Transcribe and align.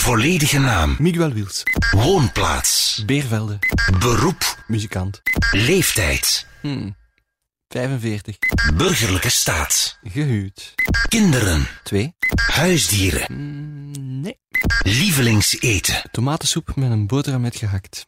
Volledige 0.00 0.58
naam. 0.58 0.96
Miguel 0.98 1.32
Wiels. 1.32 1.62
Woonplaats. 1.90 3.02
Beervelde. 3.06 3.58
Beroep. 3.98 4.64
Muzikant. 4.66 5.20
Leeftijd. 5.50 6.46
Hmm. 6.60 6.96
45. 7.68 8.36
Burgerlijke 8.74 9.30
staat. 9.30 9.98
Gehuwd. 10.02 10.74
Kinderen. 11.08 11.66
2. 11.82 12.14
Huisdieren. 12.52 13.24
Hmm, 13.26 14.20
nee. 14.20 14.38
Lievelingseten. 14.82 16.02
Tomatensoep 16.10 16.76
met 16.76 16.90
een 16.90 17.06
boterham 17.06 17.40
met 17.40 17.56
gehakt. 17.56 18.06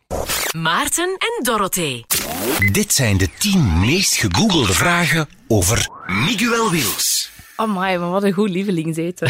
Maarten 0.56 1.16
en 1.18 1.44
Dorothee. 1.44 2.04
Dit 2.72 2.92
zijn 2.92 3.16
de 3.16 3.28
10 3.38 3.80
meest 3.80 4.14
gegoogelde 4.14 4.72
vragen 4.72 5.28
over 5.48 5.88
Miguel 6.06 6.70
Wiels. 6.70 7.31
Amai, 7.56 7.98
maar 7.98 8.10
wat 8.10 8.22
een 8.22 8.32
goed 8.32 8.50
lievelingseten. 8.50 9.28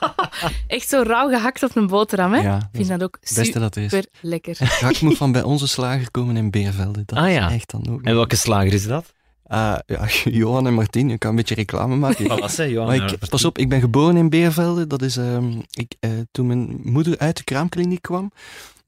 Echt 0.66 0.88
zo 0.88 1.02
rauw 1.06 1.28
gehakt 1.28 1.62
op 1.62 1.76
een 1.76 1.86
boterham, 1.86 2.32
hè? 2.32 2.40
Ja, 2.40 2.56
Ik 2.56 2.68
vind 2.72 2.88
dat 2.88 3.02
ook 3.02 3.18
dat 3.52 3.76
er 3.76 3.82
is. 3.82 3.90
super 3.90 4.06
lekker. 4.20 4.56
Gehakt 4.56 5.00
moet 5.02 5.16
van 5.16 5.32
bij 5.32 5.42
onze 5.42 5.68
slager 5.68 6.10
komen 6.10 6.36
in 6.36 6.50
Beervelde. 6.50 7.02
Dat 7.06 7.18
Ah, 7.18 7.32
ja. 7.32 7.48
is 7.48 7.54
echt 7.54 7.70
dan 7.70 7.88
ook. 7.90 8.02
En 8.02 8.14
welke 8.14 8.36
slager 8.36 8.72
is 8.72 8.86
dat? 8.86 9.12
Ah, 9.46 9.78
ja, 9.86 10.06
Johan 10.40 10.66
en 10.66 10.74
Martien, 10.74 11.10
ik 11.10 11.18
kan 11.18 11.30
een 11.30 11.36
beetje 11.36 11.54
reclame 11.54 11.96
maken. 11.96 12.28
Wat 12.28 12.40
was 12.40 12.56
hij, 12.56 12.70
Johan? 12.70 12.86
Maar 12.98 13.12
ik, 13.12 13.18
pas 13.28 13.44
op, 13.44 13.58
ik 13.58 13.68
ben 13.68 13.80
geboren 13.80 14.16
in 14.16 14.28
Beervelde. 14.30 14.86
Dat 14.86 15.02
is, 15.02 15.16
ehm, 15.16 15.52
ik, 15.70 15.94
eh, 16.00 16.10
toen 16.30 16.46
mijn 16.46 16.80
moeder 16.82 17.18
uit 17.18 17.36
de 17.36 17.44
kraamkliniek 17.44 18.02
kwam, 18.02 18.32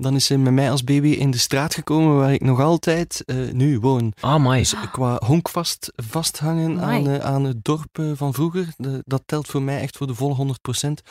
dan 0.00 0.14
is 0.14 0.24
ze 0.24 0.38
met 0.38 0.52
mij 0.52 0.70
als 0.70 0.84
baby 0.84 1.08
in 1.08 1.30
de 1.30 1.38
straat 1.38 1.74
gekomen 1.74 2.16
waar 2.16 2.32
ik 2.32 2.40
nog 2.40 2.60
altijd 2.60 3.22
eh, 3.26 3.36
nu 3.52 3.78
woon. 3.78 4.12
Ah, 4.20 4.44
my. 4.44 4.58
Dus 4.58 4.74
qua 4.92 5.20
honkvast 5.24 5.92
vasthangen 5.96 6.80
aan, 6.80 7.08
eh, 7.08 7.18
aan 7.18 7.44
het 7.44 7.64
dorp 7.64 7.98
eh, 7.98 8.10
van 8.14 8.34
vroeger, 8.34 8.74
de- 8.76 9.02
dat 9.06 9.22
telt 9.26 9.46
voor 9.46 9.62
mij 9.62 9.80
echt 9.80 9.96
voor 9.96 10.06
de 10.06 10.14
volle 10.14 10.34
100%. 10.34 11.02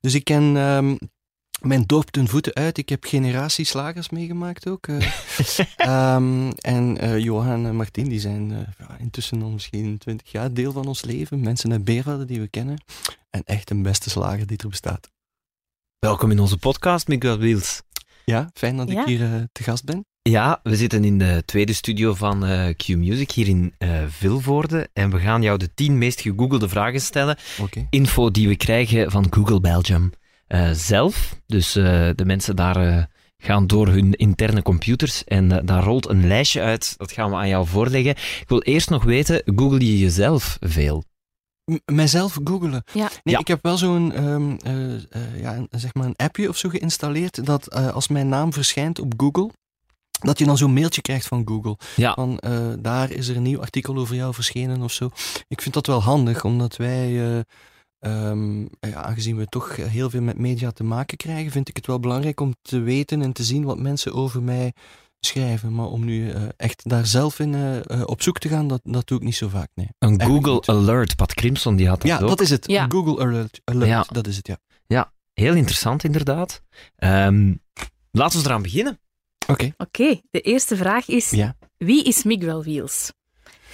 Dus 0.00 0.14
ik 0.14 0.24
ken 0.24 0.56
ehm, 0.56 0.96
mijn 1.60 1.82
dorp 1.86 2.10
ten 2.10 2.28
voeten 2.28 2.54
uit. 2.54 2.78
Ik 2.78 2.88
heb 2.88 3.04
generatie 3.04 3.64
slagers 3.64 4.08
meegemaakt 4.10 4.68
ook. 4.68 4.86
eh. 4.86 4.96
Ehm, 5.76 6.50
en 6.50 6.98
eh, 6.98 7.18
Johan 7.18 7.66
en 7.66 7.76
Martien, 7.76 8.08
die 8.08 8.20
zijn 8.20 8.48
ja, 8.78 8.96
intussen 8.98 9.42
al 9.42 9.50
misschien 9.50 9.98
20 9.98 10.32
jaar 10.32 10.52
deel 10.52 10.72
van 10.72 10.86
ons 10.86 11.02
leven. 11.04 11.40
Mensen 11.40 11.72
uit 11.72 11.84
Beervelde 11.84 12.24
die 12.24 12.40
we 12.40 12.48
kennen. 12.48 12.82
En 13.30 13.42
echt 13.44 13.70
een 13.70 13.82
beste 13.82 14.10
slager 14.10 14.46
die 14.46 14.58
er 14.58 14.68
bestaat. 14.68 15.10
Welkom 15.98 16.30
in 16.30 16.38
onze 16.40 16.58
podcast, 16.58 17.08
Miguel 17.08 17.38
Wiels. 17.38 17.82
Ja, 18.28 18.50
fijn 18.54 18.76
dat 18.76 18.90
Ja. 18.90 19.00
ik 19.00 19.06
hier 19.06 19.22
eh, 19.22 19.32
te 19.52 19.62
gast 19.62 19.84
ben. 19.84 20.06
Ja, 20.22 20.60
we 20.62 20.76
zitten 20.76 21.04
in 21.04 21.18
de 21.18 21.42
tweede 21.44 21.72
studio 21.72 22.14
van 22.14 22.44
eh, 22.46 22.68
Q 22.76 22.88
Music 22.88 23.30
hier 23.30 23.48
in 23.48 23.74
eh, 23.78 23.90
Vilvoorde. 24.08 24.88
En 24.92 25.10
we 25.10 25.18
gaan 25.18 25.42
jou 25.42 25.58
de 25.58 25.74
10 25.74 25.98
meest 25.98 26.20
gegoogelde 26.20 26.68
vragen 26.68 27.00
stellen. 27.00 27.36
Info 27.90 28.30
die 28.30 28.48
we 28.48 28.56
krijgen 28.56 29.10
van 29.10 29.26
Google 29.30 29.60
Belgium 29.60 30.12
eh, 30.46 30.70
zelf. 30.72 31.40
Dus 31.46 31.76
eh, 31.76 32.08
de 32.14 32.24
mensen 32.24 32.56
daar 32.56 33.08
gaan 33.38 33.66
door 33.66 33.88
hun 33.88 34.12
interne 34.12 34.62
computers 34.62 35.24
en 35.24 35.48
daar 35.66 35.82
rolt 35.84 36.08
een 36.08 36.26
lijstje 36.26 36.60
uit. 36.60 36.94
Dat 36.96 37.12
gaan 37.12 37.30
we 37.30 37.36
aan 37.36 37.48
jou 37.48 37.66
voorleggen. 37.66 38.10
Ik 38.10 38.44
wil 38.46 38.62
eerst 38.62 38.90
nog 38.90 39.04
weten, 39.04 39.42
google 39.44 39.78
je 39.86 39.98
jezelf 39.98 40.56
veel? 40.60 41.04
Mijzelf 41.84 42.38
googelen. 42.44 42.82
Ja. 42.92 43.08
Nee, 43.22 43.34
Ja. 43.34 43.38
ik 43.38 43.48
heb 43.48 43.58
wel 43.62 43.76
zo'n 43.76 44.12
ehm, 44.12 44.56
eh, 44.62 44.94
eh, 44.94 45.40
ja, 45.40 45.66
zeg 45.70 45.94
maar 45.94 46.06
een 46.06 46.16
appje 46.16 46.48
of 46.48 46.56
zo 46.56 46.68
geïnstalleerd 46.68 47.46
dat 47.46 47.66
eh, 47.66 47.88
als 47.94 48.08
mijn 48.08 48.28
naam 48.28 48.52
verschijnt 48.52 48.98
op 48.98 49.12
Google, 49.16 49.50
dat 50.20 50.38
je 50.38 50.44
dan 50.44 50.56
zo'n 50.56 50.72
mailtje 50.72 51.00
krijgt 51.00 51.26
van 51.26 51.42
Google. 51.48 51.76
Ja. 51.96 52.14
Van 52.14 52.38
eh, 52.38 52.68
daar 52.78 53.10
is 53.10 53.28
er 53.28 53.36
een 53.36 53.42
nieuw 53.42 53.60
artikel 53.60 53.96
over 53.96 54.14
jou 54.14 54.34
verschenen 54.34 54.82
of 54.82 54.92
zo. 54.92 55.10
Ik 55.48 55.60
vind 55.62 55.74
dat 55.74 55.86
wel 55.86 56.02
handig, 56.02 56.44
omdat 56.44 56.76
wij, 56.76 57.06
eh, 57.08 57.40
ehm, 57.98 58.60
ja, 58.60 59.02
aangezien 59.02 59.36
we 59.36 59.46
toch 59.46 59.76
heel 59.76 60.10
veel 60.10 60.22
met 60.22 60.38
media 60.38 60.70
te 60.70 60.84
maken 60.84 61.16
krijgen, 61.16 61.52
vind 61.52 61.68
ik 61.68 61.76
het 61.76 61.86
wel 61.86 62.00
belangrijk 62.00 62.40
om 62.40 62.54
te 62.62 62.78
weten 62.80 63.22
en 63.22 63.32
te 63.32 63.44
zien 63.44 63.64
wat 63.64 63.78
mensen 63.78 64.14
over 64.14 64.42
mij 64.42 64.72
schrijven. 65.20 65.74
Maar 65.74 65.86
om 65.86 66.04
nu 66.04 66.30
eh, 66.30 66.42
echt 66.56 66.88
daar 66.88 67.06
zelf 67.06 67.38
in 67.38 67.54
eh, 67.54 67.90
eh, 67.90 68.02
op 68.06 68.22
zoek 68.22 68.38
te 68.38 68.48
gaan, 68.48 68.68
dat, 68.68 68.80
dat 68.84 69.06
doe 69.06 69.18
ik 69.18 69.24
niet 69.24 69.36
zo 69.36 69.48
vaak, 69.48 69.68
nee. 69.74 69.88
Een 69.98 70.22
Google 70.22 70.52
niet. 70.52 70.68
Alert. 70.68 71.16
Pat 71.16 71.34
Crimson 71.34 71.76
die 71.76 71.88
had 71.88 72.00
dat 72.00 72.10
Ja, 72.10 72.18
ook. 72.20 72.28
dat 72.28 72.40
is 72.40 72.50
het. 72.50 72.66
Ja. 72.68 72.86
Google 72.88 73.20
Alert, 73.24 73.60
alert 73.64 73.88
Ja. 73.90 74.04
dat 74.08 74.26
is 74.26 74.36
het, 74.36 74.46
ja. 74.46 74.58
Heel 75.34 75.54
interessant, 75.54 76.04
inderdaad. 76.04 76.62
Ehm, 76.96 77.54
laten 78.10 78.38
we 78.40 78.44
eraan 78.46 78.62
beginnen. 78.62 78.98
Oké. 79.46 79.72
Oké, 79.76 80.20
de 80.30 80.40
eerste 80.40 80.76
vraag 80.76 81.08
is: 81.08 81.30
Ja. 81.30 81.56
wie 81.76 82.04
is 82.04 82.22
Miguel 82.22 82.62
Wiels? 82.62 83.12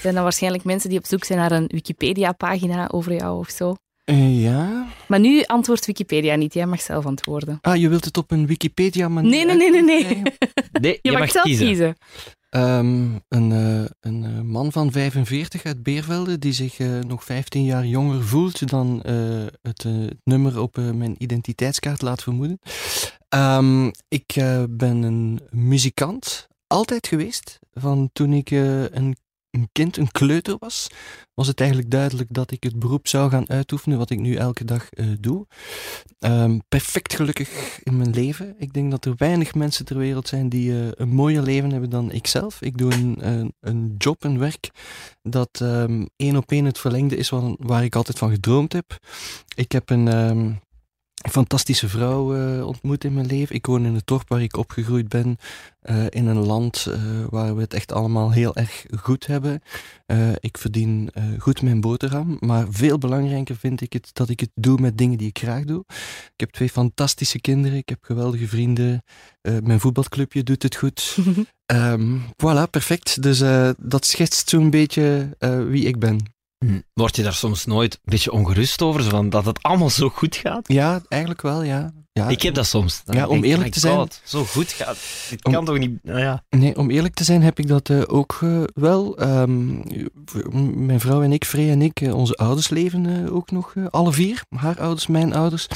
Zijn 0.01 0.15
dat 0.15 0.23
waarschijnlijk 0.23 0.65
mensen 0.65 0.89
die 0.89 0.99
op 0.99 1.07
zoek 1.07 1.25
zijn 1.25 1.39
naar 1.39 1.53
een 1.53 1.67
Wikipedia-pagina 1.67 2.89
over 2.89 3.15
jou 3.15 3.39
of 3.39 3.51
zo? 3.51 3.75
Eh, 4.05 4.43
ja. 4.43 4.87
Maar 5.09 5.21
nu 5.21 5.43
antwoordt 5.43 5.87
Wikipedia 5.87 6.35
niet, 6.35 6.55
jij 6.55 6.67
mag 6.67 6.81
zelf 6.81 7.07
antwoorden. 7.07 7.59
Ah, 7.61 7.77
je 7.77 7.89
wilt 7.89 8.05
het 8.05 8.17
op 8.17 8.31
een 8.31 8.47
Wikipedia 8.47 9.09
manier 9.09 9.31
Nee, 9.31 9.45
nee, 9.45 9.71
nee, 9.71 9.83
nee, 9.83 10.05
nee. 10.81 10.99
Je, 11.03 11.13
mag, 11.13 11.31
zelf 11.31 11.45
kiezen. 11.45 11.97
Ehm, 12.51 13.09
een 13.29 13.53
eh, 13.53 13.85
een 14.01 14.25
eh, 14.25 14.41
man 14.41 14.73
van 14.73 14.93
45 14.93 15.65
uit 15.65 15.83
Beervelde 15.83 16.39
die 16.39 16.53
zich 16.53 16.79
eh, 16.79 16.99
nog 16.99 17.25
15 17.25 17.65
jaar 17.65 17.87
jonger 17.87 18.25
voelt 18.25 18.69
dan 18.69 19.03
eh, 19.03 19.15
het 19.63 19.87
nummer 20.25 20.61
op 20.61 20.77
mijn 20.77 21.15
identiteitskaart 21.19 22.03
laat 22.03 22.23
vermoeden. 22.23 22.61
Ehm, 23.35 23.91
ik 24.09 24.33
eh, 24.35 24.63
ben 24.71 25.03
een 25.03 25.41
muzikant, 25.51 26.49
altijd 26.67 27.07
geweest. 27.07 27.59
Van 27.73 28.11
toen 28.13 28.33
ik 28.33 28.51
eh, 28.51 28.83
een, 28.83 29.17
een 29.55 29.69
kind, 29.73 29.97
een 29.97 30.11
kleuter 30.11 30.57
was, 30.59 30.89
was 31.35 31.47
het 31.47 31.61
eigenlijk 31.61 31.91
duidelijk 31.91 32.29
dat 32.33 32.51
ik 32.51 32.63
het 32.63 32.79
beroep 32.79 33.09
zou 33.09 33.31
gaan 33.31 33.49
uitoefenen 33.51 33.99
wat 33.99 34.11
ik 34.11 34.19
nu 34.19 34.35
elke 34.35 34.65
dag 34.65 34.91
eh, 34.91 35.07
doe. 35.21 35.47
Ehm, 36.19 36.59
perfect 36.69 37.15
gelukkig 37.15 37.81
in 37.83 37.97
mijn 37.97 38.11
leven. 38.11 38.55
Ik 38.59 38.73
denk 38.73 38.91
dat 38.91 39.05
er 39.05 39.15
weinig 39.17 39.55
mensen 39.55 39.85
ter 39.85 39.99
wereld 39.99 40.29
zijn 40.29 40.49
die 40.49 40.73
eh, 40.73 40.89
een 40.95 41.09
mooier 41.09 41.43
leven 41.43 41.71
hebben 41.71 41.91
dan 41.91 42.13
ikzelf. 42.13 42.63
Ik 42.63 42.77
doe 42.77 42.93
een, 42.93 43.53
een, 43.61 43.95
job, 43.99 44.25
een 44.25 44.39
werk 44.39 44.71
dat 45.23 45.61
ehm, 45.61 46.07
één 46.17 46.37
op 46.37 46.51
één 46.51 46.65
het 46.65 46.79
verlengde 46.79 47.17
is 47.17 47.29
van, 47.29 47.57
waar 47.61 47.85
ik 47.85 47.95
altijd 47.95 48.19
van 48.19 48.31
gedroomd 48.31 48.73
heb. 48.73 48.99
Ik 49.55 49.73
heb 49.73 49.91
een 49.91 50.09
ehm, 50.09 50.51
fantastische 51.31 51.89
vrouw 51.89 52.37
eh, 52.37 52.67
ontmoet 52.67 53.05
in 53.05 53.15
mijn 53.15 53.27
leven. 53.27 53.55
Ik 53.55 53.67
woon 53.67 53.87
in 53.87 53.95
het 53.95 54.07
dorp 54.07 54.29
waar 54.29 54.43
ik 54.43 54.57
opgegroeid 54.57 55.09
ben, 55.09 55.37
eh, 55.81 56.05
in 56.09 56.27
een 56.27 56.47
land 56.47 56.87
eh, 56.87 57.01
waar 57.29 57.55
we 57.55 57.61
het 57.61 57.75
echt 57.75 57.93
allemaal 57.93 58.33
heel 58.33 58.57
erg 58.57 58.87
goed 59.01 59.27
hebben. 59.27 59.63
Ik 60.41 60.59
verdien 60.59 61.11
goed 61.39 61.63
mijn 61.63 61.81
boterham, 61.81 62.37
maar 62.41 62.67
veel 62.71 62.99
belangrijker 62.99 63.57
vind 63.57 63.81
ik 63.81 63.93
het 63.93 64.11
dat 64.13 64.29
ik 64.29 64.41
het 64.41 64.51
doe 64.55 64.81
met 64.81 64.99
dingen 64.99 65.19
die 65.19 65.29
ik 65.29 65.39
graag 65.39 65.65
doe. 65.65 65.85
Ik 66.25 66.41
heb 66.41 66.51
twee 66.51 66.69
fantastische 66.69 67.41
kinderen, 67.41 67.79
ik 67.79 67.89
heb 67.89 67.99
geweldige 68.05 68.49
vrienden, 68.49 69.03
mijn 69.43 69.81
voetbalclubje 69.81 70.43
doet 70.43 70.63
het 70.63 70.77
goed. 70.77 71.17
Ehm, 71.67 72.19
voilà, 72.19 72.71
perfect. 72.71 73.23
Dus 73.23 73.43
dat 73.79 74.07
schetst 74.07 74.49
zo'n 74.49 74.71
beetje 74.71 75.37
wie 75.69 75.85
ik 75.85 75.99
ben. 75.99 76.34
Hm. 76.67 76.81
Word 76.93 77.17
je 77.17 77.23
daar 77.23 77.33
soms 77.35 77.65
nooit 77.65 77.95
een 77.95 78.01
beetje 78.05 78.33
ongerust 78.33 78.83
over, 78.83 79.03
zo 79.03 79.09
van 79.09 79.29
dat 79.31 79.45
het 79.45 79.63
allemaal 79.63 79.91
zo 79.91 80.09
goed 80.09 80.37
gaat? 80.37 80.69
Ja, 80.73 81.03
eigenlijk 81.09 81.43
wel, 81.43 81.63
ja. 81.63 81.93
ja. 82.13 82.29
Ik 82.29 82.43
heb 82.43 82.55
dat 82.55 82.67
soms. 82.67 83.03
Dan 83.05 83.17
Ja, 83.17 83.27
om 83.27 83.45
eerlijk 83.45 83.73
te 83.73 83.81
zijn- 83.81 83.97
God, 83.97 84.21
zo 84.25 84.45
goed 84.45 84.73
gaat. 84.73 84.97
Dit 85.31 85.45
Om- 85.45 85.53
kan 85.53 85.65
toch 85.65 85.79
niet... 85.79 85.99
Nou 86.03 86.19
ja. 86.19 86.45
Nee, 86.51 86.77
om 86.77 86.91
eerlijk 86.91 87.15
te 87.15 87.25
zijn 87.25 87.43
heb 87.43 87.59
ik 87.59 87.67
dat 87.69 87.89
eh, 87.91 88.03
ook 88.07 88.39
eh, 88.43 88.63
wel. 88.75 89.17
Ehm, 89.19 90.87
mijn 90.87 91.01
vrouw 91.01 91.23
en 91.23 91.33
ik, 91.33 91.45
Frey 91.45 91.71
en 91.71 91.83
ik, 91.83 92.01
eh, 92.01 92.15
onze 92.15 92.35
ouders 92.37 92.69
leven 92.69 93.33
ook 93.33 93.51
nog 93.51 93.75
alle 93.91 94.13
vier. 94.13 94.43
Haar 94.57 94.81
ouders, 94.81 95.07
mijn 95.07 95.35
ouders. 95.35 95.67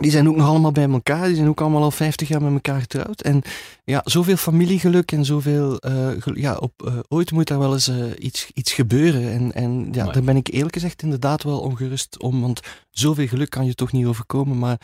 Die 0.00 0.10
zijn 0.10 0.28
ook 0.28 0.36
nog 0.36 0.46
allemaal 0.48 0.72
bij 0.72 0.88
elkaar. 0.88 1.26
Die 1.26 1.36
zijn 1.36 1.48
ook 1.48 1.60
allemaal 1.60 1.82
al 1.82 1.90
50 1.90 2.28
jaar 2.28 2.42
met 2.42 2.52
elkaar 2.52 2.80
getrouwd. 2.80 3.20
En 3.20 3.42
ja, 3.84 4.00
zoveel 4.04 4.36
familiegeluk 4.36 5.12
en 5.12 5.24
zoveel. 5.24 5.78
eh, 5.78 6.34
ja, 6.34 6.56
op, 6.56 6.72
eh, 6.86 6.98
ooit 7.08 7.30
moet 7.30 7.48
daar 7.48 7.58
wel 7.58 7.72
eens 7.72 7.88
eh, 7.88 8.04
iets, 8.18 8.50
iets 8.54 8.72
gebeuren. 8.72 9.32
En, 9.32 9.52
en 9.52 9.88
ja, 9.92 10.04
daar 10.04 10.22
ben 10.22 10.36
ik 10.36 10.48
eerlijk 10.48 10.74
gezegd 10.74 11.02
inderdaad 11.02 11.42
wel 11.42 11.60
ongerust 11.60 12.22
om. 12.22 12.40
Want 12.40 12.60
zoveel 12.90 13.26
geluk 13.26 13.50
kan 13.50 13.66
je 13.66 13.74
toch 13.74 13.92
niet 13.92 14.06
overkomen. 14.06 14.58
Maar, 14.58 14.80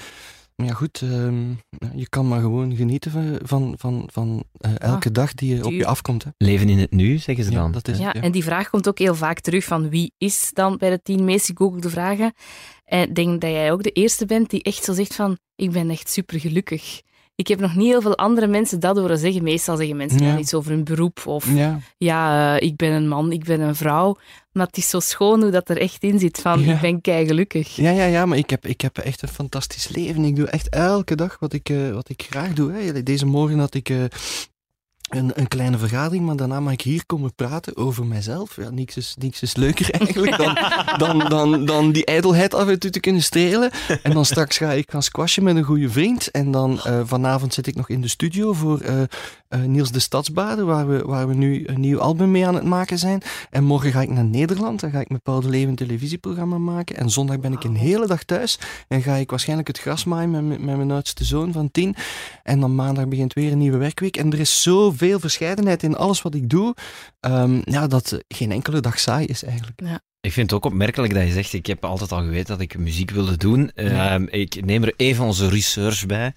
maar 0.56 0.66
ja, 0.66 0.72
goed. 0.72 1.00
ehm, 1.02 1.50
ja, 1.50 1.90
je 1.94 2.08
kan 2.08 2.28
maar 2.28 2.40
gewoon 2.40 2.76
genieten 2.76 3.10
van, 3.10 3.38
van, 3.42 3.74
van, 3.78 4.08
van 4.12 4.44
eh, 4.58 4.70
elke 4.78 5.10
dag 5.10 5.34
die 5.34 5.54
je 5.56 5.64
op 5.64 5.72
je 5.72 5.86
afkomt. 5.86 6.24
Hè. 6.24 6.30
Leven 6.38 6.68
in 6.68 6.78
het 6.78 6.90
nu, 6.90 7.18
zeggen 7.18 7.44
ze 7.44 7.50
Ja, 7.50 7.56
dan. 7.60 7.72
dat 7.72 7.88
is 7.88 7.98
Ja, 7.98 8.06
het, 8.06 8.16
ja. 8.16 8.22
en 8.22 8.32
die 8.32 8.44
vraag 8.44 8.70
komt 8.70 8.88
ook 8.88 8.98
heel 8.98 9.14
vaak 9.14 9.40
terug 9.40 9.64
van 9.64 9.88
wie 9.88 10.12
is 10.18 10.50
dan 10.52 10.76
bij 10.76 10.90
de 10.90 11.02
tien 11.02 11.24
meest 11.24 11.46
gegoogelde 11.46 11.90
vragen. 11.90 12.32
En 12.84 13.08
ik 13.08 13.14
denk 13.14 13.40
dat 13.40 13.50
jij 13.50 13.72
ook 13.72 13.82
de 13.82 13.90
eerste 13.92 14.26
bent 14.26 14.50
die 14.50 14.62
echt 14.62 14.84
zo 14.84 14.92
zegt 14.92 15.14
van 15.14 15.38
ik 15.56 15.70
ben 15.70 15.90
echt 15.90 16.10
super 16.10 16.40
gelukkig. 16.40 17.00
Ik 17.36 17.48
heb 17.48 17.60
nog 17.60 17.74
niet 17.74 17.86
heel 17.86 18.00
veel 18.00 18.16
andere 18.16 18.46
mensen 18.46 18.80
dat 18.80 18.96
horen 18.96 19.18
zeggen. 19.18 19.42
Meestal 19.42 19.76
zeggen 19.76 19.96
mensen 19.96 20.22
Ja. 20.22 20.30
dan 20.30 20.38
iets 20.38 20.54
over 20.54 20.70
hun 20.70 20.84
beroep 20.84 21.26
of 21.26 21.54
Ja, 21.54 21.78
ja, 21.98 22.56
eh, 22.56 22.66
ik 22.68 22.76
ben 22.76 22.92
een 22.92 23.08
man, 23.08 23.32
ik 23.32 23.44
ben 23.44 23.60
een 23.60 23.74
vrouw. 23.74 24.16
Maar 24.52 24.66
het 24.66 24.76
is 24.76 24.88
zo 24.88 25.00
schoon 25.00 25.42
hoe 25.42 25.50
dat 25.50 25.68
er 25.68 25.78
echt 25.80 26.02
in 26.02 26.18
zit 26.18 26.38
van 26.40 26.60
Ja. 26.60 26.74
ik 26.74 26.80
ben 26.80 27.00
kei 27.00 27.26
gelukkig. 27.26 27.76
ja, 27.76 27.90
ja, 27.90 28.04
ja, 28.04 28.26
maar 28.26 28.38
ik 28.38 28.50
heb, 28.50 28.66
ik 28.66 28.80
heb 28.80 28.98
echt 28.98 29.22
een 29.22 29.28
fantastisch 29.28 29.88
leven. 29.88 30.24
Ik 30.24 30.36
doe 30.36 30.46
echt 30.46 30.68
elke 30.68 31.14
dag 31.14 31.36
wat 31.40 31.52
ik, 31.52 31.68
eh, 31.68 31.90
wat 31.92 32.08
ik 32.08 32.22
graag 32.30 32.52
doe. 32.52 32.72
Hè. 32.72 33.02
Deze 33.02 33.26
morgen 33.26 33.58
had 33.58 33.74
ik, 33.74 33.88
eh, 33.88 34.04
een, 35.08 35.30
een 35.34 35.48
kleine 35.48 35.78
vergadering, 35.78 36.24
maar 36.24 36.36
daarna 36.36 36.60
mag 36.60 36.72
ik 36.72 36.80
hier 36.80 37.06
komen 37.06 37.34
praten 37.34 37.76
over 37.76 38.06
mijzelf. 38.06 38.56
Ja, 38.56 38.70
niks 38.70 38.96
is, 38.96 39.14
niks 39.18 39.42
is 39.42 39.56
leuker 39.56 39.90
eigenlijk 40.00 40.36
dan, 40.36 40.58
dan, 40.96 41.28
dan, 41.28 41.64
dan 41.64 41.92
die 41.92 42.04
ijdelheid 42.04 42.54
af 42.54 42.68
en 42.68 42.78
toe 42.78 42.90
te 42.90 43.00
kunnen 43.00 43.22
strelen. 43.22 43.70
En 44.02 44.12
dan 44.12 44.24
straks 44.24 44.56
ga 44.56 44.72
ik 44.72 44.90
gaan 44.90 45.02
squashen 45.02 45.42
met 45.42 45.56
een 45.56 45.62
goede 45.62 45.90
vriend. 45.90 46.30
En 46.30 46.50
dan 46.50 46.80
uh, 46.86 47.00
vanavond 47.04 47.54
zit 47.54 47.66
ik 47.66 47.74
nog 47.74 47.88
in 47.88 48.00
de 48.00 48.08
studio 48.08 48.52
voor 48.52 48.82
uh, 48.82 49.02
uh, 49.48 49.62
Niels 49.62 49.90
de 49.90 49.98
Stadsbaden, 49.98 50.66
waar 50.66 50.88
we, 50.88 51.02
waar 51.04 51.28
we 51.28 51.34
nu 51.34 51.66
een 51.66 51.80
nieuw 51.80 52.00
album 52.00 52.30
mee 52.30 52.46
aan 52.46 52.54
het 52.54 52.64
maken 52.64 52.98
zijn. 52.98 53.22
En 53.50 53.64
morgen 53.64 53.92
ga 53.92 54.00
ik 54.00 54.10
naar 54.10 54.24
Nederland, 54.24 54.80
dan 54.80 54.90
ga 54.90 55.00
ik 55.00 55.08
met 55.08 55.22
Paul 55.22 55.40
de 55.40 55.48
Leeuw 55.48 55.68
een 55.68 55.74
televisieprogramma 55.74 56.58
maken. 56.58 56.96
En 56.96 57.10
zondag 57.10 57.40
ben 57.40 57.52
ik 57.52 57.64
een 57.64 57.76
hele 57.76 58.06
dag 58.06 58.24
thuis 58.24 58.58
en 58.88 59.02
ga 59.02 59.14
ik 59.14 59.30
waarschijnlijk 59.30 59.68
het 59.68 59.78
gras 59.78 60.04
maaien 60.04 60.30
met, 60.30 60.60
met 60.60 60.76
mijn 60.76 60.90
oudste 60.90 61.24
zoon 61.24 61.52
van 61.52 61.70
tien. 61.70 61.94
En 62.42 62.60
dan 62.60 62.74
maandag 62.74 63.08
begint 63.08 63.32
weer 63.32 63.52
een 63.52 63.58
nieuwe 63.58 63.78
werkweek. 63.78 64.16
En 64.16 64.32
er 64.32 64.40
is 64.40 64.62
zoveel 64.62 65.20
verscheidenheid 65.20 65.82
in 65.82 65.96
alles 65.96 66.22
wat 66.22 66.34
ik 66.34 66.48
doe, 66.48 66.74
um, 67.20 67.60
ja, 67.64 67.86
dat 67.86 68.18
geen 68.28 68.52
enkele 68.52 68.80
dag 68.80 68.98
saai 68.98 69.26
is 69.26 69.42
eigenlijk. 69.42 69.80
Ja. 69.84 70.00
Ik 70.26 70.32
vind 70.32 70.50
het 70.50 70.58
ook 70.58 70.72
opmerkelijk 70.72 71.14
dat 71.14 71.22
je 71.22 71.32
zegt, 71.32 71.52
ik 71.52 71.66
heb 71.66 71.84
altijd 71.84 72.12
al 72.12 72.22
geweten 72.22 72.46
dat 72.46 72.60
ik 72.60 72.78
muziek 72.78 73.10
wilde 73.10 73.36
doen. 73.36 73.70
Ja. 73.74 74.18
Uh, 74.18 74.26
ik 74.30 74.64
neem 74.64 74.82
er 74.82 74.94
even 74.96 75.24
onze 75.24 75.48
research 75.48 76.06
bij. 76.06 76.32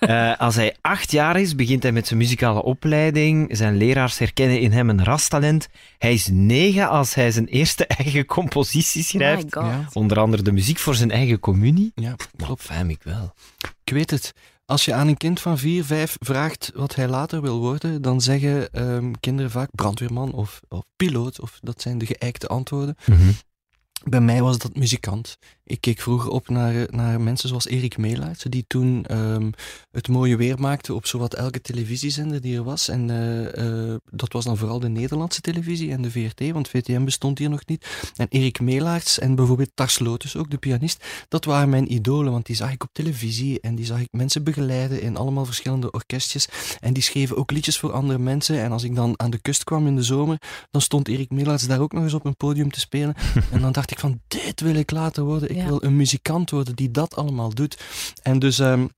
Ja. 0.00 0.32
Uh, 0.32 0.38
als 0.46 0.54
hij 0.54 0.76
acht 0.80 1.10
jaar 1.10 1.40
is, 1.40 1.54
begint 1.54 1.82
hij 1.82 1.92
met 1.92 2.06
zijn 2.06 2.18
muzikale 2.18 2.62
opleiding. 2.62 3.48
Zijn 3.56 3.76
leraars 3.76 4.18
herkennen 4.18 4.60
in 4.60 4.72
hem 4.72 4.88
een 4.88 5.04
rastalent. 5.04 5.68
Hij 5.98 6.12
is 6.12 6.28
negen 6.32 6.88
als 6.88 7.14
hij 7.14 7.30
zijn 7.30 7.46
eerste 7.46 7.86
eigen 8.02 8.24
compositie 8.24 9.02
schrijft. 9.02 9.56
Oh 9.56 9.66
ja. 9.66 9.88
Onder 9.92 10.18
andere 10.18 10.42
de 10.42 10.52
muziek 10.52 10.78
voor 10.78 10.94
zijn 10.94 11.10
eigen 11.10 11.38
communie. 11.38 11.92
Ja, 11.94 12.14
klopt. 12.36 12.62
Fijn, 12.62 12.90
ik 12.90 13.02
wel. 13.02 13.34
Ik 13.84 13.92
weet 13.92 14.10
het. 14.10 14.34
Als 14.68 14.84
je 14.84 14.94
aan 14.94 15.08
een 15.08 15.16
kind 15.16 15.40
van 15.40 15.58
4, 15.58 15.84
5 15.84 16.16
vraagt 16.20 16.70
wat 16.74 16.94
hij 16.94 17.08
later 17.08 17.42
wil 17.42 17.58
worden, 17.58 18.02
dan 18.02 18.20
zeggen 18.20 18.82
um, 18.82 19.20
kinderen 19.20 19.50
vaak 19.50 19.68
brandweerman 19.74 20.32
of, 20.32 20.60
of 20.68 20.82
piloot. 20.96 21.40
Of 21.40 21.58
dat 21.62 21.82
zijn 21.82 21.98
de 21.98 22.06
geëikte 22.06 22.46
antwoorden. 22.46 22.96
Mm 23.06 23.16
-hmm. 23.16 23.34
Bij 24.04 24.20
mij 24.20 24.42
was 24.42 24.58
dat 24.58 24.76
muzikant. 24.76 25.38
Ik 25.68 25.80
keek 25.80 26.00
vroeger 26.00 26.30
op 26.30 26.48
naar, 26.48 26.86
naar 26.90 27.20
mensen 27.20 27.48
zoals 27.48 27.66
Erik 27.66 27.98
Meelaerts, 27.98 28.44
die 28.44 28.64
toen 28.66 29.04
um, 29.10 29.52
het 29.90 30.08
mooie 30.08 30.36
weer 30.36 30.60
maakte 30.60 30.94
op 30.94 31.06
zowat 31.06 31.34
elke 31.34 31.60
televisiezender 31.60 32.40
die 32.40 32.56
er 32.56 32.64
was. 32.64 32.88
En 32.88 33.08
uh, 33.08 33.90
uh, 33.90 33.94
dat 34.10 34.32
was 34.32 34.44
dan 34.44 34.56
vooral 34.56 34.80
de 34.80 34.88
Nederlandse 34.88 35.40
televisie 35.40 35.90
en 35.90 36.02
de 36.02 36.10
VRT, 36.10 36.50
want 36.50 36.68
VTM 36.68 37.04
bestond 37.04 37.38
hier 37.38 37.50
nog 37.50 37.66
niet. 37.66 38.12
En 38.16 38.26
Erik 38.28 38.60
Meelaerts 38.60 39.18
en 39.18 39.34
bijvoorbeeld 39.34 39.70
Tars 39.74 39.98
Lotus, 39.98 40.36
ook 40.36 40.50
de 40.50 40.58
pianist, 40.58 41.04
dat 41.28 41.44
waren 41.44 41.68
mijn 41.68 41.92
idolen, 41.92 42.32
want 42.32 42.46
die 42.46 42.56
zag 42.56 42.72
ik 42.72 42.82
op 42.82 42.90
televisie 42.92 43.60
en 43.60 43.74
die 43.74 43.84
zag 43.84 44.00
ik 44.00 44.08
mensen 44.10 44.44
begeleiden 44.44 45.00
in 45.00 45.16
allemaal 45.16 45.44
verschillende 45.44 45.90
orkestjes. 45.90 46.48
En 46.80 46.92
die 46.92 47.02
schreven 47.02 47.36
ook 47.36 47.50
liedjes 47.50 47.78
voor 47.78 47.92
andere 47.92 48.18
mensen. 48.18 48.62
En 48.62 48.72
als 48.72 48.82
ik 48.82 48.94
dan 48.94 49.14
aan 49.16 49.30
de 49.30 49.40
kust 49.40 49.64
kwam 49.64 49.86
in 49.86 49.96
de 49.96 50.02
zomer, 50.02 50.40
dan 50.70 50.80
stond 50.80 51.08
Erik 51.08 51.30
Meelaerts 51.30 51.66
daar 51.66 51.80
ook 51.80 51.92
nog 51.92 52.02
eens 52.02 52.14
op 52.14 52.24
een 52.24 52.36
podium 52.36 52.70
te 52.70 52.80
spelen. 52.80 53.14
en 53.52 53.60
dan 53.60 53.72
dacht 53.72 53.90
ik 53.90 53.98
van, 53.98 54.20
dit 54.28 54.60
wil 54.60 54.74
ik 54.74 54.90
later 54.90 55.24
worden. 55.24 55.56
Ik 55.60 55.66
wil 55.66 55.82
een 55.82 55.96
muzikant 55.96 56.50
worden 56.50 56.76
die 56.76 56.90
dat 56.90 57.16
allemaal 57.16 57.54
doet. 57.54 57.78
En 58.22 58.38
dus... 58.38 58.58
Um, 58.58 58.90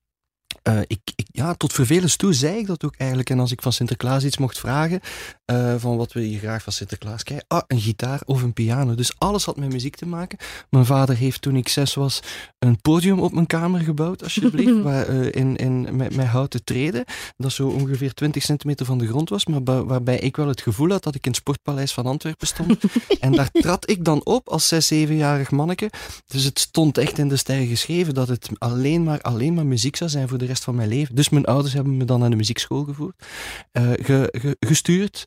uh, 0.68 0.80
ik, 0.86 1.00
ik, 1.14 1.26
ja, 1.32 1.54
tot 1.54 1.72
vervelens 1.72 2.16
toe 2.16 2.32
zei 2.32 2.58
ik 2.58 2.66
dat 2.66 2.84
ook 2.84 2.94
eigenlijk. 2.96 3.30
En 3.30 3.40
als 3.40 3.52
ik 3.52 3.62
van 3.62 3.72
Sinterklaas 3.72 4.24
iets 4.24 4.38
mocht 4.38 4.58
vragen, 4.58 5.00
uh, 5.46 5.74
van 5.78 5.96
wat 5.96 6.12
wil 6.12 6.22
je 6.22 6.38
graag 6.38 6.62
van 6.62 6.72
Sinterklaas 6.72 7.22
krijgen? 7.22 7.46
Ah, 7.48 7.62
een 7.66 7.80
gitaar 7.80 8.20
of 8.24 8.42
een 8.42 8.52
piano. 8.52 8.94
Dus 8.94 9.12
alles 9.18 9.44
had 9.44 9.56
met 9.56 9.72
muziek 9.72 9.96
te 9.96 10.06
maken. 10.06 10.38
Mijn 10.70 10.84
vader 10.84 11.16
heeft 11.16 11.42
toen 11.42 11.56
ik 11.56 11.68
zes 11.68 11.94
was 11.94 12.22
een 12.58 12.80
podium 12.80 13.20
op 13.20 13.32
mijn 13.32 13.46
kamer 13.46 13.80
gebouwd, 13.80 14.22
alsjeblieft, 14.22 14.82
waar, 14.90 15.08
uh, 15.08 15.26
in, 15.32 15.56
in, 15.56 15.96
met, 15.96 16.16
met 16.16 16.26
houten 16.26 16.64
treden. 16.64 17.04
Dat 17.36 17.52
zo 17.52 17.68
ongeveer 17.68 18.14
20 18.14 18.42
centimeter 18.42 18.86
van 18.86 18.98
de 18.98 19.06
grond 19.06 19.28
was, 19.28 19.46
maar 19.46 19.64
waarbij 19.64 20.18
ik 20.18 20.36
wel 20.36 20.48
het 20.48 20.60
gevoel 20.60 20.90
had 20.90 21.02
dat 21.02 21.14
ik 21.14 21.24
in 21.24 21.30
het 21.30 21.40
Sportpaleis 21.40 21.92
van 21.92 22.06
Antwerpen 22.06 22.46
stond. 22.46 22.78
en 23.20 23.32
daar 23.32 23.50
trad 23.50 23.90
ik 23.90 24.04
dan 24.04 24.24
op 24.24 24.48
als 24.48 24.68
zes, 24.68 24.86
zevenjarig 24.86 25.50
manneke. 25.50 25.90
Dus 26.26 26.44
het 26.44 26.58
stond 26.58 26.98
echt 26.98 27.18
in 27.18 27.28
de 27.28 27.36
sterren 27.36 27.66
geschreven 27.66 28.14
dat 28.14 28.28
het 28.28 28.48
alleen 28.58 29.02
maar, 29.02 29.20
alleen 29.20 29.54
maar 29.54 29.66
muziek 29.66 29.96
zou 29.96 30.10
zijn 30.10 30.28
voor 30.28 30.38
de 30.38 30.46
rest 30.50 30.64
van 30.64 30.75
mijn 30.75 30.88
leven. 30.88 31.14
Dus 31.14 31.29
mijn 31.29 31.44
ouders 31.44 31.75
hebben 31.75 31.97
me 31.97 32.05
dan 32.05 32.20
naar 32.20 32.31
de 32.31 32.37
muziekschool 32.37 32.85
gevoerd, 32.85 33.25
uh, 33.73 33.91
ge, 33.93 34.29
ge, 34.38 34.56
gestuurd. 34.61 35.25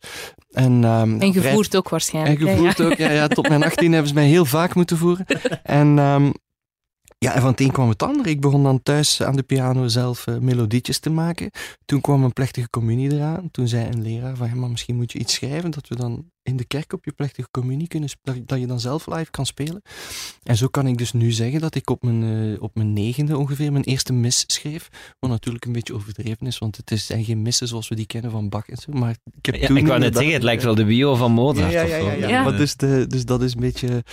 En, 0.51 0.83
um, 0.83 1.19
en 1.19 1.33
gevoerd 1.33 1.67
vrij, 1.67 1.79
ook 1.79 1.89
waarschijnlijk. 1.89 2.39
En 2.39 2.47
gevoerd 2.47 2.77
ja. 2.77 2.85
ook, 2.85 2.93
ja, 2.97 3.11
ja. 3.11 3.27
Tot 3.27 3.49
mijn 3.49 3.63
18 3.63 3.91
hebben 3.91 4.09
ze 4.09 4.13
mij 4.13 4.27
heel 4.27 4.45
vaak 4.45 4.75
moeten 4.75 4.97
voeren. 4.97 5.25
En 5.63 5.97
um, 5.97 6.33
ja, 7.17 7.33
en 7.33 7.41
van 7.41 7.51
het 7.51 7.59
een 7.59 7.71
kwam 7.71 7.89
het 7.89 8.03
ander. 8.03 8.27
Ik 8.27 8.41
begon 8.41 8.63
dan 8.63 8.83
thuis 8.83 9.23
aan 9.23 9.35
de 9.35 9.43
piano 9.43 9.87
zelf 9.87 10.27
uh, 10.27 10.37
melodietjes 10.37 10.99
te 10.99 11.09
maken. 11.09 11.51
Toen 11.85 12.01
kwam 12.01 12.23
een 12.23 12.33
plechtige 12.33 12.69
communie 12.69 13.11
eraan. 13.11 13.51
Toen 13.51 13.67
zei 13.67 13.87
een 13.87 14.01
leraar 14.01 14.35
van, 14.35 14.47
ja, 14.47 14.55
maar 14.55 14.69
misschien 14.69 14.95
moet 14.95 15.11
je 15.11 15.19
iets 15.19 15.33
schrijven 15.33 15.71
dat 15.71 15.87
we 15.87 15.95
dan 15.95 16.31
in 16.43 16.57
de 16.57 16.65
kerk 16.65 16.93
op 16.93 17.05
je 17.05 17.11
plechtige 17.11 17.47
communie 17.51 17.87
kunnen 17.87 18.09
dat, 18.21 18.35
dat 18.45 18.59
je 18.59 18.67
dan 18.67 18.79
zelf 18.79 19.07
live 19.07 19.31
kan 19.31 19.45
spelen. 19.45 19.81
En 20.43 20.57
zo 20.57 20.67
kan 20.67 20.87
ik 20.87 20.97
dus 20.97 21.11
nu 21.11 21.31
zeggen 21.31 21.59
dat 21.59 21.75
ik 21.75 21.89
op 21.89 22.03
mijn, 22.03 22.21
uh, 22.21 22.61
op 22.61 22.75
mijn 22.75 22.93
negende 22.93 23.37
ongeveer 23.37 23.71
mijn 23.71 23.83
eerste 23.83 24.13
mis 24.13 24.43
schreef. 24.47 24.89
Wat 25.19 25.29
natuurlijk 25.29 25.65
een 25.65 25.71
beetje 25.71 25.93
overdreven 25.93 26.47
is, 26.47 26.57
want 26.57 26.77
het 26.77 26.91
is, 26.91 27.05
zijn 27.05 27.23
geen 27.23 27.41
missen 27.41 27.67
zoals 27.67 27.87
we 27.87 27.95
die 27.95 28.05
kennen 28.05 28.31
van 28.31 28.49
Bach 28.49 28.69
en 28.69 28.77
zo. 28.77 28.91
Maar 28.91 29.15
ik 29.31 29.45
heb 29.45 29.55
ja, 29.55 29.67
toen 29.67 29.77
ik 29.77 29.87
wou 29.87 29.99
net 29.99 30.15
zeggen, 30.15 30.33
het 30.33 30.43
lijkt 30.43 30.63
wel 30.63 30.75
de 30.75 30.85
bio 30.85 31.15
van 31.15 31.31
Mozart. 31.31 31.71
Ja, 31.71 31.81
ja, 31.81 31.95
ja. 31.95 32.05
ja, 32.05 32.11
ja. 32.11 32.27
ja. 32.27 32.43
Maar 32.43 32.57
dus, 32.57 32.75
de, 32.75 33.05
dus 33.07 33.25
dat 33.25 33.41
is 33.41 33.53
een 33.53 33.59
beetje, 33.59 34.03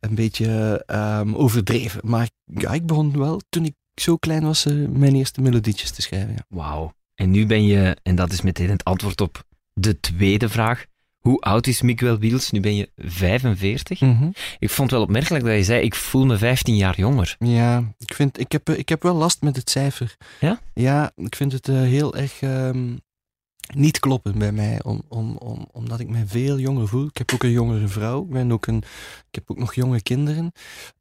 een 0.00 0.14
beetje 0.14 0.82
um, 0.86 1.34
overdreven. 1.34 2.00
Maar 2.04 2.30
ja, 2.44 2.72
ik 2.72 2.86
begon 2.86 3.18
wel 3.18 3.40
toen 3.48 3.64
ik 3.64 3.74
zo 3.94 4.16
klein 4.16 4.42
was 4.42 4.66
uh, 4.66 4.88
mijn 4.88 5.14
eerste 5.14 5.40
melodietjes 5.40 5.90
te 5.90 6.02
schrijven. 6.02 6.32
Ja. 6.32 6.44
Wauw. 6.48 6.92
En 7.14 7.30
nu 7.30 7.46
ben 7.46 7.64
je, 7.64 7.96
en 8.02 8.14
dat 8.14 8.32
is 8.32 8.40
meteen 8.40 8.70
het 8.70 8.84
antwoord 8.84 9.20
op 9.20 9.44
de 9.72 10.00
tweede 10.00 10.48
vraag. 10.48 10.86
Hoe 11.20 11.40
oud 11.40 11.66
is 11.66 11.82
Miguel 11.82 12.18
Wiels? 12.18 12.50
Nu 12.50 12.60
ben 12.60 12.76
je 12.76 12.90
45. 12.96 14.00
Mm 14.00 14.16
-hmm. 14.16 14.32
Ik 14.58 14.70
vond 14.70 14.90
het 14.90 14.90
wel 14.90 15.08
opmerkelijk 15.08 15.44
dat 15.44 15.54
je 15.54 15.64
zei, 15.64 15.82
ik 15.82 15.94
voel 15.94 16.26
me 16.26 16.38
15 16.38 16.76
jaar 16.76 16.96
jonger. 16.96 17.36
Ja, 17.38 17.92
ik, 17.98 18.14
vind, 18.14 18.38
ik, 18.38 18.52
heb, 18.52 18.70
ik 18.70 18.88
heb 18.88 19.02
wel 19.02 19.14
last 19.14 19.42
met 19.42 19.56
het 19.56 19.70
cijfer. 19.70 20.16
Ja? 20.40 20.60
Ja, 20.74 21.12
ik 21.16 21.36
vind 21.36 21.52
het 21.52 21.68
uh, 21.68 21.80
heel 21.80 22.16
erg 22.16 22.42
um, 22.42 23.00
niet 23.74 23.98
kloppen 23.98 24.38
bij 24.38 24.52
mij, 24.52 24.82
om, 24.82 25.02
om, 25.08 25.36
om, 25.36 25.68
omdat 25.72 26.00
ik 26.00 26.08
mij 26.08 26.24
veel 26.26 26.58
jonger 26.58 26.88
voel. 26.88 27.06
Ik 27.06 27.16
heb 27.16 27.32
ook 27.34 27.42
een 27.42 27.50
jongere 27.50 27.88
vrouw, 27.88 28.22
ik, 28.22 28.30
ben 28.30 28.52
ook 28.52 28.66
een, 28.66 28.82
ik 29.28 29.34
heb 29.34 29.50
ook 29.50 29.58
nog 29.58 29.74
jonge 29.74 30.02
kinderen. 30.02 30.52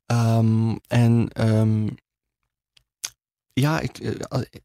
Um, 0.05 0.79
en 0.87 1.29
um, 1.49 1.95
ja, 3.53 3.79
ik, 3.79 3.97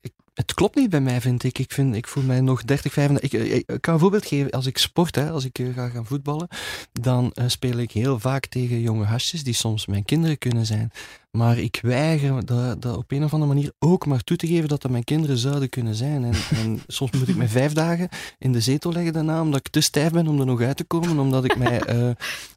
ik 0.00 0.12
het 0.35 0.55
klopt 0.55 0.75
niet 0.75 0.91
bij 0.91 1.01
mij, 1.01 1.21
vind 1.21 1.45
ik. 1.45 1.59
Ik, 1.59 1.73
vind, 1.73 1.95
ik 1.95 2.07
voel 2.07 2.23
mij 2.23 2.41
nog 2.41 2.65
30, 2.65 2.93
35. 2.93 3.41
Ik, 3.41 3.67
ik, 3.67 3.81
kan 3.81 3.95
een 3.95 4.01
voorbeeld 4.01 4.27
geven. 4.27 4.51
Als 4.51 4.67
ik 4.67 4.79
sport, 4.79 5.15
hè, 5.15 5.31
als 5.31 5.45
ik 5.45 5.59
uh, 5.59 5.75
ga 5.75 5.89
gaan 5.89 6.07
voetballen, 6.07 6.49
dan 6.93 7.33
uh, 7.35 7.45
speel 7.49 7.79
ik 7.79 7.93
heel 7.93 8.19
vaak 8.19 8.47
tegen 8.47 8.81
jonge 8.81 9.05
hasjes 9.05 9.45
die 9.45 9.55
soms 9.55 9.87
mijn 9.87 10.05
kinderen 10.05 10.39
kunnen 10.39 10.67
zijn. 10.67 10.93
Maar 11.37 11.59
ik 11.59 11.79
weiger 11.83 12.47
dat, 12.47 12.83
dat 12.83 12.97
op 12.97 13.13
een 13.13 13.25
of 13.25 13.33
andere 13.33 13.53
manier 13.55 13.73
ook 13.79 14.07
maar 14.07 14.21
toe 14.21 14.37
te 14.37 14.47
geven 14.47 14.69
dat 14.69 14.83
dat 14.83 14.91
mijn 14.91 15.05
kinderen 15.05 15.39
zouden 15.39 15.69
kunnen 15.69 15.95
zijn. 15.95 16.25
En, 16.25 16.35
en 16.62 16.83
soms 16.87 17.11
moet 17.11 17.29
ik 17.29 17.37
mij 17.37 17.49
vijf 17.49 17.73
dagen 17.73 18.09
in 18.38 18.53
de 18.53 18.61
zetel 18.61 18.93
leggen 18.93 19.12
daarna, 19.12 19.41
omdat 19.41 19.61
ik 19.61 19.69
te 19.69 19.81
stijf 19.81 20.12
ben 20.12 20.26
om 20.26 20.41
er 20.41 20.47
nog 20.47 20.61
uit 20.61 20.76
te 20.76 20.85
komen, 20.85 21.19
omdat, 21.19 21.45
ik 21.45 21.57
mij, 21.57 21.95
uh, 21.95 22.11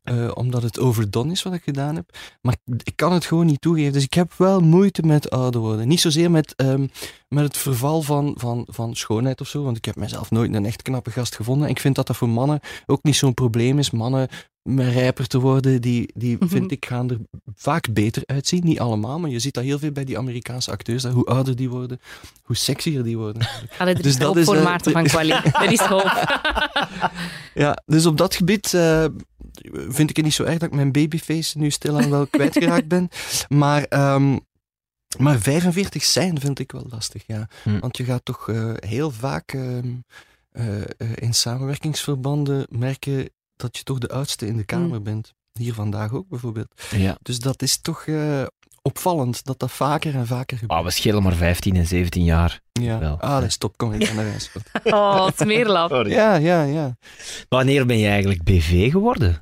uh, 0.04 0.32
omdat 0.34 0.64
het 0.64 0.80
overdone 0.80 1.32
is 1.32 1.44
wat 1.44 1.54
ik 1.54 1.64
gedaan 1.64 1.96
heb. 1.96 2.18
Maar 2.42 2.56
ik 2.84 2.96
kan 2.96 3.14
het 3.14 3.26
gewoon 3.26 3.46
niet 3.46 3.62
toegeven. 3.62 3.94
Dus 3.94 4.04
ik 4.04 4.14
heb 4.14 4.34
wel 4.38 4.60
moeite 4.60 5.02
met 5.02 5.30
ouder 5.30 5.62
worden. 5.62 5.88
Niet 5.88 6.02
zozeer 6.02 6.32
met, 6.32 6.54
um, 6.58 6.90
met 7.28 7.44
het 7.44 7.58
verval 7.58 8.02
van, 8.02 8.34
van, 8.38 8.68
van 8.70 8.96
schoonheid 8.96 9.42
of 9.42 9.48
zo, 9.48 9.64
want 9.64 9.78
ik 9.78 9.86
heb 9.86 9.96
mezelf 9.96 10.32
nooit 10.32 10.54
een 10.54 10.66
echt 10.66 10.82
knappe 10.82 11.12
gast 11.12 11.36
gevonden. 11.36 11.70
Ik 11.70 11.80
vind 11.80 11.96
dat 11.96 12.08
dat 12.08 12.18
voor 12.18 12.30
mannen 12.30 12.60
ook 12.86 13.04
niet 13.04 13.16
zo'n 13.16 13.34
probleem 13.34 13.80
is. 13.80 13.92
Mannen 13.92 14.28
rijper 14.76 15.28
te 15.28 15.40
worden, 15.40 15.82
die, 15.82 16.12
die 16.14 16.34
mm 16.34 16.40
-hmm. 16.40 16.50
vind 16.50 16.72
ik 16.72 16.86
gaan 16.86 17.10
er 17.10 17.18
vaak 17.56 17.94
beter 17.94 18.24
uitzien. 18.26 18.64
Niet 18.64 18.80
allemaal, 18.80 19.20
maar 19.20 19.30
je 19.30 19.40
ziet 19.40 19.54
dat 19.54 19.64
heel 19.64 19.80
veel 19.80 19.92
bij 19.92 20.04
die 20.04 20.18
Amerikaanse 20.18 20.72
acteurs. 20.72 21.04
Dat 21.04 21.14
hoe 21.14 21.26
ouder 21.26 21.56
die 21.56 21.70
worden, 21.70 22.00
hoe 22.44 22.56
sexier 22.56 23.04
die 23.04 23.18
worden. 23.18 23.48
Allee, 23.78 23.94
is 23.94 24.02
dus 24.02 24.18
dat 24.18 24.36
is 24.36 24.46
voor 24.46 24.56
uh, 24.56 24.64
Maarten 24.64 24.92
van 24.92 25.04
Quali. 25.12 25.32
er 25.32 25.72
is 25.72 25.80
hoop. 25.80 26.28
ja, 27.64 27.84
dus 27.86 28.06
op 28.06 28.18
dat 28.18 28.36
gebied 28.36 28.74
uh, 28.74 29.06
vind 29.88 30.10
ik 30.10 30.16
het 30.16 30.26
niet 30.26 30.34
zo 30.34 30.44
erg 30.44 30.58
dat 30.58 30.70
ik 30.70 30.76
mijn 30.76 30.92
babyface 30.92 31.58
nu 31.58 31.70
stilaan 31.70 32.10
wel 32.10 32.28
kwijtgeraakt 32.28 32.88
ben. 32.88 33.10
Maar... 33.50 34.14
Um, 34.16 34.46
maar 35.18 35.40
45 35.40 36.04
zijn 36.04 36.40
vind 36.40 36.60
ik 36.60 36.72
wel 36.72 36.86
lastig, 36.90 37.24
ja. 37.28 37.48
Hm. 37.64 37.80
Want 37.80 37.98
je 37.98 38.04
gaat 38.04 38.26
toch 38.26 38.48
uh, 38.48 38.74
heel 38.76 39.12
vaak 39.12 39.54
um, 39.54 40.04
in 41.16 41.34
samenwerkingsverbanden 41.34 42.66
merken 42.70 43.30
dat 43.58 43.78
je 43.78 43.84
toch 43.84 43.98
de 43.98 44.10
oudste 44.10 44.48
in 44.48 44.58
de 44.58 44.64
kamer 44.64 44.98
mm. 44.98 45.04
bent. 45.04 45.34
Hier 45.54 45.74
vandaag 45.74 46.14
ook 46.14 46.30
bijvoorbeeld. 46.30 46.82
Ja. 46.96 47.18
Dus 47.22 47.40
dat 47.40 47.62
is 47.62 47.82
toch 47.82 48.06
uh, 48.06 48.46
opvallend 48.82 49.44
dat 49.46 49.60
dat 49.60 49.72
vaker 49.72 50.16
en 50.16 50.28
vaker 50.28 50.58
gebeurt. 50.58 50.80
Oh, 50.80 50.86
we 50.86 50.92
schelen 50.92 51.24
maar 51.24 51.34
15 51.34 51.76
en 51.76 51.88
17 51.88 52.24
jaar. 52.24 52.62
Ja. 52.72 53.00
Wel. 53.00 53.20
Ah, 53.20 53.40
nee, 53.40 53.50
stop, 53.50 53.78
kom 53.78 53.94
ik 53.94 54.14
naar 54.14 54.26
huis. 54.26 54.52
oh, 54.84 55.28
smeerlap. 55.36 56.06
Ja, 56.08 56.36
ja, 56.36 56.64
ja. 56.64 56.98
Wanneer 57.50 57.86
ben 57.86 57.98
je 57.98 58.08
eigenlijk 58.08 58.44
BV 58.44 58.92
geworden? 58.92 59.42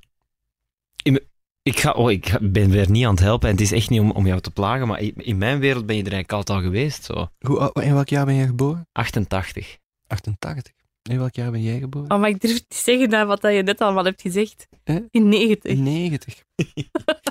In, 1.04 1.22
ik, 1.62 1.80
ga, 1.80 1.92
oh, 1.92 2.12
ik 2.12 2.38
ben 2.42 2.70
weer 2.70 2.92
niet 2.92 3.06
aan 3.06 3.14
het 3.14 3.24
helpen 3.24 3.50
en 3.50 3.56
het 3.56 3.64
is 3.64 3.72
echt 3.72 3.90
niet 3.90 4.00
om, 4.00 4.12
om 4.12 4.28
jou 4.28 4.42
te 4.42 4.52
plagen, 4.52 4.88
maar 4.88 5.02
in 5.02 5.38
mijn 5.38 5.60
wereld 5.60 5.86
ben 5.86 5.96
je 5.96 6.04
er 6.04 6.12
eigenlijk 6.12 6.32
altijd 6.32 6.58
al 6.58 6.64
geweest. 6.64 7.04
Zo. 7.04 7.30
Hoe, 7.40 7.72
in 7.74 7.94
welk 7.94 8.10
jaar 8.10 8.26
ben 8.26 8.36
je 8.36 8.46
geboren? 8.46 8.88
88. 8.92 9.78
88. 10.08 10.75
In 11.10 11.18
welk 11.18 11.36
jaar 11.36 11.52
ben 11.52 11.62
jij 11.62 11.80
geboren? 11.80 12.12
Oh, 12.12 12.20
maar 12.20 12.30
ik 12.30 12.42
durf 12.42 12.54
niet 12.54 12.74
zeggen 12.74 13.10
naar 13.10 13.26
wat 13.26 13.42
dat 13.42 13.54
je 13.54 13.64
net 13.64 13.82
allemaal 13.82 14.04
hebt 14.04 14.22
gezegd. 14.22 14.68
Eh? 14.84 14.96
In 15.12 15.30
90. 15.30 15.72
In 15.72 15.84
90. 15.84 16.44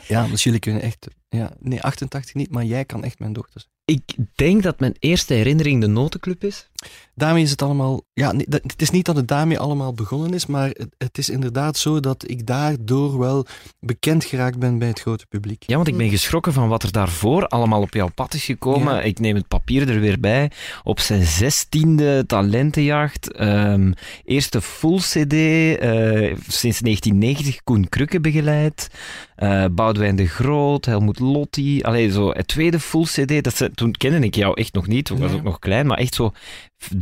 ja, 0.06 0.26
dus 0.26 0.44
jullie 0.44 0.58
kunnen 0.58 0.82
echt... 0.82 1.08
Ja, 1.28 1.52
nee, 1.60 1.82
88 1.82 2.34
niet, 2.34 2.50
maar 2.50 2.64
jij 2.64 2.84
kan 2.84 3.04
echt 3.04 3.18
mijn 3.18 3.32
dochter 3.32 3.60
zijn. 3.60 3.73
Ik 3.84 4.02
denk 4.34 4.62
dat 4.62 4.80
mijn 4.80 4.94
eerste 4.98 5.34
herinnering 5.34 5.80
de 5.80 5.86
notenclub 5.86 6.44
is. 6.44 6.68
Daarmee 7.14 7.42
is 7.42 7.50
het 7.50 7.62
allemaal... 7.62 8.02
Ja, 8.14 8.32
nee, 8.32 8.46
dat- 8.48 8.62
het 8.62 8.82
is 8.82 8.90
niet 8.90 9.04
dat 9.04 9.16
het 9.16 9.28
daarmee 9.28 9.58
allemaal 9.58 9.92
begonnen 9.92 10.34
is, 10.34 10.46
maar 10.46 10.68
het, 10.68 10.88
het 10.98 11.18
is 11.18 11.28
inderdaad 11.28 11.76
zo 11.76 12.00
dat 12.00 12.30
ik 12.30 12.46
daardoor 12.46 13.18
wel 13.18 13.46
bekend 13.80 14.24
geraakt 14.24 14.58
ben 14.58 14.78
bij 14.78 14.88
het 14.88 15.00
grote 15.00 15.26
publiek. 15.26 15.62
Ja, 15.66 15.76
want 15.76 15.88
ik 15.88 15.96
ben 15.96 16.08
geschrokken 16.08 16.52
van 16.52 16.68
wat 16.68 16.82
er 16.82 16.92
daarvoor 16.92 17.46
allemaal 17.46 17.80
op 17.80 17.94
jouw 17.94 18.10
pad 18.14 18.34
is 18.34 18.44
gekomen. 18.44 18.94
Ja. 18.94 19.00
Ik 19.02 19.18
neem 19.18 19.34
het 19.34 19.48
papier 19.48 19.88
er 19.88 20.00
weer 20.00 20.20
bij. 20.20 20.50
Op 20.82 21.00
zijn 21.00 21.22
zestiende 21.26 22.24
talentenjacht. 22.26 23.32
ehm, 23.32 23.92
eerste 24.24 24.60
full 24.60 24.98
CD. 24.98 25.32
eh, 25.32 26.36
sinds 26.48 26.80
1990 26.80 27.62
Koen 27.64 27.88
Krukke 27.88 28.20
begeleid. 28.20 28.88
eh 29.36 29.64
Boudewijn 29.72 30.16
de 30.16 30.26
Groot, 30.26 30.84
Helmoet 30.84 31.18
Lotti. 31.18 31.82
Allee, 31.82 32.10
zo 32.10 32.30
het 32.30 32.46
tweede 32.48 32.80
full 32.80 33.04
CD. 33.04 33.44
Dat, 33.44 33.56
ze- 33.56 33.70
toen 33.74 33.92
kende 33.92 34.26
ik 34.26 34.34
jou 34.34 34.54
echt 34.54 34.74
nog 34.74 34.86
niet. 34.86 35.04
Toen 35.04 35.18
was 35.18 35.32
ook 35.32 35.42
nog 35.42 35.58
klein. 35.58 35.86
Maar 35.86 35.98
echt 35.98 36.14
zo 36.14 36.32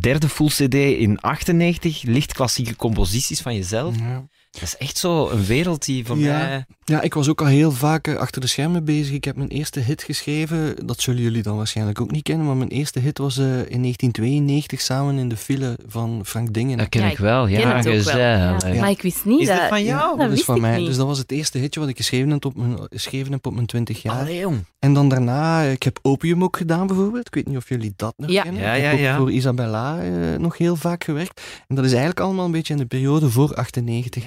derde 0.00 0.28
full 0.28 0.48
CD 0.48 0.74
in 0.74 1.20
98. 1.20 2.02
Licht 2.02 2.32
klassieke 2.32 2.76
composities 2.76 3.40
van 3.40 3.54
jezelf. 3.54 3.98
Ja. 3.98 4.28
Dat 4.52 4.62
is 4.62 4.76
echt 4.76 4.99
zo 4.99 5.28
een 5.28 5.44
wereld 5.44 5.85
die 5.85 6.06
voor 6.06 6.18
Ja. 6.18 6.38
mij... 6.38 6.64
Ja, 6.85 7.00
ik 7.00 7.14
was 7.14 7.28
ook 7.28 7.40
al 7.40 7.47
heel 7.47 7.73
vaak 7.73 8.06
eh, 8.09 8.16
achter 8.16 8.40
de 8.40 8.47
schermen 8.47 8.85
bezig. 8.85 9.14
Ik 9.14 9.25
heb 9.25 9.37
mijn 9.37 9.49
eerste 9.49 9.80
hit 9.80 10.02
geschreven. 10.02 10.87
Dat 10.87 11.00
zullen 11.00 11.23
jullie 11.23 11.42
dan 11.42 11.56
waarschijnlijk 11.56 12.00
ook 12.00 12.11
niet 12.11 12.23
kennen. 12.23 12.47
Maar 12.47 12.56
mijn 12.56 12.71
eerste 12.71 12.99
hit 12.99 13.18
was 13.18 13.38
eh, 13.38 13.44
in 13.44 13.80
1992 13.82 14.80
samen 14.80 15.18
in 15.18 15.28
de 15.28 15.37
file 15.37 15.78
van 15.87 16.21
Frank 16.25 16.52
Dingen. 16.54 16.78
Dat 16.78 16.88
ken 16.88 17.02
Ja, 17.02 17.11
ik 17.11 17.18
wel. 17.18 17.44
ken 17.47 17.52
Ja, 17.52 17.68
het 17.76 17.76
ook 17.76 17.82
wel. 17.92 18.02
gezellig. 18.02 18.62
Ja. 18.75 18.80
Maar 18.80 18.90
ik 18.90 19.02
wist 19.02 19.25
niet 19.25 19.40
Is 19.40 19.47
dat 19.47 19.56
dat... 19.59 19.68
van 19.68 19.85
jou? 19.85 20.18
Ja, 20.21 20.28
Dat 20.28 20.38
is 20.38 20.44
van 20.44 20.61
mij. 20.61 20.76
niet. 20.78 20.87
Dus 20.87 20.97
dat 20.97 21.06
was 21.06 21.18
het 21.18 21.30
eerste 21.32 21.59
hitje 21.59 21.80
wat 21.80 21.88
ik 21.88 21.97
geschreven 21.97 22.30
heb 22.30 22.44
op 22.44 22.56
mijn, 22.56 22.76
geschreven 22.90 23.32
heb 23.32 23.47
op 23.47 23.54
mijn 23.54 23.66
20 23.66 24.02
jaar. 24.02 24.18
Allee, 24.21 24.38
jong. 24.38 24.64
En 24.78 24.94
dan 24.94 25.09
daarna, 25.09 25.64
eh, 25.64 25.73
ik 25.73 25.82
heb 25.82 25.99
Opium 26.02 26.42
ook 26.42 26.56
gedaan 26.56 26.87
bijvoorbeeld. 26.87 27.26
Ik 27.26 27.35
weet 27.35 27.47
niet 27.47 27.56
of 27.56 27.68
jullie 27.68 27.92
dat 27.97 28.14
nog 28.16 28.30
Ja. 28.30 28.42
kennen. 28.42 28.62
Ja, 28.62 28.73
ik 28.73 28.80
ja, 28.82 28.87
heb 28.88 28.94
ook 28.99 29.00
ja. 29.04 29.16
voor 29.16 29.32
Isabella 29.32 29.97
nog 30.38 30.59
heel 30.59 30.76
vaak 30.76 31.04
gewerkt. 31.04 31.40
En 31.68 31.75
dat 31.75 31.85
is 31.85 31.90
eigenlijk 31.90 32.21
allemaal 32.21 32.44
een 32.44 32.50
beetje 32.50 32.73
in 32.73 32.78
de 32.78 32.87
periode 32.87 33.30
voor 33.30 33.54
98. 33.54 34.25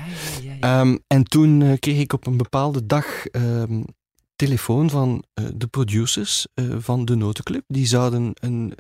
Ehm, 0.60 0.98
en 1.08 1.24
toen 1.24 1.62
eh, 1.62 1.74
kreeg 1.80 2.00
ik 2.00 2.14
op 2.14 2.28
een 2.28 2.38
bepaalde 2.38 2.86
dag 2.86 3.26
ehm, 3.26 3.84
telefoon 4.36 4.90
van 4.90 5.24
eh, 5.34 5.46
de 5.56 5.68
producers 5.68 6.48
eh, 6.54 6.76
van 6.78 7.06
de 7.06 7.16
Notenclub. 7.16 7.64
Die 7.68 7.88
zouden 7.88 8.32
een 8.34 8.74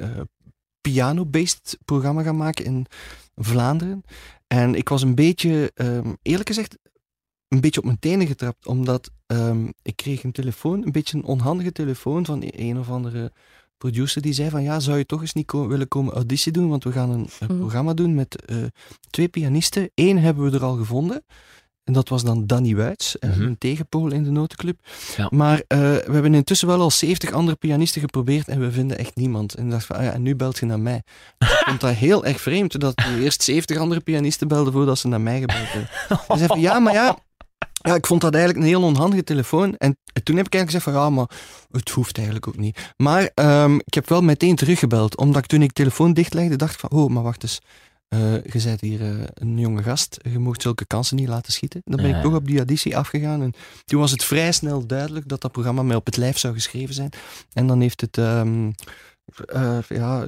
piano-based 0.81 1.77
programma 1.85 2.23
gaan 2.23 2.37
maken 2.37 2.65
in 2.65 2.85
Vlaanderen. 3.35 4.03
En 4.47 4.75
ik 4.75 4.89
was 4.89 5.01
een 5.01 5.15
beetje, 5.15 5.71
ehm, 5.75 6.13
eerlijk 6.21 6.47
gezegd, 6.47 6.77
een 7.47 7.61
beetje 7.61 7.79
op 7.79 7.85
mijn 7.85 7.99
tenen 7.99 8.27
getrapt. 8.27 8.67
Omdat 8.67 9.11
ik 9.81 9.95
kreeg 9.95 10.23
een 10.23 10.31
telefoon, 10.31 10.85
een 10.85 10.91
beetje 10.91 11.17
een 11.17 11.23
onhandige 11.23 11.71
telefoon 11.71 12.25
van 12.25 12.43
een 12.45 12.79
of 12.79 12.89
andere 12.89 13.31
producer 13.77 14.21
die 14.21 14.33
zei 14.33 14.49
van 14.49 14.63
ja, 14.63 14.79
zou 14.79 14.97
je 14.97 15.05
toch 15.05 15.21
eens 15.21 15.33
niet 15.33 15.45
ko- 15.45 15.67
willen 15.67 15.87
komen 15.87 16.13
auditie 16.13 16.51
doen, 16.51 16.69
want 16.69 16.83
we 16.83 16.91
gaan 16.91 17.09
een, 17.09 17.27
een 17.39 17.47
Mhm. 17.47 17.57
programma 17.59 17.93
doen 17.93 18.15
met 18.15 18.45
eh, 18.45 18.57
twee 19.09 19.27
pianisten. 19.27 19.89
Eén 19.95 20.19
hebben 20.19 20.43
we 20.51 20.57
er 20.57 20.63
al 20.63 20.75
gevonden. 20.75 21.23
En 21.83 21.93
dat 21.93 22.09
was 22.09 22.23
dan 22.23 22.45
Danny 22.47 22.75
Wuits, 22.75 23.19
eh, 23.19 23.29
Mhm. 23.29 23.41
een 23.41 23.57
tegenpool 23.57 24.11
in 24.11 24.23
de 24.23 24.29
notenclub. 24.31 24.79
Ja. 25.17 25.27
Maar 25.29 25.61
eh, 25.67 25.79
we 25.79 26.09
hebben 26.11 26.33
intussen 26.33 26.67
wel 26.67 26.79
al 26.81 26.91
70 26.91 27.31
andere 27.31 27.57
pianisten 27.57 28.01
geprobeerd 28.01 28.47
en 28.47 28.59
we 28.59 28.71
vinden 28.71 28.97
echt 28.97 29.15
niemand. 29.15 29.53
En 29.55 29.65
ik 29.65 29.71
dacht 29.71 29.85
van, 29.85 29.95
ah 29.95 30.03
ja, 30.03 30.11
en 30.11 30.21
nu 30.21 30.35
belt 30.35 30.57
je 30.57 30.65
naar 30.65 30.79
mij. 30.79 31.01
Ik 31.37 31.63
vond 31.65 31.81
dat 31.81 31.93
heel 31.93 32.25
erg 32.25 32.41
vreemd, 32.41 32.79
dat 32.79 33.01
je 33.05 33.19
eerst 33.23 33.43
70 33.43 33.77
andere 33.77 34.01
pianisten 34.01 34.47
belden 34.47 34.73
voordat 34.73 34.97
ze 34.99 35.07
naar 35.07 35.21
mij 35.21 35.39
gebeld 35.39 35.71
hebben. 35.71 35.89
Hij 36.27 36.37
zei 36.37 36.47
van, 36.47 36.59
ja, 36.59 36.79
maar 36.79 36.93
ja, 36.93 37.17
ja, 37.85 37.95
ik 37.95 38.05
vond 38.07 38.21
dat 38.21 38.33
eigenlijk 38.33 38.63
een 38.63 38.69
heel 38.71 38.83
onhandige 38.83 39.23
telefoon. 39.23 39.75
En 39.77 39.97
toen 40.23 40.35
heb 40.35 40.45
ik 40.45 40.53
eigenlijk 40.53 40.65
gezegd 40.65 40.83
van, 40.83 40.93
ja, 40.93 41.09
maar 41.09 41.29
het 41.71 41.89
hoeft 41.89 42.15
eigenlijk 42.17 42.47
ook 42.47 42.57
niet. 42.57 42.93
Maar 42.97 43.31
ehm, 43.33 43.75
ik 43.75 43.93
heb 43.93 44.09
wel 44.09 44.21
meteen 44.21 44.55
teruggebeld, 44.55 45.17
omdat 45.17 45.41
ik 45.43 45.47
toen 45.49 45.61
ik 45.61 45.67
de 45.67 45.73
telefoon 45.73 46.13
dichtlegde, 46.13 46.55
dacht 46.55 46.73
ik 46.73 46.79
van, 46.79 46.89
oh, 46.91 47.09
maar 47.09 47.23
wacht 47.23 47.43
eens. 47.43 47.61
eh, 48.07 48.33
je 48.43 48.61
bent 48.63 48.81
hier 48.81 49.01
eh, 49.01 49.23
een 49.33 49.59
jonge 49.59 49.83
gast, 49.83 50.17
je 50.21 50.39
mocht 50.39 50.61
zulke 50.61 50.85
kansen 50.85 51.15
niet 51.15 51.27
laten 51.27 51.53
schieten. 51.53 51.81
Dan 51.83 52.01
ben 52.01 52.09
ik 52.09 52.21
toch 52.21 52.33
op 52.33 52.47
die 52.47 52.57
auditie 52.57 52.97
afgegaan. 52.97 53.41
En 53.41 53.53
toen 53.85 53.99
was 53.99 54.11
het 54.11 54.23
vrij 54.23 54.51
snel 54.51 54.85
duidelijk 54.87 55.27
dat 55.27 55.41
dat 55.41 55.51
programma 55.51 55.83
mij 55.83 55.95
op 55.95 56.05
het 56.05 56.17
lijf 56.17 56.37
zou 56.37 56.53
geschreven 56.53 56.93
zijn. 56.95 57.09
En 57.53 57.67
dan 57.67 57.81
heeft 57.81 58.01
het 58.01 58.17
ehm, 58.17 58.71
eh, 59.45 59.77
ja, 59.89 60.25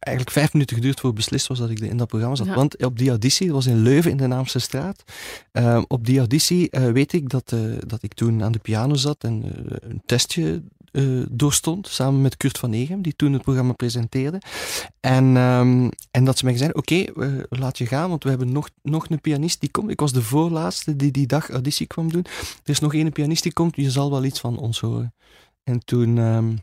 eigenlijk 0.00 0.36
vijf 0.36 0.52
minuten 0.52 0.76
geduurd 0.76 1.00
voor 1.00 1.12
beslist 1.12 1.46
was 1.46 1.58
dat 1.58 1.70
ik 1.70 1.78
in 1.80 1.96
dat 1.96 2.08
programma 2.08 2.36
zat. 2.36 2.46
Ja. 2.46 2.54
Want 2.54 2.84
op 2.84 2.98
die 2.98 3.08
auditie, 3.08 3.46
dat 3.46 3.54
was 3.54 3.66
in 3.66 3.82
Leuven 3.82 4.10
in 4.10 4.16
de 4.16 4.26
Naamse 4.26 4.58
straat. 4.58 5.02
eh, 5.52 5.82
op 5.88 6.06
die 6.06 6.18
auditie 6.18 6.70
eh, 6.70 6.92
weet 6.92 7.12
ik 7.12 7.28
dat, 7.28 7.52
eh, 7.52 7.60
dat 7.86 8.02
ik 8.02 8.14
toen 8.14 8.42
aan 8.42 8.52
de 8.52 8.58
piano 8.58 8.94
zat 8.94 9.24
en 9.24 9.42
eh, 9.44 9.76
een 9.90 10.02
testje 10.06 10.62
doorstond, 11.30 11.88
samen 11.88 12.20
met 12.20 12.36
Kurt 12.36 12.58
van 12.58 12.72
Egem, 12.72 13.02
die 13.02 13.16
toen 13.16 13.32
het 13.32 13.42
programma 13.42 13.72
presenteerde. 13.72 14.40
En, 15.00 15.36
ehm, 15.36 15.88
en 16.10 16.24
dat 16.24 16.38
ze 16.38 16.44
mij 16.44 16.56
zeiden, 16.56 16.78
oké, 16.78 16.94
eh, 16.94 17.32
laat 17.48 17.78
je 17.78 17.86
gaan, 17.86 18.08
want 18.08 18.22
we 18.22 18.28
hebben 18.28 18.52
nog, 18.52 18.68
nog 18.82 19.08
een 19.10 19.20
pianist 19.20 19.60
die 19.60 19.70
komt. 19.70 19.90
Ik 19.90 20.00
was 20.00 20.12
de 20.12 20.22
voorlaatste 20.22 20.96
die 20.96 21.10
die 21.10 21.26
dag 21.26 21.50
auditie 21.50 21.86
kwam 21.86 22.12
doen. 22.12 22.24
Er 22.64 22.70
is 22.70 22.78
nog 22.80 22.94
één 22.94 23.12
pianist 23.12 23.42
die 23.42 23.52
komt, 23.52 23.76
je 23.76 23.90
zal 23.90 24.10
wel 24.10 24.24
iets 24.24 24.40
van 24.40 24.58
ons 24.58 24.80
horen. 24.80 25.14
En 25.62 25.84
toen, 25.84 26.18
ehm, 26.18 26.56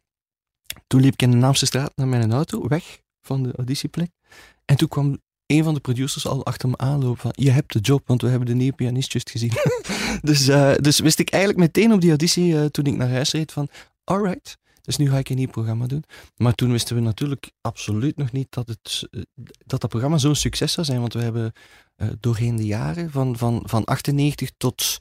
toen 0.88 1.02
liep 1.02 1.14
ik 1.14 1.22
in 1.22 1.32
de 1.32 1.38
Naamse 1.38 1.66
straat 1.66 1.92
naar 1.96 2.08
mijn 2.08 2.32
auto, 2.32 2.68
weg 2.68 3.00
van 3.28 3.44
de 3.44 3.54
auditieplek. 3.56 4.10
En 4.66 4.78
toen 4.78 4.88
kwam 4.88 5.18
een 5.48 5.64
van 5.64 5.74
de 5.74 5.80
producers 5.80 6.28
al 6.28 6.46
achter 6.46 6.70
me 6.70 6.78
aanlopen 6.78 7.22
van, 7.22 7.32
je 7.36 7.52
hebt 7.52 7.74
de 7.74 7.80
job, 7.80 8.08
want 8.08 8.22
we 8.22 8.28
hebben 8.28 8.48
de 8.48 8.54
nieuwe 8.54 8.76
pianist 8.76 9.12
juist 9.12 9.30
gezien. 9.30 9.52
dus, 10.30 10.48
eh, 10.48 10.76
dus 10.76 11.00
wist 11.00 11.20
ik 11.20 11.30
eigenlijk 11.30 11.64
meteen 11.64 11.94
op 11.94 12.02
die 12.02 12.10
auditie, 12.10 12.60
eh, 12.60 12.66
toen 12.66 12.86
ik 12.86 12.96
naar 12.96 13.10
huis 13.10 13.32
reed, 13.32 13.52
van, 13.52 13.70
alright, 14.04 14.58
dus 14.82 14.98
nu 14.98 15.10
ga 15.10 15.18
ik 15.18 15.30
een 15.30 15.36
nieuw 15.36 15.48
programma 15.48 15.86
doen. 15.86 16.04
Maar 16.36 16.54
toen 16.54 16.72
wisten 16.72 16.96
we 16.96 17.02
natuurlijk 17.02 17.52
absoluut 17.62 18.18
nog 18.18 18.32
niet 18.32 18.48
dat 18.50 18.68
het, 18.68 19.08
eh, 19.12 19.22
dat, 19.66 19.82
dat 19.82 19.90
programma 19.90 20.18
zo'n 20.18 20.36
succes 20.36 20.72
zou 20.72 20.86
zijn, 20.86 21.00
want 21.00 21.14
we 21.14 21.22
hebben 21.22 21.52
doorheen 22.20 22.56
de 22.56 22.66
jaren, 22.66 23.12
van, 23.12 23.38
van, 23.38 23.62
van 23.66 23.86
98 23.86 24.52
tot 24.58 24.98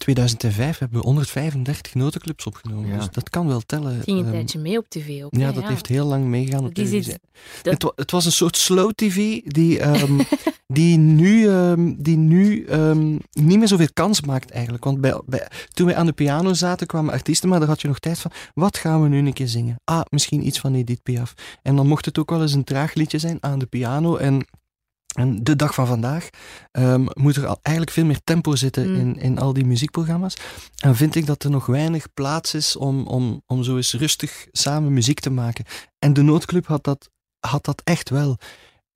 2005, 0.00 0.78
hebben 0.78 0.98
we 1.00 1.04
135 1.06 1.94
notenclubs 1.94 2.46
opgenomen. 2.46 2.88
Ja. 2.90 2.96
Dus 2.96 3.08
dat 3.10 3.30
kan 3.30 3.46
wel 3.46 3.60
tellen. 3.66 3.94
Het 3.94 4.04
ging 4.04 4.18
een 4.18 4.24
Ehm, 4.24 4.32
tijdje 4.32 4.58
mee 4.58 4.78
op 4.78 4.88
tv 4.88 5.22
ook. 5.24 5.34
ja, 5.36 5.52
dat 5.52 5.68
heeft 5.68 5.86
heel 5.86 6.06
lang 6.06 6.24
meegegaan 6.24 6.64
op 6.64 6.78
iets- 6.78 7.06
dat- 7.06 7.18
Het, 7.72 7.82
wa- 7.82 7.92
het 7.96 8.10
was 8.10 8.24
een 8.24 8.32
soort 8.32 8.56
slow 8.56 8.90
tv 8.94 9.40
die, 9.42 9.78
ehm, 9.78 10.18
die 10.66 10.96
nu, 10.98 11.48
ehm, 11.48 11.92
die 11.98 12.16
nu 12.16 12.64
ehm, 12.64 13.10
niet 13.32 13.58
meer 13.58 13.68
zoveel 13.68 13.92
kans 13.92 14.20
maakt 14.20 14.50
eigenlijk. 14.50 14.84
Want 14.84 15.00
bij, 15.00 15.20
bij, 15.26 15.48
toen 15.72 15.86
wij 15.86 15.96
aan 15.96 16.06
de 16.06 16.12
piano 16.12 16.52
zaten 16.54 16.86
kwamen 16.86 17.12
artiesten, 17.12 17.48
maar 17.48 17.58
daar 17.58 17.68
had 17.68 17.80
je 17.80 17.88
nog 17.88 17.98
tijd 17.98 18.18
van, 18.18 18.30
wat 18.54 18.76
gaan 18.76 19.02
we 19.02 19.08
nu 19.08 19.18
een 19.18 19.32
keer 19.32 19.48
zingen? 19.48 19.80
Ah, 19.84 20.00
misschien 20.08 20.46
iets 20.46 20.60
van 20.60 20.74
Edith 20.74 21.02
Piaf. 21.02 21.34
En 21.62 21.76
dan 21.76 21.86
mocht 21.86 22.04
het 22.04 22.18
ook 22.18 22.30
wel 22.30 22.42
eens 22.42 22.52
een 22.54 22.64
traag 22.64 22.94
liedje 22.94 23.18
zijn 23.18 23.38
aan 23.40 23.58
de 23.58 23.66
piano 23.66 24.16
en... 24.16 24.46
En 25.10 25.44
de 25.44 25.56
dag 25.56 25.74
van 25.74 25.86
vandaag 25.86 26.28
ehm, 26.70 27.06
moet 27.14 27.36
er 27.36 27.46
al 27.46 27.58
eigenlijk 27.62 27.96
veel 27.96 28.04
meer 28.04 28.20
tempo 28.24 28.56
zitten 28.56 28.90
Mm. 28.90 28.96
in, 28.96 29.16
in 29.16 29.38
al 29.38 29.52
die 29.52 29.64
muziekprogramma's. 29.64 30.34
En 30.76 30.96
vind 30.96 31.14
ik 31.14 31.26
dat 31.26 31.44
er 31.44 31.50
nog 31.50 31.66
weinig 31.66 32.12
plaats 32.14 32.54
is 32.54 32.76
om, 32.76 33.06
om, 33.06 33.42
om 33.46 33.62
zo 33.62 33.76
eens 33.76 33.92
rustig 33.92 34.46
samen 34.52 34.92
muziek 34.92 35.20
te 35.20 35.30
maken. 35.30 35.64
En 35.98 36.12
de 36.12 36.22
Noodclub 36.22 36.66
had 36.66 36.84
dat, 36.84 37.10
had 37.38 37.64
dat 37.64 37.80
echt 37.84 38.10
wel. 38.10 38.38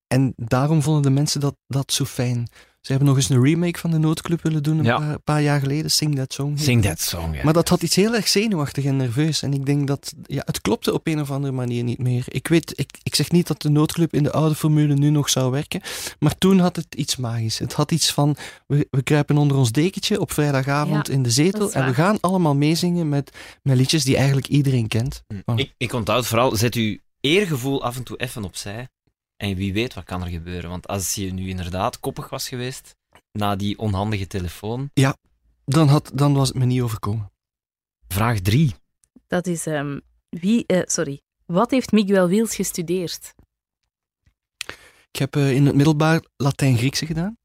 En 0.07 0.33
daarom 0.37 0.83
vonden 0.83 1.03
de 1.03 1.11
mensen 1.11 1.41
dat, 1.41 1.57
dat 1.67 1.93
zo 1.93 2.05
fijn. 2.05 2.49
Ze 2.85 2.91
hebben 2.93 3.09
nog 3.09 3.17
eens 3.17 3.29
een 3.29 3.43
remake 3.43 3.79
van 3.79 3.91
de 3.91 3.99
Noodclub 3.99 4.43
willen 4.43 4.63
doen 4.63 4.79
een 4.79 4.85
Ja. 4.85 4.99
paar, 4.99 5.19
paar 5.19 5.43
jaar 5.43 5.61
geleden. 5.61 5.91
Sing 5.91 6.15
That 6.17 6.33
Song. 6.33 6.59
Sing 6.59 6.83
that 6.83 7.01
song. 7.01 7.35
Ja. 7.35 7.45
Maar 7.45 7.53
dat 7.53 7.69
had 7.69 7.83
iets 7.83 7.95
heel 7.97 8.15
erg 8.15 8.29
zenuwachtig 8.29 8.85
en 8.85 8.97
nerveus. 8.97 9.43
En 9.43 9.53
ik 9.53 9.67
denk 9.67 9.87
dat 9.87 10.13
ja, 10.23 10.43
het 10.47 10.61
klopte 10.61 10.93
op 10.93 11.07
een 11.07 11.21
of 11.21 11.31
andere 11.31 11.53
manier 11.53 11.83
niet 11.85 11.99
meer. 11.99 12.25
Ik 12.29 12.49
weet, 12.49 12.73
ik, 12.79 12.91
ik 13.03 13.15
zeg 13.15 13.31
niet 13.31 13.47
dat 13.47 13.63
de 13.63 13.69
noodclub 13.69 14.15
in 14.15 14.23
de 14.23 14.33
oude 14.33 14.55
formule 14.55 14.95
nu 14.95 15.11
nog 15.11 15.31
zou 15.31 15.51
werken. 15.51 15.81
Maar 16.19 16.39
toen 16.39 16.59
had 16.59 16.77
het 16.77 16.95
iets 16.95 17.17
magisch. 17.17 17.59
Het 17.59 17.73
had 17.73 17.91
iets 17.93 18.13
van, 18.13 18.37
we, 18.67 18.87
we 18.91 19.03
kruipen 19.03 19.37
onder 19.37 19.57
ons 19.57 19.73
dekentje 19.73 20.21
op 20.21 20.33
vrijdagavond 20.33 21.07
Ja, 21.07 21.13
in 21.13 21.23
de 21.23 21.31
zetel. 21.31 21.73
En 21.73 21.87
we 21.87 21.95
gaan 21.95 22.19
allemaal 22.21 22.55
meezingen 22.55 23.09
met, 23.09 23.37
met 23.63 23.77
liedjes 23.77 24.05
die 24.05 24.17
eigenlijk 24.17 24.47
iedereen 24.49 24.89
kent. 24.89 25.23
Oh. 25.45 25.59
Ik, 25.59 25.75
ik 25.77 25.93
onthoud 25.93 26.27
vooral, 26.27 26.57
zet 26.57 26.75
uw 26.75 26.97
eergevoel 27.21 27.83
af 27.85 27.97
en 27.97 28.03
toe 28.03 28.17
even 28.17 28.45
opzij. 28.45 28.89
En 29.37 29.55
wie 29.55 29.73
weet 29.73 29.95
wat 29.95 30.05
kan 30.05 30.23
er 30.23 30.29
gebeuren. 30.29 30.71
Want 30.71 30.87
als 30.87 31.15
je 31.15 31.33
nu 31.33 31.49
inderdaad 31.49 32.01
koppig 32.01 32.29
was 32.29 32.49
geweest, 32.49 32.97
na 33.33 33.57
die 33.57 33.79
onhandige 33.79 34.27
telefoon. 34.27 34.91
Dan, 35.65 35.89
had, 35.89 36.11
dan 36.15 36.35
was 36.35 36.49
het 36.49 36.57
me 36.57 36.65
niet 36.65 36.81
overkomen. 36.81 37.33
Vraag 38.09 38.41
3. 38.41 38.73
Dat 39.27 39.47
is... 39.47 39.67
ehm, 39.67 39.99
wie... 40.29 40.67
eh, 40.67 40.83
sorry. 40.85 41.21
Wat 41.47 41.71
heeft 41.71 41.93
Miguel 41.93 42.29
Wiels 42.29 42.55
gestudeerd? 42.55 43.35
Ik 45.11 45.21
heb 45.21 45.37
eh, 45.37 45.53
in 45.53 45.67
het 45.67 45.75
middelbaar 45.75 46.23
Latijn-Griekse 46.37 47.07
gedaan. 47.07 47.37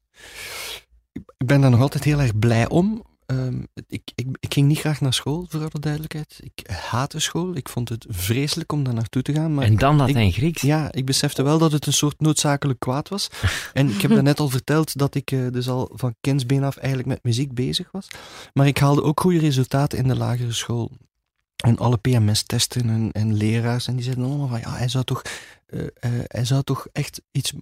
Ik 1.12 1.46
ben 1.46 1.60
daar 1.60 1.70
nog 1.70 1.80
altijd 1.80 2.04
heel 2.04 2.20
erg 2.20 2.38
blij 2.38 2.68
om. 2.68 3.04
Ehm, 3.30 3.62
ik, 3.88 4.10
ik, 4.14 4.26
ik 4.40 4.52
ging 4.54 4.66
niet 4.68 4.78
graag 4.78 5.00
naar 5.00 5.14
school, 5.14 5.46
voor 5.48 5.60
alle 5.60 5.80
duidelijkheid. 5.80 6.40
Ik 6.42 6.70
haatte 6.70 7.18
school. 7.18 7.56
Ik 7.56 7.68
vond 7.68 7.88
het 7.88 8.06
vreselijk 8.08 8.72
om 8.72 8.84
daar 8.84 8.94
naartoe 8.94 9.22
te 9.22 9.32
gaan. 9.32 9.54
Maar 9.54 9.64
en 9.64 9.76
dan 9.76 9.94
ik- 9.94 10.06
Latijn-Grieks. 10.06 10.62
Ja, 10.62 10.92
ik 10.92 11.04
besefte 11.06 11.42
wel 11.42 11.58
dat 11.58 11.72
het 11.72 11.86
een 11.86 11.92
soort 11.92 12.20
noodzakelijk 12.20 12.78
kwaad 12.80 13.08
was. 13.08 13.28
En 13.72 13.88
ik 13.90 14.00
heb 14.00 14.10
daarnet 14.10 14.40
al 14.40 14.48
verteld 14.48 14.98
dat 14.98 15.14
ik 15.14 15.30
eh, 15.30 15.46
dus 15.50 15.68
al 15.68 15.90
van 15.94 16.14
kindsbeen 16.20 16.64
af 16.64 16.76
eigenlijk 16.76 17.08
met 17.08 17.18
muziek 17.22 17.54
bezig 17.54 17.88
was. 17.90 18.06
Maar 18.52 18.66
ik 18.66 18.78
haalde 18.78 19.02
ook 19.02 19.20
goede 19.20 19.38
resultaten 19.38 19.98
in 19.98 20.08
de 20.08 20.16
lagere 20.16 20.52
school. 20.52 20.90
En 21.56 21.78
alle 21.78 21.96
PMS-testen 21.96 22.90
en, 22.90 23.12
en 23.12 23.34
leraars. 23.34 23.86
En 23.86 23.94
die 23.94 24.04
zeiden 24.04 24.24
allemaal 24.24 24.48
van, 24.48 24.60
ja, 24.60 24.72
hij 24.76 24.88
zou 24.88 25.04
toch, 25.04 25.22
eh, 25.66 25.80
eh, 25.80 26.10
hij 26.26 26.44
zou 26.44 26.62
toch 26.62 26.86
echt 26.92 27.22
iets 27.30 27.52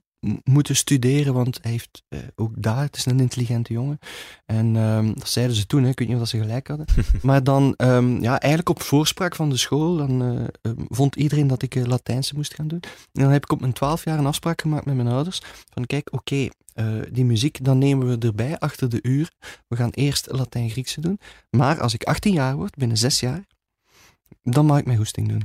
moeten 0.45 0.77
studeren, 0.77 1.35
want 1.35 1.59
hij 1.63 1.71
heeft 1.71 2.03
eh, 2.09 2.19
ook 2.35 2.63
daar, 2.63 2.83
het 2.83 2.97
is 2.97 3.07
een 3.07 3.21
intelligente 3.21 3.73
jongen. 3.73 3.99
En 4.47 4.77
ehm, 4.77 5.13
dat 5.15 5.29
zeiden 5.29 5.57
ze 5.57 5.67
toen, 5.67 5.83
hè, 5.83 5.89
ik 5.89 5.99
weet 5.99 6.09
niet 6.09 6.17
of 6.17 6.23
dat 6.23 6.31
ze 6.31 6.39
gelijk 6.39 6.67
hadden. 6.67 6.87
maar 7.23 7.45
dan, 7.45 7.75
ehm, 7.77 8.23
ja, 8.23 8.41
eigenlijk 8.41 8.69
op 8.69 8.83
voorspraak 8.83 9.35
van 9.35 9.51
de 9.51 9.57
school, 9.57 9.97
dan 9.97 10.23
eh, 10.23 10.45
ehm, 10.73 10.85
vond 10.89 11.17
iedereen 11.17 11.47
dat 11.47 11.63
ik 11.63 11.75
eh, 11.75 11.85
Latijnse 11.85 12.35
moest 12.35 12.55
gaan 12.55 12.69
doen. 12.69 12.81
En 13.13 13.23
dan 13.23 13.31
heb 13.31 13.43
ik 13.43 13.53
op 13.53 13.61
mijn 13.61 13.73
twaalf 13.73 14.05
jaar 14.05 14.19
een 14.19 14.27
afspraak 14.27 14.61
gemaakt 14.61 14.85
met 14.85 14.97
mijn 14.97 15.09
ouders. 15.09 15.43
Van 15.73 15.87
kijk, 15.87 16.13
oké, 16.13 16.49
die 17.11 17.25
muziek, 17.25 17.65
dan 17.65 17.79
nemen 17.79 18.09
we 18.09 18.27
erbij 18.27 18.59
achter 18.59 18.89
de 18.89 18.99
uur. 19.03 19.31
We 19.69 19.77
gaan 19.77 19.91
eerst 19.91 20.31
Latijn-Griekse 20.31 21.01
doen. 21.01 21.21
Maar 21.51 21.81
als 21.81 21.95
ik 21.95 22.05
18 22.05 22.33
jaar 22.33 22.57
word, 22.57 22.77
binnen 22.77 22.97
zes 22.97 23.21
jaar, 23.21 23.47
dan 24.43 24.67
mag 24.67 24.79
ik 24.79 24.85
mijn 24.85 24.99
goesting 24.99 25.29
doen. 25.29 25.43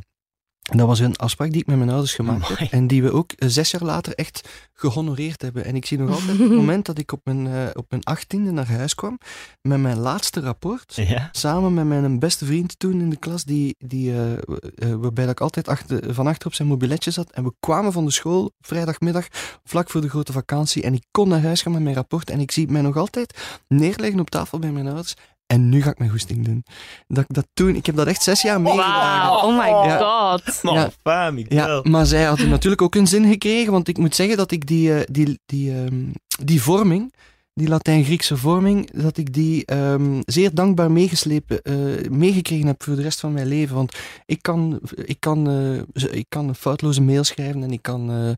En 0.64 0.78
dat 0.78 0.88
was 0.88 1.00
een 1.00 1.16
afspraak 1.16 1.52
die 1.52 1.62
ik 1.62 1.68
met 1.68 1.78
mijn 1.78 1.90
ouders 1.90 2.14
gemaakt 2.14 2.48
heb. 2.48 2.72
En 2.72 2.88
die 2.88 3.04
we 3.04 3.12
ook 3.12 3.32
eh, 3.32 3.50
zes 3.50 3.72
jaar 3.72 3.84
later 3.84 4.14
echt 4.16 4.50
gehonoreerd 4.74 5.42
hebben. 5.42 5.66
En 5.66 5.76
ik 5.76 5.86
zie 5.86 5.98
nog 5.98 6.10
altijd 6.10 6.38
het 6.38 6.52
moment 6.62 6.86
dat 6.86 6.98
ik 6.98 7.12
op 7.12 7.22
mijn, 7.24 7.48
eh, 7.48 7.70
op 7.74 7.86
mijn 7.90 8.04
achttiende 8.04 8.52
naar 8.52 8.68
huis 8.68 8.96
kwam. 8.96 9.20
Met 9.62 9.80
mijn 9.80 9.98
laatste 9.98 10.40
rapport. 10.40 10.96
Ja. 10.96 11.30
Samen 11.32 11.74
met 11.74 11.86
mijn 11.86 12.20
beste 12.20 12.46
vriend 12.46 12.80
toen 12.80 13.02
in 13.02 13.10
de 13.10 13.18
klas, 13.18 13.44
die, 13.44 13.76
die, 13.78 14.14
eh, 14.14 14.94
waarbij 14.94 15.24
dat 15.26 15.34
ik 15.34 15.42
altijd 15.42 15.68
achter, 15.68 16.14
van 16.14 16.28
achter 16.28 16.48
op 16.48 16.54
zijn 16.54 16.68
mobiletje 16.68 17.12
zat. 17.12 17.32
En 17.32 17.44
we 17.44 17.54
kwamen 17.60 17.92
van 17.92 18.06
de 18.06 18.12
school 18.12 18.52
vrijdagmiddag, 18.62 19.28
vlak 19.64 19.90
voor 19.90 20.02
de 20.02 20.10
grote 20.10 20.32
vakantie. 20.32 20.84
En 20.84 20.94
ik 20.94 21.04
kon 21.12 21.30
naar 21.30 21.42
huis 21.42 21.62
gaan 21.62 21.72
met 21.72 21.82
mijn 21.82 21.96
rapport. 21.96 22.30
En 22.30 22.40
ik 22.40 22.52
zie 22.52 22.72
mij 22.72 22.82
nog 22.82 22.98
altijd 22.98 23.62
neerleggen 23.68 24.20
op 24.20 24.30
tafel 24.30 24.60
bij 24.60 24.72
mijn 24.72 24.88
ouders. 24.88 25.16
En 25.54 25.70
nu 25.70 25.82
ga 25.82 25.90
ik 25.90 25.98
mijn 25.98 26.10
goesting 26.12 26.46
doen. 26.46 26.66
Dat, 27.08 27.24
ik 27.24 27.36
dat 27.36 27.48
toen, 27.54 27.76
ik 27.76 27.86
heb 27.86 27.96
dat 27.96 28.08
echt 28.08 28.24
zes 28.24 28.42
jaar 28.42 28.62
meegedragen. 28.62 29.30
Wauw, 29.30 29.48
oh 29.50 29.58
my 29.58 29.88
Ja. 29.90 29.98
god. 29.98 30.60
Ja. 30.62 30.90
fijn, 31.02 31.46
Ja, 31.50 31.80
maar 31.84 32.06
zij 32.06 32.24
hadden 32.24 32.50
natuurlijk 32.50 32.82
ook 32.82 32.96
een 32.96 33.08
zin 33.08 33.28
gekregen, 33.32 33.72
want 33.72 33.88
ik 33.88 33.98
moet 33.98 34.16
zeggen 34.16 34.38
dat 34.38 34.52
ik 34.52 34.68
die, 34.68 34.94
eh, 34.94 35.02
die, 35.12 35.40
die, 35.46 35.72
ehm, 35.72 35.96
die 36.44 36.62
vorming, 36.62 37.14
die 37.54 37.68
Latijn-Griekse 37.68 38.38
vorming, 38.38 38.92
dat 38.92 39.18
ik 39.18 39.34
die 39.34 39.66
ehm, 39.66 40.22
zeer 40.26 40.54
dankbaar 40.54 40.92
meegeslepen, 40.92 41.62
eh, 41.62 42.10
meegekregen 42.10 42.68
heb 42.68 42.84
voor 42.84 42.96
de 42.96 43.02
rest 43.02 43.20
van 43.20 43.34
mijn 43.34 43.48
leven. 43.48 43.76
Want 43.76 43.98
ik 44.26 44.42
kan, 44.42 44.80
ik 45.06 45.20
kan, 45.20 45.50
eh, 45.94 46.12
ik 46.12 46.26
kan 46.30 46.48
een 46.48 46.56
foutloze 46.56 47.02
mail 47.02 47.24
schrijven 47.24 47.64
en 47.64 47.72
ik 47.72 47.82
kan... 47.82 48.12
eh, 48.12 48.32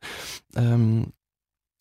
ehm, 0.63 1.01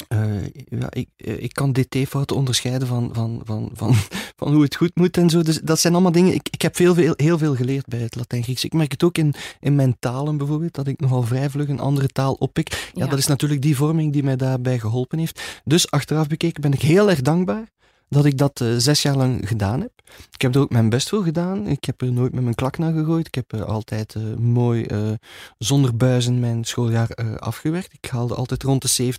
eh, 0.09 0.45
ja, 0.69 0.87
ik, 0.91 1.09
eh, 1.17 1.43
ik 1.43 1.53
kan 1.53 1.73
dt-fouten 1.73 2.37
onderscheiden 2.37 2.89
van, 2.89 3.11
van, 3.13 3.41
van, 3.45 3.71
van, 3.73 3.95
van 4.37 4.53
hoe 4.53 4.63
het 4.63 4.77
goed 4.77 4.91
moet 4.95 5.17
en 5.17 5.31
zo. 5.31 5.43
Dus 5.43 5.61
dat 5.61 5.81
zijn 5.81 5.93
allemaal 5.93 6.13
dingen. 6.13 6.35
Ik, 6.35 6.49
ik 6.51 6.63
heb 6.63 6.77
veel, 6.77 6.95
veel, 6.95 7.15
heel 7.17 7.39
veel 7.39 7.55
geleerd 7.55 7.87
bij 7.87 8.01
het 8.01 8.15
Latijn-Grieks. 8.15 8.65
Ik 8.65 8.73
merk 8.73 8.93
het 8.93 9.03
ook 9.03 9.19
in, 9.19 9.35
in 9.61 9.75
mijn 9.75 9.97
talen 9.99 10.37
bijvoorbeeld, 10.37 10.75
dat 10.75 10.87
ik 10.87 11.01
nogal 11.01 11.23
vrij 11.23 11.51
vlug 11.51 11.69
een 11.69 11.81
andere 11.81 12.09
taal 12.09 12.33
oppik. 12.35 12.91
Ja, 12.93 13.05
Ja. 13.05 13.11
dat 13.11 13.19
is 13.19 13.27
natuurlijk 13.27 13.63
die 13.63 13.77
vorming 13.77 14.13
die 14.13 14.23
mij 14.23 14.37
daarbij 14.37 14.79
geholpen 14.79 15.19
heeft. 15.19 15.61
Dus 15.65 15.91
achteraf 15.91 16.27
bekeken 16.27 16.63
ben 16.63 16.73
ik 16.73 16.83
heel 16.83 17.11
erg 17.11 17.21
dankbaar 17.21 17.73
dat 18.09 18.25
ik 18.25 18.39
dat 18.39 18.61
eh, 18.61 18.69
zes 18.77 19.03
jaar 19.03 19.17
lang 19.17 19.49
gedaan 19.49 19.81
heb. 19.81 19.93
Ik 20.33 20.41
heb 20.43 20.55
er 20.55 20.61
ook 20.61 20.71
mijn 20.71 20.89
best 20.89 21.09
voor 21.09 21.23
gedaan. 21.23 21.67
Ik 21.67 21.85
heb 21.85 22.01
er 22.03 22.13
nooit 22.13 22.33
met 22.33 22.43
mijn 22.43 22.55
klak 22.55 22.79
naar 22.79 22.93
gegooid. 22.93 23.27
Ik 23.27 23.35
heb 23.35 23.53
eh, 23.53 23.61
altijd 23.61 24.15
eh, 24.15 24.23
mooi 24.35 24.85
eh, 24.85 25.11
zonder 25.59 25.97
buizen 25.97 26.41
mijn 26.41 26.65
schooljaar 26.65 27.39
afgewerkt. 27.39 27.93
Ik 27.93 28.11
haalde 28.11 28.35
altijd 28.35 28.63
rond 28.63 28.83
de 28.97 29.13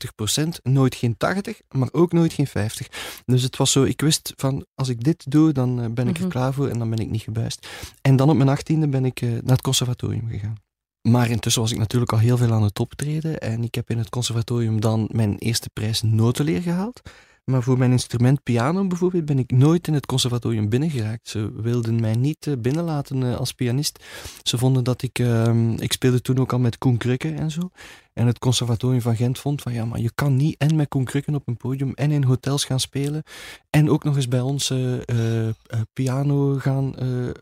70% 0.44 0.48
Nooit 0.64 0.96
geen 0.96 1.18
80, 1.18 1.62
maar 1.70 1.90
ook 1.92 2.12
nooit 2.14 2.34
geen 2.34 2.48
50. 2.48 2.88
Dus 3.26 3.42
het 3.42 3.58
was 3.58 3.72
zo, 3.72 3.84
ik 3.84 4.02
wist 4.02 4.34
van 4.36 4.66
als 4.76 4.90
ik 4.90 5.04
dit 5.04 5.32
doe, 5.32 5.52
dan 5.52 5.94
ben 5.94 6.08
ik 6.08 6.16
er 6.16 6.22
Mhm. 6.22 6.32
klaar 6.32 6.54
voor 6.54 6.68
en 6.68 6.80
dan 6.80 6.90
ben 6.90 7.00
ik 7.00 7.10
niet 7.10 7.22
gebuist. 7.22 7.68
En 8.02 8.16
dan 8.16 8.30
op 8.30 8.36
mijn 8.36 8.50
achttiende 8.50 8.88
ben 8.88 9.06
ik 9.06 9.22
naar 9.22 9.42
het 9.46 9.62
conservatorium 9.62 10.28
gegaan. 10.30 10.56
Maar 11.02 11.30
intussen 11.30 11.62
was 11.62 11.72
ik 11.72 11.78
natuurlijk 11.78 12.12
al 12.12 12.18
heel 12.18 12.38
veel 12.38 12.52
aan 12.54 12.64
het 12.64 12.80
optreden. 12.80 13.40
En 13.40 13.64
ik 13.64 13.76
heb 13.76 13.90
in 13.90 13.98
het 13.98 14.10
conservatorium 14.10 14.80
dan 14.82 15.10
mijn 15.12 15.38
eerste 15.38 15.70
prijs 15.74 16.02
notenleer 16.02 16.62
gehaald. 16.62 17.02
Maar 17.46 17.64
voor 17.64 17.78
mijn 17.78 17.92
instrument 17.92 18.44
piano 18.44 18.88
bijvoorbeeld 18.88 19.26
ben 19.26 19.40
ik 19.40 19.52
nooit 19.52 19.88
in 19.88 19.94
het 19.94 20.06
conservatorium 20.06 20.70
binnengeraakt. 20.70 21.28
Ze 21.28 21.52
wilden 21.62 22.00
mij 22.00 22.16
niet 22.16 22.48
eh, 22.48 22.54
binnenlaten 22.58 23.24
eh, 23.24 23.38
als 23.38 23.54
pianist. 23.54 24.04
Ze 24.44 24.58
vonden 24.58 24.84
dat 24.84 25.02
ik... 25.02 25.20
ehm, 25.20 25.70
ik 25.72 25.92
speelde 25.92 26.22
toen 26.22 26.38
ook 26.38 26.54
al 26.54 26.60
met 26.60 26.78
Koen 26.78 26.98
Krukke 26.98 27.34
en 27.34 27.52
zo. 27.52 27.70
En 28.16 28.28
het 28.28 28.40
conservatorium 28.40 29.02
van 29.02 29.16
Gent 29.16 29.40
vond 29.40 29.62
van 29.62 29.74
ja, 29.74 29.86
maar 29.86 30.00
je 30.00 30.12
kan 30.16 30.36
niet 30.36 30.56
en 30.58 30.76
met 30.76 30.88
Koen 30.88 31.04
Krukken 31.04 31.36
op 31.36 31.48
een 31.48 31.58
podium 31.58 31.92
en 31.94 32.12
in 32.12 32.24
hotels 32.24 32.66
gaan 32.66 32.80
spelen. 32.80 33.24
En 33.70 33.90
ook 33.90 34.04
nog 34.04 34.16
eens 34.16 34.28
bij 34.28 34.40
ons 34.42 34.70
eh, 34.70 34.94
eh, 35.10 35.48
eh, 35.48 35.54
piano 35.94 36.56
gaan 36.60 36.94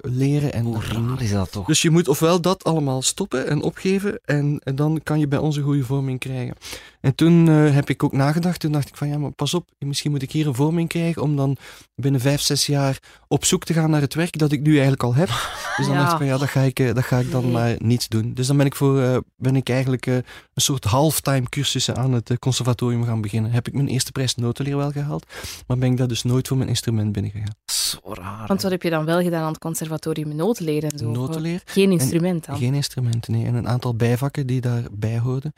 leren. 0.01 0.53
En 0.53 0.65
Hoe 0.65 0.81
raar 0.81 1.21
is 1.21 1.31
dat 1.31 1.51
toch? 1.51 1.65
Dus 1.67 1.81
je 1.81 1.89
moet 1.89 2.07
ofwel 2.07 2.41
dat 2.41 2.63
allemaal 2.63 3.01
stoppen 3.01 3.47
en 3.47 3.62
opgeven 3.62 4.19
en, 4.25 4.59
en 4.63 4.75
dan 4.75 4.99
kan 5.03 5.19
je 5.19 5.27
bij 5.27 5.39
ons 5.39 5.55
een 5.57 5.63
goede 5.63 5.83
vorming 5.83 6.19
krijgen. 6.19 6.55
En 7.01 7.15
toen 7.15 7.47
heb 7.47 7.89
ik 7.89 8.03
ook 8.03 8.12
nagedacht, 8.12 8.59
toen 8.59 8.71
dacht 8.71 8.88
ik 8.88 8.95
van 8.95 9.07
ja, 9.07 9.17
maar 9.17 9.31
pas 9.31 9.53
op, 9.53 9.69
misschien 9.79 10.12
moet 10.12 10.21
ik 10.21 10.31
hier 10.31 10.47
een 10.47 10.55
vorming 10.55 10.89
krijgen 10.89 11.21
om 11.21 11.36
dan 11.36 11.57
binnen 11.95 12.21
vijf, 12.21 12.41
zes 12.41 12.65
jaar 12.65 12.99
op 13.27 13.45
zoek 13.45 13.63
te 13.63 13.73
gaan 13.73 13.89
naar 13.89 14.01
het 14.01 14.13
werk 14.13 14.38
dat 14.38 14.51
ik 14.51 14.62
nu 14.62 14.71
eigenlijk 14.71 15.03
al 15.03 15.15
heb. 15.15 15.27
Dus 15.77 15.86
dan 15.86 15.95
Ja. 15.95 16.01
dacht 16.01 16.12
ik 16.12 16.17
van 16.17 16.27
ja, 16.27 16.38
dat 16.38 16.49
ga 16.49 16.62
ik, 16.62 16.95
dat 16.95 17.03
ga 17.03 17.19
ik 17.19 17.31
dan 17.31 17.43
Nee. 17.43 17.51
maar 17.51 17.75
niet 17.77 18.09
doen. 18.09 18.33
Dus 18.33 18.47
dan 18.47 18.57
ben 18.57 18.65
ik, 18.65 18.75
voor, 18.75 19.23
ben 19.36 19.55
ik 19.55 19.69
eigenlijk 19.69 20.05
een 20.05 20.23
soort 20.63 20.84
halftime 20.84 21.49
cursussen 21.49 21.95
aan 21.95 22.12
het 22.13 22.30
eh, 22.30 22.38
conservatorium 22.38 23.04
gaan 23.04 23.21
beginnen. 23.21 23.52
Heb 23.52 23.67
ik 23.67 23.73
mijn 23.73 23.88
eerste 23.88 24.12
prijs 24.12 24.36
notenleer 24.36 24.78
wel 24.78 24.91
gehaald, 24.91 25.26
maar 25.67 25.78
ben 25.78 25.91
ik 25.91 25.97
daar 25.97 26.08
dus 26.08 26.23
nooit 26.23 26.47
voor 26.47 26.58
mijn 26.58 26.69
instrument 26.69 27.12
binnengegaan. 27.12 27.56
Zo 27.65 27.97
raar. 28.13 28.47
Want 28.47 28.62
wat 28.62 28.71
heb 28.71 28.82
je 28.82 28.89
dan 28.89 29.06
wel 29.06 29.21
gedaan 29.21 29.41
aan 29.43 29.52
het 29.52 29.58
conservatorium? 29.62 30.36
Notenleren 30.36 30.91
en 30.91 30.97
zo? 30.97 31.12
Notenleer. 31.12 31.62
Geen 31.65 31.91
instrument 31.91 32.45
dan? 32.45 32.58
Geen 32.58 32.73
instrumenten, 32.73 33.32
nee. 33.34 33.45
En 33.45 33.56
een 33.56 33.67
aantal 33.67 33.95
bijvakken 33.95 34.47
die 34.47 34.62
daarbij 34.62 35.19
hoorden. 35.19 35.54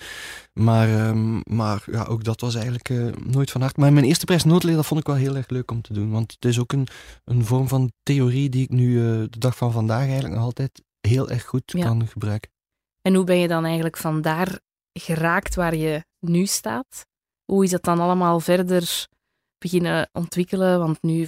Maar, 0.54 0.90
ehm, 0.90 1.56
maar 1.56 1.84
ja, 1.92 2.04
ook 2.04 2.24
dat 2.24 2.42
was 2.42 2.54
eigenlijk 2.56 2.90
eh, 2.90 3.06
nooit 3.24 3.52
van 3.52 3.62
harte. 3.62 3.80
Maar 3.80 3.94
mijn 3.94 4.06
eerste 4.06 4.26
prijs 4.26 4.44
noodleer, 4.44 4.76
dat 4.76 4.86
vond 4.86 5.00
ik 5.00 5.08
wel 5.08 5.16
heel 5.16 5.36
erg 5.36 5.50
leuk 5.50 5.72
om 5.72 5.82
te 5.82 5.94
doen. 5.94 6.12
Want 6.12 6.32
het 6.32 6.46
is 6.46 6.60
ook 6.60 6.74
een, 6.74 6.88
een 7.26 7.46
vorm 7.46 7.68
van 7.68 7.92
theorie 8.04 8.50
die 8.50 8.64
ik 8.64 8.70
nu 8.70 8.98
eh, 9.00 9.04
de 9.30 9.40
dag 9.40 9.58
van 9.58 9.72
vandaag 9.72 10.04
eigenlijk 10.06 10.34
nog 10.34 10.44
altijd 10.44 10.82
heel 11.02 11.30
erg 11.30 11.44
goed 11.44 11.64
Ja. 11.66 11.86
kan 11.86 12.08
gebruiken. 12.08 12.52
En 13.02 13.14
hoe 13.16 13.24
ben 13.24 13.38
je 13.38 13.48
dan 13.48 13.66
eigenlijk 13.66 13.98
vandaar 13.98 14.60
geraakt 15.00 15.56
waar 15.56 15.76
je 15.76 16.04
nu 16.20 16.46
staat? 16.46 17.06
Hoe 17.46 17.64
is 17.64 17.70
dat 17.70 17.84
dan 17.84 18.00
allemaal 18.00 18.40
verder 18.40 19.08
beginnen 19.58 20.10
ontwikkelen? 20.14 20.80
Want 20.80 20.98
nu, 21.02 21.28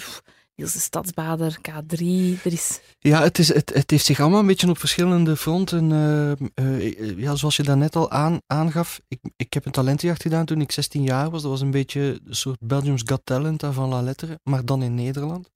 Niels 0.55 0.73
de 0.73 0.79
Stadsbader, 0.79 1.57
K3, 1.57 1.97
er 2.43 2.51
is... 2.51 2.79
Ja, 2.99 3.21
het, 3.21 3.39
is, 3.39 3.53
het, 3.53 3.73
het 3.73 3.91
heeft 3.91 4.05
zich 4.05 4.19
allemaal 4.19 4.39
een 4.39 4.47
beetje 4.47 4.69
op 4.69 4.77
verschillende 4.77 5.35
fronten. 5.37 5.91
eh, 5.91 6.31
eh, 6.53 7.17
ja, 7.17 7.35
zoals 7.35 7.55
je 7.55 7.63
daarnet 7.63 7.95
al 7.95 8.11
aan, 8.11 8.39
aangaf, 8.47 9.01
ik, 9.07 9.19
ik 9.35 9.53
heb 9.53 9.65
een 9.65 9.71
talentenjacht 9.71 10.21
gedaan 10.21 10.45
toen 10.45 10.61
ik 10.61 10.71
16 10.71 11.03
jaar 11.03 11.29
was. 11.29 11.41
Dat 11.41 11.51
was 11.51 11.61
een 11.61 11.71
beetje 11.71 12.19
een 12.25 12.35
soort 12.35 12.59
Belgium's 12.59 13.03
Got 13.05 13.21
Talent 13.23 13.63
van 13.71 13.89
La 13.89 14.01
Lettere, 14.01 14.39
maar 14.43 14.65
dan 14.65 14.83
in 14.83 14.95
Nederland. 14.95 15.49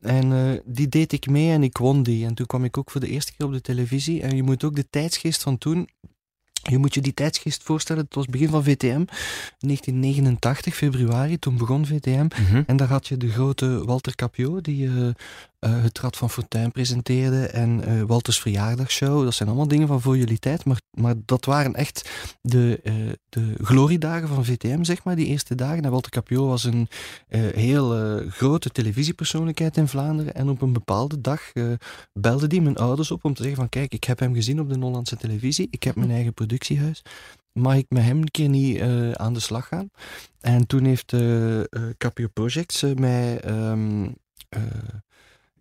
En 0.00 0.32
eh, 0.32 0.60
die 0.64 0.88
deed 0.88 1.12
ik 1.12 1.26
mee 1.26 1.50
en 1.50 1.62
ik 1.62 1.78
won 1.78 2.02
die. 2.02 2.26
En 2.26 2.34
toen 2.34 2.46
kwam 2.46 2.64
ik 2.64 2.78
ook 2.78 2.90
voor 2.90 3.00
de 3.00 3.08
eerste 3.08 3.32
keer 3.36 3.46
op 3.46 3.52
de 3.52 3.60
televisie. 3.60 4.22
En 4.22 4.36
je 4.36 4.42
moet 4.42 4.64
ook 4.64 4.74
de 4.74 4.88
tijdsgeest 4.90 5.42
van 5.42 5.58
toen. 5.58 5.88
Je 6.62 6.78
moet 6.78 6.94
je 6.94 7.00
die 7.00 7.14
tijdsgeest 7.14 7.62
voorstellen, 7.62 8.04
het 8.04 8.14
was 8.14 8.26
begin 8.26 8.48
van 8.48 8.64
VTM, 8.64 9.04
1989, 9.58 10.74
februari, 10.74 11.38
toen 11.38 11.56
begon 11.56 11.86
VTM. 11.86 12.26
Mhm. 12.42 12.62
En 12.66 12.76
daar 12.76 12.88
had 12.88 13.08
je 13.08 13.16
de 13.16 13.30
grote 13.30 13.84
Walter 13.84 14.14
Capio, 14.14 14.60
die 14.60 14.86
eh, 14.86 15.08
eh, 15.60 15.82
het 15.82 15.98
Rad 15.98 16.16
van 16.16 16.30
Fortuin 16.30 16.72
presenteerde. 16.72 17.46
En 17.46 17.84
eh, 17.84 18.02
Walters 18.02 18.40
verjaardagsshow. 18.40 19.24
Dat 19.24 19.34
zijn 19.34 19.48
allemaal 19.48 19.68
dingen 19.68 19.86
van 19.86 20.00
voor 20.00 20.16
jullie 20.16 20.38
tijd. 20.38 20.64
Maar, 20.64 20.80
maar 20.90 21.14
dat 21.24 21.44
waren 21.44 21.74
echt 21.74 22.10
de, 22.42 22.80
eh, 22.82 22.94
de 23.28 23.54
gloriedagen 23.62 24.28
van 24.28 24.44
VTM, 24.44 24.82
zeg 24.82 25.04
maar, 25.04 25.16
die 25.16 25.26
eerste 25.26 25.54
dagen. 25.54 25.84
En 25.84 25.90
Walter 25.90 26.10
Capio 26.10 26.46
was 26.46 26.64
een 26.64 26.88
heel 27.54 28.18
grote 28.28 28.70
televisiepersoonlijkheid 28.70 29.76
in 29.76 29.88
Vlaanderen. 29.88 30.34
En 30.34 30.48
op 30.48 30.62
een 30.62 30.72
bepaalde 30.72 31.20
dag 31.20 31.52
belde 32.12 32.46
die 32.46 32.62
mijn 32.62 32.76
ouders 32.76 33.10
op 33.10 33.24
om 33.24 33.34
te 33.34 33.42
zeggen 33.42 33.60
van 33.60 33.68
kijk, 33.68 33.92
ik 33.92 34.04
heb 34.04 34.18
hem 34.18 34.34
gezien 34.34 34.60
op 34.60 34.68
de 34.68 34.78
Hollandse 34.78 35.16
televisie. 35.16 35.68
Ik 35.70 35.82
heb 35.82 35.94
mijn 35.94 36.10
eigen 36.10 36.34
productiehuis. 36.34 37.02
Mag 37.52 37.74
ik 37.74 37.86
met 37.88 38.02
hem 38.02 38.18
een 38.18 38.30
keer 38.30 38.48
niet 38.48 38.80
aan 39.12 39.32
de 39.32 39.40
slag 39.40 39.68
gaan? 39.68 39.90
En 40.40 40.66
toen 40.66 40.84
heeft 40.84 41.12
eh 41.12 41.60
Capio 41.98 42.28
Projects 42.32 42.82
mij 42.94 43.40
ehm, 43.40 44.08
eh, 44.50 44.62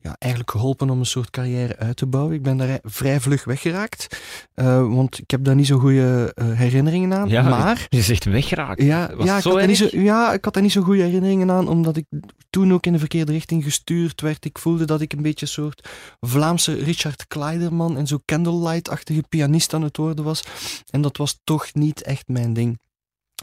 ja, 0.02 0.16
eigenlijk 0.18 0.52
geholpen 0.52 0.90
om 0.90 1.00
een 1.00 1.06
soort 1.06 1.30
carrière 1.30 1.78
uit 1.78 1.96
te 1.96 2.06
bouwen. 2.06 2.36
Ik 2.36 2.42
ben 2.42 2.58
daar 2.58 2.80
vrij 2.84 3.20
vlug 3.20 3.44
weggeraakt, 3.44 4.20
uh, 4.56 4.94
want 4.94 5.20
ik 5.20 5.32
heb 5.32 5.44
daar 5.44 5.56
niet 5.56 5.68
zo 5.68 5.78
goede 5.78 6.34
uh, 6.36 6.52
herinneringen 6.52 7.14
aan. 7.14 7.30
Ja, 7.30 7.42
maar, 7.42 7.86
je 7.90 8.02
zegt 8.02 8.26
weggeraakt. 8.26 8.82
Ja, 8.82 9.12
ja, 9.20 9.38
ik 9.38 9.44
had 9.44 9.66
niet 9.66 9.78
zo, 9.78 9.88
ja, 9.92 10.34
ik 10.34 10.46
had 10.46 10.54
daar 10.54 10.64
niet 10.64 10.72
zo 10.72 10.82
goede 10.82 11.04
herinneringen 11.04 11.52
aan, 11.52 11.68
omdat 11.68 11.98
ik 11.98 12.06
toen 12.50 12.74
ook 12.74 12.86
in 12.86 12.94
de 12.94 13.00
verkeerde 13.00 13.32
richting 13.32 13.64
gestuurd 13.64 14.22
werd. 14.22 14.46
Ik 14.46 14.58
voelde 14.58 14.86
dat 14.86 15.02
ik 15.02 15.14
een 15.14 15.22
beetje 15.22 15.46
een 15.46 15.52
soort 15.52 15.90
Vlaamse 16.20 16.74
Richard 16.74 17.28
Kleiderman 17.28 17.98
en 17.98 18.08
zo 18.08 18.20
candlelight-achtige 18.26 19.24
pianist 19.30 19.74
aan 19.74 19.82
het 19.82 19.98
worden 19.98 20.24
was. 20.24 20.44
En 20.90 21.02
dat 21.02 21.18
was 21.18 21.40
toch 21.44 21.74
niet 21.74 22.02
echt 22.02 22.28
mijn 22.28 22.54
ding. 22.54 22.80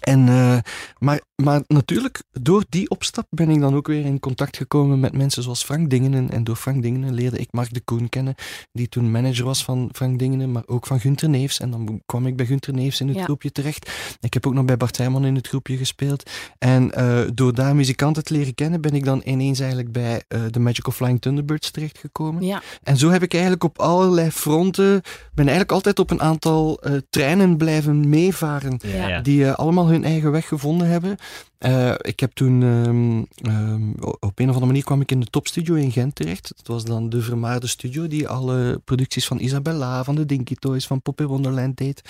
En, 0.06 0.26
uh, 0.26 0.58
maar, 0.98 1.20
maar 1.42 1.62
natuurlijk, 1.66 2.22
door 2.32 2.64
die 2.68 2.90
opstap 2.90 3.26
ben 3.30 3.50
ik 3.50 3.60
dan 3.60 3.74
ook 3.74 3.86
weer 3.86 4.04
in 4.04 4.20
contact 4.20 4.56
gekomen 4.56 5.00
met 5.00 5.16
mensen 5.16 5.42
zoals 5.42 5.64
Frank 5.64 5.90
Dingenen. 5.90 6.30
En 6.30 6.44
door 6.44 6.56
Frank 6.56 6.82
Dingenen 6.82 7.14
leerde 7.14 7.38
ik 7.38 7.48
Mark 7.50 7.74
de 7.74 7.80
Koen 7.80 8.08
kennen, 8.08 8.34
die 8.72 8.88
toen 8.88 9.10
manager 9.10 9.44
was 9.44 9.64
van 9.64 9.88
Frank 9.92 10.18
Dingenen, 10.18 10.52
maar 10.52 10.62
ook 10.66 10.86
van 10.86 11.00
Gunter 11.00 11.28
Neefs. 11.28 11.60
En 11.60 11.70
dan 11.70 12.02
kwam 12.06 12.26
ik 12.26 12.36
bij 12.36 12.46
Gunter 12.46 12.72
Neefs 12.74 13.00
in 13.00 13.08
het 13.08 13.16
ja. 13.16 13.24
groepje 13.24 13.52
terecht. 13.52 13.90
Ik 14.20 14.34
heb 14.34 14.46
ook 14.46 14.54
nog 14.54 14.64
bij 14.64 14.76
Bart 14.76 14.96
Heijman 14.96 15.24
in 15.24 15.34
het 15.34 15.48
groepje 15.48 15.76
gespeeld. 15.76 16.30
En 16.58 16.92
uh, 16.98 17.20
door 17.34 17.54
daar 17.54 17.76
muzikanten 17.76 18.24
te 18.24 18.34
leren 18.34 18.54
kennen, 18.54 18.80
ben 18.80 18.94
ik 18.94 19.04
dan 19.04 19.22
ineens 19.24 19.58
eigenlijk 19.58 19.92
bij 19.92 20.22
uh, 20.28 20.40
de 20.50 20.60
Magical 20.60 20.92
Flying 20.92 21.20
Thunderbirds 21.20 21.70
terechtgekomen. 21.70 22.42
Ja. 22.42 22.62
En 22.82 22.96
zo 22.96 23.10
heb 23.10 23.22
ik 23.22 23.32
eigenlijk 23.32 23.64
op 23.64 23.78
allerlei 23.78 24.30
fronten, 24.30 25.02
ben 25.34 25.44
eigenlijk 25.44 25.72
altijd 25.72 25.98
op 25.98 26.10
een 26.10 26.20
aantal 26.20 26.80
treinen 27.10 27.56
blijven 27.56 28.08
meevaren, 28.08 28.80
Ja. 28.82 29.20
die 29.20 29.50
allemaal 29.50 29.94
eigen 30.04 30.32
weg 30.32 30.48
gevonden 30.48 30.88
hebben. 30.88 31.16
Uh, 31.58 31.94
ik 31.98 32.20
heb 32.20 32.32
toen 32.32 32.62
um, 32.62 33.26
um, 33.46 33.94
op 34.00 34.38
een 34.38 34.48
of 34.48 34.54
andere 34.54 34.66
manier 34.66 34.84
kwam 34.84 35.00
ik 35.00 35.10
in 35.10 35.20
de 35.20 35.26
topstudio 35.26 35.74
in 35.74 35.92
Gent 35.92 36.14
terecht. 36.14 36.52
Dat 36.56 36.66
was 36.66 36.84
dan 36.84 37.08
de 37.08 37.22
vermaarde 37.22 37.66
studio 37.66 38.06
die 38.06 38.28
alle 38.28 38.80
producties 38.84 39.26
van 39.26 39.38
Isabella, 39.38 40.04
van 40.04 40.14
de 40.14 40.26
Dinky 40.26 40.54
Toys, 40.54 40.86
van 40.86 41.02
Poppy 41.02 41.22
Wonderland 41.22 41.76
deed. 41.76 42.02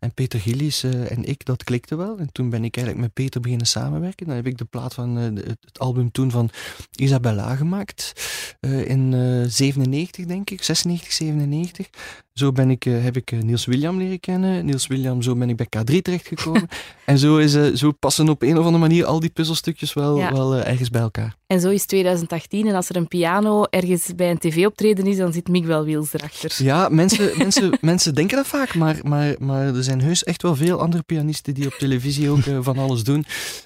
En 0.00 0.12
Peter 0.14 0.40
Gillies 0.40 0.84
uh, 0.84 1.10
en 1.10 1.24
ik, 1.24 1.44
dat 1.44 1.64
klikte 1.64 1.96
wel. 1.96 2.18
En 2.18 2.32
toen 2.32 2.50
ben 2.50 2.64
ik 2.64 2.76
eigenlijk 2.76 3.06
met 3.06 3.14
Peter 3.14 3.40
beginnen 3.40 3.66
samenwerken. 3.66 4.26
Dan 4.26 4.34
heb 4.36 4.46
ik 4.46 4.58
de 4.58 4.64
plaat 4.64 4.94
van 4.94 5.18
uh, 5.18 5.24
de, 5.34 5.56
het 5.60 5.78
album 5.78 6.10
toen 6.10 6.30
van 6.30 6.50
Isabella 6.94 7.56
gemaakt. 7.56 8.12
in 8.60 9.14
97 9.48 10.24
denk 10.24 10.50
ik, 10.50 10.62
96, 10.62 11.12
97. 11.12 11.88
Zo 12.32 12.52
ben 12.52 12.70
ik, 12.70 12.82
heb 12.82 13.16
ik 13.16 13.42
Niels 13.42 13.64
William 13.64 13.98
leren 13.98 14.20
kennen. 14.20 14.64
Niels 14.64 14.86
William, 14.86 15.22
zo 15.22 15.34
ben 15.34 15.48
ik 15.48 15.56
bij 15.56 15.66
K3 15.66 16.02
terechtgekomen. 16.02 16.68
en 17.04 17.18
zo, 17.18 17.36
is, 17.36 17.72
zo 17.72 17.92
passen 17.92 18.28
op 18.28 18.42
een 18.42 18.58
of 18.58 18.64
andere 18.64 18.78
manier 18.78 18.93
al 19.02 19.20
die 19.20 19.30
puzzelstukjes 19.30 19.92
wel, 19.92 20.18
Ja. 20.18 20.32
wel 20.32 20.56
uh, 20.56 20.66
ergens 20.66 20.90
bij 20.90 21.00
elkaar. 21.00 21.36
En 21.46 21.60
zo 21.60 21.70
is 21.70 21.86
2018 21.86 22.66
en 22.66 22.74
als 22.74 22.88
er 22.88 22.96
een 22.96 23.08
piano 23.08 23.64
ergens 23.64 24.14
bij 24.16 24.30
een 24.30 24.38
tv-optreden 24.38 25.06
is, 25.06 25.16
dan 25.16 25.32
zit 25.32 25.48
Miguel 25.48 25.84
Wiels 25.84 26.12
erachter. 26.12 26.64
Ja, 26.64 26.88
mensen, 27.02 27.38
mensen, 27.38 27.78
mensen 27.80 28.14
denken 28.14 28.36
dat 28.36 28.46
vaak, 28.46 28.74
maar, 28.74 28.98
maar, 29.02 29.34
maar 29.38 29.74
er 29.74 29.84
zijn 29.84 30.00
heus 30.00 30.24
echt 30.24 30.42
wel 30.42 30.56
veel 30.56 30.80
andere 30.80 31.02
pianisten 31.02 31.54
die 31.54 31.66
op 31.66 31.72
televisie 31.72 32.30
ook 32.30 32.44
uh, 32.44 32.58
van 32.60 32.78
alles 32.78 33.04
doen. 33.04 33.24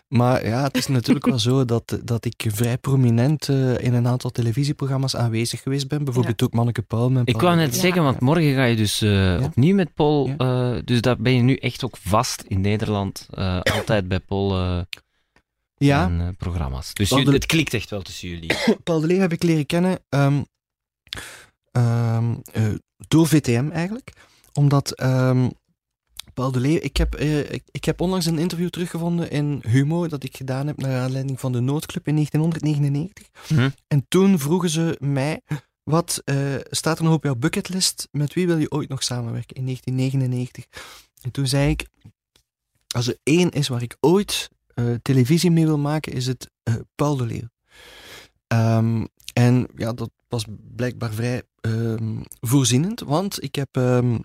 Maar 0.08 0.46
ja, 0.46 0.62
het 0.62 0.76
is 0.76 0.86
natuurlijk 0.86 1.26
wel 1.26 1.38
zo 1.38 1.64
dat, 1.64 1.98
dat 2.04 2.24
ik 2.24 2.44
vrij 2.48 2.78
prominent 2.78 3.48
uh, 3.48 3.78
in 3.78 3.94
een 3.94 4.06
aantal 4.06 4.30
televisieprogramma's 4.30 5.16
aanwezig 5.16 5.62
geweest 5.62 5.88
ben. 5.88 6.04
Bijvoorbeeld 6.04 6.40
ja. 6.40 6.46
ook 6.46 6.52
Manneke 6.52 6.82
Paul. 6.82 7.10
Met 7.10 7.28
Ik 7.28 7.36
Paul 7.36 7.46
wou 7.46 7.56
net 7.56 7.74
ja. 7.74 7.80
zeggen, 7.80 8.02
want 8.02 8.20
morgen 8.20 8.54
ga 8.54 8.64
je 8.64 8.76
dus 8.76 8.98
ja? 8.98 9.40
opnieuw 9.42 9.74
met 9.74 9.94
Paul. 9.94 10.30
dus 10.84 11.00
daar 11.00 11.16
ben 11.16 11.34
je 11.34 11.42
nu 11.42 11.54
echt 11.54 11.84
ook 11.84 11.96
vast 12.00 12.44
in 12.48 12.60
Nederland. 12.60 13.26
altijd 13.62 14.08
bij 14.08 14.20
Paul 14.20 14.86
ja. 15.78 16.04
en 16.04 16.20
uh, 16.20 16.28
programma's. 16.38 16.94
Dus 16.94 17.08
Paul 17.08 17.20
jullie, 17.20 17.38
de... 17.38 17.44
het 17.44 17.52
klikt 17.52 17.74
echt 17.74 17.90
wel 17.90 18.02
tussen 18.02 18.28
jullie. 18.28 18.52
Paul 18.84 19.00
de 19.00 19.06
Leeuw 19.06 19.20
heb 19.20 19.32
ik 19.32 19.42
leren 19.42 19.66
kennen 19.66 19.98
um, 20.08 20.46
um, 21.72 22.42
uh, 22.56 22.74
door 23.08 23.26
VTM 23.26 23.68
eigenlijk. 23.72 24.12
Omdat 24.52 25.02
um, 25.02 25.50
Paul 26.34 26.52
de 26.52 26.60
Leeuw... 26.60 26.78
Ik 26.80 26.96
heb, 26.96 27.20
uh, 27.20 27.52
ik, 27.52 27.62
ik, 27.70 27.84
heb 27.84 28.00
onlangs 28.00 28.26
een 28.26 28.38
interview 28.38 28.68
teruggevonden 28.68 29.30
in 29.30 29.62
Humo 29.66 30.08
dat 30.08 30.24
ik 30.24 30.36
gedaan 30.36 30.66
heb 30.66 30.76
naar 30.76 31.00
aanleiding 31.00 31.40
van 31.40 31.52
de 31.52 31.60
Noodclub 31.60 32.06
in 32.06 32.14
1999. 32.14 33.28
Hm? 33.46 33.70
En 33.86 34.06
toen 34.08 34.38
vroegen 34.38 34.70
ze 34.70 34.96
mij... 35.00 35.40
Wat 35.82 36.22
staat 36.70 36.98
er 36.98 37.04
nog 37.04 37.14
op 37.14 37.24
jouw 37.24 37.34
bucketlist? 37.34 38.08
Met 38.10 38.34
wie 38.34 38.46
wil 38.46 38.58
je 38.58 38.70
ooit 38.70 38.88
nog 38.88 39.02
samenwerken? 39.02 39.56
In 39.56 39.64
1999. 39.64 40.82
En 41.22 41.30
toen 41.30 41.46
zei 41.46 41.70
ik... 41.70 41.86
Als 42.88 43.08
er 43.08 43.18
één 43.22 43.50
is 43.50 43.68
waar 43.68 43.82
ik 43.82 43.96
ooit 44.00 44.50
televisie 45.02 45.50
mee 45.50 45.66
wil 45.66 45.78
maken, 45.78 46.12
is 46.12 46.26
het 46.26 46.50
uh, 46.68 46.74
Paul 46.94 47.16
de 47.16 47.26
Leeuw. 47.26 47.48
Um, 48.76 49.08
en 49.32 49.68
ja, 49.76 49.92
dat 49.92 50.10
was 50.28 50.44
blijkbaar 50.76 51.12
vrij 51.12 51.42
um, 51.60 52.22
voorzienend, 52.40 53.00
want 53.00 53.42
ik 53.42 53.54
heb, 53.54 53.76
um, 53.76 54.24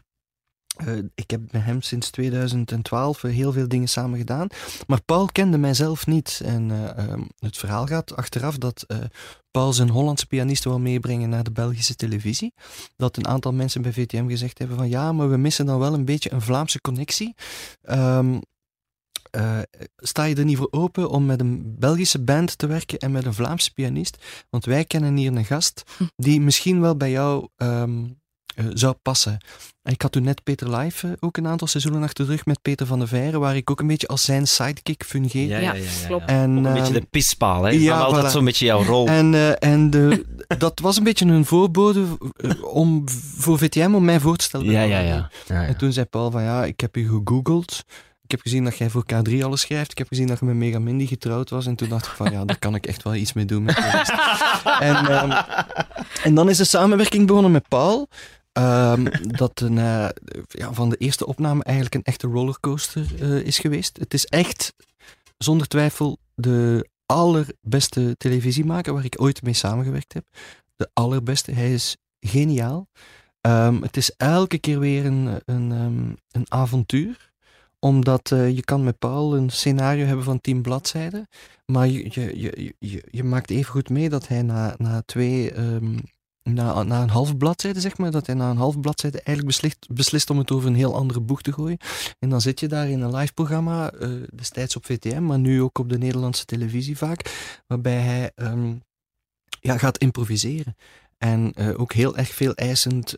uh, 0.86 0.98
ik 1.16 1.32
heb 1.32 1.52
met 1.52 1.64
hem 1.64 1.82
sinds 1.82 2.10
2012 2.10 3.22
heel 3.22 3.52
veel 3.52 3.68
dingen 3.68 3.90
samen 3.90 4.18
gedaan. 4.18 4.48
Maar 4.88 5.02
Paul 5.02 5.26
kende 5.26 5.58
mijzelf 5.58 6.08
niet. 6.08 6.42
En 6.46 6.70
het 7.40 7.58
verhaal 7.58 7.86
gaat 7.86 8.16
achteraf 8.16 8.58
dat 8.58 8.86
Paul 9.52 9.74
zijn 9.74 9.90
Hollandse 9.90 10.26
pianisten 10.26 10.70
wil 10.70 10.80
meebrengen 10.80 11.30
naar 11.30 11.44
de 11.44 11.52
Belgische 11.52 11.96
televisie. 11.96 12.54
Dat 12.96 13.18
een 13.18 13.28
aantal 13.28 13.54
mensen 13.54 13.82
bij 13.82 13.94
VTM 13.94 14.28
gezegd 14.28 14.58
hebben 14.58 14.78
van 14.78 14.90
ja, 14.90 15.12
maar 15.12 15.30
we 15.30 15.38
missen 15.38 15.66
dan 15.66 15.80
wel 15.80 15.94
een 15.94 16.06
beetje 16.06 16.32
een 16.32 16.42
Vlaamse 16.42 16.82
connectie. 16.82 17.36
Uh, 19.38 19.60
sta 19.98 20.24
je 20.24 20.36
er 20.36 20.46
niet 20.46 20.58
voor 20.58 20.68
open 20.72 21.10
om 21.10 21.26
met 21.26 21.40
een 21.40 21.76
Belgische 21.80 22.20
band 22.20 22.58
te 22.58 22.68
werken 22.68 23.00
en 23.00 23.12
met 23.12 23.26
een 23.26 23.34
Vlaamse 23.34 23.74
pianist? 23.74 24.18
Want 24.50 24.66
wij 24.66 24.86
kennen 24.86 25.16
hier 25.16 25.36
een 25.36 25.46
gast 25.46 25.84
die 26.16 26.42
misschien 26.42 26.82
wel 26.82 26.98
bij 26.98 27.12
jou 27.12 27.48
um, 27.58 28.22
uh, 28.56 28.66
zou 28.74 28.94
passen. 29.02 29.38
En 29.82 29.94
ik 29.94 30.02
had 30.02 30.12
toen 30.12 30.24
net 30.24 30.44
Peter 30.44 30.76
Live 30.76 31.08
uh, 31.08 31.14
ook 31.20 31.38
een 31.38 31.48
aantal 31.48 31.68
seizoenen 31.68 32.04
achter 32.04 32.26
de 32.26 32.32
rug 32.32 32.46
met 32.46 32.62
Peter 32.62 32.86
van 32.86 33.00
der 33.00 33.08
Veijren, 33.08 33.40
waar 33.40 33.56
ik 33.56 33.70
ook 33.70 33.80
een 33.80 33.88
beetje 33.88 34.08
als 34.08 34.24
zijn 34.24 34.48
sidekick 34.48 35.04
fungeer. 35.04 35.48
Ja, 35.48 35.58
ja, 35.58 35.74
ja, 35.74 35.82
ja, 35.82 36.08
klopt. 36.08 36.26
En, 36.26 36.60
ook 36.60 36.66
een 36.66 36.74
beetje 36.74 36.94
de 36.94 37.08
pispaal, 37.10 37.64
hè? 37.64 37.70
Ja, 37.70 38.00
altijd 38.00 38.28
voilà. 38.28 38.32
zo'n 38.32 38.46
beetje 38.46 38.66
jouw 38.66 38.84
rol. 38.84 39.08
En, 39.08 39.34
uh, 39.34 39.64
en 39.64 39.90
de, 39.90 40.26
dat 40.58 40.80
was 40.80 40.98
een 40.98 41.04
beetje 41.04 41.26
een 41.26 41.46
voorbode 41.46 42.06
om, 42.62 43.10
voor 43.38 43.58
VTM 43.58 43.94
om 43.94 44.06
mij 44.06 44.20
voor 44.20 44.36
te 44.36 44.44
stellen. 44.44 44.72
Ja, 44.72 44.82
ja, 44.82 45.00
ja. 45.00 45.30
ja, 45.48 45.66
En 45.66 45.78
toen 45.78 45.94
zei 45.94 46.06
Paul 46.06 46.32
van 46.32 46.44
ja, 46.44 46.66
ik 46.66 46.80
heb 46.80 46.96
je 46.96 47.08
gegoogeld. 47.08 47.84
Ik 48.24 48.32
heb 48.32 48.42
gezien 48.42 48.64
dat 48.64 48.78
jij 48.78 48.90
voor 48.90 49.06
K3 49.14 49.40
alles 49.44 49.62
schrijft. 49.62 49.92
Ik 49.92 49.98
heb 49.98 50.08
gezien 50.08 50.28
dat 50.28 50.40
je 50.40 50.46
met 50.46 50.56
Mega 50.56 50.80
Mindy 50.80 51.08
getrouwd 51.08 51.50
was. 51.50 51.66
En 51.66 51.76
toen 51.76 51.90
dacht 51.90 52.06
ik 52.06 52.12
van, 52.12 52.32
ja, 52.32 52.46
daar 52.46 52.60
kan 52.60 52.76
ik 52.76 52.86
echt 52.86 53.04
wel 53.04 53.16
iets 53.16 53.34
mee 53.34 53.46
doen. 53.46 53.64
Met 53.64 53.78
en, 54.80 55.24
um, 55.24 55.32
en 56.24 56.36
dan 56.36 56.50
is 56.50 56.58
de 56.58 56.64
samenwerking 56.64 57.28
begonnen 57.28 57.52
met 57.52 57.68
Paul. 57.68 58.10
Um, 58.54 59.10
dat 59.22 59.60
een, 59.60 59.78
uh, 59.78 60.10
ja, 60.48 60.74
van 60.74 60.90
de 60.90 60.98
eerste 60.98 61.26
opname 61.26 61.64
eigenlijk 61.64 61.96
een 61.96 62.04
echte 62.04 62.28
rollercoaster 62.28 63.06
uh, 63.20 63.46
is 63.46 63.60
geweest. 63.60 63.98
Het 63.98 64.14
is 64.14 64.26
echt, 64.26 64.74
zonder 65.38 65.68
twijfel, 65.68 66.18
de 66.36 66.90
allerbeste 67.06 68.16
televisiemaker 68.18 68.94
waar 68.94 69.06
ik 69.06 69.22
ooit 69.22 69.42
mee 69.42 69.54
samengewerkt 69.54 70.14
heb. 70.14 70.26
De 70.76 70.90
allerbeste. 70.94 71.52
Hij 71.52 71.74
is 71.74 71.98
geniaal. 72.20 72.88
Um, 73.42 73.82
het 73.82 73.98
is 73.98 74.12
elke 74.18 74.58
keer 74.58 74.80
weer 74.80 75.06
een, 75.06 75.42
een, 75.46 75.72
um, 75.72 76.18
een 76.32 76.46
avontuur 76.52 77.33
omdat 77.84 78.32
uh, 78.32 78.56
je 78.56 78.64
kan 78.64 78.84
met 78.84 79.00
Paul 79.00 79.36
een 79.36 79.50
scenario 79.50 80.06
hebben 80.06 80.26
van 80.26 80.42
tien 80.42 80.62
bladzijden, 80.62 81.28
maar 81.66 81.88
je, 81.88 82.10
je, 82.12 82.74
je, 82.80 83.04
je, 83.12 83.24
maakt 83.24 83.50
even 83.50 83.72
goed 83.72 83.90
mee 83.90 84.10
dat 84.10 84.28
hij 84.28 84.42
na, 84.42 84.76
na 84.78 85.02
twee, 85.06 85.58
um, 85.58 86.00
na, 86.44 86.84
na 86.84 87.02
een 87.02 87.10
half 87.10 87.38
bladzijde 87.38 87.80
zeg 87.80 87.98
maar, 87.98 88.12
dat 88.12 88.26
hij 88.26 88.36
na 88.36 88.50
een 88.50 88.58
half 88.58 88.80
bladzijde 88.80 89.18
eigenlijk 89.18 89.48
beslist, 89.48 89.88
beslist 89.94 90.30
om 90.30 90.38
het 90.38 90.52
over 90.52 90.68
een 90.68 90.76
heel 90.76 90.96
andere 90.96 91.20
boeg 91.20 91.42
te 91.42 91.54
gooien. 91.54 91.78
En 92.20 92.30
dan 92.30 92.42
zit 92.42 92.60
je 92.60 92.68
daar 92.68 92.90
in 92.90 93.02
een 93.02 93.16
live 93.16 93.34
programma, 93.34 93.94
uh, 93.94 94.24
destijds 94.36 94.76
op 94.76 94.86
VTM, 94.86 95.26
maar 95.26 95.40
nu 95.40 95.62
ook 95.62 95.80
op 95.80 95.90
de 95.90 95.98
Nederlandse 95.98 96.46
televisie 96.46 96.98
vaak, 96.98 97.52
waarbij 97.68 98.00
hij 98.00 98.32
um, 98.36 98.82
ja, 99.60 99.78
gaat 99.78 99.98
improviseren. 99.98 100.76
En 101.18 101.54
uh, 101.56 101.80
ook 101.80 101.94
heel 101.94 102.18
erg 102.18 102.30
veel 102.30 102.54
eisend 102.54 103.16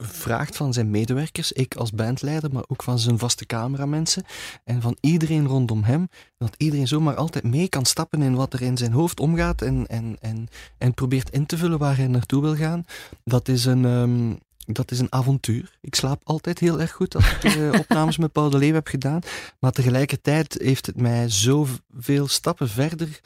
vraagt 0.00 0.56
van 0.56 0.72
zijn 0.72 0.90
medewerkers, 0.90 1.52
ik 1.52 1.74
als 1.74 1.92
bandleider, 1.92 2.52
maar 2.52 2.64
ook 2.66 2.82
van 2.82 2.98
zijn 2.98 3.18
vaste 3.18 3.46
cameramensen 3.46 4.24
en 4.64 4.82
van 4.82 4.96
iedereen 5.00 5.46
rondom 5.46 5.82
hem, 5.82 6.08
dat 6.38 6.54
iedereen 6.56 6.88
zomaar 6.88 7.14
altijd 7.14 7.44
mee 7.44 7.68
kan 7.68 7.84
stappen 7.84 8.22
in 8.22 8.34
wat 8.34 8.52
er 8.52 8.62
in 8.62 8.76
zijn 8.76 8.92
hoofd 8.92 9.20
omgaat 9.20 9.62
en, 9.62 9.86
en, 9.86 10.16
en, 10.20 10.48
en 10.78 10.94
probeert 10.94 11.30
in 11.30 11.46
te 11.46 11.58
vullen 11.58 11.78
waar 11.78 11.96
hij 11.96 12.06
naartoe 12.06 12.42
wil 12.42 12.56
gaan. 12.56 12.84
Dat 13.24 13.48
is 13.48 13.64
een, 13.64 13.84
um, 13.84 14.38
dat 14.66 14.90
is 14.90 14.98
een 14.98 15.12
avontuur. 15.12 15.78
Ik 15.80 15.94
slaap 15.94 16.20
altijd 16.24 16.58
heel 16.58 16.80
erg 16.80 16.92
goed 16.92 17.14
als 17.14 17.32
ik 17.32 17.44
uh, 17.44 17.72
opnames 17.80 18.16
met 18.16 18.32
Paul 18.32 18.50
de 18.50 18.58
Leeuw 18.58 18.74
heb 18.74 18.86
gedaan, 18.86 19.20
maar 19.58 19.72
tegelijkertijd 19.72 20.56
heeft 20.62 20.86
het 20.86 21.00
mij 21.00 21.28
zoveel 21.28 22.28
stappen 22.28 22.68
verder 22.68 23.20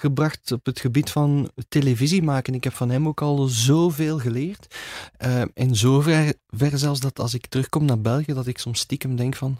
gebracht 0.00 0.52
op 0.52 0.66
het 0.66 0.80
gebied 0.80 1.10
van 1.10 1.50
televisie 1.68 2.22
maken. 2.22 2.54
Ik 2.54 2.64
heb 2.64 2.72
van 2.72 2.90
hem 2.90 3.08
ook 3.08 3.22
al 3.22 3.46
zoveel 3.46 4.18
geleerd. 4.18 4.76
Uh, 5.26 5.42
in 5.54 5.76
zover 5.76 6.34
ver 6.48 6.78
zelfs 6.78 7.00
dat 7.00 7.18
als 7.18 7.34
ik 7.34 7.46
terugkom 7.46 7.84
naar 7.84 8.00
België, 8.00 8.32
dat 8.32 8.46
ik 8.46 8.58
soms 8.58 8.80
stiekem 8.80 9.16
denk 9.16 9.36
van... 9.36 9.58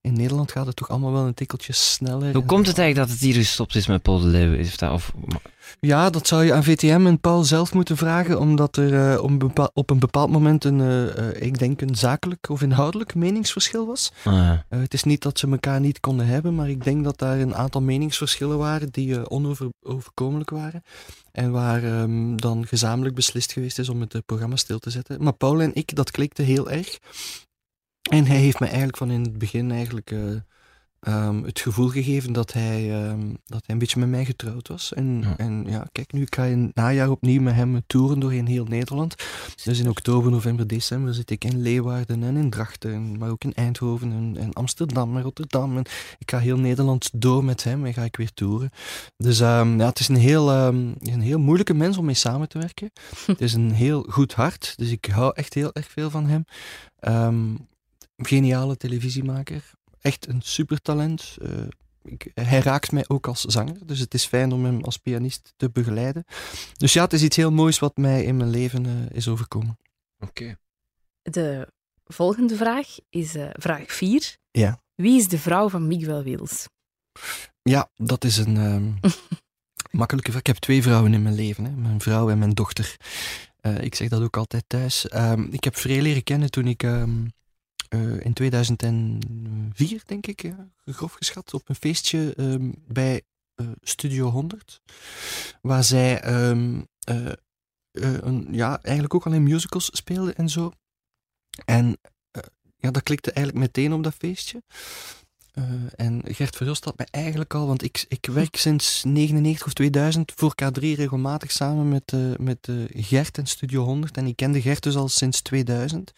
in 0.00 0.12
Nederland 0.12 0.52
gaat 0.52 0.66
het 0.66 0.76
toch 0.76 0.88
allemaal 0.88 1.12
wel 1.12 1.26
een 1.26 1.34
tikkeltje 1.34 1.72
sneller. 1.72 2.32
Hoe 2.32 2.44
komt 2.44 2.66
het 2.66 2.78
eigenlijk 2.78 3.08
dat 3.08 3.18
het 3.18 3.26
hier 3.26 3.34
gestopt 3.34 3.74
is 3.74 3.86
met 3.86 4.02
Paul 4.02 4.20
de 4.20 4.26
Leeuw? 4.26 4.52
Is 4.52 4.76
dat, 4.76 4.92
of, 4.92 5.12
Ja, 5.80 6.10
dat 6.10 6.26
zou 6.26 6.44
je 6.44 6.52
aan 6.52 6.64
VTM 6.64 7.06
en 7.06 7.20
Paul 7.20 7.44
zelf 7.44 7.74
moeten 7.74 7.96
vragen, 7.96 8.38
omdat 8.40 8.76
er 8.76 9.12
eh, 9.12 9.22
op, 9.22 9.30
een 9.30 9.38
bepaald, 9.38 9.70
op 9.74 9.90
een 9.90 9.98
bepaald 9.98 10.30
moment 10.30 10.64
een, 10.64 10.80
eh, 10.80 11.28
eh, 11.28 11.42
ik 11.42 11.58
denk 11.58 11.80
een 11.80 11.94
zakelijk 11.94 12.48
of 12.48 12.62
inhoudelijk 12.62 13.14
meningsverschil 13.14 13.86
was. 13.86 14.12
Ah, 14.24 14.32
ja. 14.34 14.64
Het 14.68 14.94
is 14.94 15.02
niet 15.02 15.22
dat 15.22 15.38
ze 15.38 15.50
elkaar 15.50 15.80
niet 15.80 16.00
konden 16.00 16.26
hebben, 16.26 16.54
maar 16.54 16.68
ik 16.68 16.84
denk 16.84 17.04
dat 17.04 17.18
daar 17.18 17.38
een 17.38 17.54
aantal 17.54 17.80
meningsverschillen 17.80 18.58
waren 18.58 18.90
die 18.90 19.30
onoverkomelijk 19.30 20.50
waren. 20.50 20.82
En 21.32 21.50
waar 21.50 21.84
ehm, 21.84 22.36
dan 22.36 22.66
gezamenlijk 22.66 23.14
beslist 23.14 23.52
geweest 23.52 23.78
is 23.78 23.88
om 23.88 24.00
het 24.00 24.22
programma 24.26 24.56
stil 24.56 24.78
te 24.78 24.90
zetten. 24.90 25.22
Maar 25.22 25.32
Paul 25.32 25.60
en 25.60 25.74
ik, 25.74 25.94
dat 25.94 26.10
klikte 26.10 26.42
heel 26.42 26.70
erg. 26.70 26.98
En 28.10 28.26
hij 28.26 28.36
heeft 28.36 28.60
me 28.60 28.66
eigenlijk 28.66 28.96
van 28.96 29.10
in 29.10 29.22
het 29.22 29.38
begin 29.38 29.70
eigenlijk 29.70 30.10
eh, 30.10 30.18
ehm, 31.00 31.42
het 31.42 31.60
gevoel 31.60 31.88
gegeven 31.88 32.32
dat 32.32 32.52
hij, 32.52 33.02
ehm, 33.04 33.20
dat 33.44 33.62
hij 33.66 33.74
een 33.74 33.78
beetje 33.78 33.98
met 34.00 34.08
mij 34.08 34.24
getrouwd 34.24 34.68
was. 34.68 34.92
En 34.94 35.20
Ja. 35.20 35.34
en 35.36 35.64
ja, 35.68 35.86
kijk, 35.92 36.12
nu 36.12 36.26
ga 36.30 36.44
je 36.44 36.54
een 36.54 36.70
najaar 36.74 37.10
opnieuw 37.10 37.40
met 37.40 37.54
hem 37.54 37.82
toeren 37.86 38.20
doorheen 38.20 38.46
heel 38.46 38.64
Nederland. 38.64 39.14
Dus 39.64 39.78
in 39.78 39.88
oktober, 39.88 40.30
november, 40.30 40.66
december 40.66 41.14
zit 41.14 41.30
ik 41.30 41.44
in 41.44 41.60
Leeuwarden 41.62 42.22
en 42.22 42.36
in 42.36 42.50
Drachten, 42.50 43.18
maar 43.18 43.30
ook 43.30 43.44
in 43.44 43.54
Eindhoven 43.54 44.12
en, 44.12 44.36
en 44.42 44.52
Amsterdam 44.52 45.16
en 45.16 45.22
Rotterdam. 45.22 45.76
En 45.76 45.84
ik 46.18 46.30
ga 46.30 46.38
heel 46.38 46.58
Nederland 46.58 47.10
door 47.14 47.44
met 47.44 47.64
hem 47.64 47.86
en 47.86 47.94
ga 47.94 48.02
ik 48.02 48.16
weer 48.16 48.32
toeren. 48.32 48.70
Dus 49.16 49.40
ehm, 49.40 49.78
ja, 49.78 49.86
het 49.86 49.98
is 50.00 50.08
een 50.08 50.16
heel, 50.16 50.50
een 50.50 51.20
heel 51.20 51.38
moeilijke 51.38 51.74
mens 51.74 51.96
om 51.98 52.04
mee 52.04 52.14
samen 52.14 52.48
te 52.48 52.58
werken. 52.58 52.90
het 53.26 53.40
is 53.40 53.52
een 53.52 53.70
heel 53.72 54.06
goed 54.08 54.34
hart, 54.34 54.74
dus 54.76 54.90
ik 54.90 55.04
hou 55.04 55.32
echt 55.34 55.54
heel 55.54 55.72
erg 55.72 55.90
veel 55.90 56.10
van 56.10 56.26
hem. 56.26 56.44
Geniale 58.22 58.76
televisiemaker, 58.76 59.70
echt 60.00 60.28
een 60.28 60.42
supertalent. 60.42 61.36
Eh, 61.42 61.50
ik, 62.02 62.30
hij 62.34 62.58
raakt 62.58 62.92
mij 62.92 63.04
ook 63.08 63.26
als 63.26 63.40
zanger, 63.40 63.86
dus 63.86 63.98
het 63.98 64.14
is 64.14 64.24
fijn 64.24 64.52
om 64.52 64.64
hem 64.64 64.84
als 64.84 64.96
pianist 64.96 65.52
te 65.56 65.70
begeleiden. 65.70 66.24
Dus 66.76 66.92
ja, 66.92 67.02
het 67.02 67.12
is 67.12 67.22
iets 67.22 67.36
heel 67.36 67.52
moois 67.52 67.78
wat 67.78 67.96
mij 67.96 68.24
in 68.24 68.36
mijn 68.36 68.50
leven 68.50 68.86
eh, 68.86 69.16
is 69.16 69.28
overkomen. 69.28 69.78
Oké. 70.18 70.56
De 71.22 71.68
volgende 72.04 72.56
vraag 72.56 72.86
is 73.10 73.34
eh, 73.34 73.48
vraag 73.52 73.92
4. 73.92 74.36
Ja. 74.50 74.82
Wie 74.94 75.18
is 75.18 75.28
de 75.28 75.38
vrouw 75.38 75.68
van 75.68 75.86
Miguel 75.86 76.22
Wils? 76.22 76.68
Ja, 77.62 77.90
dat 77.96 78.24
is 78.24 78.36
een 78.36 78.56
ehm, 78.56 79.12
makkelijke 80.00 80.30
vraag. 80.30 80.40
Ik 80.40 80.46
heb 80.46 80.56
twee 80.56 80.82
vrouwen 80.82 81.14
in 81.14 81.22
mijn 81.22 81.34
leven, 81.34 81.64
hè. 81.64 81.70
mijn 81.70 82.00
vrouw 82.00 82.30
en 82.30 82.38
mijn 82.38 82.54
dochter. 82.54 82.96
Eh, 83.56 83.80
ik 83.80 83.94
zeg 83.94 84.08
dat 84.08 84.22
ook 84.22 84.36
altijd 84.36 84.64
thuis. 84.66 85.08
Ehm, 85.08 85.42
ik 85.50 85.64
heb 85.64 85.76
Vree 85.76 86.02
leren 86.02 86.22
kennen 86.22 86.50
toen 86.50 86.66
ik 86.66 86.82
ehm, 86.82 87.26
eh, 87.90 88.20
in 88.20 88.32
2004, 88.32 90.02
denk 90.06 90.26
ik, 90.26 90.42
ja, 90.42 90.70
grof 90.84 91.12
geschat, 91.12 91.54
op 91.54 91.68
een 91.68 91.74
feestje 91.74 92.34
ehm, 92.36 92.70
bij 92.86 93.22
eh, 93.54 93.66
Studio 93.80 94.28
100, 94.28 94.80
waar 95.62 95.84
zij 95.84 96.20
ehm, 96.20 96.80
eh, 97.04 97.32
ja, 98.50 98.82
eigenlijk 98.82 99.14
ook 99.14 99.26
alleen 99.26 99.42
musicals 99.42 99.88
speelde 99.92 100.32
en 100.32 100.48
zo. 100.48 100.72
En 101.64 101.98
ja, 102.76 102.90
dat 102.90 103.02
klikte 103.02 103.32
eigenlijk 103.32 103.66
meteen 103.66 103.92
op 103.92 104.02
dat 104.02 104.14
feestje. 104.14 104.62
En 105.94 106.22
Gert 106.24 106.56
Verhulst 106.56 106.84
had 106.84 106.96
mij 106.96 107.06
eigenlijk 107.10 107.54
al, 107.54 107.66
want 107.66 107.82
ik, 107.82 108.04
ik 108.08 108.26
werk 108.26 108.56
sinds 108.56 109.04
99 109.04 109.66
of 109.66 109.72
2000 109.72 110.32
voor 110.36 110.54
K3 110.62 110.80
regelmatig 110.80 111.50
samen 111.50 111.88
met, 111.88 112.12
met 112.38 112.68
Gert 112.94 113.38
en 113.38 113.46
Studio 113.46 113.84
100. 113.84 114.16
En 114.16 114.26
ik 114.26 114.36
kende 114.36 114.60
Gert 114.60 114.82
dus 114.82 114.96
al 114.96 115.08
sinds 115.08 115.40
2000. 115.40 116.12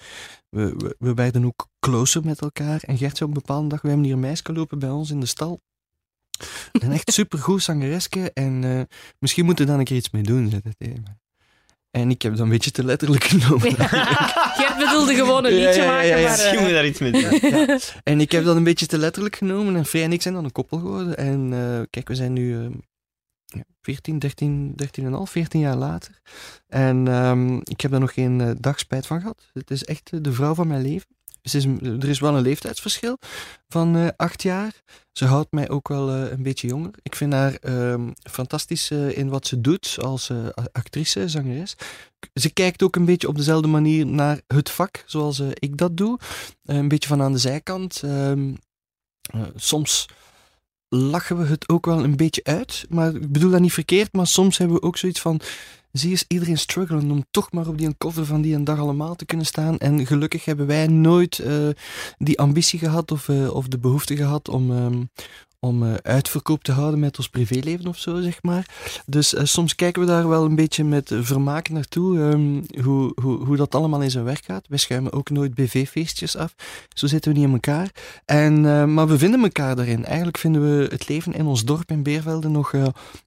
We, 0.53 0.75
we, 0.77 0.97
we 0.99 1.15
werden 1.15 1.45
ook 1.45 1.69
closer 1.81 2.25
met 2.25 2.41
elkaar. 2.41 2.83
En 2.83 2.99
Gert 2.99 3.17
zei 3.17 3.31
op 3.31 3.37
een 3.37 3.43
bepaalde 3.47 3.69
dag, 3.69 3.81
we 3.83 3.89
hebben 3.89 4.07
hier 4.07 4.15
een 4.15 4.21
meisje 4.21 4.53
lopen 4.53 4.79
bij 4.79 4.91
ons 4.91 5.11
in 5.11 5.21
de 5.21 5.27
stal. 5.27 5.61
Een 6.73 6.93
echt 6.93 7.13
supergoed 7.21 7.63
zangereske. 7.63 8.31
En 8.33 8.65
eh, 8.65 8.97
misschien 9.19 9.45
moeten 9.45 9.65
we 9.65 9.71
dan 9.71 9.81
een 9.81 9.87
keer 9.87 9.97
iets 9.97 10.11
mee 10.11 10.23
doen, 10.23 10.51
zei 10.51 10.63
tegen 10.79 11.03
mij. 11.05 11.17
En 11.91 12.11
ik 12.11 12.23
heb 12.23 12.33
dat 12.33 12.41
een 12.41 12.49
beetje 12.49 12.71
te 12.71 12.85
letterlijk 12.85 13.25
genomen. 13.25 13.75
Gert 14.59 14.77
bedoelde 14.79 15.15
gewoon 15.15 15.45
een 15.45 15.55
Ja, 15.55 15.67
liedje 15.67 15.83
ja, 15.83 16.01
ja, 16.01 16.17
ja, 16.17 16.17
maken, 16.17 16.21
ja. 16.21 16.29
maar... 16.29 16.31
Misschien 16.31 16.55
eh, 16.55 16.61
moet 16.61 16.69
je 16.69 16.75
daar 16.75 16.87
iets 16.87 17.01
mee 17.01 17.13
doen. 17.13 17.51
Ja. 17.69 17.79
En 18.03 18.21
ik 18.21 18.33
heb 18.33 18.45
dat 18.45 18.57
een 18.57 18.65
beetje 18.65 18.87
te 18.87 18.99
letterlijk 18.99 19.37
genomen. 19.37 19.77
En 19.77 19.85
Vrij 19.85 20.03
en 20.03 20.13
ik 20.13 20.23
zijn 20.23 20.35
dan 20.35 20.45
een 20.45 20.53
koppel 20.53 20.79
geworden. 20.79 21.17
En 21.17 21.53
eh, 21.53 21.83
kijk, 21.91 22.09
we 22.09 22.15
zijn 22.15 22.33
nu 22.33 22.57
eh, 22.57 22.61
ja, 22.61 22.69
14, 23.81 24.19
13, 24.19 24.73
13 24.77 25.05
en 25.05 25.13
half, 25.13 25.31
14 25.31 25.61
jaar 25.61 25.77
later. 25.77 26.21
En 26.69 27.09
ehm, 27.09 27.57
ik 27.57 27.81
heb 27.81 27.91
daar 27.91 28.01
nog 28.01 28.15
geen 28.15 28.41
eh, 28.41 28.51
dag 28.59 28.79
spijt 28.79 29.07
van 29.07 29.21
gehad. 29.21 29.51
Het 29.53 29.71
is 29.71 29.85
echt 29.85 30.11
eh, 30.13 30.19
de 30.23 30.33
vrouw 30.33 30.55
van 30.55 30.67
mijn 30.67 30.83
leven. 30.83 31.09
Is, 31.43 31.55
er 31.55 32.09
is 32.09 32.21
wel 32.21 32.37
een 32.37 32.43
leeftijdsverschil 32.43 33.19
van 33.69 33.97
eh, 33.97 34.09
acht 34.17 34.43
jaar. 34.43 34.83
Ze 35.13 35.25
houdt 35.25 35.53
mij 35.53 35.71
ook 35.71 35.89
wel 35.89 36.11
een 36.11 36.43
beetje 36.43 36.69
jonger. 36.69 36.91
Ik 37.03 37.17
vind 37.17 37.33
haar 37.33 37.55
ehm, 37.55 38.11
fantastisch 38.31 38.91
in 38.91 39.29
wat 39.29 39.47
ze 39.47 39.61
doet 39.61 39.97
als 40.01 40.31
actrice, 40.73 41.29
zangeres. 41.29 41.75
Ze 42.35 42.51
kijkt 42.51 42.83
ook 42.83 42.97
een 42.97 43.05
beetje 43.05 43.29
op 43.29 43.37
dezelfde 43.37 43.69
manier 43.69 44.07
naar 44.07 44.41
het 44.47 44.71
vak, 44.71 45.03
zoals 45.07 45.41
ik 45.55 45.77
dat 45.77 45.97
doe. 45.97 46.19
Een 46.65 46.89
beetje 46.89 47.09
van 47.09 47.23
aan 47.23 47.33
de 47.33 47.39
zijkant. 47.39 48.03
Ehm, 48.03 48.55
eh, 49.23 49.43
soms 49.55 50.09
lachen 50.95 51.39
we 51.39 51.45
het 51.45 51.69
ook 51.69 51.87
wel 51.87 52.05
een 52.05 52.17
beetje 52.17 52.45
uit. 52.45 52.87
Maar 52.89 53.15
ik 53.15 53.33
bedoel 53.33 53.51
dat 53.51 53.61
niet 53.61 53.73
verkeerd, 53.73 54.13
maar 54.13 54.27
soms 54.27 54.59
hebben 54.59 54.77
we 54.77 54.83
ook 54.83 54.97
zoiets 54.97 55.21
van... 55.21 55.41
Zie 55.93 56.11
eens 56.11 56.25
iedereen 56.29 56.59
struggelen 56.59 57.11
om 57.11 57.25
toch 57.31 57.53
maar 57.53 57.67
op 57.69 57.79
die 57.79 57.95
cover 57.99 58.27
van 58.27 58.41
die 58.41 58.55
een 58.55 58.65
dag 58.65 58.79
allemaal 58.79 59.15
te 59.15 59.25
kunnen 59.25 59.47
staan. 59.47 59.79
En 59.79 60.07
gelukkig 60.07 60.45
hebben 60.45 60.67
wij 60.67 60.87
nooit 60.87 61.39
eh, 61.39 61.69
die 62.19 62.39
ambitie 62.39 62.79
gehad 62.79 63.11
of, 63.11 63.29
eh, 63.29 63.55
of 63.55 63.69
de 63.69 63.79
behoefte 63.79 64.17
gehad 64.17 64.49
om, 64.49 64.71
ehm, 64.71 65.03
om 65.65 65.83
eh, 65.83 65.95
uitverkoop 65.95 66.65
te 66.65 66.73
houden 66.73 67.01
met 67.01 67.19
ons 67.19 67.29
privéleven 67.29 67.87
of 67.87 67.99
zo, 67.99 68.21
zeg 68.21 68.43
maar. 68.43 68.67
Dus 69.07 69.35
eh, 69.35 69.45
soms 69.45 69.75
kijken 69.75 70.03
we 70.03 70.09
daar 70.09 70.29
wel 70.29 70.45
een 70.45 70.55
beetje 70.55 70.85
met 70.85 71.11
vermaak 71.15 71.69
naartoe, 71.69 72.21
ehm, 72.21 72.83
hoe, 72.85 73.13
hoe, 73.23 73.45
hoe 73.45 73.57
dat 73.57 73.75
allemaal 73.75 74.03
in 74.03 74.11
zijn 74.11 74.25
werk 74.25 74.45
gaat. 74.45 74.69
Wij 74.69 74.79
schuimen 74.79 75.13
ook 75.13 75.31
nooit 75.31 75.55
BV-feestjes 75.55 76.37
af. 76.37 76.55
Zo 76.95 77.07
zitten 77.07 77.33
we 77.33 77.39
niet 77.39 77.47
in 77.47 77.53
elkaar. 77.53 77.91
En, 78.25 78.67
eh, 78.67 78.85
maar 78.85 79.07
we 79.07 79.19
vinden 79.19 79.43
elkaar 79.43 79.77
daarin. 79.77 80.05
Eigenlijk 80.05 80.39
vinden 80.39 80.63
we 80.63 80.87
het 80.91 81.09
leven 81.09 81.33
in 81.33 81.47
ons 81.47 81.65
dorp 81.65 81.91
in 81.91 82.03
Beervelde 82.03 82.49
nog, 82.49 82.73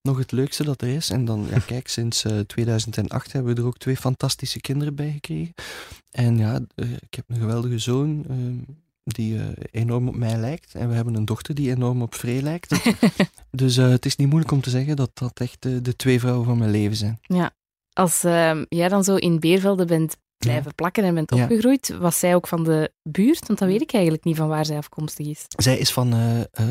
nog 0.01 0.17
het 0.17 0.31
leukste 0.31 0.63
dat 0.63 0.81
er 0.81 0.87
is. 0.87 1.09
En 1.09 1.25
dan, 1.25 1.47
ja, 1.49 1.59
kijk, 1.73 1.87
sinds 1.87 2.23
eh, 2.23 2.39
2008 2.39 3.31
hebben 3.31 3.55
we 3.55 3.61
er 3.61 3.67
ook 3.67 3.77
twee 3.77 3.97
fantastische 3.97 4.61
kinderen 4.61 4.95
bij 4.95 5.11
gekregen. 5.11 5.53
En 6.11 6.37
ja, 6.37 6.59
ik 6.75 7.13
heb 7.15 7.25
een 7.27 7.39
geweldige 7.39 7.79
zoon. 7.79 8.25
Die 9.05 9.37
eh, 9.37 9.47
enorm 9.71 10.07
op 10.07 10.15
mij 10.15 10.37
lijkt. 10.37 10.75
En 10.75 10.89
we 10.89 10.95
hebben 10.95 11.15
een 11.15 11.25
dochter 11.25 11.55
die 11.55 11.69
enorm 11.69 12.01
op 12.01 12.15
Vree 12.15 12.41
lijkt. 12.41 12.75
dus 13.51 13.77
eh, 13.77 13.89
het 13.89 14.05
is 14.05 14.15
niet 14.15 14.27
moeilijk 14.27 14.51
om 14.51 14.61
te 14.61 14.69
zeggen 14.69 14.95
dat 14.95 15.11
dat 15.13 15.39
echt 15.39 15.61
de 15.61 15.95
twee 15.95 16.19
vrouwen 16.19 16.45
van 16.45 16.57
mijn 16.57 16.71
leven 16.71 16.97
zijn. 16.97 17.19
Als 17.93 18.23
ehm, 18.23 18.65
jij 18.69 18.87
dan 18.87 19.03
zo 19.03 19.15
in 19.15 19.39
Beervelde 19.39 19.85
bent 19.85 20.17
blijven 20.37 20.75
plakken 20.75 21.03
en 21.03 21.13
bent 21.13 21.35
Ja. 21.35 21.43
opgegroeid, 21.43 21.95
was 21.99 22.19
zij 22.19 22.35
ook 22.35 22.47
van 22.47 22.63
de 22.63 22.91
buurt? 23.03 23.47
Want 23.47 23.59
dan 23.59 23.67
weet 23.67 23.81
ik 23.81 23.93
eigenlijk 23.93 24.23
niet 24.23 24.35
van 24.35 24.47
waar 24.47 24.65
zij 24.65 24.77
afkomstig 24.77 25.27
is. 25.27 25.45
Zij 25.47 25.77
is 25.77 25.91
van 25.91 26.13
eh, 26.13 26.63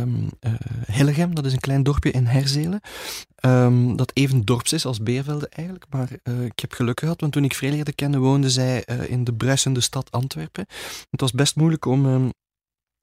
Hillegem, 0.87 1.35
dat 1.35 1.45
is 1.47 1.53
een 1.53 1.61
klein 1.61 1.83
dorpje 1.83 2.11
in 2.11 2.27
Herzelen. 2.27 2.81
Ehm, 3.37 3.97
dat 3.97 4.11
even 4.15 4.45
dorps 4.45 4.73
is 4.73 4.87
als 4.87 5.03
Beervelde 5.03 5.49
eigenlijk. 5.49 5.85
Maar 5.91 6.09
eh, 6.23 6.45
ik 6.45 6.61
heb 6.61 6.73
geluk 6.73 7.01
gehad, 7.01 7.21
want 7.21 7.33
toen 7.33 7.45
ik 7.45 7.55
Vree 7.55 7.71
leerde 7.71 7.93
kennen, 7.93 8.21
woonde 8.21 8.51
zij 8.51 8.85
in 9.09 9.25
de 9.25 9.35
bruisende 9.35 9.81
stad 9.81 10.11
Antwerpen. 10.11 10.67
Het 11.11 11.21
was 11.21 11.33
best 11.33 11.57
moeilijk 11.57 11.85
om, 11.85 12.07
ehm, 12.07 12.29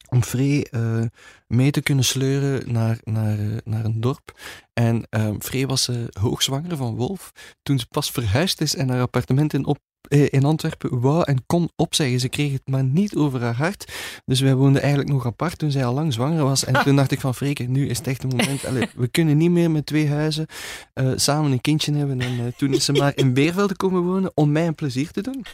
om 0.10 0.24
Vree 0.24 0.70
eh, 0.70 1.02
mee 1.48 1.72
te 1.72 1.82
kunnen 1.82 2.06
sleuren 2.06 2.72
naar, 2.72 2.98
naar, 3.04 3.38
naar 3.64 3.86
een 3.86 4.02
dorp. 4.02 4.40
En 4.74 5.08
Vree 5.40 5.68
was 5.68 5.90
hoogzwanger 6.20 6.78
van 6.78 6.96
Wolf 6.96 7.32
toen 7.64 7.80
ze 7.80 7.86
pas 7.88 8.12
verhuisd 8.12 8.62
is 8.62 8.76
en 8.76 8.90
haar 8.90 9.02
appartement 9.02 9.54
in, 9.54 9.66
op, 9.66 9.78
in 10.08 10.46
Antwerpen 10.46 11.00
wou 11.00 11.24
en 11.24 11.44
kon 11.46 11.70
opzeggen. 11.76 12.20
Ze 12.20 12.30
kreeg 12.30 12.52
het 12.52 12.68
maar 12.68 12.84
niet 12.84 13.16
over 13.16 13.42
haar 13.42 13.56
hart. 13.56 13.92
Dus 14.26 14.40
wij 14.40 14.56
woonden 14.56 14.82
eigenlijk 14.82 15.12
nog 15.12 15.26
apart 15.26 15.58
toen 15.58 15.72
zij 15.72 15.86
al 15.86 15.94
lang 15.94 16.14
zwanger 16.14 16.44
was. 16.44 16.66
En 16.66 16.84
toen 16.84 16.96
dacht 16.96 17.12
ik 17.12 17.20
van, 17.20 17.36
Freke, 17.36 17.64
nu 17.64 17.88
is 17.88 17.98
het 17.98 18.08
echt 18.08 18.24
een 18.24 18.30
moment. 18.30 18.62
We 18.96 19.08
kunnen 19.08 19.38
niet 19.38 19.52
meer 19.52 19.72
met 19.72 19.86
twee 19.86 20.10
huizen 20.10 20.46
eh, 20.94 21.12
samen 21.16 21.52
een 21.52 21.62
kindje 21.62 21.94
hebben. 21.94 22.22
En 22.22 22.40
eh, 22.40 22.46
toen 22.58 22.74
is 22.74 22.86
ze 22.86 22.92
maar 22.92 23.12
in 23.16 23.34
Beervelde 23.34 23.76
komen 23.76 24.02
wonen 24.02 24.32
om 24.34 24.52
mij 24.52 24.68
een 24.68 24.76
plezier 24.76 25.12
te 25.12 25.22
doen. 25.22 25.46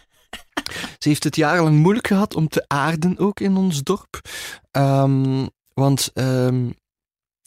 Ze 0.98 1.10
heeft 1.10 1.24
het 1.24 1.36
jarenlang 1.36 1.78
moeilijk 1.78 2.08
gehad 2.08 2.36
om 2.36 2.48
te 2.48 2.64
aarden 2.68 3.18
ook 3.18 3.40
in 3.40 3.58
ons 3.58 3.84
dorp. 3.84 4.22
Ehm, 4.72 5.46
want 5.74 6.12
ehm, 6.14 6.70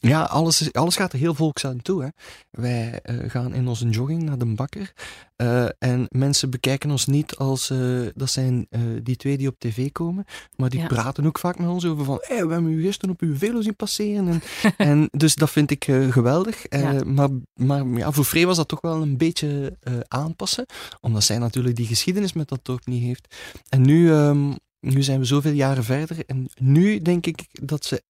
ja, 0.01 0.21
alles, 0.23 0.61
is, 0.61 0.73
alles 0.73 0.95
gaat 0.95 1.13
er 1.13 1.19
heel 1.19 1.33
volksaam 1.33 1.81
toe. 1.81 2.01
Hè. 2.03 2.07
Wij 2.51 2.99
eh, 3.01 3.29
gaan 3.29 3.53
in 3.53 3.67
onze 3.67 3.89
jogging 3.89 4.23
naar 4.23 4.37
de 4.37 4.45
bakker. 4.45 4.93
eh, 5.35 5.65
en 5.79 6.05
mensen 6.09 6.49
bekijken 6.49 6.91
ons 6.91 7.05
niet 7.05 7.35
als 7.35 7.69
eh, 7.69 8.01
dat 8.15 8.29
zijn 8.29 8.67
die 9.03 9.15
twee 9.15 9.37
die 9.37 9.47
op 9.47 9.55
tv 9.59 9.91
komen. 9.91 10.25
Maar 10.55 10.69
die 10.69 10.79
Ja. 10.79 10.87
praten 10.87 11.25
ook 11.25 11.39
vaak 11.39 11.59
met 11.59 11.67
ons 11.67 11.85
over 11.85 12.05
van 12.05 12.17
hey, 12.21 12.45
we 12.47 12.53
hebben 12.53 12.71
u 12.71 12.81
gisteren 12.81 13.13
op 13.13 13.21
uw 13.21 13.35
velo 13.37 13.61
zien 13.61 13.75
passeren. 13.75 14.27
En, 14.27 14.41
en 14.87 15.07
dus 15.11 15.35
dat 15.35 15.49
vind 15.51 15.71
ik 15.71 15.83
geweldig. 16.09 16.65
Ja. 16.69 17.03
Maar, 17.05 17.29
maar 17.53 17.85
ja, 17.87 18.11
voor 18.11 18.23
Free 18.23 18.45
was 18.45 18.57
dat 18.57 18.67
toch 18.67 18.81
wel 18.81 19.01
een 19.01 19.17
beetje 19.17 19.77
aanpassen. 20.07 20.65
Omdat 21.01 21.23
zij 21.23 21.37
natuurlijk 21.37 21.75
die 21.75 21.85
geschiedenis 21.87 22.33
met 22.33 22.47
dat 22.49 22.59
dorp 22.65 22.85
niet 22.85 23.03
heeft. 23.03 23.35
En 23.69 23.81
nu, 23.81 24.11
ehm, 24.11 24.51
nu 24.79 25.03
zijn 25.03 25.19
we 25.19 25.25
zoveel 25.25 25.51
jaren 25.53 25.83
verder 25.83 26.25
en 26.25 26.49
nu 26.59 27.01
denk 27.01 27.25
ik 27.25 27.47
dat 27.51 27.85
ze 27.85 28.01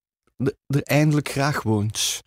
er- 0.45 0.55
er 0.67 0.83
eindelijk 0.83 1.29
graag 1.29 1.61
woont. 1.63 2.21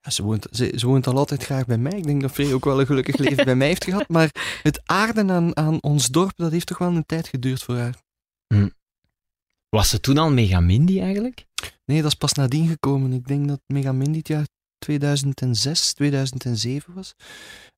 Ja, 0.00 0.10
ze, 0.10 0.22
woont 0.22 0.46
ze, 0.50 0.72
ze 0.76 0.86
woont 0.86 1.06
al 1.06 1.16
altijd 1.16 1.44
graag 1.44 1.66
bij 1.66 1.78
mij. 1.78 1.92
Ik 1.92 2.04
denk 2.06 2.20
dat 2.22 2.30
Free 2.30 2.54
ook 2.54 2.64
wel 2.64 2.80
een 2.80 2.86
gelukkig 2.86 3.16
leven 3.16 3.44
bij 3.50 3.56
mij 3.56 3.66
heeft 3.66 3.84
gehad. 3.84 4.08
Maar 4.08 4.30
het 4.62 4.80
aarden 4.84 5.30
aan, 5.30 5.56
aan 5.56 5.82
ons 5.82 6.06
dorp, 6.06 6.32
dat 6.36 6.50
heeft 6.52 6.66
toch 6.66 6.78
wel 6.78 6.94
een 6.94 7.06
tijd 7.06 7.28
geduurd 7.28 7.62
voor 7.62 7.76
haar. 7.76 7.94
Was 9.68 9.88
ze 9.88 10.00
toen 10.00 10.18
al 10.18 10.30
Megamindy 10.30 11.00
eigenlijk? 11.00 11.46
Nee, 11.84 12.02
dat 12.02 12.10
is 12.10 12.16
pas 12.16 12.32
nadien 12.32 12.68
gekomen. 12.68 13.12
Ik 13.12 13.26
denk 13.28 13.48
dat 13.48 13.60
Megamin 13.66 14.12
dit 14.12 14.28
jaar 14.28 14.46
2006, 14.78 15.92
2007 15.92 16.94
was. 16.94 17.14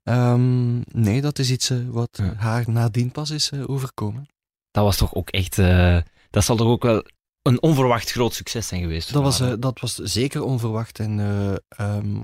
Ehm, 0.02 0.78
nee, 0.78 1.20
dat 1.20 1.38
is 1.38 1.50
iets 1.50 1.70
eh, 1.70 1.78
wat 1.88 2.08
Ja. 2.12 2.34
haar 2.34 2.70
nadien 2.70 3.10
pas 3.12 3.30
is 3.30 3.50
eh, 3.50 3.70
overkomen. 3.70 4.26
Dat 4.70 4.84
was 4.84 4.96
toch 4.96 5.14
ook 5.14 5.30
echt... 5.30 5.58
eh, 5.58 5.98
dat 6.30 6.44
zal 6.44 6.56
toch 6.56 6.68
ook 6.68 6.82
wel 6.82 7.04
een 7.42 7.62
onverwacht 7.62 8.10
groot 8.10 8.34
succes 8.34 8.66
zijn 8.66 8.80
geweest? 8.80 9.12
Dat 9.12 9.22
was, 9.22 9.40
eh, 9.40 9.52
dat 9.58 9.80
was 9.80 9.94
zeker 9.94 10.42
onverwacht. 10.42 10.98
En 10.98 11.20
eh, 11.20 11.54
ehm, 11.68 12.20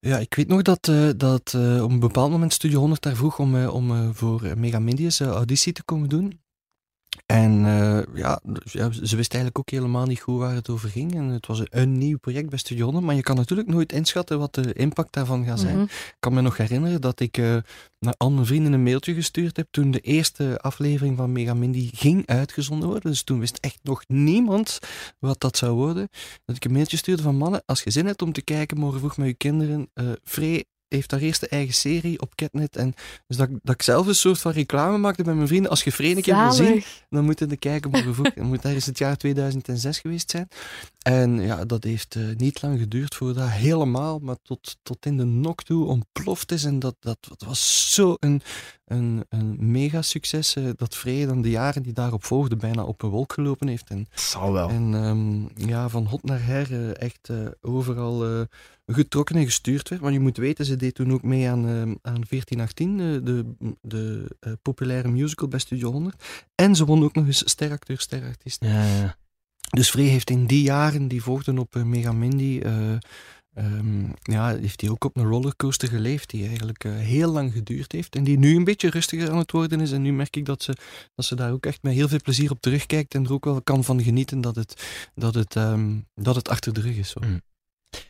ja, 0.00 0.18
ik 0.18 0.34
weet 0.34 0.48
nog 0.48 0.62
dat, 0.62 0.88
eh, 0.88 1.08
dat 1.16 1.54
op 1.54 1.90
een 1.90 1.98
bepaald 1.98 2.30
moment 2.30 2.52
Studio 2.52 2.78
100 2.78 3.02
daar 3.02 3.16
vroeg 3.16 3.38
om, 3.38 3.66
om 3.66 4.14
voor 4.14 4.52
Megamindius 4.56 5.20
eh, 5.20 5.28
auditie 5.28 5.72
te 5.72 5.84
komen 5.84 6.08
doen. 6.08 6.40
En 7.26 7.66
eh, 7.66 8.14
ja, 8.14 8.40
dus 8.42 8.72
ja, 8.72 8.90
ze 8.92 9.16
wist 9.16 9.34
eigenlijk 9.34 9.58
ook 9.58 9.70
helemaal 9.70 10.06
niet 10.06 10.20
goed 10.20 10.38
waar 10.38 10.54
het 10.54 10.68
over 10.68 10.88
ging. 10.88 11.14
En 11.14 11.24
het 11.24 11.46
was 11.46 11.62
een, 11.64 11.98
nieuw 11.98 12.18
project 12.18 12.48
bij 12.48 12.58
Studio 12.58 12.84
100, 12.84 13.04
maar 13.04 13.14
je 13.14 13.22
kan 13.22 13.36
natuurlijk 13.36 13.68
nooit 13.68 13.92
inschatten 13.92 14.38
wat 14.38 14.54
de 14.54 14.72
impact 14.72 15.12
daarvan 15.12 15.44
gaat 15.44 15.60
zijn. 15.60 15.74
Mhm. 15.74 15.82
Ik 15.82 16.16
kan 16.18 16.34
me 16.34 16.40
nog 16.40 16.56
herinneren 16.56 17.00
dat 17.00 17.20
ik 17.20 17.36
eh, 17.36 17.56
naar 17.98 18.14
al 18.16 18.30
mijn 18.30 18.46
vrienden 18.46 18.72
een 18.72 18.82
mailtje 18.82 19.14
gestuurd 19.14 19.56
heb 19.56 19.66
toen 19.70 19.90
de 19.90 20.00
eerste 20.00 20.58
aflevering 20.60 21.16
van 21.16 21.32
Megamindy 21.32 21.90
ging 21.94 22.26
uitgezonden 22.26 22.88
worden. 22.88 23.10
Dus 23.10 23.22
toen 23.22 23.40
wist 23.40 23.58
echt 23.60 23.78
nog 23.82 24.02
niemand 24.06 24.78
wat 25.18 25.40
dat 25.40 25.56
zou 25.56 25.72
worden. 25.76 26.08
Dat 26.44 26.56
ik 26.56 26.64
een 26.64 26.72
mailtje 26.72 26.96
stuurde 26.96 27.22
van 27.22 27.36
mannen, 27.36 27.62
als 27.66 27.82
je 27.82 27.90
zin 27.90 28.06
hebt 28.06 28.22
om 28.22 28.32
te 28.32 28.42
kijken 28.42 28.78
morgen 28.78 28.98
vroeg 28.98 29.16
met 29.16 29.26
je 29.26 29.34
kinderen, 29.34 29.90
eh 29.94 30.06
Free 30.24 30.66
heeft 30.88 31.10
haar 31.10 31.20
eerste 31.20 31.48
eigen 31.48 31.74
serie 31.74 32.20
op 32.20 32.34
Catnet. 32.34 32.76
En 32.76 32.94
dus 33.26 33.36
dat, 33.36 33.48
dat 33.62 33.74
ik 33.74 33.82
zelf 33.82 34.06
een 34.06 34.14
soort 34.14 34.38
van 34.38 34.52
reclame 34.52 34.98
maakte 34.98 35.22
bij 35.22 35.34
mijn 35.34 35.48
vrienden. 35.48 35.70
Als 35.70 35.84
je 35.84 35.90
keer 36.22 36.36
wil 36.36 36.52
zien, 36.52 36.84
dan 37.10 37.24
moeten 37.24 37.48
de 37.48 37.56
kijken 37.56 37.90
morgen 37.90 38.14
vroeg. 38.14 38.34
Dan 38.34 38.46
moet 38.46 38.64
ergens 38.64 38.86
het 38.86 38.98
jaar 38.98 39.16
2006 39.16 39.98
geweest 39.98 40.30
zijn. 40.30 40.48
En 41.02 41.40
ja, 41.40 41.64
dat 41.64 41.84
heeft 41.84 42.14
eh, 42.14 42.22
niet 42.36 42.62
lang 42.62 42.78
geduurd 42.78 43.14
voordat 43.14 43.36
dat 43.36 43.50
helemaal, 43.52 44.18
maar 44.18 44.36
tot, 44.42 44.76
tot 44.82 45.06
in 45.06 45.16
de 45.16 45.24
nok 45.24 45.62
toe 45.62 45.86
ontploft 45.86 46.52
is. 46.52 46.64
En 46.64 46.78
dat, 46.78 46.96
dat, 47.00 47.18
dat 47.20 47.42
was 47.46 47.94
zo 47.94 48.16
een, 48.88 49.24
mega 49.58 50.02
succes. 50.02 50.54
eh, 50.56 50.64
dat 50.76 50.96
Frey 50.96 51.26
dan 51.26 51.42
de 51.42 51.50
jaren 51.50 51.82
die 51.82 51.92
daarop 51.92 52.24
volgden 52.24 52.58
bijna 52.58 52.84
op 52.84 53.02
een 53.02 53.08
wolk 53.08 53.32
gelopen 53.32 53.68
heeft. 53.68 53.88
En, 53.90 54.06
Zal 54.14 54.52
wel. 54.52 54.68
en 54.68 54.94
ehm, 54.94 55.68
ja, 55.68 55.88
van 55.88 56.06
hot 56.06 56.22
naar 56.22 56.44
her 56.44 56.72
eh, 56.72 57.02
echt 57.02 57.28
eh, 57.28 57.36
overal 57.60 58.46
getrokken 58.92 59.36
en 59.36 59.44
gestuurd 59.44 59.88
werd. 59.88 60.00
Want 60.02 60.14
je 60.14 60.20
moet 60.20 60.36
weten, 60.36 60.64
ze 60.64 60.76
deed 60.76 60.94
toen 60.94 61.12
ook 61.12 61.22
mee 61.22 61.48
aan, 61.48 61.66
ehm, 61.68 61.94
aan 62.02 62.22
1418, 62.28 63.00
eh, 63.00 63.06
de, 63.24 63.44
de 63.80 64.36
populaire 64.62 65.08
musical 65.08 65.48
bij 65.48 65.58
Studio 65.58 65.90
100. 65.90 66.24
En 66.54 66.76
ze 66.76 66.84
won 66.84 67.04
ook 67.04 67.14
nog 67.14 67.26
eens 67.26 67.50
steracteur, 67.50 68.00
sterartiest. 68.00 68.64
Ja, 68.64 68.84
ja. 68.84 69.16
Dus 69.70 69.90
Free 69.90 70.08
heeft 70.08 70.30
in 70.30 70.46
die 70.46 70.62
jaren 70.62 71.08
die 71.08 71.22
volgden 71.22 71.58
op 71.58 71.76
uh, 71.76 71.82
Megamindy, 71.82 72.62
eh, 73.58 73.64
ehm, 73.64 74.04
ja, 74.22 74.56
heeft 74.56 74.80
hij 74.80 74.90
ook 74.90 75.04
op 75.04 75.16
een 75.16 75.26
rollercoaster 75.26 75.88
geleefd 75.88 76.30
die 76.30 76.46
eigenlijk 76.46 76.84
eh, 76.84 76.92
heel 76.92 77.32
lang 77.32 77.52
geduurd 77.52 77.92
heeft 77.92 78.16
en 78.16 78.24
die 78.24 78.38
nu 78.38 78.56
een 78.56 78.64
beetje 78.64 78.90
rustiger 78.90 79.30
aan 79.30 79.38
het 79.38 79.50
worden 79.50 79.80
is. 79.80 79.92
En 79.92 80.02
nu 80.02 80.12
merk 80.12 80.36
ik 80.36 80.44
dat 80.44 80.62
ze, 80.62 80.76
dat 81.14 81.24
ze 81.24 81.34
daar 81.34 81.52
ook 81.52 81.66
echt 81.66 81.82
met 81.82 81.92
heel 81.92 82.08
veel 82.08 82.20
plezier 82.22 82.50
op 82.50 82.60
terugkijkt 82.60 83.14
en 83.14 83.24
er 83.24 83.32
ook 83.32 83.44
wel 83.44 83.62
kan 83.62 83.84
van 83.84 84.02
genieten 84.02 84.40
dat 84.40 84.56
het, 84.56 84.86
dat 85.14 85.34
het, 85.34 85.56
ehm, 85.56 85.96
dat 86.14 86.34
het 86.34 86.48
achter 86.48 86.72
de 86.72 86.80
rug 86.80 86.96
is. 86.96 87.10
Zo. 87.10 87.20
Mm. 87.20 87.40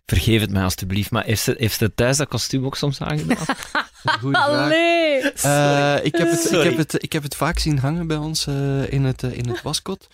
Vergeef 0.07 0.41
het 0.41 0.51
mij 0.51 0.63
alstublieft, 0.63 1.11
maar 1.11 1.25
heeft 1.25 1.43
ze, 1.43 1.55
heeft 1.59 1.79
ze 1.79 1.95
thuis 1.95 2.17
dat 2.17 2.29
kostuum 2.29 2.65
ook 2.65 2.77
soms 2.77 3.01
aangedaan? 3.01 3.47
Allee. 4.33 5.21
Eh, 5.21 5.97
ik, 6.03 6.17
heb 6.17 6.31
het, 6.31 6.53
ik, 6.53 6.63
heb 6.63 6.77
het, 6.77 7.03
ik 7.03 7.13
heb 7.13 7.23
het 7.23 7.37
vaak 7.37 7.59
zien 7.59 7.79
hangen 7.79 8.07
bij 8.07 8.17
ons 8.17 8.47
eh, 8.47 8.93
in, 8.93 9.05
het, 9.05 9.23
eh, 9.23 9.33
in 9.33 9.49
het 9.49 9.63
waskot. 9.63 10.09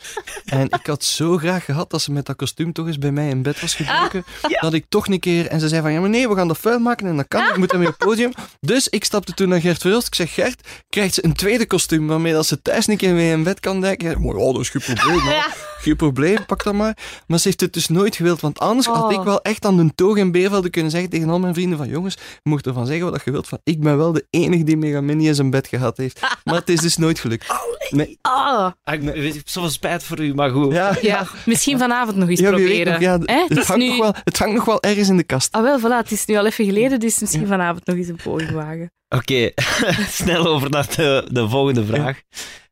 En 0.44 0.64
ik 0.64 0.86
had 0.86 1.04
zo 1.04 1.36
graag 1.36 1.64
gehad 1.64 1.90
dat 1.90 2.02
ze 2.02 2.12
met 2.12 2.26
dat 2.26 2.36
kostuum 2.36 2.72
toch 2.72 2.86
eens 2.86 2.98
bij 2.98 3.10
mij 3.12 3.28
in 3.28 3.42
bed 3.42 3.60
was 3.60 3.74
gedoken. 3.74 4.24
Dat 4.60 4.72
ik 4.72 4.84
toch 4.88 5.06
een 5.06 5.20
keer... 5.20 5.46
En 5.46 5.60
ze 5.60 5.68
zei 5.68 5.82
van, 5.82 5.92
ja 5.92 6.00
maar 6.00 6.08
nee, 6.08 6.28
we 6.28 6.34
gaan 6.34 6.48
dat 6.48 6.58
vuil 6.58 6.78
maken 6.78 7.06
en 7.06 7.16
dat 7.16 7.28
kan. 7.28 7.48
Ik 7.48 7.56
moet 7.56 7.70
dan 7.70 7.78
weer 7.78 7.88
op 7.88 7.98
het 7.98 8.08
podium. 8.08 8.32
Dus 8.60 8.88
ik 8.88 9.04
stapte 9.04 9.32
toen 9.32 9.48
naar 9.48 9.60
Gert 9.60 9.80
Verhulst. 9.80 10.06
Ik 10.06 10.14
zeg, 10.14 10.34
Gert, 10.34 10.68
krijgt 10.88 11.14
ze 11.14 11.24
een 11.24 11.34
tweede 11.34 11.66
kostuum 11.66 12.06
waarmee 12.06 12.32
dat 12.32 12.46
ze 12.46 12.62
thuis 12.62 12.86
een 12.86 12.96
keer 12.96 13.14
mee 13.14 13.30
in 13.30 13.42
bed 13.42 13.60
kan? 13.60 13.78
Maar 13.78 13.96
ja, 13.98 14.14
dat 14.14 14.58
is 14.60 14.68
geen 14.68 14.94
probleem. 14.94 15.20
hè. 15.20 15.40
Geen 15.84 15.96
probleem, 15.96 16.46
pak 16.46 16.62
dat 16.64 16.74
maar. 16.74 16.96
Maar 17.26 17.38
ze 17.38 17.48
heeft 17.48 17.60
het 17.60 17.72
dus 17.72 17.88
nooit 17.88 18.16
gewild. 18.16 18.40
Want 18.40 18.58
anders 18.58 18.86
had 18.86 19.02
Oh. 19.04 19.12
ik 19.12 19.22
wel 19.22 19.42
echt 19.42 19.64
aan 19.64 19.76
de 19.76 19.94
toog 19.94 20.16
in 20.16 20.32
Beervelde 20.32 20.70
kunnen 20.70 20.90
zeggen 20.90 21.10
tegen 21.10 21.28
al 21.28 21.38
mijn 21.38 21.54
vrienden 21.54 21.78
van, 21.78 21.88
jongens, 21.88 22.14
je 22.14 22.50
mocht 22.50 22.66
ervan 22.66 22.86
zeggen 22.86 23.10
wat 23.10 23.22
je 23.24 23.30
wilt. 23.30 23.48
Van, 23.48 23.58
ik 23.64 23.80
ben 23.80 23.96
wel 23.96 24.12
de 24.12 24.26
enige 24.30 24.64
die 24.64 24.76
Mega 24.76 25.00
Mini 25.00 25.26
in 25.28 25.34
zijn 25.34 25.50
bed 25.50 25.66
gehad 25.68 25.96
heeft. 25.96 26.20
Maar 26.44 26.54
het 26.54 26.68
is 26.68 26.80
dus 26.80 26.96
nooit 26.96 27.18
gelukt. 27.18 27.46
Nee. 27.90 28.18
Ah, 28.20 28.70
Ah, 28.84 28.94
ik 28.94 29.34
heb 29.34 29.48
zoveel 29.48 29.70
spijt 29.70 30.02
voor 30.04 30.20
u, 30.20 30.34
maar 30.34 30.50
goed. 30.50 30.72
Ja, 30.72 30.96
ja, 31.00 31.26
misschien 31.46 31.78
vanavond 31.78 32.16
nog 32.16 32.28
eens 32.28 32.40
ja, 32.40 32.54
wie 32.54 32.66
weet 32.66 32.82
proberen. 32.84 33.20
nog, 33.20 33.28
ja? 33.28 33.44
Het 33.48 33.66
hangt 33.66 33.82
nu... 33.82 33.88
nog 33.88 33.98
wel, 33.98 34.14
het 34.24 34.38
hangt 34.38 34.54
nog 34.54 34.64
wel 34.64 34.82
ergens 34.82 35.08
in 35.08 35.16
de 35.16 35.22
kast. 35.24 35.52
Ah 35.52 35.62
wel, 35.62 35.78
voilà, 35.80 36.02
het 36.02 36.10
is 36.10 36.24
nu 36.24 36.36
al 36.36 36.46
even 36.46 36.64
geleden, 36.64 37.00
dus 37.00 37.20
misschien 37.20 37.46
vanavond 37.46 37.86
nog 37.86 37.96
eens 37.96 38.08
een 38.08 38.18
poging 38.22 38.50
wagen. 38.50 38.92
Oké, 39.08 39.50
snel 40.20 40.46
over 40.46 40.70
naar 40.70 40.86
de, 40.96 41.28
de 41.32 41.48
volgende 41.48 41.84
vraag. 41.84 42.20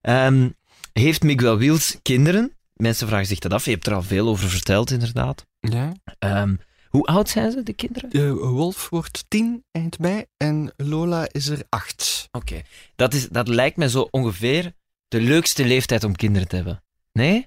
Ehm, 0.00 0.48
heeft 0.92 1.22
Miguel 1.22 1.56
Wiels 1.58 1.96
kinderen? 2.02 2.52
Mensen 2.82 3.06
vragen 3.06 3.26
zich 3.26 3.38
dat 3.38 3.52
af. 3.52 3.64
Je 3.64 3.70
hebt 3.70 3.86
er 3.86 3.94
al 3.94 4.02
veel 4.02 4.28
over 4.28 4.48
verteld, 4.48 4.90
inderdaad. 4.90 5.46
Ja. 5.60 5.92
Ehm, 6.18 6.54
hoe 6.88 7.06
oud 7.06 7.28
zijn 7.28 7.50
ze, 7.50 7.62
de 7.62 7.72
kinderen? 7.72 8.10
De 8.10 8.34
Wolf 8.34 8.88
wordt 8.90 9.24
tien 9.28 9.64
eind 9.70 9.98
mei 9.98 10.24
en 10.36 10.72
Lola 10.76 11.28
is 11.32 11.48
er 11.48 11.62
acht. 11.68 12.28
Oké, 12.30 12.62
dat, 12.96 13.14
is, 13.14 13.28
dat 13.28 13.48
lijkt 13.48 13.76
me 13.76 13.88
zo 13.88 14.08
ongeveer 14.10 14.72
de 15.08 15.20
leukste 15.20 15.64
leeftijd 15.64 16.04
om 16.04 16.16
kinderen 16.16 16.48
te 16.48 16.56
hebben. 16.56 16.82
Nee? 17.12 17.46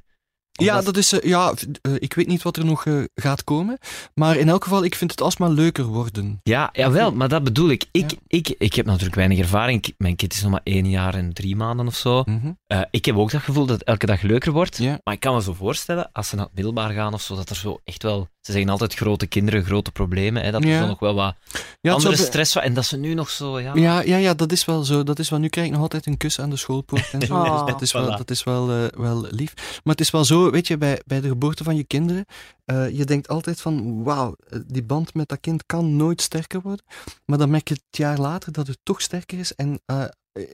Ja, 0.64 0.82
dat 0.82 0.98
is, 0.98 1.12
eh, 1.14 1.30
ja 1.30 1.54
eh, 1.82 1.94
ik 1.98 2.14
weet 2.14 2.28
niet 2.28 2.42
wat 2.42 2.58
er 2.58 2.66
nog 2.66 2.86
eh, 2.86 3.04
gaat 3.16 3.44
komen. 3.44 3.78
Maar 4.14 4.38
in 4.38 4.50
elk 4.50 4.64
geval, 4.64 4.84
ik 4.84 4.96
vind 4.96 5.12
het 5.12 5.22
alsmaar 5.22 5.50
leuker 5.50 5.86
worden. 5.86 6.40
Ja, 6.44 6.70
jawel, 6.74 7.12
maar 7.12 7.28
dat 7.30 7.44
bedoel 7.44 7.70
ik. 7.70 7.86
Ik, 7.92 8.12
Ja. 8.12 8.18
ik, 8.28 8.56
ik 8.58 8.74
heb 8.74 8.86
natuurlijk 8.86 9.16
weinig 9.16 9.40
ervaring. 9.40 9.94
Mijn 9.98 10.16
kind 10.16 10.34
is 10.34 10.42
nog 10.42 10.52
maar 10.52 10.62
één 10.64 10.90
jaar 10.90 11.14
en 11.16 11.34
drie 11.34 11.56
maanden 11.56 11.88
of 11.88 11.96
zo. 11.96 12.24
Mhm. 12.26 12.52
Ik 12.92 13.06
heb 13.06 13.16
ook 13.16 13.32
dat 13.32 13.42
gevoel 13.42 13.66
dat 13.66 13.80
het 13.80 13.88
elke 13.88 14.06
dag 14.06 14.22
leuker 14.22 14.52
wordt. 14.52 14.80
Maar 14.80 15.14
ik 15.14 15.20
kan 15.20 15.36
me 15.36 15.42
zo 15.42 15.54
voorstellen, 15.54 16.10
als 16.12 16.30
ze 16.30 16.36
naar 16.36 16.46
het 16.46 16.54
middelbaar 16.56 16.92
gaan 16.92 17.14
of 17.14 17.22
zo, 17.22 17.36
dat 17.36 17.50
er 17.50 17.56
zo 17.56 17.80
echt 17.84 18.04
wel... 18.04 18.28
Ze 18.46 18.52
zeggen 18.52 18.70
altijd 18.70 18.94
grote 18.94 19.28
kinderen, 19.28 19.64
grote 19.64 19.92
problemen. 19.92 20.44
Hè, 20.44 20.52
dat 20.52 20.64
er 20.64 20.70
Ja. 20.70 20.82
zo 20.82 20.88
nog 20.88 21.00
wel 21.00 21.14
wat 21.16 21.36
Ja, 21.82 21.94
andere 21.94 22.16
stress. 22.16 22.56
En 22.56 22.74
dat 22.74 22.86
ze 22.86 22.98
nu 22.98 23.14
nog 23.14 23.30
zo... 23.30 23.60
Ja, 23.60 23.72
Ja, 23.76 24.02
ja, 24.02 24.18
ja, 24.18 24.34
dat 24.34 24.52
is 24.52 24.66
wel 24.66 24.84
zo. 24.84 25.04
Dat 25.04 25.20
is 25.20 25.30
wel, 25.30 25.40
nu 25.40 25.48
krijg 25.48 25.68
ik 25.68 25.74
nog 25.74 25.82
altijd 25.82 26.06
een 26.06 26.18
kus 26.18 26.40
aan 26.40 26.50
de 26.50 26.56
schoolpoort 26.56 27.10
en 27.12 27.22
zo. 27.22 27.34
Oh. 27.46 27.52
Dus 27.66 27.72
dat 27.72 27.82
is 27.82 27.92
wel, 27.92 28.06
Voilà. 28.14 28.18
dat 28.18 28.30
is 28.32 28.44
wel, 28.44 28.70
eh, 28.72 29.00
wel 29.00 29.26
lief. 29.30 29.54
Maar 29.56 29.94
het 29.96 30.00
is 30.00 30.10
wel 30.12 30.26
zo, 30.26 30.52
weet 30.52 30.68
je, 30.68 30.78
bij, 30.78 31.02
bij 31.06 31.22
de 31.22 31.28
geboorte 31.28 31.64
van 31.64 31.76
je 31.76 31.84
kinderen, 31.84 32.26
eh, 32.66 32.98
je 32.98 33.06
denkt 33.06 33.28
altijd 33.28 33.62
van, 33.62 34.04
wauw, 34.04 34.36
eh, 34.50 34.60
die 34.68 34.84
band 34.84 35.14
met 35.14 35.28
dat 35.30 35.40
kind 35.40 35.66
kan 35.66 35.96
nooit 35.96 36.22
sterker 36.22 36.62
worden. 36.62 36.86
Maar 37.26 37.38
dan 37.38 37.50
merk 37.50 37.68
je 37.68 37.74
het 37.74 37.98
jaar 37.98 38.18
later 38.20 38.52
dat 38.52 38.68
het 38.68 38.78
toch 38.84 39.02
sterker 39.02 39.40
is. 39.40 39.56
En 39.56 39.80
eh, 39.86 40.04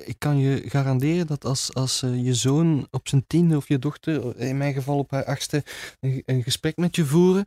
ik 0.06 0.16
kan 0.18 0.38
je 0.38 0.64
garanderen 0.66 1.28
dat 1.28 1.46
als, 1.46 1.74
als 1.74 2.02
eh, 2.02 2.26
je 2.26 2.34
zoon 2.34 2.88
op 2.92 3.08
zijn 3.08 3.24
tiende 3.28 3.58
of 3.58 3.68
je 3.68 3.80
dochter, 3.80 4.40
in 4.40 4.58
mijn 4.58 4.74
geval 4.74 4.98
op 4.98 5.12
haar 5.12 5.26
achtste, 5.26 5.64
een, 6.00 6.24
een 6.26 6.44
gesprek 6.44 6.78
met 6.78 6.96
je 6.96 7.06
voeren, 7.06 7.46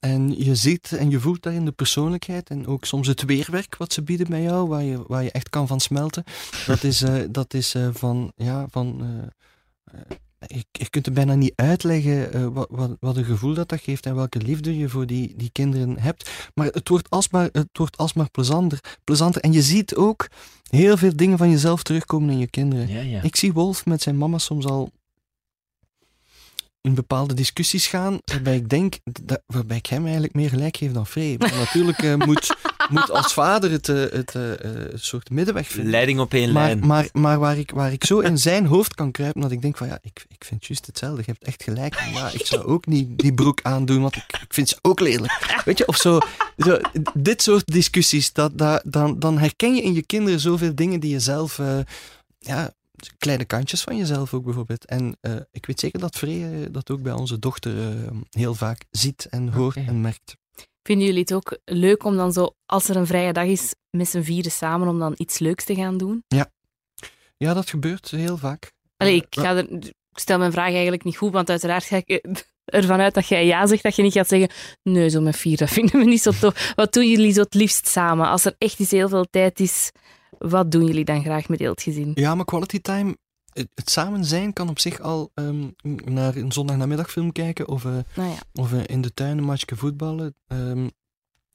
en 0.00 0.44
je 0.44 0.54
ziet 0.54 0.92
en 0.92 1.10
je 1.10 1.20
voelt 1.20 1.42
daarin 1.42 1.64
de 1.64 1.72
persoonlijkheid 1.72 2.50
en 2.50 2.66
ook 2.66 2.84
soms 2.84 3.06
het 3.06 3.22
weerwerk 3.22 3.76
wat 3.76 3.92
ze 3.92 4.02
bieden 4.02 4.28
bij 4.28 4.42
jou, 4.42 4.68
waar 4.68 4.82
je, 4.82 5.04
waar 5.06 5.22
je 5.22 5.30
echt 5.30 5.48
kan 5.48 5.66
van 5.66 5.80
smelten. 5.80 6.24
Dat 6.66 6.82
is, 6.82 7.02
eh, 7.02 7.14
dat 7.30 7.54
is 7.54 7.74
eh, 7.74 7.88
van, 7.92 8.32
ja, 8.36 8.66
van 8.70 9.00
eh, 9.00 10.00
eh, 10.00 10.16
je, 10.46 10.64
je 10.72 10.90
kunt 10.90 11.04
het 11.04 11.14
bijna 11.14 11.34
niet 11.34 11.52
uitleggen 11.54 12.32
eh, 12.32 12.46
wat, 12.46 12.66
wat, 12.70 12.96
wat 13.00 13.16
een 13.16 13.24
gevoel 13.24 13.54
dat 13.54 13.68
dat 13.68 13.80
geeft 13.80 14.06
en 14.06 14.14
welke 14.14 14.38
liefde 14.38 14.76
je 14.76 14.88
voor 14.88 15.06
die, 15.06 15.34
die 15.36 15.50
kinderen 15.52 15.98
hebt. 15.98 16.30
Maar 16.54 16.66
het 16.66 16.88
wordt 16.88 17.10
alsmaar, 17.10 17.48
het 17.52 17.68
wordt 17.72 17.96
alsmaar 17.96 18.30
plezanter, 18.30 18.80
plezanter. 19.04 19.42
En 19.42 19.52
je 19.52 19.62
ziet 19.62 19.94
ook 19.94 20.28
heel 20.70 20.96
veel 20.96 21.16
dingen 21.16 21.38
van 21.38 21.50
jezelf 21.50 21.82
terugkomen 21.82 22.30
in 22.30 22.38
je 22.38 22.50
kinderen. 22.50 22.88
ja. 22.88 23.00
ja. 23.00 23.22
Ik 23.22 23.36
zie 23.36 23.52
Wolf 23.52 23.86
met 23.86 24.02
zijn 24.02 24.18
mama 24.18 24.38
soms 24.38 24.66
al 24.66 24.90
in 26.80 26.94
bepaalde 26.94 27.34
discussies 27.34 27.86
gaan, 27.86 28.18
waarbij 28.24 28.56
ik 28.56 28.68
denk, 28.68 28.98
dat, 29.22 29.42
waarbij 29.46 29.76
ik 29.76 29.86
hem 29.86 30.02
eigenlijk 30.02 30.34
meer 30.34 30.48
gelijk 30.48 30.76
geef 30.76 30.92
dan 30.92 31.06
Frey. 31.06 31.34
Maar 31.38 31.54
natuurlijk 31.54 31.98
eh, 31.98 32.14
moet, 32.14 32.56
moet 32.90 33.10
als 33.10 33.32
vader 33.32 33.70
het, 33.70 33.88
eh, 33.88 33.96
het 33.96 34.34
eh, 34.34 34.52
eh, 34.52 34.92
soort 34.94 35.30
middenweg 35.30 35.66
vinden. 35.66 35.90
Leiding 35.90 36.20
op 36.20 36.34
één 36.34 36.52
Maar, 36.52 36.64
lijn. 36.66 36.86
maar, 36.86 37.08
maar 37.12 37.38
waar, 37.38 37.58
ik, 37.58 37.70
waar 37.70 37.92
ik 37.92 38.04
zo 38.04 38.18
in 38.18 38.38
zijn 38.38 38.66
hoofd 38.66 38.94
kan 38.94 39.10
kruipen, 39.10 39.40
dat 39.40 39.50
ik 39.50 39.62
denk 39.62 39.76
van 39.76 39.86
ja, 39.86 39.98
ik, 40.02 40.24
ik 40.28 40.44
vind 40.44 40.66
juist 40.66 40.86
hetzelfde. 40.86 41.22
Je 41.26 41.30
hebt 41.30 41.44
echt 41.44 41.62
gelijk. 41.62 42.00
Ja, 42.12 42.30
ik 42.32 42.46
zou 42.46 42.64
ook 42.64 42.86
niet 42.86 43.18
die 43.18 43.34
broek 43.34 43.58
aandoen, 43.62 44.00
want 44.00 44.16
ik, 44.16 44.24
ik 44.40 44.54
vind 44.54 44.68
ze 44.68 44.78
ook 44.82 45.00
lelijk. 45.00 45.62
Weet 45.64 45.78
je, 45.78 45.86
of 45.86 45.96
zo. 45.96 46.18
zo 46.58 46.78
dit 47.14 47.42
soort 47.42 47.66
discussies, 47.66 48.32
dat, 48.32 48.58
dat, 48.58 48.82
dan, 48.84 49.18
dan 49.18 49.38
herken 49.38 49.74
je 49.74 49.82
in 49.82 49.92
je 49.92 50.02
kinderen 50.06 50.40
zoveel 50.40 50.74
dingen 50.74 51.00
die 51.00 51.10
je 51.10 51.20
zelf... 51.20 51.58
eh, 51.58 51.78
ja, 52.38 52.74
kleine 53.18 53.44
kantjes 53.44 53.82
van 53.82 53.96
jezelf 53.96 54.34
ook 54.34 54.44
bijvoorbeeld. 54.44 54.84
En 54.84 55.16
eh, 55.20 55.32
ik 55.52 55.66
weet 55.66 55.80
zeker 55.80 56.00
dat 56.00 56.16
Free 56.16 56.44
eh, 56.44 56.66
dat 56.70 56.90
ook 56.90 57.02
bij 57.02 57.12
onze 57.12 57.38
dochter 57.38 57.78
eh, 57.88 58.10
heel 58.30 58.54
vaak 58.54 58.84
ziet 58.90 59.26
en 59.30 59.48
hoort 59.52 59.76
en 59.76 60.00
merkt. 60.00 60.36
Vinden 60.90 61.06
jullie 61.08 61.22
het 61.22 61.34
ook 61.34 61.58
leuk 61.64 62.04
om 62.04 62.16
dan 62.16 62.32
zo, 62.32 62.54
als 62.66 62.88
er 62.88 62.96
een 62.96 63.06
vrije 63.06 63.32
dag 63.32 63.44
is, 63.44 63.74
met 63.90 64.08
z'n 64.08 64.20
vieren 64.20 64.50
samen 64.50 64.88
om 64.88 64.98
dan 64.98 65.14
iets 65.16 65.38
leuks 65.38 65.64
te 65.64 65.74
gaan 65.74 65.98
doen? 65.98 66.24
Ja, 67.36 67.54
dat 67.54 67.70
gebeurt 67.70 68.10
heel 68.10 68.36
vaak. 68.36 68.72
Allee, 68.96 69.14
ik, 69.14 69.26
Eh, 69.36 69.42
ga 69.42 69.56
er, 69.56 69.72
ik 69.72 69.92
stel 70.12 70.38
mijn 70.38 70.52
vraag 70.52 70.72
eigenlijk 70.72 71.04
niet 71.04 71.16
goed, 71.16 71.32
want 71.32 71.50
uiteraard 71.50 71.84
ga 71.84 71.96
ik 72.04 72.24
ervan 72.64 73.00
uit 73.00 73.14
dat 73.14 73.26
jij 73.26 73.46
ja 73.46 73.66
zegt, 73.66 73.82
dat 73.82 73.96
je 73.96 74.02
niet 74.02 74.12
gaat 74.12 74.28
zeggen 74.28 74.50
nee, 74.82 75.08
zo 75.08 75.20
met 75.20 75.36
vier, 75.36 75.56
dat 75.56 75.70
vinden 75.78 75.98
we 76.00 76.04
niet 76.04 76.22
zo 76.22 76.30
tof. 76.30 76.72
Wat 76.74 76.92
doen 76.92 77.08
jullie 77.08 77.32
zo 77.32 77.40
het 77.40 77.54
liefst 77.54 77.86
samen? 77.86 78.28
Als 78.28 78.44
er 78.44 78.54
echt 78.58 78.80
eens 78.80 78.90
heel 78.90 79.08
veel 79.08 79.26
tijd 79.30 79.60
is, 79.60 79.90
wat 80.38 80.70
doen 80.70 80.86
jullie 80.86 81.04
dan 81.04 81.22
graag 81.22 81.48
met 81.48 81.58
heel 81.58 81.70
het 81.70 81.82
gezin? 81.82 82.10
Ja, 82.14 82.34
maar 82.34 82.44
quality 82.44 82.80
time, 82.80 83.16
het, 83.52 83.68
het 83.74 83.90
samen 83.90 84.24
zijn 84.24 84.52
kan 84.52 84.68
op 84.68 84.78
zich 84.78 85.00
al 85.00 85.30
ehm, 85.34 85.68
naar 86.04 86.36
een 86.36 86.52
zondagnamiddagfilm 86.52 87.32
kijken 87.32 87.68
of, 87.68 87.84
eh, 87.84 87.90
Nou 88.14 88.28
ja, 88.28 88.38
of 88.54 88.72
eh, 88.72 88.80
in 88.86 89.00
de 89.00 89.14
tuin 89.14 89.38
een 89.38 89.44
matchje 89.44 89.76
voetballen. 89.76 90.34
Ehm, 90.46 90.86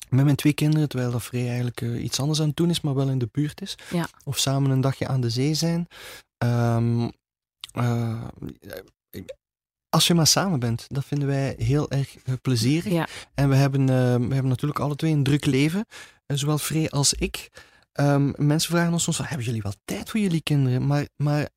met 0.10 0.24
mijn 0.24 0.36
twee 0.36 0.54
kinderen, 0.54 0.89
terwijl 0.89 1.12
dat 1.12 1.24
Free 1.24 1.48
eigenlijk 1.48 1.82
eh, 1.82 2.04
iets 2.04 2.20
anders 2.20 2.39
aan 2.41 2.48
het 2.48 2.56
doen 2.56 2.70
is, 2.70 2.82
maar 2.82 2.96
wel 2.96 3.10
in 3.10 3.18
de 3.18 3.30
buurt 3.32 3.62
is. 3.62 3.78
Ja. 3.91 4.08
Of 4.24 4.38
samen 4.38 4.72
een 4.72 4.82
dagje 4.82 5.08
aan 5.08 5.22
de 5.22 5.30
zee 5.30 5.54
zijn. 5.54 5.88
Ehm, 6.38 7.10
eh, 7.72 8.22
als 9.89 10.08
je 10.08 10.14
maar 10.14 10.28
samen 10.28 10.60
bent, 10.60 10.86
dat 10.88 11.06
vinden 11.06 11.28
wij 11.28 11.56
heel 11.58 11.91
erg 11.91 12.16
plezierig. 12.41 12.93
ja. 12.93 13.08
En 13.34 13.50
we 13.50 13.56
hebben, 13.56 13.86
we 14.28 14.34
hebben 14.34 14.48
natuurlijk 14.48 14.80
alle 14.80 14.96
twee 14.96 15.12
een 15.12 15.24
druk 15.24 15.46
leven, 15.46 15.86
zowel 16.28 16.58
Free 16.58 16.89
als 16.91 17.14
ik. 17.14 17.50
Mensen 18.36 18.72
vragen 18.72 18.93
ons 18.93 19.04
soms, 19.04 19.18
hebben 19.18 19.46
jullie 19.46 19.62
wel 19.62 19.74
tijd 19.86 20.10
voor 20.10 20.20
jullie 20.20 20.41
kinderen? 20.41 20.88
Maar, 20.88 21.08
maar 21.16 21.50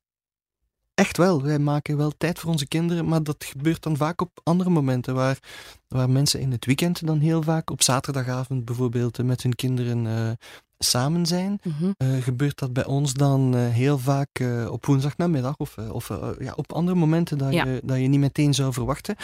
echt 0.99 1.17
wel, 1.17 1.41
wij 1.43 1.59
maken 1.59 1.97
wel 1.97 2.11
tijd 2.17 2.39
voor 2.39 2.51
onze 2.51 2.67
kinderen, 2.67 3.05
maar 3.05 3.23
dat 3.23 3.43
gebeurt 3.43 3.83
dan 3.83 3.97
vaak 3.97 4.21
op 4.21 4.39
andere 4.43 4.69
momenten, 4.69 5.15
waar, 5.15 5.39
waar 5.87 6.09
mensen 6.09 6.39
in 6.39 6.51
het 6.51 6.65
weekend 6.65 7.05
dan 7.05 7.19
heel 7.19 7.41
vaak, 7.43 7.69
op 7.69 7.83
zaterdagavond 7.83 8.65
bijvoorbeeld, 8.65 9.19
eh, 9.19 9.25
met 9.25 9.43
hun 9.43 9.55
kinderen 9.55 10.07
eh, 10.07 10.31
samen 10.77 11.25
zijn. 11.25 11.59
Mhm. 11.63 11.91
Eh, 11.97 12.21
gebeurt 12.21 12.59
dat 12.59 12.73
bij 12.73 12.85
ons 12.85 13.13
dan 13.13 13.55
heel 13.55 13.97
vaak 13.97 14.43
op 14.69 14.85
woensdagnamiddag 14.85 15.57
of, 15.57 15.77
of 15.77 16.09
ja, 16.39 16.53
op 16.55 16.73
andere 16.73 16.97
momenten 16.97 17.37
dat, 17.37 17.53
Ja. 17.53 17.65
je, 17.65 17.81
dat 17.83 17.99
je 17.99 18.07
niet 18.07 18.19
meteen 18.19 18.53
zou 18.53 18.73
verwachten. 18.73 19.15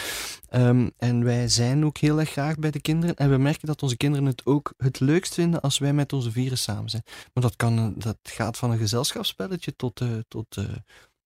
Ehm, 0.48 0.88
en 0.96 1.24
wij 1.24 1.48
zijn 1.48 1.84
ook 1.84 1.96
heel 1.96 2.20
erg 2.20 2.30
graag 2.30 2.56
bij 2.56 2.70
de 2.70 2.80
kinderen. 2.80 3.16
En 3.16 3.30
we 3.30 3.36
merken 3.36 3.66
dat 3.66 3.82
onze 3.82 3.96
kinderen 3.96 4.26
het 4.26 4.46
ook 4.46 4.74
het 4.76 5.00
leukst 5.00 5.34
vinden 5.34 5.60
als 5.60 5.78
wij 5.78 5.92
met 5.92 6.12
onze 6.12 6.30
vieren 6.30 6.58
samen 6.58 6.90
zijn. 6.90 7.02
Maar 7.32 7.42
dat, 7.42 7.56
kan, 7.56 7.94
dat 7.96 8.18
gaat 8.22 8.56
van 8.56 8.70
een 8.70 8.78
gezelschapsspelletje 8.78 9.76
tot, 9.76 10.04
tot, 10.28 10.58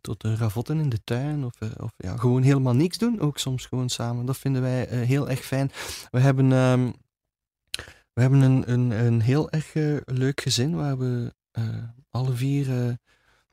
tot 0.00 0.24
eh, 0.24 0.34
ravotten 0.34 0.78
in 0.78 0.88
de 0.88 1.04
tuin. 1.04 1.44
Of, 1.44 1.60
eh, 1.60 1.68
of 1.76 1.92
ja, 1.96 2.16
gewoon 2.16 2.42
helemaal 2.42 2.74
niks 2.74 2.98
doen. 2.98 3.20
Ook 3.20 3.38
soms 3.38 3.66
gewoon 3.66 3.88
samen. 3.88 4.26
Dat 4.26 4.38
vinden 4.38 4.62
wij 4.62 4.88
eh, 4.88 5.00
heel 5.00 5.28
erg 5.28 5.40
fijn. 5.40 5.70
We 6.10 6.20
hebben, 6.20 6.52
ehm, 6.52 6.90
we 8.12 8.20
hebben 8.20 8.40
een, 8.40 8.72
een, 8.72 8.90
een 8.90 9.20
heel 9.20 9.50
erg 9.50 9.74
eh, 9.74 9.96
leuk 10.04 10.40
gezin 10.40 10.76
waar 10.76 10.98
we 10.98 11.34
alle 12.10 12.32
vier 12.32 12.98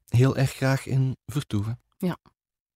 heel 0.08 0.38
erg 0.38 0.52
graag 0.52 0.86
in 0.86 1.18
vertoeven. 1.26 1.80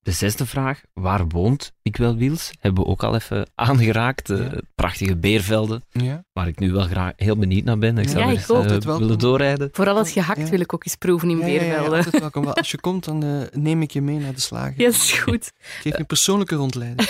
De 0.04 0.12
zesde 0.12 0.46
vraag, 0.46 0.82
waar 0.94 1.28
woont 1.28 1.72
Miguel 1.84 2.16
Wiels? 2.16 2.52
Hebben 2.60 2.84
we 2.84 2.90
ook 2.90 3.04
al 3.04 3.16
even 3.16 3.50
aangeraakt. 3.56 4.30
Eh. 4.30 4.48
Prachtige 4.76 5.16
beervelden, 5.18 5.84
Ja. 5.90 6.24
waar 6.34 6.48
ik 6.48 6.60
nu 6.60 6.72
wel 6.72 6.84
graag 6.84 7.14
heel 7.16 7.38
benieuwd 7.38 7.64
naar 7.64 7.78
ben. 7.78 7.98
Ik 7.98 8.08
zou 8.10 8.20
Ja, 8.20 8.26
er 8.26 8.32
ik 8.32 8.38
eens, 8.38 8.50
eh, 8.50 8.56
Altijd 8.56 8.84
welkom. 8.84 9.04
willen 9.04 9.20
doorrijden. 9.20 9.70
Vooral 9.72 9.98
het 9.98 10.10
gehakt 10.10 10.40
Ja. 10.40 10.50
wil 10.50 10.60
ik 10.60 10.74
ook 10.74 10.86
eens 10.86 10.96
proeven 10.96 11.30
in 11.30 11.38
Ja, 11.38 11.46
ja, 11.46 11.52
ja, 11.54 11.60
Beervelde. 11.60 11.96
altijd 11.96 12.20
welkom. 12.20 12.44
Wel, 12.44 12.54
Als 12.56 12.72
je 12.72 12.80
komt, 12.80 13.06
dan 13.06 13.24
eh, 13.24 13.42
neem 13.62 13.82
ik 13.82 13.92
je 13.92 14.02
mee 14.02 14.18
naar 14.20 14.34
de 14.34 14.40
slager. 14.42 14.74
Ja, 14.78 14.86
dat 14.86 14.94
is 14.96 15.12
goed. 15.12 15.52
Geef 15.82 15.94
je 15.94 16.00
een 16.00 16.06
persoonlijke 16.06 16.56
rondleiding. 16.56 17.10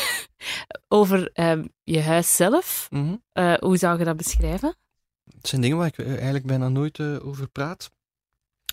Over 0.87 1.29
ehm, 1.33 1.63
je 1.83 2.01
huis 2.01 2.35
zelf, 2.35 2.87
Mhm. 2.89 3.15
eh, 3.31 3.53
hoe 3.53 3.77
zou 3.77 3.99
je 3.99 4.05
dat 4.05 4.17
beschrijven? 4.17 4.75
Het 5.35 5.47
zijn 5.47 5.61
dingen 5.61 5.77
waar 5.77 5.87
ik 5.87 5.99
eigenlijk 6.07 6.45
bijna 6.45 6.69
nooit 6.69 6.99
eh, 6.99 7.25
over 7.27 7.47
praat. 7.47 7.91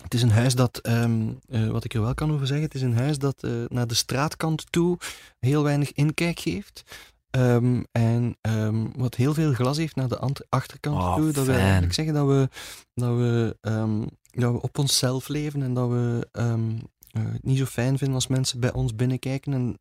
Het 0.03 0.13
is 0.13 0.21
een 0.21 0.31
huis 0.31 0.55
dat, 0.55 0.77
ehm, 0.77 1.29
eh, 1.49 1.67
wat 1.67 1.83
ik 1.83 1.93
er 1.93 2.01
wel 2.01 2.13
kan 2.13 2.31
over 2.31 2.47
zeggen, 2.47 2.65
het 2.65 2.75
is 2.75 2.81
een 2.81 2.97
huis 2.97 3.17
dat 3.17 3.43
eh, 3.43 3.51
naar 3.67 3.87
de 3.87 3.93
straatkant 3.93 4.71
toe 4.71 4.97
heel 5.39 5.63
weinig 5.63 5.91
inkijk 5.91 6.39
geeft. 6.39 6.83
Ehm, 7.29 7.83
en 7.91 8.37
ehm, 8.41 8.85
wat 8.95 9.15
heel 9.15 9.33
veel 9.33 9.53
glas 9.53 9.77
heeft 9.77 9.95
naar 9.95 10.07
de 10.07 10.17
ant- 10.19 10.49
achterkant 10.49 10.95
Oh, 10.97 11.15
toe. 11.15 11.31
Dat 11.31 11.45
wil 11.45 11.55
eigenlijk 11.55 11.93
zeggen 11.93 12.13
dat 12.13 12.27
we, 12.27 12.49
dat, 12.93 13.17
we, 13.17 13.57
ehm, 13.61 14.01
dat 14.31 14.51
we 14.53 14.61
op 14.61 14.77
onszelf 14.77 15.27
leven 15.27 15.61
en 15.61 15.73
dat 15.73 15.89
we 15.89 16.27
ehm, 16.31 16.69
eh, 17.11 17.23
het 17.31 17.43
niet 17.43 17.57
zo 17.57 17.65
fijn 17.65 17.97
vinden 17.97 18.15
als 18.15 18.27
mensen 18.27 18.59
bij 18.59 18.73
ons 18.73 18.95
binnenkijken. 18.95 19.53
En 19.53 19.79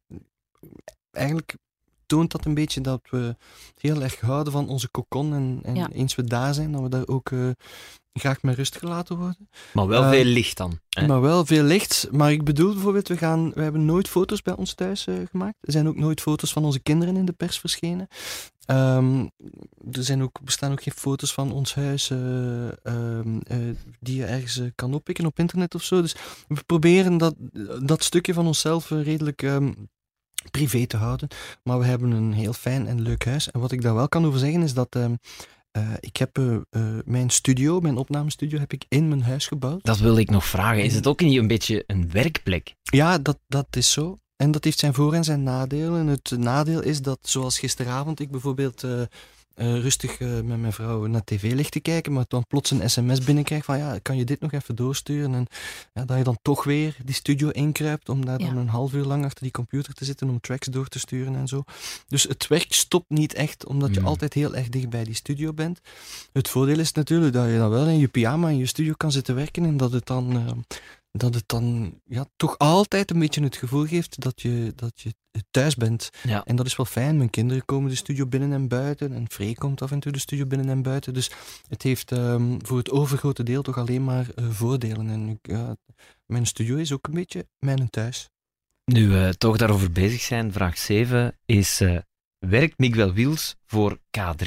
eigenlijk 1.11 1.57
toont 2.07 2.31
dat 2.31 2.45
een 2.45 2.55
beetje 2.55 2.81
dat 2.81 3.01
we 3.11 3.37
heel 3.81 4.03
erg 4.03 4.21
houden 4.21 4.53
van 4.53 4.69
onze 4.69 4.89
kokon. 4.91 5.35
En, 5.35 5.59
en 5.63 5.75
Ja. 5.75 5.89
eens 5.91 6.15
we 6.15 6.25
daar 6.25 6.55
zijn, 6.55 6.73
dat 6.73 6.83
we 6.83 6.89
daar 6.89 7.07
ook 7.07 7.31
eh, 7.31 7.51
graag 8.19 8.43
met 8.43 8.57
rust 8.57 8.77
gelaten 8.77 9.17
worden. 9.17 9.49
Maar 9.73 9.87
wel 9.87 10.03
Eh, 10.03 10.11
veel 10.11 10.25
licht 10.25 10.57
dan. 10.57 10.79
hè? 10.89 11.07
Maar 11.07 11.21
wel 11.21 11.45
veel 11.47 11.63
licht. 11.63 12.09
Maar 12.11 12.33
ik 12.33 12.45
bedoel 12.45 12.73
bijvoorbeeld, 12.73 13.09
we, 13.09 13.17
gaan, 13.17 13.53
we 13.55 13.63
hebben 13.63 13.85
nooit 13.85 14.09
foto's 14.09 14.43
bij 14.43 14.55
ons 14.57 14.75
thuis 14.75 15.07
eh, 15.07 15.15
gemaakt. 15.31 15.57
Er 15.61 15.73
zijn 15.73 15.89
ook 15.89 15.97
nooit 15.97 16.21
foto's 16.21 16.53
van 16.53 16.65
onze 16.65 16.81
kinderen 16.81 17.17
in 17.17 17.25
de 17.25 17.33
pers 17.33 17.59
verschenen. 17.61 18.09
Ehm, 18.65 19.21
er 19.93 20.05
zijn 20.05 20.23
ook, 20.23 20.41
bestaan 20.43 20.73
ook 20.73 20.83
geen 20.83 20.93
foto's 20.97 21.33
van 21.33 21.53
ons 21.53 21.75
huis 21.75 22.11
eh, 22.11 22.67
ehm, 22.87 23.39
eh, 23.43 23.57
die 24.01 24.17
je 24.17 24.25
ergens 24.25 24.61
kan 24.75 24.95
oppikken 24.95 25.27
op 25.27 25.39
internet 25.39 25.75
of 25.75 25.83
zo. 25.83 26.01
Dus 26.01 26.15
we 26.49 26.63
proberen 26.67 27.19
dat, 27.19 27.35
dat 27.83 28.05
stukje 28.05 28.35
van 28.35 28.47
onszelf 28.47 28.91
redelijk 28.91 29.43
ehm, 29.43 29.73
privé 30.51 30.87
te 30.87 30.97
houden. 30.97 31.29
Maar 31.63 31.79
we 31.79 31.85
hebben 31.85 32.11
een 32.11 32.33
heel 32.33 32.53
fijn 32.53 32.87
en 32.87 33.01
leuk 33.01 33.25
huis. 33.25 33.51
En 33.51 33.61
wat 33.61 33.73
ik 33.73 33.83
daar 33.83 33.95
wel 33.95 34.09
kan 34.09 34.27
over 34.27 34.39
zeggen 34.39 34.63
is 34.63 34.75
dat 34.75 34.97
eh, 35.71 35.93
ik 36.01 36.17
heb 36.17 36.39
eh, 36.39 36.55
eh, 36.55 36.83
mijn 37.05 37.31
studio, 37.31 37.81
mijn 37.81 37.97
opnamestudio, 37.97 38.59
heb 38.59 38.73
ik 38.73 38.85
in 38.89 39.09
mijn 39.09 39.23
huis 39.23 39.47
gebouwd. 39.47 39.85
Dat 39.85 39.99
wilde 39.99 40.21
ik 40.21 40.31
nog 40.31 40.45
vragen. 40.47 40.85
Is 40.85 40.95
het 40.95 41.07
ook 41.07 41.21
niet 41.21 41.39
een 41.39 41.47
beetje 41.47 41.85
een 41.87 42.11
werkplek? 42.11 42.75
Ja, 42.83 43.19
dat, 43.19 43.39
dat 43.47 43.67
is 43.71 43.93
zo. 43.93 44.19
En 44.37 44.51
dat 44.51 44.65
heeft 44.65 44.79
zijn 44.79 44.95
voor- 44.95 45.15
en 45.15 45.25
zijn 45.25 45.43
nadelen. 45.43 46.01
En 46.01 46.07
het 46.07 46.31
nadeel 46.37 46.83
is 46.83 47.03
dat, 47.03 47.19
zoals 47.23 47.59
gisteravond, 47.59 48.21
ik 48.21 48.31
bijvoorbeeld 48.31 48.85
eh, 49.59 49.81
rustig 49.81 50.19
eh, 50.21 50.29
met 50.29 50.61
mijn 50.61 50.73
vrouw 50.73 51.07
naar 51.07 51.25
tv 51.25 51.53
ligt 51.53 51.73
te 51.73 51.81
kijken, 51.81 52.13
maar 52.13 52.25
dan 52.29 52.47
plots 52.49 52.71
een 52.71 52.91
sms 52.91 53.25
binnenkrijgt 53.25 53.65
van 53.65 53.79
ja, 53.79 53.99
kan 54.03 54.17
je 54.17 54.25
dit 54.25 54.41
nog 54.41 54.53
even 54.53 54.77
doorsturen? 54.77 55.35
En 55.35 55.47
ja, 55.95 56.05
dat 56.05 56.19
je 56.19 56.25
dan 56.25 56.39
toch 56.43 56.65
weer 56.65 56.97
die 57.05 57.15
studio 57.15 57.49
inkruipt 57.49 58.09
om 58.09 58.25
daar 58.25 58.39
dan 58.39 58.57
een 58.57 58.69
half 58.69 58.93
uur 58.93 59.05
lang 59.05 59.25
achter 59.25 59.43
die 59.43 59.53
computer 59.53 59.95
te 59.95 60.05
zitten 60.05 60.29
om 60.29 60.41
tracks 60.41 60.67
door 60.67 60.89
te 60.89 60.99
sturen 60.99 61.37
en 61.37 61.49
zo. 61.49 61.65
Dus 62.09 62.23
het 62.23 62.47
werk 62.47 62.73
stopt 62.73 63.11
niet 63.11 63.35
echt, 63.35 63.67
omdat 63.67 63.95
je 63.95 64.01
Mm. 64.01 64.07
altijd 64.07 64.33
heel 64.35 64.55
erg 64.55 64.69
dicht 64.69 64.89
bij 64.89 65.05
die 65.05 65.15
studio 65.15 65.53
bent. 65.53 65.81
Het 66.33 66.49
voordeel 66.49 66.79
is 66.79 66.93
natuurlijk 66.93 67.33
dat 67.33 67.47
je 67.49 67.57
dan 67.57 67.71
wel 67.71 67.87
in 67.87 67.99
je 67.99 68.09
pyjama 68.09 68.49
in 68.49 68.57
je 68.59 68.67
studio 68.67 68.93
kan 68.97 69.13
zitten 69.13 69.35
werken 69.35 69.65
en 69.65 69.77
dat 69.77 69.93
het 69.93 70.07
dan... 70.07 70.33
eh, 70.37 70.53
dat 71.19 71.35
het 71.35 71.45
dan 71.47 71.95
ja, 72.05 72.27
toch 72.37 72.59
altijd 72.59 73.11
een 73.11 73.19
beetje 73.19 73.43
het 73.43 73.57
gevoel 73.57 73.87
geeft 73.87 74.21
dat 74.21 74.41
je, 74.41 74.73
dat 74.75 75.01
je 75.01 75.15
thuis 75.51 75.75
bent. 75.75 76.11
Ja. 76.23 76.45
En 76.45 76.57
dat 76.57 76.67
is 76.67 76.77
wel 76.77 76.87
fijn. 76.87 77.17
Mijn 77.17 77.31
kinderen 77.31 77.65
komen 77.65 77.91
de 77.91 77.97
studio 77.97 78.27
binnen 78.27 78.53
en 78.53 78.69
buiten. 78.69 79.13
En 79.13 79.31
Free 79.31 79.55
komt 79.55 79.83
af 79.83 79.91
en 79.91 80.01
toe 80.01 80.13
de 80.13 80.19
studio 80.19 80.47
binnen 80.47 80.69
en 80.69 80.83
buiten. 80.83 81.15
Dus 81.15 81.31
het 81.69 81.83
heeft 81.83 82.13
ehm, 82.13 82.59
voor 82.63 82.79
het 82.79 82.91
overgrote 82.91 83.43
deel 83.43 83.63
toch 83.63 83.79
alleen 83.79 84.05
maar 84.05 84.27
eh, 84.35 84.51
voordelen. 84.51 85.09
En 85.09 85.29
ik, 85.29 85.39
ja, 85.43 85.77
mijn 86.27 86.47
studio 86.47 86.77
is 86.77 86.93
ook 86.93 87.07
een 87.07 87.15
beetje 87.15 87.47
mijn 87.59 87.91
thuis. 87.91 88.29
Nu 88.85 89.09
we 89.09 89.35
toch 89.39 89.57
daarover 89.57 89.93
bezig 89.93 90.21
zijn, 90.21 90.53
vraag 90.53 90.79
7 90.79 91.39
is: 91.45 91.81
eh, 91.81 91.99
werkt 92.39 92.79
Miguel 92.79 93.13
Wiels 93.13 93.57
voor 93.65 93.99
K3? 93.99 94.45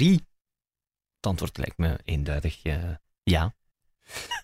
Het 1.16 1.30
antwoord 1.30 1.58
lijkt 1.58 1.78
me 1.78 2.00
eenduidig 2.04 2.64
eh, 2.64 2.96
ja. 3.24 3.56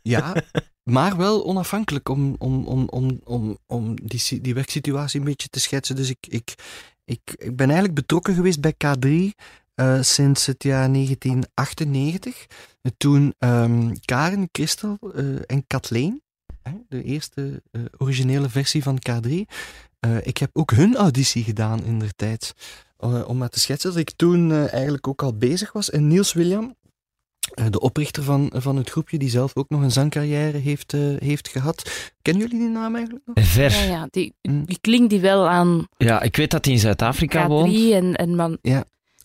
Ja, 0.01 0.35
maar 0.83 1.17
wel 1.17 1.45
onafhankelijk 1.45 2.09
om, 2.09 2.35
om, 2.37 2.65
om, 2.65 2.87
om, 2.89 3.19
om, 3.23 3.57
om 3.65 3.95
die, 4.07 4.41
die 4.41 4.53
werksituatie 4.53 5.19
een 5.19 5.25
beetje 5.25 5.47
te 5.49 5.59
schetsen. 5.59 5.95
Dus 5.95 6.09
ik, 6.09 6.27
ik, 6.29 6.53
ik, 7.05 7.19
ik 7.37 7.55
ben 7.55 7.65
eigenlijk 7.65 7.95
betrokken 7.95 8.33
geweest 8.35 8.59
bij 8.61 8.73
K3 8.73 9.09
eh, 9.75 10.01
sinds 10.01 10.45
het 10.45 10.63
jaar 10.63 10.93
1998. 10.93 12.45
Eh, 12.81 12.91
Toen 12.97 13.33
ehm, 13.39 13.95
Karen, 14.05 14.49
Christel 14.51 14.97
eh, 15.15 15.25
en 15.45 15.63
Kathleen, 15.67 16.21
de 16.89 17.03
eerste 17.03 17.61
eh, 17.71 17.81
originele 17.97 18.49
versie 18.49 18.83
van 18.83 18.99
K3. 19.09 19.29
eh, 19.99 20.17
ik 20.25 20.37
heb 20.37 20.49
ook 20.53 20.71
hun 20.71 20.95
auditie 20.95 21.43
gedaan 21.43 21.83
in 21.83 21.99
der 21.99 22.15
tijd. 22.15 22.53
Om 22.99 23.37
maar 23.37 23.49
te 23.49 23.59
schetsen 23.59 23.89
dat 23.89 23.99
ik 23.99 24.11
toen 24.15 24.51
eigenlijk 24.67 25.07
ook 25.07 25.23
al 25.23 25.37
bezig 25.37 25.71
was. 25.71 25.89
En 25.89 26.07
Niels 26.07 26.33
William, 26.33 26.75
de 27.69 27.79
oprichter 27.79 28.23
van, 28.23 28.51
van 28.55 28.75
het 28.75 28.89
groepje, 28.89 29.17
die 29.17 29.29
zelf 29.29 29.55
ook 29.55 29.69
nog 29.69 29.81
een 29.81 29.91
zangcarrière 29.91 30.57
heeft, 30.57 30.93
eh, 30.93 31.01
heeft 31.17 31.47
gehad. 31.47 32.11
Kennen 32.21 32.43
jullie 32.43 32.59
die 32.59 32.69
naam 32.69 32.95
eigenlijk 32.95 33.25
nog? 33.25 33.45
Ver. 33.45 33.71
Ja, 33.71 33.81
ja, 33.83 34.07
die, 34.11 34.33
Mm. 34.41 34.65
die 34.65 34.77
klinkt 34.81 35.09
die 35.09 35.19
wel 35.19 35.49
aan 35.49 35.87
Ja, 35.97 36.21
ik 36.21 36.35
weet 36.35 36.51
dat 36.51 36.65
hij 36.65 36.73
in 36.73 36.79
Zuid-Afrika 36.79 37.45
K3 37.45 37.47
woont. 37.47 37.91
en, 37.91 38.15
en 38.15 38.35
man, 38.35 38.57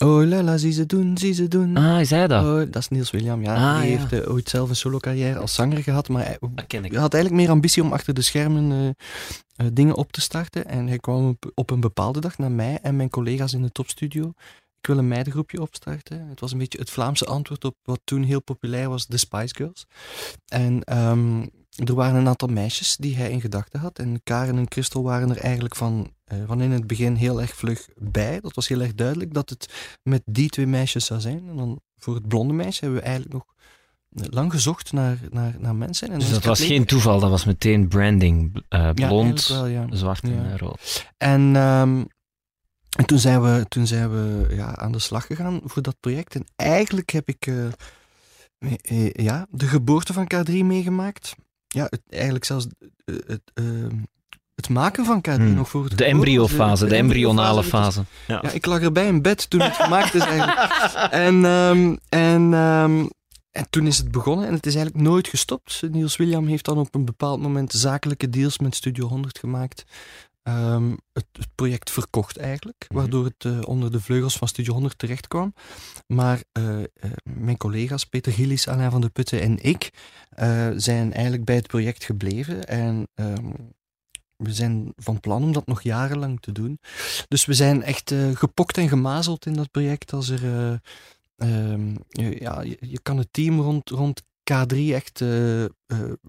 Oh 0.03 0.23
la 0.25 0.57
zie 0.57 0.71
ze 0.71 0.85
doen, 0.85 1.17
zie 1.17 1.33
ze 1.33 1.47
doen. 1.47 1.77
Ah, 1.77 1.99
is 1.99 2.09
hij 2.09 2.27
dat? 2.27 2.43
Oh, 2.45 2.55
dat 2.57 2.75
is 2.75 2.87
Niels 2.87 3.11
William, 3.11 3.43
ja. 3.43 3.55
Ah, 3.55 3.81
die 3.81 3.91
ja. 3.91 3.97
heeft 3.97 4.23
eh, 4.25 4.31
ooit 4.33 4.49
zelf 4.49 4.69
een 4.69 4.75
solo-carrière 4.75 5.39
als 5.39 5.53
zanger 5.53 5.83
gehad, 5.83 6.09
maar 6.09 6.25
hij 6.25 6.37
Dat 6.55 6.67
ken 6.67 6.85
ik. 6.85 6.91
hij 6.91 6.99
had 7.01 7.13
eigenlijk 7.13 7.43
meer 7.43 7.53
ambitie 7.53 7.83
om 7.83 7.93
achter 7.93 8.13
de 8.13 8.21
schermen 8.21 8.71
eh, 8.71 8.87
eh, 9.65 9.71
dingen 9.73 9.95
op 9.95 10.11
te 10.11 10.21
starten. 10.21 10.65
En 10.65 10.87
hij 10.87 10.97
kwam 10.97 11.27
op, 11.27 11.51
op 11.55 11.69
een 11.69 11.79
bepaalde 11.79 12.19
dag 12.19 12.37
naar 12.37 12.51
mij 12.51 12.79
en 12.81 12.95
mijn 12.95 13.09
collega's 13.09 13.53
in 13.53 13.61
de 13.61 13.71
topstudio. 13.71 14.33
Ik 14.83 14.89
wil 14.89 14.97
een 14.97 15.07
meidengroepje 15.07 15.61
opstarten. 15.61 16.27
Het 16.29 16.39
was 16.39 16.51
een 16.51 16.57
beetje 16.57 16.79
het 16.79 16.89
Vlaamse 16.89 17.25
antwoord 17.25 17.65
op 17.65 17.75
wat 17.83 17.99
toen 18.03 18.23
heel 18.23 18.41
populair 18.41 18.89
was, 18.89 19.07
de 19.07 19.17
Spice 19.17 19.55
Girls. 19.55 19.85
En 20.47 20.83
ehm, 20.83 21.41
er 21.85 21.93
waren 21.95 22.15
een 22.19 22.27
aantal 22.27 22.47
meisjes 22.47 22.95
die 22.97 23.15
hij 23.15 23.29
in 23.31 23.41
gedachten 23.41 23.79
had. 23.79 23.99
En 23.99 24.21
Karen 24.23 24.57
en 24.57 24.65
Christel 24.69 25.03
waren 25.03 25.29
er 25.29 25.37
eigenlijk 25.37 25.75
van, 25.75 26.11
eh, 26.23 26.37
van 26.45 26.61
in 26.61 26.71
het 26.71 26.87
begin 26.87 27.15
heel 27.15 27.41
erg 27.41 27.55
vlug 27.55 27.87
bij. 27.97 28.39
Dat 28.41 28.55
was 28.55 28.67
heel 28.67 28.81
erg 28.81 28.93
duidelijk 28.95 29.33
dat 29.33 29.49
het 29.49 29.73
met 30.03 30.21
die 30.25 30.49
twee 30.49 30.67
meisjes 30.67 31.05
zou 31.05 31.19
zijn. 31.19 31.49
En 31.49 31.55
dan 31.55 31.79
voor 31.97 32.15
het 32.15 32.27
blonde 32.27 32.53
meisje 32.53 32.79
hebben 32.79 32.99
we 32.99 33.05
eigenlijk 33.05 33.33
nog 33.35 33.45
eh, 34.15 34.25
lang 34.29 34.51
gezocht 34.51 34.91
naar, 34.91 35.17
naar, 35.29 35.55
naar 35.59 35.75
mensen. 35.75 36.11
En 36.11 36.19
Dus 36.19 36.29
dat 36.29 36.43
was 36.43 36.61
geen 36.63 36.85
toeval, 36.85 37.19
dat 37.19 37.29
was 37.29 37.45
meteen 37.45 37.87
branding. 37.87 38.63
eh, 38.69 38.89
blond, 38.91 38.99
eigenlijk 38.99 39.47
wel, 39.47 39.65
ja. 39.65 39.87
zwart 39.95 40.23
en 40.23 40.33
Ja. 40.49 40.57
rood. 40.57 41.11
En, 41.17 41.55
ehm, 41.55 42.03
en 42.95 43.05
toen 43.05 43.19
zijn 43.19 43.41
we, 43.41 43.65
toen 43.69 43.87
zijn 43.87 44.11
we 44.11 44.55
ja, 44.55 44.75
aan 44.75 44.91
de 44.91 44.99
slag 44.99 45.25
gegaan 45.25 45.61
voor 45.63 45.81
dat 45.81 45.95
project. 45.99 46.35
En 46.35 46.45
eigenlijk 46.55 47.09
heb 47.09 47.27
ik 47.27 47.47
eh, 47.47 47.65
eh, 47.65 47.71
eh, 48.81 49.11
ja, 49.13 49.47
de 49.49 49.67
geboorte 49.67 50.13
van 50.13 50.31
K3 50.33 50.51
meegemaakt. 50.51 51.35
Ja, 51.67 51.83
het, 51.89 52.01
eigenlijk 52.09 52.45
zelfs 52.45 52.67
het, 53.05 53.41
ehm, 53.53 53.95
het 54.55 54.69
maken 54.69 55.05
van 55.05 55.19
K3 55.29 55.35
Hmm. 55.35 55.53
nog 55.53 55.69
voor 55.69 55.83
het 55.83 55.97
De 55.97 56.05
embryofase, 56.05 56.85
de 56.85 56.95
embryonale 56.95 57.61
embryofase. 57.61 58.03
fase. 58.27 58.41
Ja, 58.43 58.51
ik 58.51 58.65
lag 58.65 58.81
erbij 58.81 59.07
in 59.07 59.21
bed 59.21 59.49
toen 59.49 59.61
het 59.61 59.75
gemaakt 59.75 60.13
is 60.13 60.25
eigenlijk. 60.25 60.71
En, 61.11 61.45
ehm, 61.45 61.95
en, 62.09 62.53
ehm, 62.53 63.05
en 63.51 63.67
toen 63.69 63.87
is 63.87 63.97
het 63.97 64.11
begonnen 64.11 64.47
en 64.47 64.53
het 64.53 64.65
is 64.65 64.75
eigenlijk 64.75 65.05
nooit 65.05 65.27
gestopt. 65.27 65.81
Niels 65.91 66.15
William 66.15 66.47
heeft 66.47 66.65
dan 66.65 66.77
op 66.77 66.95
een 66.95 67.05
bepaald 67.05 67.41
moment 67.41 67.71
zakelijke 67.73 68.29
deals 68.29 68.59
met 68.59 68.75
Studio 68.75 69.07
100 69.07 69.39
gemaakt. 69.39 69.83
Ehm, 70.43 70.91
het, 71.13 71.25
het 71.31 71.47
project 71.55 71.91
verkocht 71.91 72.37
eigenlijk, 72.37 72.85
Mhm. 72.87 72.99
waardoor 72.99 73.25
het 73.25 73.45
eh, 73.45 73.59
onder 73.63 73.91
de 73.91 74.01
vleugels 74.01 74.37
van 74.37 74.47
Studio 74.47 74.73
100 74.73 74.97
terecht 74.97 75.27
kwam. 75.27 75.53
Maar 76.07 76.43
eh, 76.51 76.79
eh, 76.83 76.87
mijn 77.23 77.57
collega's 77.57 78.05
Peter 78.05 78.31
Gillis, 78.31 78.67
Alain 78.67 78.91
van 78.91 79.01
de 79.01 79.09
Putten 79.09 79.41
en 79.41 79.63
ik 79.63 79.89
zijn 80.75 81.13
eigenlijk 81.13 81.45
bij 81.45 81.55
het 81.55 81.67
project 81.67 82.03
gebleven. 82.03 82.63
En 82.67 83.07
ehm, 83.15 83.51
we 84.35 84.53
zijn 84.53 84.93
van 84.95 85.19
plan 85.19 85.43
om 85.43 85.51
dat 85.53 85.65
nog 85.67 85.81
jarenlang 85.81 86.39
te 86.41 86.51
doen. 86.51 86.79
Dus 87.27 87.45
we 87.45 87.53
zijn 87.53 87.83
echt 87.83 88.13
gepokt 88.33 88.77
en 88.77 88.89
gemazeld 88.89 89.45
in 89.45 89.53
dat 89.53 89.71
project. 89.71 90.13
Als 90.13 90.29
er, 90.29 90.43
eh, 90.43 90.73
ehm, 91.35 91.95
ja, 92.39 92.61
je, 92.61 92.77
je 92.79 92.99
kan 93.01 93.17
het 93.17 93.27
team 93.31 93.59
rond, 93.59 93.89
rond 93.89 94.23
K3 94.51 94.75
echt 94.75 95.21
eh, 95.21 95.63
eh, 95.63 95.69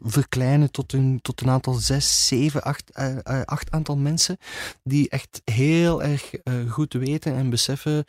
verkleinen 0.02 0.70
tot 0.70 0.92
een, 0.92 1.18
tot 1.22 1.40
een 1.40 1.48
aantal 1.48 1.74
zes, 1.74 2.26
zeven, 2.26 2.62
acht, 2.62 2.90
eh, 2.90 3.42
acht 3.44 3.70
aantal 3.70 3.96
mensen 3.96 4.36
die 4.82 5.08
echt 5.08 5.42
heel 5.44 6.02
erg 6.02 6.32
goed 6.68 6.92
weten 6.92 7.34
en 7.34 7.50
beseffen 7.50 8.04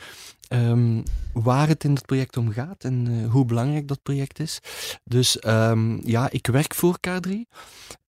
ehm, 0.47 1.01
waar 1.33 1.67
het 1.67 1.83
in 1.83 1.93
het 1.93 2.05
project 2.05 2.37
om 2.37 2.51
gaat 2.51 2.83
en 2.83 3.25
hoe 3.25 3.45
belangrijk 3.45 3.87
dat 3.87 4.03
project 4.03 4.39
is. 4.39 4.59
Dus 5.03 5.39
ehm, 5.39 6.07
ja, 6.07 6.29
ik 6.31 6.47
werk 6.47 6.73
voor 6.73 6.97
K3. 7.07 7.31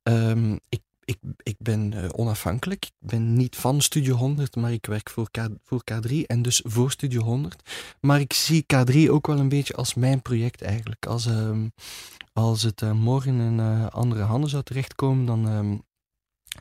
Ehm, 0.04 0.58
ik 0.70 0.82
ik, 1.08 1.18
ik 1.44 1.56
ben 1.58 1.94
eh, 1.94 2.10
onafhankelijk. 2.16 2.86
Ik 2.86 3.08
ben 3.08 3.34
niet 3.34 3.56
van 3.56 3.82
Studio 3.82 4.16
100, 4.16 4.56
maar 4.56 4.72
ik 4.72 4.86
werk 4.86 5.10
voor, 5.10 5.32
K, 5.32 5.48
voor 5.64 5.82
K3 5.92 6.16
en 6.26 6.42
dus 6.42 6.62
voor 6.66 6.92
Studio 6.92 7.22
100. 7.22 7.70
Maar 8.00 8.20
ik 8.20 8.34
zie 8.34 8.66
K3 8.76 9.10
ook 9.10 9.28
wel 9.28 9.40
een 9.40 9.50
beetje 9.50 9.74
als 9.74 9.94
mijn 9.94 10.22
project 10.22 10.62
eigenlijk. 10.62 11.06
Als, 11.06 11.26
ehm, 11.26 11.68
als 12.34 12.62
het 12.62 12.82
eh, 12.82 12.92
morgen 12.92 13.40
in 13.40 13.60
eh, 13.60 13.88
andere 13.88 14.22
handen 14.22 14.50
zou 14.50 14.64
terechtkomen, 14.64 15.26
dan 15.26 15.48
ehm, 15.48 15.78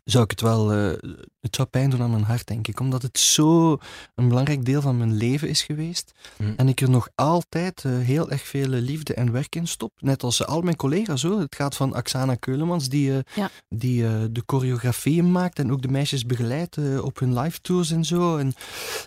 zou 0.07 0.25
ik 0.25 0.31
het 0.31 0.41
wel... 0.41 0.73
eh, 0.73 1.11
het 1.41 1.55
zou 1.57 1.69
pijn 1.69 1.91
doen 1.91 2.03
aan 2.03 2.11
mijn 2.11 2.23
hart, 2.23 2.47
denk 2.47 2.69
ik. 2.69 2.81
Omdat 2.81 3.03
het 3.03 3.19
zo 3.19 3.79
een 4.15 4.29
belangrijk 4.29 4.65
deel 4.65 4.81
van 4.81 4.97
mijn 4.99 5.15
leven 5.17 5.49
is 5.49 5.63
geweest. 5.63 6.13
Hm. 6.37 6.53
En 6.57 6.69
ik 6.69 6.81
er 6.81 6.91
nog 6.91 7.09
altijd 7.15 7.85
eh, 7.85 7.99
heel 7.99 8.31
erg 8.31 8.43
veel 8.47 8.69
liefde 8.69 9.15
en 9.15 9.33
werk 9.33 9.55
in 9.57 9.67
stop. 9.69 9.93
Net 10.01 10.23
als 10.23 10.47
al 10.47 10.61
mijn 10.61 10.77
collega's 10.77 11.23
hoor. 11.23 11.39
Het 11.41 11.55
gaat 11.55 11.77
van 11.77 11.95
Axana 11.95 12.35
Keulemans, 12.35 12.89
die, 12.89 13.13
eh, 13.17 13.19
Ja. 13.35 13.51
die 13.69 14.07
eh, 14.07 14.13
de 14.31 14.43
choreografieën 14.47 15.33
maakt 15.33 15.59
en 15.59 15.73
ook 15.73 15.83
de 15.83 15.89
meisjes 15.89 16.27
begeleidt 16.27 16.77
eh, 16.77 17.05
op 17.05 17.19
hun 17.19 17.39
live 17.39 17.61
tours 17.61 17.91
en 17.91 18.05
zo. 18.05 18.37
En 18.37 18.53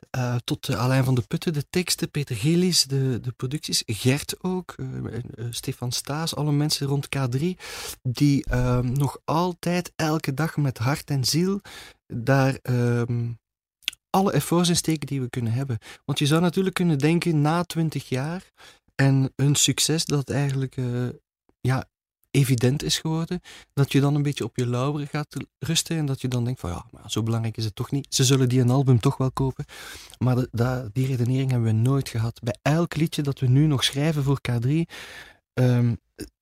eh, 0.10 0.36
tot 0.44 0.68
eh, 0.70 0.80
Alain 0.80 1.04
van 1.04 1.16
de 1.16 1.22
Putten, 1.28 1.54
de 1.54 1.66
teksten, 1.70 2.12
Peter 2.12 2.36
Gillis, 2.36 2.84
de, 2.84 3.20
de 3.22 3.32
producties, 3.32 3.84
Gert 3.86 4.36
ook, 4.44 4.74
eh, 4.78 4.86
eh, 5.16 5.46
Stefan 5.50 5.92
Staes, 5.92 6.36
alle 6.36 6.52
mensen 6.52 6.88
rond 6.88 7.08
K3, 7.18 7.40
die 8.02 8.46
eh, 8.46 8.80
nog 8.80 9.18
altijd 9.26 9.92
elke 9.96 10.34
dag 10.34 10.58
met 10.58 10.78
hart 10.78 10.88
en 10.98 11.24
ziel 11.24 11.62
daar 12.08 12.60
ehm, 12.62 13.32
alle 14.10 14.32
efforts 14.32 14.70
in 14.70 14.76
steken 14.76 15.08
die 15.08 15.22
we 15.22 15.30
kunnen 15.30 15.52
hebben. 15.52 15.78
Want 16.06 16.20
je 16.20 16.26
zou 16.26 16.42
natuurlijk 16.42 16.76
kunnen 16.76 16.98
denken, 16.98 17.42
na 17.42 17.64
twintig 17.64 18.10
jaar 18.10 18.52
en 18.96 19.34
een 19.36 19.56
succes 19.56 20.06
dat 20.06 20.30
eigenlijk 20.30 20.78
eh, 20.78 21.10
ja, 21.62 21.86
evident 22.32 22.84
is 22.84 23.00
geworden, 23.00 23.42
dat 23.74 23.92
je 23.92 24.00
dan 24.00 24.16
een 24.16 24.22
beetje 24.22 24.44
op 24.44 24.58
je 24.58 24.68
lauweren 24.68 25.08
gaat 25.08 25.36
rusten 25.60 25.98
en 25.98 26.06
dat 26.06 26.22
je 26.22 26.28
dan 26.28 26.44
denkt 26.44 26.60
van 26.60 26.70
ja, 26.70 26.86
maar 26.92 27.12
zo 27.12 27.24
belangrijk 27.24 27.58
is 27.58 27.66
het 27.66 27.76
toch 27.76 27.92
niet. 27.92 28.16
Ze 28.16 28.24
zullen 28.24 28.50
die 28.50 28.62
een 28.62 28.70
album 28.70 29.00
toch 29.00 29.18
wel 29.18 29.32
kopen. 29.32 29.66
Maar 30.18 30.36
die 30.94 31.06
redenering 31.06 31.52
hebben 31.52 31.70
we 31.70 31.80
nooit 31.80 32.10
gehad. 32.10 32.40
Bij 32.44 32.58
elk 32.62 32.96
liedje 32.96 33.22
dat 33.22 33.40
we 33.40 33.48
nu 33.48 33.66
nog 33.66 33.84
schrijven 33.84 34.24
voor 34.24 34.40
K3, 34.42 34.70
ehm, 35.54 35.94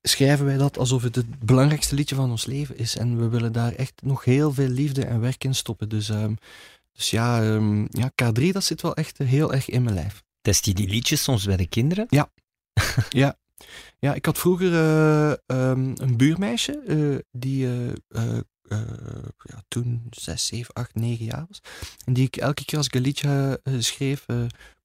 schrijven 0.01 0.45
wij 0.45 0.57
dat 0.57 0.77
alsof 0.77 1.03
het 1.03 1.15
het 1.15 1.39
belangrijkste 1.39 1.95
liedje 1.95 2.15
van 2.15 2.29
ons 2.29 2.45
leven 2.45 2.77
is. 2.77 2.97
En 2.97 3.17
we 3.17 3.27
willen 3.27 3.51
daar 3.51 3.73
echt 3.73 4.01
nog 4.03 4.23
heel 4.23 4.53
veel 4.53 4.67
liefde 4.67 5.05
en 5.05 5.19
werk 5.19 5.43
in 5.43 5.55
stoppen. 5.55 5.89
Dus, 5.89 6.09
ehm, 6.09 6.33
dus 6.91 7.09
ja, 7.09 7.41
ehm, 7.41 7.81
ja, 7.89 8.11
K3 8.23 8.51
dat 8.51 8.63
zit 8.63 8.81
wel 8.81 8.95
echt 8.95 9.17
heel 9.17 9.53
erg 9.53 9.69
in 9.69 9.83
mijn 9.83 9.95
lijf. 9.95 10.23
Test 10.41 10.65
je 10.65 10.73
die 10.73 10.89
liedjes 10.89 11.23
soms 11.23 11.45
bij 11.45 11.57
de 11.57 11.67
kinderen? 11.67 12.05
Ja, 13.99 14.13
ik 14.15 14.25
had 14.25 14.37
vroeger 14.37 14.73
eh, 14.73 15.31
ehm, 15.31 15.91
een 15.95 16.17
buurmeisje 16.17 16.79
eh, 16.79 17.17
die 17.31 17.67
eh, 18.07 18.39
ja, 19.43 19.63
toen 19.67 20.07
6, 20.09 20.45
7, 20.45 20.73
8, 20.73 20.95
9 20.95 21.25
jaar 21.25 21.45
was. 21.47 21.61
En 22.05 22.13
die 22.13 22.25
ik 22.25 22.35
elke 22.35 22.65
keer 22.65 22.77
als 22.77 22.87
ik 22.87 22.95
een 22.95 23.01
liedje 23.01 23.61
schreef, 23.79 24.25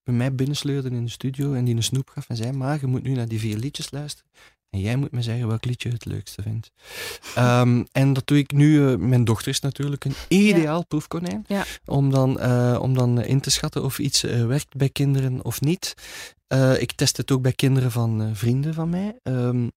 bij 0.02 0.14
mij 0.14 0.34
binnensleurde 0.34 0.90
in 0.90 1.04
de 1.04 1.10
studio 1.10 1.52
en 1.52 1.64
die 1.64 1.74
een 1.74 1.82
snoep 1.82 2.08
gaf 2.08 2.28
en 2.28 2.36
zei, 2.36 2.52
maar 2.52 2.80
je 2.80 2.86
moet 2.86 3.02
nu 3.02 3.12
naar 3.12 3.28
die 3.28 3.38
vier 3.38 3.56
liedjes 3.56 3.90
luisteren. 3.90 4.30
En 4.72 4.80
jij 4.80 4.96
moet 4.96 5.12
me 5.12 5.22
zeggen 5.22 5.48
welk 5.48 5.64
liedje 5.64 5.88
je 5.88 5.94
het 5.94 6.04
leukste 6.04 6.42
vindt. 6.42 6.70
Ehm, 7.34 7.84
en 7.92 8.12
dat 8.12 8.26
doe 8.26 8.38
ik 8.38 8.52
nu. 8.52 8.88
eh, 8.88 8.96
mijn 8.96 9.24
dochter 9.24 9.48
is 9.48 9.60
natuurlijk 9.60 10.04
een 10.04 10.14
ideaal 10.28 10.86
proefkonijn. 10.86 11.44
Ja. 11.46 11.64
Om, 11.84 12.10
dan, 12.10 12.40
eh, 12.40 12.78
om 12.80 12.94
dan 12.94 13.20
in 13.22 13.40
te 13.40 13.50
schatten 13.50 13.84
of 13.84 13.98
iets 13.98 14.22
eh, 14.24 14.46
werkt 14.46 14.76
bij 14.76 14.88
kinderen 14.88 15.44
of 15.44 15.60
niet. 15.60 15.94
Ik 16.78 16.92
test 16.92 17.16
het 17.16 17.30
ook 17.30 17.42
bij 17.42 17.52
kinderen 17.52 17.90
van 17.90 18.36
vrienden 18.36 18.74
van 18.74 18.90
mij. 18.90 19.18
Ehm, 19.22 19.68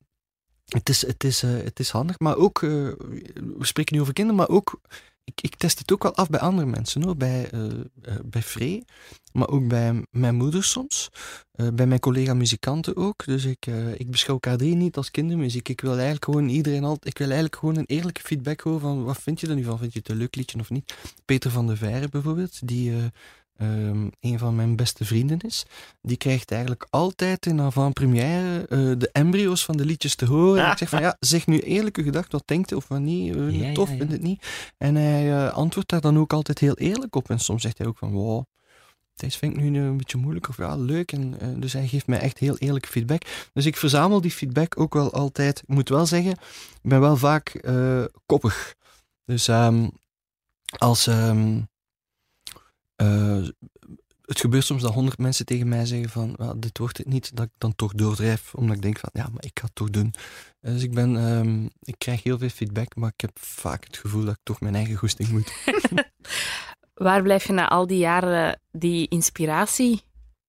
het, 0.65 0.89
is, 0.89 1.07
het, 1.07 1.23
is, 1.23 1.41
het 1.41 1.79
is 1.79 1.89
handig, 1.89 2.19
maar 2.19 2.35
ook, 2.35 2.59
we 2.59 3.55
spreken 3.59 3.95
nu 3.95 4.01
over 4.01 4.13
kinderen, 4.13 4.39
maar 4.39 4.49
ook, 4.49 4.79
ik, 5.25 5.41
ik 5.41 5.55
test 5.55 5.79
het 5.79 5.91
ook 5.91 6.03
wel 6.03 6.15
af 6.15 6.29
bij 6.29 6.39
andere 6.39 6.67
mensen 6.67 7.03
hoor. 7.03 7.17
Bij, 7.17 7.49
eh, 7.49 8.15
bij 8.25 8.41
Free, 8.41 8.85
maar 9.33 9.47
ook 9.47 9.67
bij 9.67 10.05
mijn 10.11 10.35
moeder 10.35 10.63
soms. 10.63 11.09
Eh, 11.51 11.67
bij 11.73 11.87
mijn 11.87 11.99
collega-muzikanten 11.99 12.95
ook. 12.95 13.25
Dus 13.25 13.45
ik, 13.45 13.65
ik 13.97 14.11
beschouw 14.11 14.39
K3 14.47 14.63
niet 14.63 14.97
als 14.97 15.11
kindermuziek. 15.11 15.69
Ik 15.69 15.81
wil 15.81 15.91
eigenlijk 15.91 16.25
gewoon 16.25 16.49
iedereen 16.49 16.83
altijd, 16.83 17.05
ik 17.05 17.17
wil 17.17 17.27
eigenlijk 17.27 17.55
gewoon 17.55 17.77
een 17.77 17.85
eerlijke 17.85 18.21
feedback 18.21 18.59
horen 18.59 18.79
van 18.79 19.03
wat 19.03 19.21
vind 19.21 19.39
je 19.39 19.47
er 19.47 19.55
nu 19.55 19.63
van? 19.63 19.77
Vind 19.77 19.93
je 19.93 19.99
het 19.99 20.09
een 20.09 20.17
leuk 20.17 20.35
liedje 20.35 20.59
of 20.59 20.69
niet? 20.69 20.93
Peter 21.25 21.51
van 21.51 21.67
der 21.67 21.77
Veire 21.77 22.09
bijvoorbeeld, 22.09 22.67
die 22.67 22.93
eh, 23.55 23.87
ehm, 23.87 24.07
een 24.19 24.39
van 24.39 24.55
mijn 24.55 24.75
beste 24.75 25.05
vrienden 25.05 25.39
is, 25.39 25.65
die 26.01 26.17
krijgt 26.17 26.51
eigenlijk 26.51 26.87
altijd 26.89 27.45
in 27.45 27.61
avant-première 27.61 28.67
eh, 28.67 28.77
de 28.97 29.09
embryo's 29.11 29.65
van 29.65 29.77
de 29.77 29.85
liedjes 29.85 30.15
te 30.15 30.25
horen. 30.25 30.65
En 30.65 30.71
ik 30.71 30.77
zeg 30.77 30.89
van 30.89 31.01
ja, 31.07 31.17
zeg 31.19 31.47
nu 31.47 31.59
eerlijk 31.59 31.97
uw 31.97 32.03
gedacht, 32.03 32.31
wat 32.31 32.43
denkt 32.45 32.71
u 32.71 32.75
of 32.75 32.87
wat 32.87 32.99
niet? 32.99 33.33
Vind 33.33 33.51
je 33.51 33.57
Ja, 33.57 33.65
het 33.65 33.75
tof, 33.75 33.89
ja, 33.89 34.05
het 34.05 34.21
niet? 34.21 34.45
En 34.77 34.95
hij 34.95 35.33
eh, 35.33 35.53
antwoordt 35.53 35.89
daar 35.89 36.01
dan 36.01 36.17
ook 36.17 36.33
altijd 36.33 36.59
heel 36.59 36.77
eerlijk 36.77 37.15
op. 37.15 37.29
En 37.29 37.39
soms 37.39 37.61
zegt 37.61 37.77
hij 37.77 37.87
ook 37.87 37.97
van 37.97 38.11
wow, 38.11 38.43
deze 39.15 39.37
vind 39.37 39.57
ik 39.57 39.63
nu 39.63 39.79
een 39.79 39.97
beetje 39.97 40.17
moeilijk 40.17 40.49
of 40.49 40.57
ja, 40.57 40.75
leuk. 40.75 41.11
En, 41.11 41.39
eh, 41.39 41.49
dus 41.55 41.73
hij 41.73 41.87
geeft 41.87 42.07
mij 42.07 42.19
echt 42.19 42.37
heel 42.37 42.57
eerlijke 42.57 42.87
feedback. 42.87 43.21
Dus 43.53 43.65
ik 43.65 43.77
verzamel 43.77 44.21
die 44.21 44.31
feedback 44.31 44.79
ook 44.79 44.93
wel 44.93 45.13
altijd. 45.13 45.59
Ik 45.59 45.67
moet 45.67 45.89
wel 45.89 46.05
zeggen, 46.05 46.31
ik 46.31 46.89
ben 46.89 46.99
wel 46.99 47.17
vaak 47.17 47.49
eh, 47.49 48.03
koppig. 48.25 48.75
Dus 49.25 49.47
ehm, 49.47 49.89
als... 50.77 51.07
ehm, 51.07 51.61
eh, 52.95 53.43
het 54.25 54.39
gebeurt 54.39 54.65
soms 54.65 54.81
dat 54.81 54.93
honderd 54.93 55.17
mensen 55.17 55.45
tegen 55.45 55.67
mij 55.67 55.85
zeggen 55.85 56.09
van 56.09 56.33
"Wel, 56.37 56.59
dit 56.59 56.77
wordt 56.77 56.97
het 56.97 57.07
niet, 57.07 57.35
dat 57.35 57.45
ik 57.45 57.51
dan 57.57 57.75
toch 57.75 57.93
doordrijf, 57.93 58.53
omdat 58.55 58.75
ik 58.75 58.81
denk 58.81 58.99
van 58.99 59.09
ja, 59.13 59.27
maar 59.31 59.43
ik 59.43 59.59
ga 59.59 59.65
het 59.65 59.75
toch 59.75 59.89
doen. 59.89 60.13
Eh, 60.59 60.71
Dus 60.73 60.83
ik 60.83 60.93
ben, 60.93 61.17
ehm, 61.17 61.65
ik 61.79 61.95
krijg 61.97 62.23
heel 62.23 62.37
veel 62.37 62.49
feedback, 62.49 62.95
maar 62.95 63.09
ik 63.13 63.21
heb 63.21 63.39
vaak 63.39 63.83
het 63.83 63.97
gevoel 63.97 64.25
dat 64.25 64.33
ik 64.33 64.39
toch 64.43 64.59
mijn 64.59 64.75
eigen 64.75 64.95
goesting 64.95 65.29
moet. 65.29 65.53
Waar 66.93 67.21
blijf 67.23 67.47
je 67.47 67.53
na 67.53 67.67
al 67.69 67.87
die 67.87 67.97
jaren 67.97 68.59
die 68.71 69.07
inspiratie 69.07 70.01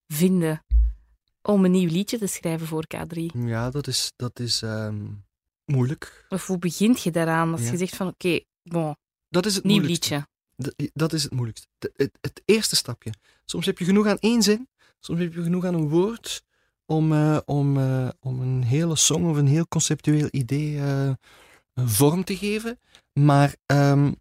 vinden 0.06 0.64
om 1.42 1.64
een 1.64 1.70
nieuw 1.70 1.88
liedje 1.90 2.18
te 2.18 2.26
schrijven 2.26 2.66
voor 2.66 2.84
K3? 2.96 3.20
Ja, 3.38 3.70
dat 3.70 3.86
is, 3.86 4.12
dat 4.16 4.38
is 4.40 4.62
ehm, 4.62 5.04
moeilijk. 5.64 6.26
Of 6.28 6.46
hoe 6.46 6.58
begint 6.58 7.02
je 7.02 7.10
daaraan 7.10 7.52
als 7.52 7.62
Ja. 7.64 7.70
je 7.70 7.76
zegt 7.76 7.96
van 7.96 8.06
oké, 8.06 8.40
bon, 8.62 8.96
Dat 9.28 9.46
is 9.46 9.54
het 9.54 9.64
nieuw 9.64 9.82
liedje. 9.82 10.26
Dat- 10.92 11.12
is 11.12 11.22
het 11.22 11.32
moeilijkste. 11.32 11.66
Het, 11.78 12.10
het 12.20 12.42
eerste 12.44 12.76
stapje. 12.76 13.12
Soms 13.44 13.66
heb 13.66 13.78
je 13.78 13.84
genoeg 13.84 14.06
aan 14.06 14.18
één 14.18 14.42
zin, 14.42 14.68
soms 15.00 15.20
heb 15.20 15.34
je 15.34 15.42
genoeg 15.42 15.64
aan 15.64 15.74
een 15.74 15.88
woord 15.88 16.42
om, 16.86 17.12
eh, 17.12 17.38
om, 17.44 17.76
eh, 17.78 18.08
om 18.20 18.40
een 18.40 18.62
hele 18.62 18.96
song 18.96 19.24
of 19.24 19.36
een 19.36 19.46
heel 19.46 19.68
conceptueel 19.68 20.28
idee 20.30 20.78
eh, 20.78 21.10
vorm 21.74 22.24
te 22.24 22.36
geven. 22.36 22.78
Maar 23.12 23.56
ehm, 23.66 24.12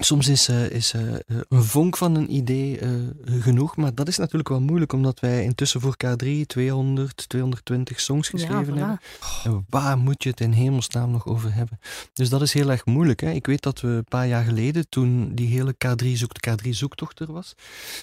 soms 0.00 0.28
is, 0.28 0.48
eh, 0.48 0.70
is 0.70 0.92
eh, 0.92 1.14
eh, 1.14 1.20
een 1.48 1.64
vonk 1.64 1.96
van 1.96 2.14
een 2.14 2.34
idee 2.34 2.78
genoeg. 3.24 3.76
Maar 3.76 3.94
dat 3.94 4.08
is 4.08 4.16
natuurlijk 4.16 4.48
wel 4.48 4.60
moeilijk, 4.60 4.92
omdat 4.92 5.20
wij 5.20 5.44
intussen 5.44 5.80
voor 5.80 5.96
K3 6.04 6.46
200, 6.46 7.28
220 7.28 8.00
songs 8.00 8.28
geschreven 8.28 8.74
Ja, 8.74 8.98
voilà. 8.98 9.00
hebben. 9.00 9.00
En 9.44 9.66
waar 9.68 9.98
moet 9.98 10.22
je 10.22 10.28
het 10.28 10.40
in 10.40 10.52
hemelsnaam 10.52 11.10
nog 11.10 11.26
over 11.26 11.54
hebben? 11.54 11.78
Dus 12.12 12.28
dat 12.28 12.42
is 12.42 12.52
heel 12.52 12.70
erg 12.70 12.86
moeilijk. 12.86 13.20
Hè? 13.20 13.30
Ik 13.30 13.46
weet 13.46 13.62
dat 13.62 13.80
we 13.80 13.88
een 13.88 14.04
paar 14.04 14.26
jaar 14.26 14.44
geleden, 14.44 14.88
toen 14.88 15.34
die 15.34 15.48
hele 15.48 15.74
K3 15.86 16.06
zoekt, 16.12 16.48
K3 16.48 16.68
zoektocht 16.68 17.20
er 17.20 17.32
was, 17.32 17.54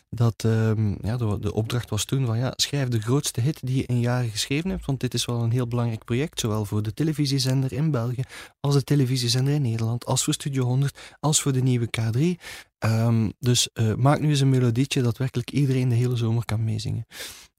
dat 0.09 0.43
ehm, 0.43 0.95
ja, 1.01 1.17
de, 1.17 1.37
de 1.39 1.53
opdracht 1.53 1.89
was 1.89 2.05
toen 2.05 2.25
van 2.25 2.37
ja, 2.37 2.53
schrijf 2.55 2.87
de 2.87 3.01
grootste 3.01 3.41
hit 3.41 3.59
die 3.61 3.75
je 3.75 3.85
in 3.85 3.99
jaren 3.99 4.29
geschreven 4.29 4.69
hebt, 4.69 4.85
want 4.85 4.99
dit 4.99 5.13
is 5.13 5.25
wel 5.25 5.41
een 5.41 5.51
heel 5.51 5.67
belangrijk 5.67 6.05
project, 6.05 6.39
zowel 6.39 6.65
voor 6.65 6.83
de 6.83 6.93
televisiezender 6.93 7.73
in 7.73 7.91
België, 7.91 8.21
als 8.59 8.73
de 8.73 8.83
televisiezender 8.83 9.53
in 9.53 9.61
Nederland, 9.61 10.05
als 10.05 10.23
voor 10.23 10.33
Studio 10.33 10.63
100, 10.63 10.97
als 11.19 11.41
voor 11.41 11.51
de 11.51 11.61
nieuwe 11.61 11.78
K3. 11.87 12.41
Ehm, 12.77 13.29
dus 13.39 13.71
eh, 13.73 13.93
maak 13.93 14.19
nu 14.19 14.29
eens 14.29 14.39
een 14.39 14.49
melodietje 14.49 15.01
dat 15.01 15.17
werkelijk 15.17 15.51
iedereen 15.51 15.89
de 15.89 15.95
hele 15.95 16.15
zomer 16.15 16.45
kan 16.45 16.63
meezingen. 16.63 17.05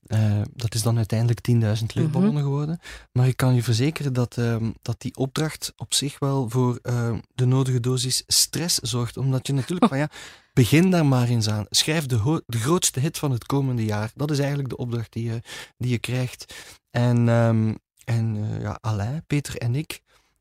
Eh, 0.07 0.41
dat 0.55 0.75
is 0.75 0.83
dan 0.83 0.97
uiteindelijk 0.97 1.41
10.000 1.41 1.95
luchtballonnen 1.95 2.43
geworden. 2.43 2.79
Maar 3.13 3.27
ik 3.27 3.37
kan 3.37 3.55
je 3.55 3.63
verzekeren 3.63 4.13
dat, 4.13 4.37
ehm, 4.37 4.71
dat 4.83 5.01
die 5.01 5.17
opdracht 5.17 5.73
op 5.77 5.95
zich 5.95 6.19
wel 6.19 6.49
voor 6.49 6.79
ehm, 6.83 7.19
de 7.35 7.45
nodige 7.45 7.81
dosis 7.81 8.23
stress 8.27 8.79
zorgt. 8.79 9.17
Omdat 9.17 9.47
je 9.47 9.53
natuurlijk 9.53 9.89
van 9.89 9.99
ja, 9.99 10.11
begin 10.53 10.91
daar 10.91 11.07
maar 11.07 11.29
eens 11.29 11.49
aan. 11.49 11.67
Schrijf 11.71 12.07
de, 12.07 12.43
grootste 12.49 13.01
hit 13.01 13.19
van 13.19 13.31
het 13.31 13.47
komende 13.47 13.85
jaar. 13.85 14.13
Dat 14.15 14.31
is 14.31 14.39
eigenlijk 14.39 14.69
de 14.69 14.77
opdracht 14.77 15.13
die 15.13 15.25
je, 15.25 15.41
die 15.79 15.91
je 15.91 15.99
krijgt. 15.99 16.55
En, 16.91 17.29
en 18.05 18.37
eh, 18.37 18.61
ja, 18.61 18.79
Alain, 18.81 19.25
Peter 19.27 19.57
en 19.57 19.75
ik 19.75 20.01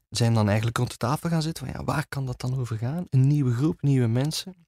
zijn 0.10 0.34
dan 0.34 0.48
eigenlijk 0.48 0.78
rond 0.78 0.90
de 0.90 0.98
tafel 0.98 1.30
gaan 1.30 1.42
zitten 1.42 1.66
van 1.66 1.76
ja, 1.76 1.84
waar 1.84 2.06
kan 2.08 2.26
dat 2.26 2.40
dan 2.40 2.60
over 2.60 2.78
gaan? 2.78 3.06
Een 3.10 3.28
nieuwe 3.28 3.54
groep, 3.54 3.82
nieuwe 3.82 4.08
mensen. 4.08 4.68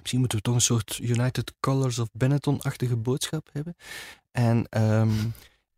Misschien 0.00 0.18
moeten 0.18 0.38
we 0.38 0.44
toch 0.44 0.54
een 0.54 0.60
soort 0.60 0.98
United 1.02 1.54
Colors 1.60 1.98
of 1.98 2.08
Benetton-achtige 2.12 2.96
boodschap 2.96 3.48
hebben. 3.52 3.76
En 4.30 4.66
ehm, 4.68 5.10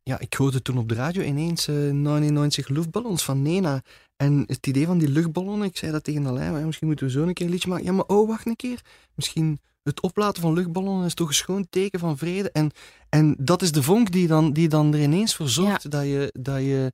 ja, 0.02 0.18
ik 0.18 0.34
hoorde 0.34 0.62
toen 0.62 0.78
op 0.78 0.88
de 0.88 0.94
radio 0.94 1.22
ineens 1.22 1.68
eh 1.68 1.74
99 1.74 2.68
luchtballons 2.68 3.24
van 3.24 3.42
Nena. 3.42 3.82
En 4.16 4.44
het 4.46 4.66
idee 4.66 4.86
van 4.86 4.98
die 4.98 5.08
luchtballonnen, 5.08 5.68
ik 5.68 5.76
zei 5.76 5.92
dat 5.92 6.04
tegen 6.04 6.26
Alain, 6.26 6.50
maar 6.50 6.60
ja, 6.60 6.66
misschien 6.66 6.86
moeten 6.86 7.06
we 7.06 7.12
zo 7.12 7.22
een 7.22 7.34
keer 7.34 7.46
een 7.46 7.52
liedje 7.52 7.68
maken. 7.68 7.84
Ja, 7.84 7.92
maar 7.92 8.06
oh, 8.06 8.28
wacht 8.28 8.46
een 8.46 8.56
keer. 8.56 8.80
Misschien 9.14 9.60
het 9.82 10.00
oplaten 10.00 10.42
van 10.42 10.52
luchtballonnen 10.52 11.06
is 11.06 11.14
toch 11.14 11.28
een 11.28 11.34
schoon 11.34 11.66
teken 11.70 11.98
van 11.98 12.18
vrede. 12.18 12.50
En, 12.50 12.70
en 13.08 13.36
dat 13.38 13.62
is 13.62 13.72
de 13.72 13.82
vonk 13.82 14.12
die 14.12 14.26
dan, 14.26 14.52
die 14.52 14.68
dan 14.68 14.94
er 14.94 15.00
ineens 15.00 15.34
voor 15.34 15.48
zorgt 15.48 15.90
dat, 15.90 16.04
je, 16.04 16.30
dat 16.40 16.60
je, 16.60 16.92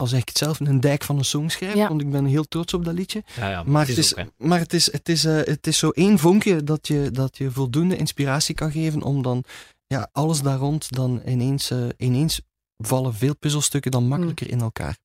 al 0.00 0.06
zeg 0.06 0.20
ik 0.20 0.28
het 0.28 0.38
zelf, 0.38 0.60
een 0.60 0.80
dijk 0.80 1.04
van 1.04 1.18
een 1.18 1.24
song 1.24 1.48
schrijft. 1.48 1.76
Ja. 1.76 1.88
Want 1.88 2.00
ik 2.00 2.10
ben 2.10 2.24
heel 2.24 2.44
trots 2.44 2.74
op 2.74 2.84
dat 2.84 2.94
liedje. 2.94 3.22
Ja, 3.36 3.50
ja, 3.50 3.62
Maar 3.62 3.86
het 3.86 3.98
is, 3.98 4.16
ook, 4.16 4.26
maar 4.36 4.58
het 4.58 4.72
is, 4.72 4.92
het 4.92 5.08
is, 5.08 5.24
eh, 5.24 5.36
het 5.36 5.66
is 5.66 5.78
zo 5.78 5.90
één 5.90 6.18
vonkje 6.18 6.64
dat 6.64 6.86
je, 6.86 7.10
dat 7.10 7.36
je 7.36 7.50
voldoende 7.50 7.96
inspiratie 7.96 8.54
kan 8.54 8.70
geven 8.70 9.02
om 9.02 9.22
dan 9.22 9.44
ja, 9.86 10.08
alles 10.12 10.40
daar 10.42 10.58
rond 10.58 10.92
dan 10.94 11.22
ineens, 11.26 11.70
eh, 11.70 11.78
ineens 11.96 12.40
vallen 12.76 13.14
veel 13.14 13.36
puzzelstukken 13.36 13.90
dan 13.90 14.08
makkelijker 14.08 14.50
in 14.50 14.60
elkaar. 14.60 14.96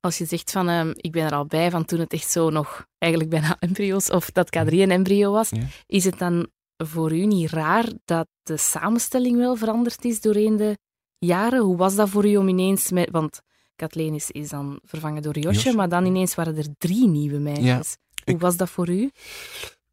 Als 0.00 0.18
je 0.18 0.24
zegt 0.24 0.50
van 0.50 0.68
ehm, 0.68 0.92
ik 0.96 1.12
ben 1.12 1.24
er 1.24 1.32
al 1.34 1.46
bij 1.46 1.70
van 1.70 1.84
toen 1.84 2.00
het 2.00 2.12
echt 2.12 2.30
zo 2.30 2.50
nog 2.50 2.86
eigenlijk 2.98 3.32
bijna 3.32 3.56
embryo's 3.66 4.10
of 4.10 4.30
dat 4.30 4.56
K3 4.58 4.70
een 4.72 4.90
embryo 4.90 5.32
was, 5.32 5.48
Ja. 5.48 5.66
is 5.86 6.04
het 6.04 6.18
dan 6.18 6.48
voor 6.76 7.12
u 7.12 7.26
niet 7.26 7.50
raar 7.50 7.92
dat 8.04 8.26
de 8.42 8.56
samenstelling 8.56 9.36
wel 9.36 9.56
veranderd 9.56 10.04
is 10.04 10.20
doorheen 10.20 10.56
de 10.56 10.78
jaren? 11.18 11.60
Hoe 11.60 11.76
was 11.76 11.94
dat 11.94 12.08
voor 12.08 12.26
u 12.26 12.36
om 12.36 12.48
ineens 12.48 12.90
met, 12.90 13.10
want 13.10 13.40
Kathleen 13.76 14.14
is, 14.14 14.30
is 14.30 14.48
dan 14.48 14.80
vervangen 14.84 15.22
door 15.22 15.38
Josje, 15.38 15.54
Josje. 15.62 15.76
maar 15.76 15.88
dan 15.88 16.06
ineens 16.06 16.34
waren 16.34 16.56
er 16.56 16.66
drie 16.78 17.08
nieuwe 17.08 17.38
meisjes. 17.38 17.96
Hoe 18.24 18.34
ik- 18.34 18.40
was 18.40 18.56
dat 18.56 18.70
voor 18.70 18.88
u? 18.88 19.10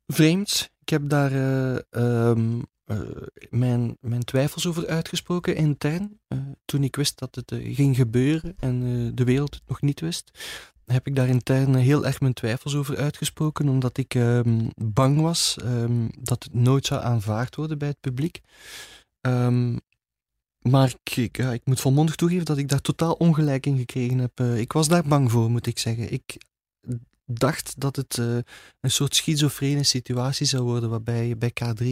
Vreemd. 0.08 0.72
Ik 0.82 0.90
heb 0.90 1.10
daar 1.10 1.32
eh, 1.32 1.76
ehm, 1.90 2.60
eh, 2.86 3.00
mijn, 3.50 3.98
mijn 4.00 4.24
twijfels 4.24 4.68
over 4.68 4.88
uitgesproken 4.88 5.56
intern. 5.56 6.20
Eh, 6.28 6.38
toen 6.66 6.84
ik 6.84 6.96
wist 6.96 7.20
dat 7.20 7.36
het 7.36 7.54
ging 7.64 7.96
gebeuren 7.96 8.56
en 8.60 9.12
de 9.16 9.24
wereld 9.24 9.54
het 9.54 9.64
nog 9.68 9.82
niet 9.82 10.00
wist, 10.00 10.32
heb 10.86 11.08
ik 11.08 11.16
daar 11.16 11.28
intern 11.28 11.76
heel 11.76 12.06
erg 12.06 12.20
mijn 12.20 12.34
twijfels 12.34 12.76
over 12.76 12.98
uitgesproken, 12.98 13.70
omdat 13.70 13.98
ik 13.98 14.16
ehm, 14.16 14.68
bang 14.76 15.22
was 15.22 15.58
ehm, 15.64 16.08
dat 16.20 16.44
het 16.44 16.54
nooit 16.54 16.86
zou 16.86 17.02
aanvaard 17.02 17.56
worden 17.56 17.78
bij 17.78 17.88
het 17.88 18.00
publiek. 18.00 18.42
Ehm, 19.22 19.78
maar 20.62 20.94
ik, 21.04 21.16
ik, 21.16 21.38
ja, 21.38 21.52
ik 21.54 21.66
moet 21.66 21.80
volmondig 21.80 22.16
toegeven 22.16 22.46
dat 22.46 22.58
ik 22.58 22.70
daar 22.70 22.82
totaal 22.82 23.14
ongelijk 23.14 23.66
in 23.66 23.78
gekregen 23.78 24.18
heb. 24.18 24.40
Eh, 24.40 24.60
ik 24.60 24.74
was 24.74 24.88
daar 24.88 25.04
bang 25.04 25.32
voor, 25.32 25.52
moet 25.52 25.68
ik 25.68 25.80
zeggen. 25.80 26.12
Ik 26.12 26.38
dacht 27.26 27.74
dat 27.78 27.96
het 27.96 28.18
eh, 28.18 28.38
een 28.80 28.92
soort 28.92 29.16
schizofrene 29.16 29.84
situatie 29.84 30.46
zou 30.46 30.64
worden, 30.64 30.90
waarbij 30.90 31.28
je 31.28 31.36
bij 31.36 31.52
K3 31.64 31.86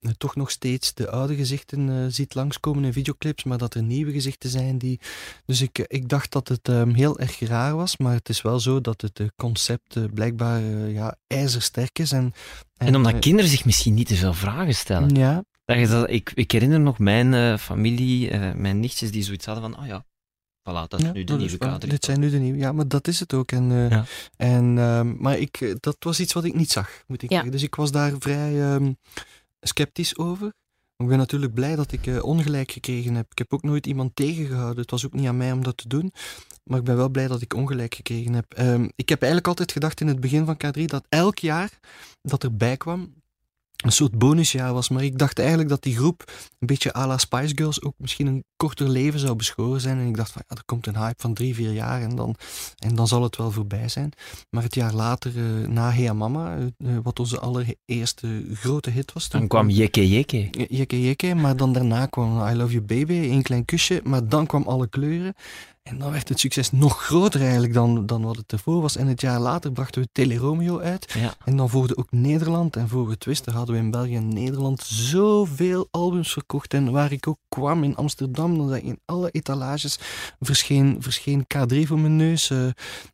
eh, 0.00 0.10
toch 0.18 0.36
nog 0.36 0.50
steeds 0.50 0.94
de 0.94 1.10
oude 1.10 1.34
gezichten 1.34 2.12
ziet 2.12 2.34
langskomen 2.34 2.84
in 2.84 2.92
videoclips, 2.92 3.44
maar 3.44 3.58
dat 3.58 3.74
er 3.74 3.82
nieuwe 3.82 4.12
gezichten 4.12 4.50
zijn 4.50 4.78
die... 4.78 5.00
Dus 5.44 5.60
ik, 5.60 5.78
ik 5.78 6.08
dacht 6.08 6.32
dat 6.32 6.48
het 6.48 6.68
ehm, 6.68 6.90
heel 6.90 7.18
erg 7.18 7.40
raar 7.40 7.76
was, 7.76 7.96
maar 7.96 8.14
het 8.14 8.28
is 8.28 8.42
wel 8.42 8.60
zo 8.60 8.80
dat 8.80 9.00
het 9.00 9.20
concept 9.36 10.14
blijkbaar 10.14 10.60
ja, 10.88 11.16
ijzersterk 11.26 11.98
is. 11.98 12.12
En, 12.12 12.32
En 12.76 12.96
omdat 12.96 13.12
eh, 13.12 13.20
kinderen 13.20 13.50
zich 13.50 13.64
misschien 13.64 13.94
niet 13.94 14.06
te 14.06 14.16
veel 14.16 14.34
vragen 14.34 14.74
stellen. 14.74 15.14
Ja, 15.14 15.44
Dat 15.78 15.88
je 15.88 15.94
dat, 15.94 16.10
ik, 16.10 16.32
ik 16.34 16.50
herinner 16.50 16.80
nog 16.80 16.98
mijn 16.98 17.34
eh, 17.34 17.56
familie, 17.58 18.30
eh, 18.30 18.52
mijn 18.54 18.80
nichtjes, 18.80 19.10
die 19.10 19.22
zoiets 19.22 19.46
hadden 19.46 19.70
van, 19.70 19.80
oh 19.82 19.86
ja, 19.86 20.04
voilà, 20.60 20.88
dat 20.88 21.00
is 21.00 21.06
Ja, 21.06 21.12
nu 21.12 21.24
de 21.24 21.36
nieuwe 21.36 21.58
kader. 21.58 21.88
Dit 21.88 22.04
zijn 22.04 22.20
nu 22.20 22.30
de 22.30 22.38
nieuwe. 22.38 22.58
Ja, 22.58 22.72
maar 22.72 22.88
dat 22.88 23.08
is 23.08 23.20
het 23.20 23.34
ook. 23.34 23.52
En, 23.52 23.70
eh, 23.70 23.90
Ja. 23.90 24.04
en, 24.36 24.78
ehm, 24.78 25.14
maar 25.18 25.38
ik, 25.38 25.76
dat 25.80 25.96
was 25.98 26.20
iets 26.20 26.32
wat 26.32 26.44
ik 26.44 26.54
niet 26.54 26.70
zag, 26.70 27.02
moet 27.06 27.22
ik 27.22 27.28
Ja. 27.30 27.34
zeggen. 27.34 27.52
Dus 27.52 27.62
ik 27.62 27.74
was 27.74 27.90
daar 27.90 28.12
vrij 28.18 28.60
ehm, 28.62 28.92
sceptisch 29.60 30.16
over. 30.18 30.52
Ik 30.96 31.08
ben 31.08 31.18
natuurlijk 31.18 31.54
blij 31.54 31.76
dat 31.76 31.92
ik 31.92 32.06
eh, 32.06 32.24
ongelijk 32.24 32.70
gekregen 32.72 33.14
heb. 33.14 33.26
Ik 33.30 33.38
heb 33.38 33.52
ook 33.52 33.62
nooit 33.62 33.86
iemand 33.86 34.16
tegengehouden. 34.16 34.80
Het 34.82 34.90
was 34.90 35.06
ook 35.06 35.12
niet 35.12 35.26
aan 35.26 35.36
mij 35.36 35.52
om 35.52 35.62
dat 35.62 35.76
te 35.76 35.88
doen. 35.88 36.12
Maar 36.64 36.78
ik 36.78 36.84
ben 36.84 36.96
wel 36.96 37.08
blij 37.08 37.28
dat 37.28 37.40
ik 37.40 37.54
ongelijk 37.54 37.94
gekregen 37.94 38.32
heb. 38.32 38.52
Ehm, 38.54 38.88
ik 38.96 39.08
heb 39.08 39.18
eigenlijk 39.18 39.48
altijd 39.48 39.72
gedacht 39.72 40.00
in 40.00 40.06
het 40.06 40.20
begin 40.20 40.44
van 40.44 40.56
K3 40.56 40.84
dat 40.84 41.04
elk 41.08 41.38
jaar 41.38 41.70
dat 42.22 42.44
erbij 42.44 42.76
kwam 42.76 43.12
een 43.82 43.92
soort 43.92 44.18
bonusjaar 44.18 44.72
was. 44.72 44.88
Maar 44.88 45.04
ik 45.04 45.18
dacht 45.18 45.38
eigenlijk 45.38 45.68
dat 45.68 45.82
die 45.82 45.96
groep 45.96 46.24
een 46.58 46.66
beetje 46.66 46.96
à 46.96 47.06
la 47.06 47.18
Spice 47.18 47.52
Girls 47.54 47.82
ook 47.82 47.94
misschien 47.96 48.26
een 48.26 48.44
korter 48.56 48.88
leven 48.88 49.20
zou 49.20 49.36
beschoren 49.36 49.80
zijn. 49.80 49.98
En 49.98 50.06
ik 50.06 50.16
dacht 50.16 50.32
van 50.32 50.42
ja, 50.48 50.56
er 50.56 50.64
komt 50.64 50.86
een 50.86 50.96
hype 50.96 51.20
van 51.22 51.34
drie, 51.34 51.54
vier 51.54 51.72
jaar 51.72 52.02
en 52.02 52.16
dan, 52.16 52.36
en 52.78 52.94
dan 52.94 53.08
zal 53.08 53.22
het 53.22 53.36
wel 53.36 53.50
voorbij 53.50 53.88
zijn. 53.88 54.12
Maar 54.50 54.62
het 54.62 54.74
jaar 54.74 54.94
later, 54.94 55.32
eh, 55.36 55.68
na 55.68 55.90
Hea 55.90 56.12
Mama, 56.12 56.56
eh, 56.56 56.64
eh, 56.94 56.98
wat 57.02 57.18
onze 57.18 57.40
allereerste 57.40 58.44
grote 58.52 58.90
hit 58.90 59.12
was. 59.12 59.28
toen 59.28 59.40
Dan 59.40 59.48
kwam 59.48 59.70
Jekke 59.70 60.08
Jekke. 60.08 60.66
Jekke 60.68 61.02
Jekke, 61.02 61.34
maar 61.34 61.56
dan 61.56 61.72
daarna 61.72 62.06
kwam 62.06 62.48
I 62.48 62.54
Love 62.54 62.72
You 62.72 62.84
Baby, 62.84 63.14
één 63.14 63.42
klein 63.42 63.64
kusje, 63.64 64.00
maar 64.04 64.28
dan 64.28 64.46
kwam 64.46 64.62
Alle 64.62 64.88
Kleuren. 64.88 65.34
En 65.82 65.98
dan 65.98 66.10
werd 66.12 66.28
het 66.28 66.40
succes 66.40 66.70
nog 66.70 67.02
groter 67.04 67.40
eigenlijk 67.40 67.72
dan, 67.72 68.06
dan 68.06 68.22
wat 68.22 68.36
het 68.36 68.52
ervoor 68.52 68.80
was. 68.80 68.96
En 68.96 69.06
het 69.06 69.20
jaar 69.20 69.40
later 69.40 69.72
brachten 69.72 70.02
we 70.02 70.08
Teleromeo 70.12 70.78
uit. 70.80 71.12
Ja. 71.18 71.34
En 71.44 71.56
dan 71.56 71.70
volgde 71.70 71.96
ook 71.96 72.10
Nederland. 72.10 72.76
En 72.76 72.88
voor 72.88 73.10
het 73.10 73.24
wisten 73.24 73.52
hadden 73.52 73.74
we 73.74 73.80
in 73.80 73.90
België 73.90 74.16
en 74.16 74.28
Nederland 74.34 74.82
zoveel 74.82 75.88
albums 75.90 76.32
verkocht. 76.32 76.74
En 76.74 76.90
waar 76.92 77.12
ik 77.12 77.26
ook 77.28 77.38
kwam 77.48 77.84
in 77.84 77.96
Amsterdam, 77.96 78.56
dan 78.58 78.76
in 78.76 79.00
alle 79.04 79.30
etalages 79.30 79.98
verscheen, 80.40 80.96
verscheen 80.98 81.46
K3 81.56 81.86
voor 81.86 81.98
mijn 81.98 82.16
neus. 82.16 82.50
eh. 82.50 82.66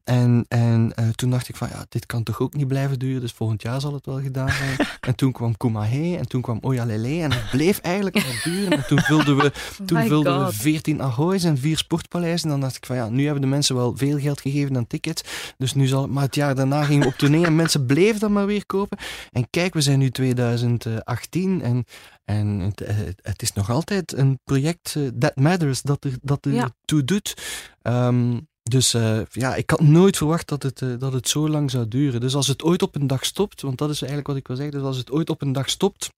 en 0.04 0.44
en 0.48 0.92
eh, 0.94 1.08
toen 1.08 1.30
dacht 1.30 1.48
ik 1.48 1.56
van, 1.56 1.68
ja, 1.68 1.86
dit 1.88 2.06
kan 2.06 2.22
toch 2.22 2.40
ook 2.40 2.54
niet 2.54 2.68
blijven 2.68 2.98
duren. 2.98 3.20
Dus 3.20 3.32
volgend 3.32 3.62
jaar 3.62 3.80
zal 3.80 3.92
het 3.92 4.06
wel 4.06 4.20
gedaan 4.20 4.50
zijn. 4.50 4.76
en 5.08 5.14
toen 5.14 5.32
kwam 5.32 5.56
Kumahe 5.56 6.16
en 6.16 6.28
toen 6.28 6.42
kwam 6.42 6.58
Oya 6.60 6.84
Lele. 6.84 7.22
En 7.22 7.32
het 7.32 7.50
bleef 7.50 7.78
eigenlijk 7.78 8.14
maar 8.14 8.40
duren. 8.44 8.72
En 8.72 8.86
toen 8.86 9.00
vulden 9.00 9.36
we 9.36 9.52
toen 9.86 10.02
vulden 10.06 10.38
we 10.38 10.44
God. 10.44 10.54
14 10.54 11.02
Ahoy's 11.02 11.44
en 11.44 11.58
vier 11.58 11.76
sportpaleizen. 11.76 12.56
Dan 12.58 12.68
dacht 12.68 12.76
ik 12.76 12.86
van 12.86 12.96
ja, 12.96 13.08
nu 13.08 13.24
hebben 13.24 13.42
de 13.42 13.48
mensen 13.48 13.74
wel 13.76 13.96
veel 13.96 14.18
geld 14.18 14.40
gegeven 14.40 14.76
aan 14.76 14.86
tickets. 14.86 15.22
Dus 15.56 15.74
nu 15.74 15.86
zal 15.86 16.02
het. 16.02 16.10
Maar 16.10 16.22
het 16.22 16.34
jaar 16.34 16.54
daarna 16.54 16.84
gingen 16.84 17.02
we 17.02 17.08
op 17.08 17.14
tournee 17.18 17.44
en 17.44 17.56
mensen 17.56 17.86
bleven 17.86 18.20
dan 18.20 18.32
maar 18.32 18.46
weer 18.46 18.66
kopen. 18.66 18.98
En 19.32 19.50
kijk, 19.50 19.74
we 19.74 19.80
zijn 19.80 19.98
nu 19.98 20.10
2018 20.10 21.62
en, 21.62 21.84
en 22.24 22.46
het, 22.46 22.80
eh, 22.80 22.96
het 23.22 23.42
is 23.42 23.52
nog 23.52 23.70
altijd 23.70 24.12
een 24.12 24.38
project 24.44 24.94
eh, 24.96 25.02
that 25.18 25.36
matters, 25.36 25.82
dat 25.82 26.04
er, 26.04 26.12
dat 26.22 26.44
er 26.44 26.52
Ja. 26.52 26.70
toe 26.84 27.04
doet. 27.04 27.34
Ehm, 27.82 28.38
dus 28.62 28.94
eh, 28.94 29.20
ja, 29.30 29.54
ik 29.54 29.70
had 29.70 29.80
nooit 29.80 30.16
verwacht 30.16 30.48
dat 30.48 30.62
het, 30.62 30.78
dat 30.98 31.12
het 31.12 31.28
zo 31.28 31.48
lang 31.48 31.70
zou 31.70 31.88
duren. 31.88 32.20
Dus 32.20 32.34
als 32.34 32.46
het 32.46 32.62
ooit 32.62 32.82
op 32.82 32.94
een 32.94 33.06
dag 33.06 33.24
stopt, 33.24 33.62
want 33.62 33.78
dat 33.78 33.90
is 33.90 33.98
eigenlijk 33.98 34.28
wat 34.28 34.36
ik 34.36 34.46
wil 34.46 34.56
zeggen, 34.56 34.74
dus 34.74 34.84
als 34.86 34.96
het 34.96 35.10
ooit 35.10 35.30
op 35.30 35.42
een 35.42 35.52
dag 35.52 35.68
stopt, 35.70 36.10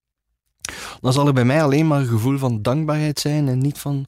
dan 1.01 1.13
zal 1.13 1.27
er 1.27 1.33
bij 1.33 1.45
mij 1.45 1.63
alleen 1.63 1.87
maar 1.87 2.01
een 2.01 2.07
gevoel 2.07 2.39
van 2.39 2.63
dankbaarheid 2.63 3.19
zijn 3.19 3.49
en 3.49 3.59
niet 3.59 3.79
van 3.79 4.07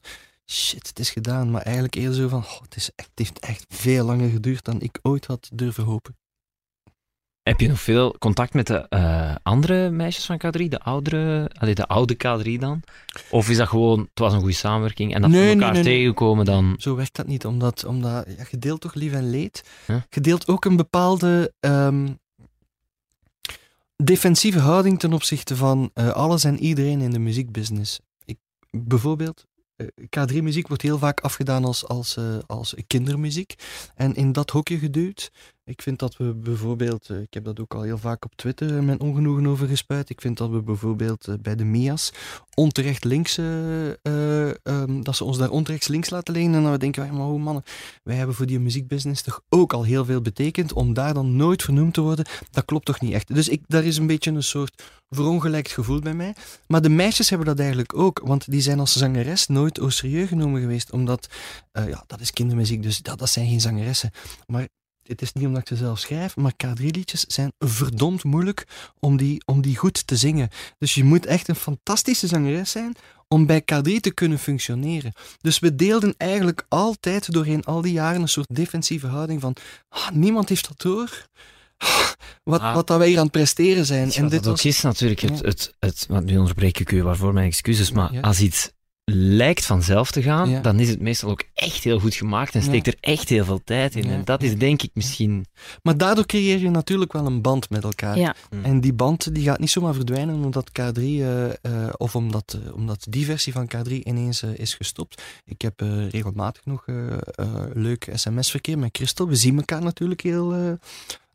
shit, 0.53 0.87
het 0.87 0.99
is 0.99 1.09
gedaan. 1.09 1.51
Maar 1.51 1.61
eigenlijk 1.61 1.95
eerder 1.95 2.15
zo 2.15 2.27
van, 2.27 2.39
oh, 2.39 2.61
het, 2.61 2.75
is 2.75 2.89
echt, 2.95 3.09
het 3.09 3.19
heeft 3.19 3.39
echt 3.39 3.65
veel 3.69 4.05
langer 4.05 4.29
geduurd 4.29 4.65
dan 4.65 4.81
ik 4.81 4.99
ooit 5.01 5.25
had 5.25 5.49
durven 5.53 5.83
hopen. 5.83 6.17
Heb 7.43 7.59
je 7.59 7.67
nog 7.67 7.81
veel 7.81 8.15
contact 8.19 8.53
met 8.53 8.67
de 8.67 8.85
uh, 8.89 9.35
andere 9.43 9.89
meisjes 9.89 10.25
van 10.25 10.41
K3, 10.45 10.67
de 10.67 10.79
oudere, 10.79 11.49
allee, 11.59 11.75
de 11.75 11.87
oude 11.87 12.13
K3 12.13 12.59
dan? 12.59 12.81
Of 13.29 13.49
is 13.49 13.57
dat 13.57 13.67
gewoon, 13.67 13.99
het 13.99 14.19
was 14.19 14.33
een 14.33 14.39
goede 14.39 14.53
samenwerking 14.53 15.13
en 15.15 15.21
dat 15.21 15.31
we 15.31 15.37
nee, 15.37 15.53
elkaar 15.53 15.73
nee, 15.73 15.83
nee. 15.83 15.97
tegenkomen 15.97 16.45
dan... 16.45 16.75
Zo 16.77 16.95
werkt 16.95 17.15
dat 17.15 17.27
niet, 17.27 17.45
omdat, 17.45 17.85
omdat 17.85 18.25
ja, 18.37 18.45
je 18.49 18.57
deelt 18.57 18.81
toch 18.81 18.93
lief 18.93 19.13
en 19.13 19.29
leed. 19.29 19.63
Huh? 19.87 20.01
Je 20.09 20.21
deelt 20.21 20.47
ook 20.47 20.65
een 20.65 20.75
bepaalde 20.75 21.53
ehm, 21.59 22.07
defensieve 23.95 24.59
houding 24.59 24.99
ten 24.99 25.13
opzichte 25.13 25.55
van 25.55 25.91
eh, 25.93 26.09
alles 26.09 26.43
en 26.43 26.59
iedereen 26.59 27.01
in 27.01 27.11
de 27.11 27.19
muziekbusiness. 27.19 27.99
Ik, 28.25 28.37
bijvoorbeeld, 28.71 29.45
eh, 29.95 30.05
K3-muziek 30.05 30.67
wordt 30.67 30.83
heel 30.83 30.97
vaak 30.97 31.19
afgedaan 31.19 31.65
als, 31.65 31.87
als, 31.87 32.17
eh, 32.17 32.37
als 32.47 32.75
kindermuziek 32.87 33.55
en 33.95 34.15
in 34.15 34.31
dat 34.31 34.49
hokje 34.49 34.77
geduwd. 34.77 35.31
Ik 35.65 35.81
vind 35.81 35.99
dat 35.99 36.17
we 36.17 36.33
bijvoorbeeld, 36.33 37.09
eh, 37.09 37.21
ik 37.21 37.33
heb 37.33 37.43
dat 37.43 37.59
ook 37.59 37.73
al 37.73 37.81
heel 37.81 37.97
vaak 37.97 38.25
op 38.25 38.35
Twitter 38.35 38.83
mijn 38.83 38.99
ongenoegen 38.99 39.47
over 39.47 39.67
gespuit, 39.67 40.09
ik 40.09 40.21
vind 40.21 40.37
dat 40.37 40.49
we 40.49 40.61
bijvoorbeeld 40.61 41.27
eh, 41.27 41.35
bij 41.41 41.55
de 41.55 41.63
Mia's 41.63 42.11
onterecht 42.55 43.03
links, 43.03 43.37
eh, 43.37 43.89
eh, 43.89 44.55
ehm, 44.63 45.01
dat 45.01 45.15
ze 45.15 45.23
ons 45.23 45.37
daar 45.37 45.49
onterecht 45.49 45.87
links 45.87 46.09
laten 46.09 46.33
liggen 46.33 46.53
en 46.53 46.63
dan 46.63 46.71
we 46.71 46.77
denken, 46.77 47.01
wij, 47.01 47.11
maar 47.11 47.27
mannen, 47.27 47.63
wij 48.03 48.15
hebben 48.15 48.35
voor 48.35 48.45
die 48.45 48.59
muziekbusiness 48.59 49.21
toch 49.21 49.41
ook 49.49 49.73
al 49.73 49.83
heel 49.83 50.05
veel 50.05 50.21
betekend, 50.21 50.73
om 50.73 50.93
daar 50.93 51.13
dan 51.13 51.35
nooit 51.35 51.63
vernoemd 51.63 51.93
te 51.93 52.01
worden, 52.01 52.25
dat 52.51 52.65
klopt 52.65 52.85
toch 52.85 53.01
niet 53.01 53.13
echt. 53.13 53.33
Dus 53.33 53.49
ik, 53.49 53.61
daar 53.67 53.83
is 53.83 53.97
een 53.97 54.07
beetje 54.07 54.31
een 54.31 54.43
soort 54.43 54.83
verongelijkt 55.09 55.71
gevoel 55.71 55.99
bij 55.99 56.13
mij. 56.13 56.35
Maar 56.67 56.81
de 56.81 56.89
meisjes 56.89 57.29
hebben 57.29 57.47
dat 57.47 57.59
eigenlijk 57.59 57.97
ook, 57.97 58.21
want 58.23 58.51
die 58.51 58.61
zijn 58.61 58.79
als 58.79 58.93
zangeres 58.93 59.47
nooit 59.47 59.79
au 59.79 59.91
serieus 59.91 60.27
genomen 60.27 60.61
geweest, 60.61 60.91
omdat, 60.91 61.27
ja, 61.71 62.03
dat 62.07 62.19
is 62.19 62.31
kindermuziek, 62.31 62.83
dus 62.83 62.97
dat, 62.97 63.19
dat 63.19 63.29
zijn 63.29 63.47
geen 63.47 63.61
zangeressen. 63.61 64.11
Maar 64.45 64.67
het 65.03 65.21
is 65.21 65.33
niet 65.33 65.45
omdat 65.45 65.61
ik 65.61 65.67
ze 65.67 65.75
zelf 65.75 65.99
schrijf, 65.99 66.35
maar 66.35 66.53
K3-liedjes 66.65 67.25
zijn 67.27 67.53
verdomd 67.59 68.23
moeilijk 68.23 68.67
om 68.99 69.17
die, 69.17 69.41
om 69.45 69.61
die 69.61 69.75
goed 69.77 70.07
te 70.07 70.15
zingen. 70.15 70.49
Dus 70.77 70.93
je 70.93 71.03
moet 71.03 71.25
echt 71.25 71.47
een 71.47 71.55
fantastische 71.55 72.27
zangeres 72.27 72.71
zijn 72.71 72.95
om 73.27 73.45
bij 73.45 73.61
K3 73.61 73.99
te 73.99 74.11
kunnen 74.13 74.39
functioneren. 74.39 75.13
Dus 75.41 75.59
we 75.59 75.75
deelden 75.75 76.13
eigenlijk 76.17 76.65
altijd 76.67 77.31
doorheen 77.33 77.63
al 77.63 77.81
die 77.81 77.93
jaren 77.93 78.21
een 78.21 78.27
soort 78.29 78.55
defensieve 78.55 79.07
houding 79.07 79.41
van 79.41 79.55
ah, 79.89 80.09
niemand 80.09 80.49
heeft 80.49 80.67
dat 80.67 80.81
door. 80.81 81.27
Ah, 81.77 82.09
Wat, 82.43 82.61
Ah. 82.61 82.73
wat 82.75 82.87
dat 82.87 82.97
wij 82.97 83.07
hier 83.07 83.17
aan 83.17 83.23
het 83.23 83.31
presteren 83.31 83.85
zijn. 83.85 84.11
En 84.11 84.21
dit 84.23 84.31
dat 84.31 84.47
ook 84.47 84.55
was, 84.55 84.65
is 84.65 84.81
natuurlijk, 84.81 85.19
het, 85.21 85.39
Ja. 85.39 85.45
het, 85.45 85.73
het, 85.79 86.05
want 86.09 86.25
nu 86.25 86.37
onderbreek 86.37 86.79
ik 86.79 86.91
u, 86.91 87.03
waarvoor 87.03 87.33
mijn 87.33 87.47
excuses, 87.47 87.91
maar 87.91 88.13
Ja. 88.13 88.19
als 88.21 88.39
iets 88.39 88.71
lijkt 89.11 89.65
vanzelf 89.65 90.11
te 90.11 90.21
gaan, 90.21 90.49
Ja. 90.49 90.59
dan 90.61 90.79
is 90.79 90.89
het 90.89 90.99
meestal 91.01 91.29
ook 91.29 91.43
echt 91.53 91.83
heel 91.83 91.99
goed 91.99 92.13
gemaakt 92.15 92.53
en 92.53 92.59
Ja. 92.59 92.65
steekt 92.65 92.87
er 92.87 92.95
echt 92.99 93.29
heel 93.29 93.45
veel 93.45 93.61
tijd 93.63 93.95
in. 93.95 94.03
Ja. 94.03 94.11
En 94.11 94.23
dat 94.25 94.43
is 94.43 94.57
denk 94.57 94.81
ik 94.81 94.89
misschien... 94.93 95.45
maar 95.81 95.97
daardoor 95.97 96.25
creëer 96.25 96.59
je 96.59 96.69
natuurlijk 96.69 97.13
wel 97.13 97.25
een 97.25 97.41
band 97.41 97.69
met 97.69 97.83
elkaar. 97.83 98.17
Ja. 98.17 98.35
Hmm. 98.49 98.63
En 98.65 98.81
die 98.81 98.93
band 98.93 99.35
die 99.35 99.43
gaat 99.43 99.59
niet 99.59 99.69
zomaar 99.69 99.93
verdwijnen 99.93 100.35
omdat 100.43 100.69
K3 100.69 101.01
eh, 101.01 101.45
eh, 101.49 101.53
of 101.97 102.15
omdat, 102.15 102.57
eh, 102.65 102.75
omdat 102.75 103.05
die 103.09 103.25
versie 103.25 103.53
van 103.53 103.67
K3 103.75 103.91
ineens 104.03 104.43
is 104.43 104.73
gestopt. 104.73 105.21
Ik 105.45 105.61
heb 105.61 105.81
eh, 105.81 106.09
regelmatig 106.09 106.65
nog 106.65 106.85
leuk 107.73 108.09
sms-verkeer 108.13 108.77
met 108.79 108.89
Christel. 108.97 109.27
We 109.27 109.35
zien 109.35 109.57
elkaar 109.57 109.81
natuurlijk 109.83 110.21
heel 110.21 110.53
eh, 110.53 110.71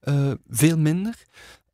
eh, 0.01 0.33
veel 0.51 0.79
minder. 0.79 1.15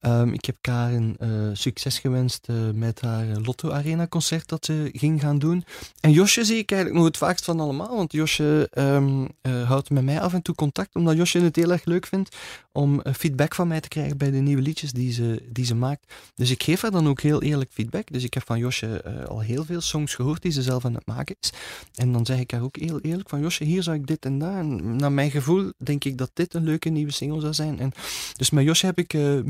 Ehm, 0.05 0.29
ik 0.29 0.45
heb 0.45 0.57
Karen 0.61 1.17
eh, 1.19 1.29
succes 1.53 1.99
gewenst 1.99 2.49
eh, 2.49 2.57
met 2.75 3.01
haar 3.01 3.31
eh, 3.31 3.37
Lotto 3.45 3.71
Arena 3.71 4.07
concert 4.07 4.49
dat 4.49 4.65
ze 4.65 4.89
ging 4.93 5.21
gaan 5.21 5.39
doen. 5.39 5.65
En 6.01 6.13
Josje 6.13 6.45
zie 6.45 6.57
ik 6.57 6.71
eigenlijk 6.71 7.01
nog 7.01 7.11
het 7.11 7.17
vaakst 7.17 7.45
van 7.45 7.61
allemaal, 7.61 7.97
want 7.97 8.13
Josje 8.13 8.69
ehm, 8.71 9.27
eh, 9.41 9.69
houdt 9.69 9.91
met 9.91 10.05
mij 10.05 10.21
af 10.21 10.33
en 10.33 10.43
toe 10.43 10.55
contact, 10.55 10.95
omdat 10.95 11.17
Josje 11.17 11.41
het 11.41 11.57
heel 11.57 11.73
erg 11.73 11.85
leuk 11.85 12.07
vindt 12.07 12.37
om 12.73 13.03
feedback 13.17 13.55
van 13.55 13.69
mij 13.69 13.81
te 13.81 13.89
krijgen 13.89 14.17
bij 14.17 14.31
de 14.31 14.37
nieuwe 14.37 14.63
liedjes 14.63 14.93
die 14.93 15.13
ze, 15.13 15.43
die 15.49 15.65
ze 15.65 15.75
maakt. 15.75 16.13
Dus 16.35 16.51
ik 16.51 16.63
geef 16.63 16.83
haar 16.83 16.91
dan 16.91 17.09
ook 17.09 17.21
heel 17.21 17.43
eerlijk 17.43 17.71
feedback. 17.73 18.13
Dus 18.13 18.25
ik 18.25 18.35
heb 18.35 18.43
van 18.47 18.59
Josje 18.59 19.05
al 19.29 19.41
heel 19.41 19.65
veel 19.65 19.81
songs 19.81 20.15
gehoord 20.15 20.43
die 20.43 20.53
ze 20.53 20.63
zelf 20.63 20.85
aan 20.85 20.95
het 20.95 21.07
maken 21.07 21.37
is. 21.41 21.53
En 21.95 22.13
dan 22.13 22.27
zeg 22.27 22.39
ik 22.39 22.51
haar 22.51 22.63
ook 22.63 22.77
heel 22.77 23.01
eerlijk 23.01 23.29
van 23.29 23.41
Josje, 23.41 23.65
hier 23.65 23.83
zou 23.83 23.97
ik 23.97 24.07
dit 24.07 24.25
en 24.25 24.39
dat. 24.39 24.55
En 24.55 24.97
naar 24.97 25.13
mijn 25.13 25.31
gevoel 25.31 25.73
denk 25.77 26.05
ik 26.05 26.19
dat 26.19 26.31
dit 26.33 26.55
een 26.55 26.65
leuke 26.65 26.89
nieuwe 26.89 27.13
single 27.13 27.41
zou 27.41 27.55
zijn. 27.55 27.79
En 27.81 27.93
dus 28.37 28.51
met 28.51 28.65
Josje 28.65 28.87
heb 28.87 28.99
ik 28.99 29.15
eh, 29.15 29.41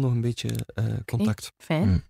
nog 0.00 0.12
een 0.12 0.20
beetje 0.20 0.48
eh, 0.74 0.84
contact. 1.04 1.52
Fijn. 1.58 1.82
Hmm. 1.82 2.06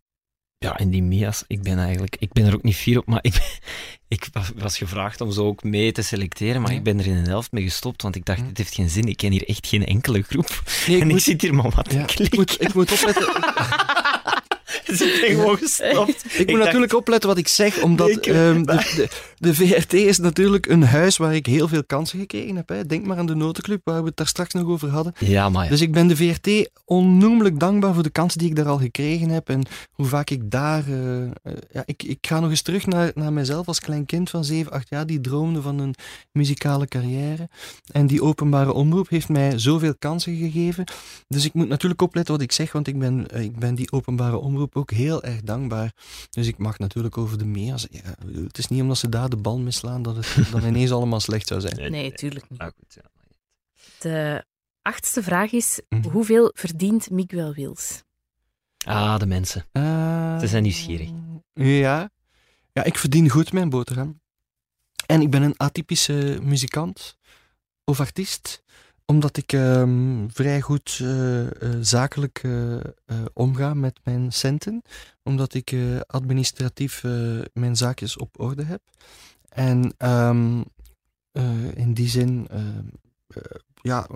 Ja, 0.59 0.77
en 0.79 0.91
die 0.91 1.03
Mia's, 1.03 1.45
ik 1.47 1.63
ben 1.63 1.79
eigenlijk... 1.79 2.17
Ik 2.19 2.33
ben 2.33 2.45
er 2.47 2.55
ook 2.55 2.63
niet 2.63 2.75
fier 2.77 2.99
op, 2.99 3.07
maar 3.07 3.19
ik, 3.23 3.61
ik 4.09 4.29
was, 4.33 4.51
was 4.57 4.79
gevraagd 4.79 5.21
om 5.21 5.31
ze 5.33 5.43
ook 5.43 5.63
mee 5.63 5.93
te 5.93 6.03
selecteren, 6.03 6.61
maar 6.63 6.71
Ja. 6.71 6.77
ik 6.77 6.83
ben 6.83 6.99
er 6.99 7.07
in 7.07 7.17
een 7.17 7.27
helft 7.27 7.53
mee 7.53 7.63
gestopt, 7.65 8.03
want 8.03 8.17
ik 8.17 8.25
dacht, 8.25 8.47
dit 8.47 8.59
heeft 8.59 8.75
geen 8.75 8.89
zin. 8.91 9.05
Ik 9.09 9.17
ken 9.17 9.33
hier 9.33 9.49
echt 9.49 9.67
geen 9.67 9.87
enkele 9.87 10.23
groep. 10.23 10.63
Nee, 10.87 10.97
ik 10.97 11.03
en 11.03 11.07
ik 11.09 11.13
moet- 11.15 11.23
zit 11.23 11.41
hier 11.43 11.55
maar 11.55 11.71
wat 11.71 11.89
te 11.89 11.95
Ja, 11.95 12.01
ik, 12.01 12.07
klikken. 12.07 12.39
moet, 12.39 12.63
ik 12.63 12.75
moet 12.75 12.93
opletten. 12.93 13.27
Ik 14.87 15.19
ben 15.21 15.31
gewoon 15.31 15.57
gestopt. 15.57 16.25
Ik 16.25 16.39
moet 16.39 16.47
dacht- 16.49 16.65
natuurlijk 16.65 16.95
opletten 16.95 17.29
wat 17.29 17.39
ik 17.39 17.49
zeg, 17.49 17.83
omdat 17.83 18.09
ik- 18.09 18.27
ehm, 18.27 18.63
de, 18.65 18.93
de, 18.97 19.09
de 19.37 19.55
VRT 19.55 19.93
is 19.93 20.19
natuurlijk 20.19 20.67
een 20.67 20.83
huis 20.83 21.17
waar 21.17 21.35
ik 21.35 21.47
heel 21.47 21.69
veel 21.69 21.85
kansen 21.85 22.19
gekregen 22.19 22.57
heb. 22.57 22.69
Hè. 22.69 22.87
Denk 22.87 23.07
maar 23.07 23.17
aan 23.19 23.27
de 23.27 23.35
Notenclub, 23.35 23.81
waar 23.85 24.01
we 24.01 24.09
het 24.09 24.17
daar 24.17 24.27
straks 24.27 24.55
nog 24.55 24.67
over 24.67 24.89
hadden. 24.89 25.13
Ja, 25.19 25.49
maar 25.49 25.65
ja. 25.65 25.71
Dus 25.71 25.81
ik 25.81 25.93
ben 25.93 26.07
de 26.09 26.17
VRT 26.17 26.71
onnoemelijk 26.85 27.61
dankbaar 27.61 27.95
voor 27.95 28.03
de 28.03 28.11
kansen 28.11 28.39
die 28.39 28.49
ik 28.49 28.57
daar 28.57 28.67
al 28.69 28.79
gekregen 28.79 29.29
heb 29.29 29.49
en 29.49 29.63
hoe 29.93 30.07
vaak 30.07 30.31
ik 30.31 30.51
daar... 30.51 30.85
eh, 30.89 31.23
eh, 31.23 31.31
ja, 31.73 31.83
ik, 31.87 32.03
ik 32.03 32.19
ga 32.21 32.41
nog 32.41 32.51
eens 32.51 32.63
terug 32.63 32.87
naar, 32.87 33.11
naar 33.15 33.33
mezelf 33.33 33.67
als 33.67 33.81
klein 33.81 34.07
kind 34.07 34.31
van 34.31 34.45
7, 34.45 34.73
8 34.73 34.89
jaar, 34.89 35.07
die 35.07 35.21
droomde 35.21 35.63
van 35.63 35.79
een 35.79 35.95
muzikale 36.33 36.87
carrière. 36.87 37.49
En 37.93 38.07
die 38.07 38.23
openbare 38.23 38.73
omroep 38.73 39.09
heeft 39.09 39.29
mij 39.29 39.59
zoveel 39.59 39.95
kansen 39.99 40.37
gegeven. 40.37 40.85
Dus 41.29 41.45
ik 41.45 41.55
moet 41.55 41.69
natuurlijk 41.69 42.03
opletten 42.03 42.35
wat 42.35 42.43
ik 42.43 42.53
zeg, 42.53 42.73
want 42.73 42.87
ik 42.87 42.99
ben, 42.99 43.31
eh, 43.31 43.43
ik 43.43 43.59
ben 43.59 43.75
die 43.75 43.93
openbare 43.93 44.37
omroep 44.39 44.68
ook 44.77 44.91
heel 44.91 45.23
erg 45.23 45.41
dankbaar. 45.43 45.93
Dus 46.31 46.47
ik 46.47 46.59
mag 46.59 46.79
natuurlijk 46.79 47.19
over 47.19 47.39
de 47.39 47.45
meer. 47.45 47.87
Ja, 47.91 48.15
het 48.43 48.59
is 48.59 48.69
niet 48.69 48.83
omdat 48.83 48.99
ze 48.99 49.09
daar 49.09 49.29
de 49.29 49.37
bal 49.37 49.59
misslaan 49.59 50.03
dat 50.03 50.17
het 50.17 50.51
dan 50.51 50.65
ineens 50.65 50.91
allemaal 50.93 51.21
slecht 51.21 51.47
zou 51.47 51.61
zijn. 51.61 51.91
Nee, 51.91 52.13
tuurlijk 52.13 52.51
niet. 52.51 52.59
Ah, 52.61 52.67
goed, 52.77 52.95
ja. 52.95 53.11
De 53.99 54.45
achtste 54.83 55.23
vraag 55.23 55.53
is, 55.53 55.81
Mhm. 55.89 56.09
hoeveel 56.09 56.51
verdient 56.55 57.11
Miguel 57.11 57.53
Wils? 57.55 58.03
Ah, 58.87 59.19
de 59.19 59.27
mensen. 59.27 59.65
Eh, 59.73 60.39
Ze 60.39 60.47
zijn 60.47 60.63
nieuwsgierig. 60.63 61.11
Ja. 61.53 62.11
ja, 62.73 62.85
ik 62.85 62.99
verdien 62.99 63.29
goed 63.29 63.53
mijn 63.53 63.69
boterham. 63.71 64.21
En 65.07 65.21
ik 65.21 65.31
ben 65.31 65.43
een 65.43 65.57
atypische 65.57 66.39
muzikant 66.43 67.17
of 67.85 68.01
artiest, 68.01 68.63
omdat 69.11 69.37
ik 69.37 69.53
ehm, 69.53 70.29
vrij 70.29 70.61
goed 70.61 70.99
eh, 71.03 71.47
eh, 71.47 71.79
zakelijk 71.81 72.41
eh, 72.43 72.77
omga 73.33 73.75
met 73.75 74.01
mijn 74.05 74.33
centen, 74.33 74.83
omdat 75.23 75.55
ik 75.55 75.77
administratief 76.07 77.03
mijn 77.53 77.77
zaakjes 77.77 78.17
op 78.17 78.41
orde 78.41 78.65
heb. 78.65 78.81
En 79.49 79.95
ehm, 79.97 80.61
eh, 81.39 81.77
in 81.77 81.95
die 81.95 82.09
zin 82.09 82.47
ehm, 82.51 82.87
eh, 83.29 83.43
ja, 83.83 84.07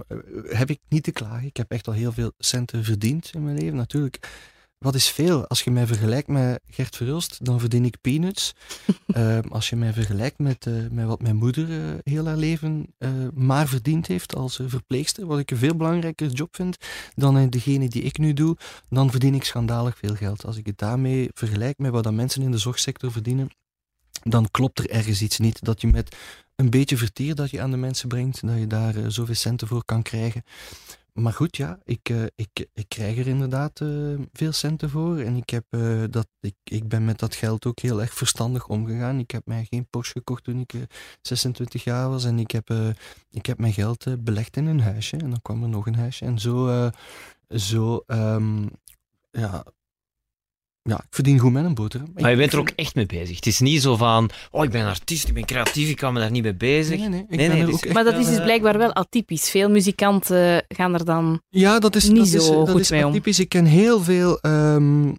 heb 0.47 0.71
ik 0.71 0.81
niet 0.89 1.03
te 1.03 1.13
klagen. 1.13 1.47
Ik 1.47 1.57
heb 1.57 1.71
echt 1.71 1.87
al 1.87 1.93
heel 1.93 2.13
veel 2.13 2.33
centen 2.39 2.85
verdiend 2.85 3.31
in 3.35 3.45
mijn 3.45 3.59
leven. 3.59 3.77
Natuurlijk, 3.77 4.29
wat 4.83 4.95
is 4.95 5.09
veel? 5.09 5.47
Als 5.47 5.63
je 5.63 5.71
mij 5.71 5.87
vergelijkt 5.87 6.29
met 6.29 6.61
Gert 6.67 6.97
Verhulst, 6.97 7.45
dan 7.45 7.61
verdien 7.61 7.85
ik 7.85 8.01
peanuts. 8.01 8.53
Ehm, 9.07 9.49
als 9.49 9.69
je 9.69 9.77
mij 9.77 9.93
vergelijkt 9.93 10.39
met, 10.39 10.67
eh, 10.67 10.75
met 10.91 11.07
wat 11.07 11.23
mijn 11.23 11.37
moeder 11.37 11.71
eh, 11.71 11.99
heel 12.03 12.27
haar 12.27 12.37
leven 12.37 12.87
eh, 12.99 13.11
maar 13.35 13.69
verdiend 13.69 14.07
heeft 14.07 14.35
als 14.37 14.61
verpleegster, 14.67 15.27
wat 15.27 15.39
ik 15.39 15.51
een 15.51 15.57
veel 15.57 15.77
belangrijker 15.77 16.27
job 16.27 16.57
vind 16.57 16.77
dan 17.15 17.51
degene 17.51 17.89
die 17.89 18.03
ik 18.03 18.19
nu 18.19 18.33
doe, 18.33 18.57
dan 18.89 19.11
verdien 19.11 19.35
ik 19.35 19.45
schandalig 19.45 19.99
veel 19.99 20.15
geld. 20.15 20.47
Als 20.47 20.57
ik 20.57 20.67
het 20.67 20.79
daarmee 20.79 21.31
vergelijk 21.35 21.79
met 21.79 21.91
wat 21.91 22.05
dat 22.05 22.13
mensen 22.13 22.43
in 22.43 22.51
de 22.51 22.59
zorgsector 22.59 23.13
verdienen, 23.13 23.51
dan 24.23 24.51
klopt 24.51 24.79
er 24.79 24.91
ergens 24.91 25.23
iets 25.23 25.39
niet. 25.39 25.65
Dat 25.65 25.81
je 25.81 25.87
met 25.87 26.17
een 26.57 26.71
beetje 26.71 26.97
vertier 26.97 27.35
dat 27.35 27.51
je 27.51 27.61
aan 27.61 27.71
de 27.71 27.77
mensen 27.77 28.09
brengt, 28.09 28.47
dat 28.47 28.59
je 28.59 28.67
daar 28.67 28.95
zoveel 29.13 29.35
centen 29.35 29.69
voor 29.69 29.85
kan 29.85 30.03
krijgen. 30.03 30.43
Maar 31.13 31.33
goed, 31.33 31.57
ja, 31.57 31.79
ik, 31.85 32.09
eh, 32.09 32.25
ik, 32.35 32.67
ik 32.73 32.89
krijg 32.89 33.19
er 33.19 33.27
inderdaad 33.27 33.81
eh, 33.81 33.89
veel 34.33 34.53
centen 34.53 34.91
voor. 34.91 35.19
En 35.19 35.37
ik, 35.37 35.51
heb, 35.51 35.65
eh, 35.71 36.03
dat, 36.11 36.29
ik, 36.41 36.55
ik 36.65 36.89
ben 36.89 37.05
met 37.05 37.19
dat 37.19 37.35
geld 37.35 37.67
ook 37.67 37.81
heel 37.81 38.01
erg 38.01 38.15
verstandig 38.15 38.69
omgegaan. 38.69 39.19
Ik 39.19 39.31
heb 39.31 39.47
mij 39.47 39.67
geen 39.71 39.87
Porsche 39.87 40.13
gekocht 40.13 40.45
toen 40.45 40.61
ik 40.61 40.73
eh, 40.73 40.81
26 41.21 41.85
jaar 41.85 42.09
was. 42.09 42.25
En 42.25 42.39
ik 42.39 42.51
heb, 42.51 42.71
ik 43.31 43.47
heb 43.47 43.59
mijn 43.59 43.73
geld 43.73 44.25
belegd 44.25 44.57
in 44.57 44.67
een 44.67 44.81
huisje. 44.81 45.17
En 45.17 45.31
dan 45.31 45.43
kwam 45.43 45.63
er 45.63 45.69
nog 45.69 45.87
een 45.87 45.95
huisje. 45.95 46.25
En 46.25 46.39
zo, 46.39 46.91
zo 47.49 48.03
ehm, 48.07 48.67
ja, 49.31 49.65
ja, 50.83 50.97
ik 50.97 51.07
verdien 51.11 51.39
goed 51.39 51.53
met 51.53 51.65
een 51.65 51.75
boterham. 51.75 52.11
Maar 52.15 52.31
je 52.31 52.37
bent 52.37 52.53
er 52.53 52.59
ook 52.59 52.71
echt 52.77 52.95
mee 52.95 53.07
bezig. 53.07 53.37
Het 53.37 53.47
is 53.47 53.61
niet 53.61 53.83
zo 53.83 53.97
van, 53.97 54.31
oh, 54.51 54.65
ik 54.65 54.71
ben 54.71 54.87
artiest, 54.87 55.29
ik 55.29 55.35
ben 55.35 55.45
creatief, 55.45 55.89
ik 55.89 55.97
kan 55.97 56.13
me 56.13 56.21
daar 56.21 56.31
niet 56.31 56.43
mee 56.43 56.55
bezig. 56.55 56.99
Nee, 56.99 57.09
nee, 57.09 57.21
ik 57.21 57.29
Nee, 57.29 57.39
ben 57.39 57.49
nee, 57.49 57.61
er 57.61 57.67
het 57.67 57.69
is 57.69 57.75
ook 57.75 57.85
echt 57.85 57.95
Maar 57.95 58.05
dat 58.05 58.19
is 58.19 58.27
dus 58.27 58.37
eh, 58.37 58.43
blijkbaar 58.43 58.79
wel 58.79 58.93
atypisch. 58.95 59.51
Veel 59.51 59.71
muzikanten 59.71 60.65
gaan 60.69 60.95
er 60.95 61.05
dan... 61.05 61.43
Ja, 61.49 61.79
dat 61.79 61.97
is, 61.97 62.09
niet 62.09 62.17
dat 62.33 62.41
is, 62.41 62.47
zo 62.47 62.59
dat 62.59 62.71
goed 62.71 62.81
is 62.81 62.91
mee 62.91 63.05
om. 63.07 63.11
atypisch. 63.11 63.39
Ik 63.39 63.49
ken 63.49 63.65
heel 63.65 64.03
veel 64.03 64.39
ehm, 64.41 65.13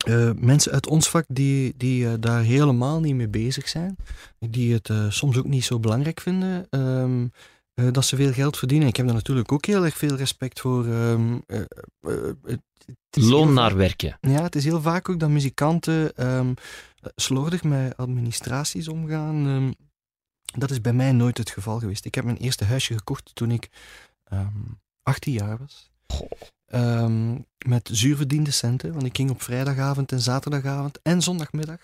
eh, 0.00 0.30
mensen 0.36 0.72
uit 0.72 0.86
ons 0.88 1.08
vak 1.08 1.24
die, 1.28 1.74
die 1.76 2.06
eh, 2.06 2.12
daar 2.20 2.42
helemaal 2.42 3.00
niet 3.00 3.14
mee 3.14 3.28
bezig 3.28 3.68
zijn, 3.68 3.96
die 4.38 4.72
het 4.72 4.88
eh, 4.88 5.10
soms 5.10 5.38
ook 5.38 5.46
niet 5.46 5.64
zo 5.64 5.80
belangrijk 5.80 6.20
vinden 6.20 6.66
ehm, 6.70 7.26
eh, 7.86 7.92
dat 7.92 8.04
ze 8.04 8.16
veel 8.16 8.32
geld 8.32 8.58
verdienen. 8.58 8.88
Ik 8.88 8.96
heb 8.96 9.06
daar 9.06 9.14
natuurlijk 9.14 9.52
ook 9.52 9.64
heel 9.66 9.84
erg 9.84 9.96
veel 9.96 10.16
respect 10.16 10.60
voor. 10.60 10.86
het- 10.86 12.62
het 12.86 13.16
is 13.16 13.22
heel 13.22 13.30
Loon 13.32 13.46
vaak- 13.46 13.54
naar 13.54 13.76
werken. 13.76 14.18
Ja, 14.20 14.42
het 14.42 14.54
is 14.56 14.64
heel 14.64 14.80
vaak 14.80 15.08
ook 15.08 15.20
dat 15.20 15.28
muzikanten 15.28 16.16
ehm, 16.16 16.52
slordig 17.16 17.62
met 17.62 17.96
administraties 17.96 18.88
omgaan. 18.88 19.46
Ehm, 19.46 19.72
dat 20.60 20.70
is 20.70 20.80
bij 20.80 20.92
mij 20.92 21.12
nooit 21.12 21.38
het 21.38 21.50
geval 21.50 21.78
geweest. 21.78 22.04
Ik 22.04 22.14
heb 22.14 22.24
mijn 22.24 22.36
eerste 22.36 22.64
huisje 22.64 22.94
gekocht 22.96 23.30
toen 23.34 23.50
ik 23.50 23.68
ehm 24.24 24.46
18 25.02 25.32
jaar 25.32 25.58
was. 25.58 25.90
Met 27.66 27.88
zuurverdiende 27.92 28.50
centen, 28.50 28.92
want 28.92 29.04
ik 29.06 29.16
ging 29.16 29.30
op 29.30 29.42
vrijdagavond 29.42 30.12
en 30.12 30.20
zaterdagavond 30.20 30.98
en 31.02 31.22
zondagmiddag. 31.22 31.78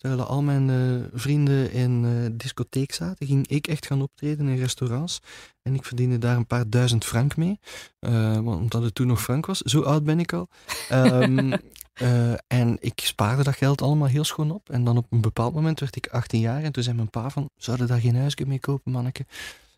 Terwijl 0.00 0.22
al 0.22 0.42
mijn 0.42 0.70
eh, 0.70 1.18
vrienden 1.20 1.72
in 1.72 2.04
eh 2.04 2.30
discotheek 2.32 2.92
zaten, 2.92 3.26
ging 3.26 3.46
ik 3.46 3.66
echt 3.66 3.86
gaan 3.86 4.02
optreden 4.02 4.48
in 4.48 4.58
restaurants. 4.58 5.20
En 5.62 5.74
ik 5.74 5.84
verdiende 5.84 6.18
daar 6.18 6.36
een 6.36 6.46
paar 6.46 6.70
duizend 6.70 7.04
frank 7.04 7.36
mee. 7.36 7.58
want 8.00 8.46
omdat 8.46 8.82
het 8.82 8.94
toen 8.94 9.06
nog 9.06 9.22
frank 9.22 9.46
was. 9.46 9.58
Zo 9.58 9.80
oud 9.82 10.04
ben 10.04 10.20
ik 10.20 10.32
al. 10.32 10.48
Ehm, 10.88 11.52
eh, 11.92 12.32
en 12.46 12.76
ik 12.80 13.00
spaarde 13.00 13.42
dat 13.42 13.56
geld 13.56 13.82
allemaal 13.82 14.08
heel 14.08 14.24
schoon 14.24 14.50
op. 14.50 14.70
En 14.70 14.84
dan 14.84 14.96
op 14.96 15.06
een 15.10 15.20
bepaald 15.20 15.54
moment 15.54 15.80
werd 15.80 15.96
ik 15.96 16.06
18 16.06 16.40
jaar. 16.40 16.62
En 16.62 16.72
toen 16.72 16.82
zei 16.82 16.96
mijn 16.96 17.10
pa 17.10 17.30
van, 17.30 17.50
zouden 17.56 17.86
daar 17.86 18.00
geen 18.00 18.16
huisje 18.16 18.46
mee 18.46 18.60
kopen, 18.60 18.92
manneke? 18.92 19.26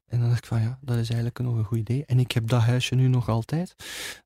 En 0.07 0.19
dan 0.21 0.29
dacht 0.29 0.39
ik 0.39 0.47
van, 0.47 0.61
ja, 0.61 0.79
dat 0.81 0.97
is 0.97 1.07
eigenlijk 1.07 1.39
nog 1.39 1.55
een 1.55 1.65
goed 1.65 1.79
idee. 1.79 2.05
En 2.07 2.19
ik 2.19 2.33
heb 2.33 2.49
dat 2.49 2.61
huisje 2.61 2.95
nu 2.95 3.09
nog 3.09 3.29
altijd. 3.29 3.75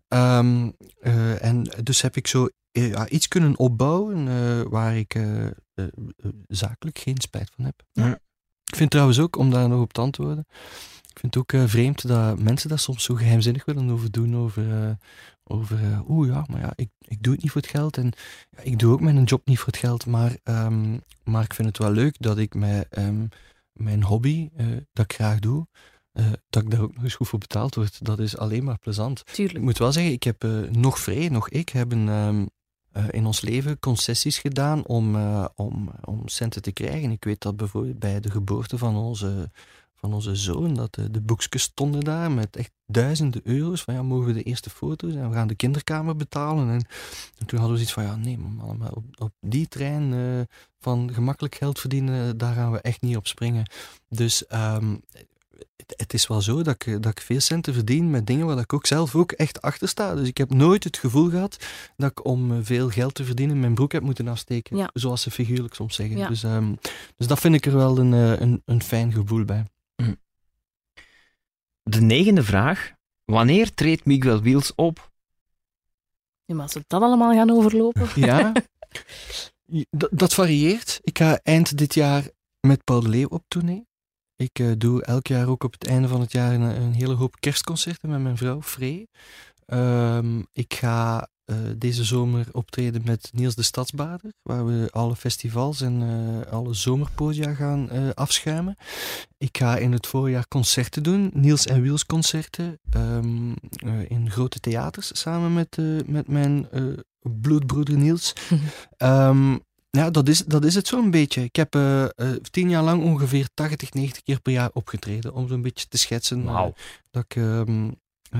Ehm, 0.08 0.70
eh, 1.00 1.44
en 1.44 1.62
dus 1.82 2.02
heb 2.02 2.16
ik 2.16 2.26
zo 2.26 2.48
ja, 2.70 3.08
iets 3.08 3.28
kunnen 3.28 3.58
opbouwen 3.58 4.70
waar 4.70 4.96
ik 4.96 5.14
eh, 5.76 5.84
eh, 6.16 6.30
zakelijk 6.46 6.98
geen 6.98 7.20
spijt 7.20 7.50
van 7.54 7.64
heb. 7.64 7.82
Ja. 7.92 8.18
Ik 8.64 8.76
vind 8.76 8.90
trouwens 8.90 9.18
ook, 9.18 9.36
om 9.36 9.50
daar 9.50 9.68
nog 9.68 9.80
op 9.80 9.92
te 9.92 10.00
antwoorden, 10.00 10.46
ik 11.16 11.22
vind 11.22 11.34
het 11.34 11.42
ook 11.42 11.52
eh, 11.52 11.68
vreemd 11.68 12.08
dat 12.08 12.38
mensen 12.38 12.68
daar 12.68 12.78
soms 12.78 13.04
zo 13.04 13.14
geheimzinnig 13.14 13.64
willen 13.64 13.90
over 13.90 14.10
doen, 14.10 14.36
over, 14.36 14.82
eh, 14.82 14.90
over 15.44 15.84
eh, 15.84 16.10
oeh 16.10 16.28
ja, 16.28 16.44
maar 16.50 16.60
ja, 16.60 16.72
ik, 16.74 16.88
ik 17.00 17.22
doe 17.22 17.32
het 17.32 17.42
niet 17.42 17.52
voor 17.52 17.60
het 17.60 17.70
geld 17.70 17.96
en 17.96 18.12
ja, 18.50 18.62
ik 18.62 18.78
doe 18.78 18.92
ook 18.92 19.00
mijn 19.00 19.24
job 19.24 19.46
niet 19.46 19.58
voor 19.58 19.66
het 19.66 19.76
geld, 19.76 20.06
maar, 20.06 20.36
ehm, 20.42 20.98
maar 21.24 21.42
ik 21.42 21.54
vind 21.54 21.68
het 21.68 21.78
wel 21.78 21.90
leuk 21.90 22.16
dat 22.18 22.38
ik 22.38 22.54
met 22.54 22.86
ehm, 22.90 23.26
mijn 23.72 24.02
hobby, 24.02 24.50
dat 24.92 25.04
ik 25.04 25.12
graag 25.12 25.38
doe, 25.38 25.66
dat 26.48 26.62
ik 26.62 26.70
daar 26.70 26.80
ook 26.80 26.94
nog 26.94 27.04
eens 27.04 27.14
goed 27.14 27.28
voor 27.28 27.38
betaald 27.38 27.74
word. 27.74 28.04
Dat 28.04 28.18
is 28.18 28.36
alleen 28.36 28.64
maar 28.64 28.78
plezant. 28.78 29.20
Ik 29.20 29.34
Tuurlijk. 29.34 29.64
moet 29.64 29.78
wel 29.78 29.92
zeggen, 29.92 30.12
ik 30.12 30.22
heb 30.22 30.46
nog 30.70 30.98
vrij, 30.98 31.28
nog 31.28 31.48
ik 31.48 31.68
hebben 31.68 32.08
ehm, 32.08 32.46
eh, 32.96 33.04
in 33.10 33.26
ons 33.26 33.40
leven 33.40 33.78
concessies 33.78 34.38
gedaan 34.38 34.86
om, 34.86 35.16
eh, 35.16 35.44
om, 35.54 35.90
om 36.04 36.28
centen 36.28 36.62
te 36.62 36.72
krijgen. 36.72 37.10
Ik 37.10 37.24
weet 37.24 37.40
dat 37.40 37.56
bijvoorbeeld 37.56 37.98
bij 37.98 38.20
de 38.20 38.30
geboorte 38.30 38.78
van 38.78 38.96
onze, 38.96 39.50
van 39.94 40.14
onze 40.14 40.36
zoon, 40.36 40.74
dat 40.74 40.94
de, 40.94 41.20
boekjes 41.20 41.62
stonden 41.62 42.00
daar 42.00 42.30
met 42.30 42.56
echt 42.56 42.70
duizenden 42.86 43.40
euro's. 43.44 43.82
Van 43.82 43.94
ja, 43.94 44.02
mogen 44.02 44.26
we 44.26 44.32
de 44.32 44.42
eerste 44.42 44.70
foto's 44.70 45.14
en 45.14 45.28
we 45.28 45.34
gaan 45.34 45.48
de 45.48 45.54
kinderkamer 45.54 46.16
betalen. 46.16 46.68
En, 46.68 46.86
en 47.38 47.46
toen 47.46 47.58
hadden 47.58 47.78
we 47.78 47.84
zoiets 47.84 47.92
van, 47.92 48.04
ja 48.04 48.16
nee 48.16 48.38
man, 48.38 48.76
maar 48.76 48.92
op, 48.92 49.04
op 49.18 49.32
die 49.40 49.68
trein 49.68 50.14
eh, 50.14 50.56
van 50.78 51.12
gemakkelijk 51.12 51.54
geld 51.54 51.80
verdienen, 51.80 52.38
daar 52.38 52.54
gaan 52.54 52.72
we 52.72 52.80
echt 52.80 53.00
niet 53.00 53.16
op 53.16 53.26
springen. 53.26 53.70
Dus 54.08 54.46
ehm, 54.46 54.96
het, 55.86 56.14
is 56.14 56.26
wel 56.26 56.40
zo 56.40 56.62
dat 56.62 56.74
ik, 56.74 57.02
dat 57.02 57.12
ik 57.12 57.20
veel 57.20 57.40
centen 57.40 57.74
verdien 57.74 58.10
met 58.10 58.26
dingen 58.26 58.46
waar 58.46 58.58
ik 58.58 58.72
ook 58.72 58.86
zelf 58.86 59.14
ook 59.14 59.32
echt 59.32 59.62
achter 59.62 59.88
sta. 59.88 60.14
Dus 60.14 60.28
ik 60.28 60.38
heb 60.38 60.54
nooit 60.54 60.84
het 60.84 60.96
gevoel 60.96 61.30
gehad 61.30 61.56
dat 61.96 62.10
ik 62.10 62.24
om 62.24 62.52
eh, 62.52 62.58
veel 62.62 62.88
geld 62.90 63.14
te 63.14 63.24
verdienen 63.24 63.60
mijn 63.60 63.74
broek 63.74 63.92
heb 63.92 64.02
moeten 64.02 64.28
afsteken. 64.28 64.76
Ja. 64.76 64.90
Zoals 64.92 65.22
ze 65.22 65.30
figuurlijk 65.30 65.74
soms 65.74 65.94
zeggen. 65.94 66.16
Ja. 66.16 66.28
Dus, 66.28 66.42
ehm, 66.42 66.74
dus 67.16 67.26
dat 67.26 67.38
vind 67.38 67.54
ik 67.54 67.66
er 67.66 67.76
wel 67.76 67.98
een, 67.98 68.12
eh, 68.12 68.40
een, 68.40 68.62
een 68.64 68.82
fijn 68.82 69.12
gevoel 69.12 69.44
bij. 69.44 69.64
De 71.82 72.00
negende 72.00 72.42
vraag. 72.42 72.92
Wanneer 73.24 73.74
treedt 73.74 74.04
Miguel 74.04 74.42
Wiels 74.42 74.74
op? 74.74 75.10
Ja, 76.44 76.54
maar 76.54 76.62
als 76.62 76.74
we 76.74 76.84
dat 76.86 77.02
allemaal 77.02 77.32
gaan 77.32 77.50
overlopen. 77.50 78.08
Ja, 78.26 78.52
dat, 79.90 80.10
dat 80.12 80.34
varieert. 80.34 81.00
Ik 81.02 81.18
ga 81.18 81.40
eind 81.42 81.78
dit 81.78 81.94
jaar 81.94 82.28
met 82.60 82.84
Paul 82.84 83.00
de 83.00 83.08
Leeuw 83.08 83.28
op 83.28 83.44
tournee. 83.48 83.86
Ik 84.36 84.58
eh, 84.58 84.72
doe 84.78 85.02
elk 85.02 85.26
jaar 85.26 85.48
ook 85.48 85.64
op 85.64 85.72
het 85.72 85.86
einde 85.86 86.08
van 86.08 86.20
het 86.20 86.32
jaar 86.32 86.54
een, 86.54 86.60
een 86.60 86.94
hele 86.94 87.14
hoop 87.14 87.40
kerstconcerten 87.40 88.10
met 88.10 88.20
mijn 88.20 88.36
vrouw, 88.36 88.62
Free. 88.62 89.08
Ehm, 89.66 90.42
ik 90.52 90.74
ga 90.74 91.28
eh, 91.46 91.56
deze 91.76 92.04
zomer 92.04 92.46
optreden 92.52 93.02
met 93.04 93.30
Niels 93.32 93.54
de 93.54 93.62
Stadsbader, 93.62 94.32
waar 94.42 94.66
we 94.66 94.88
alle 94.90 95.16
festivals 95.16 95.80
en 95.80 96.02
eh, 96.02 96.52
alle 96.52 96.74
zomerpodia 96.74 97.54
gaan 97.54 98.14
afschuimen. 98.14 98.76
Ik 99.38 99.58
ga 99.58 99.76
in 99.76 99.92
het 99.92 100.06
voorjaar 100.06 100.48
concerten 100.48 101.02
doen, 101.02 101.30
Niels 101.34 101.66
en 101.66 101.82
Wiels 101.82 102.06
concerten, 102.06 102.78
ehm, 102.90 103.52
eh, 103.76 104.10
in 104.10 104.30
grote 104.30 104.60
theaters 104.60 105.20
samen 105.20 105.52
met, 105.52 105.78
met 106.06 106.28
mijn 106.28 106.68
bloedbroeder 107.20 107.96
Niels. 107.96 108.32
Ehm, 108.96 109.56
ja, 109.96 110.10
dat 110.10 110.28
is, 110.28 110.38
dat 110.44 110.64
is 110.64 110.74
het 110.74 110.86
zo'n 110.86 111.10
beetje. 111.10 111.42
Ik 111.42 111.56
heb 111.56 111.74
eh, 111.74 112.04
eh, 112.04 112.10
tien 112.50 112.70
jaar 112.70 112.82
lang 112.82 113.02
ongeveer 113.02 113.48
80, 113.54 113.92
90 113.92 114.22
keer 114.22 114.40
per 114.40 114.52
jaar 114.52 114.70
opgetreden. 114.72 115.34
Om 115.34 115.48
zo'n 115.48 115.62
beetje 115.62 115.86
te 115.88 115.98
schetsen 115.98 116.48
eh, 116.48 116.66
dat 117.10 117.24
ik 117.28 117.36
ehm, 117.36 117.90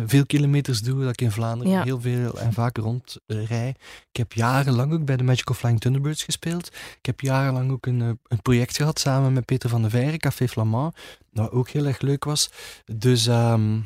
veel 0.07 0.27
kilometers 0.27 0.81
doe, 0.81 1.01
dat 1.03 1.11
ik 1.13 1.21
in 1.21 1.31
Vlaanderen 1.31 1.73
Ja. 1.73 1.83
heel 1.83 2.01
veel 2.01 2.39
en 2.41 2.53
vaak 2.53 2.77
rond 2.77 3.17
eh, 3.27 3.47
rij. 3.47 3.69
Ik 4.11 4.17
heb 4.17 4.33
jarenlang 4.33 4.93
ook 4.93 5.05
bij 5.05 5.17
de 5.17 5.25
Magical 5.25 5.55
Flying 5.55 5.81
Thunderbirds 5.81 6.23
gespeeld. 6.25 6.67
Ik 6.99 7.07
heb 7.07 7.21
jarenlang 7.21 7.71
ook 7.71 7.87
een, 7.87 8.01
een 8.01 8.43
project 8.43 8.77
gehad 8.77 8.99
samen 8.99 9.33
met 9.33 9.45
Peter 9.45 9.69
van 9.69 9.81
der 9.83 9.91
Veijren, 9.91 10.19
Café 10.19 10.49
Flamand. 10.49 10.97
Dat 11.33 11.51
ook 11.51 11.69
heel 11.69 11.87
erg 11.87 12.01
leuk 12.01 12.25
was. 12.25 12.51
Dus 12.85 13.27
ehm, 13.27 13.79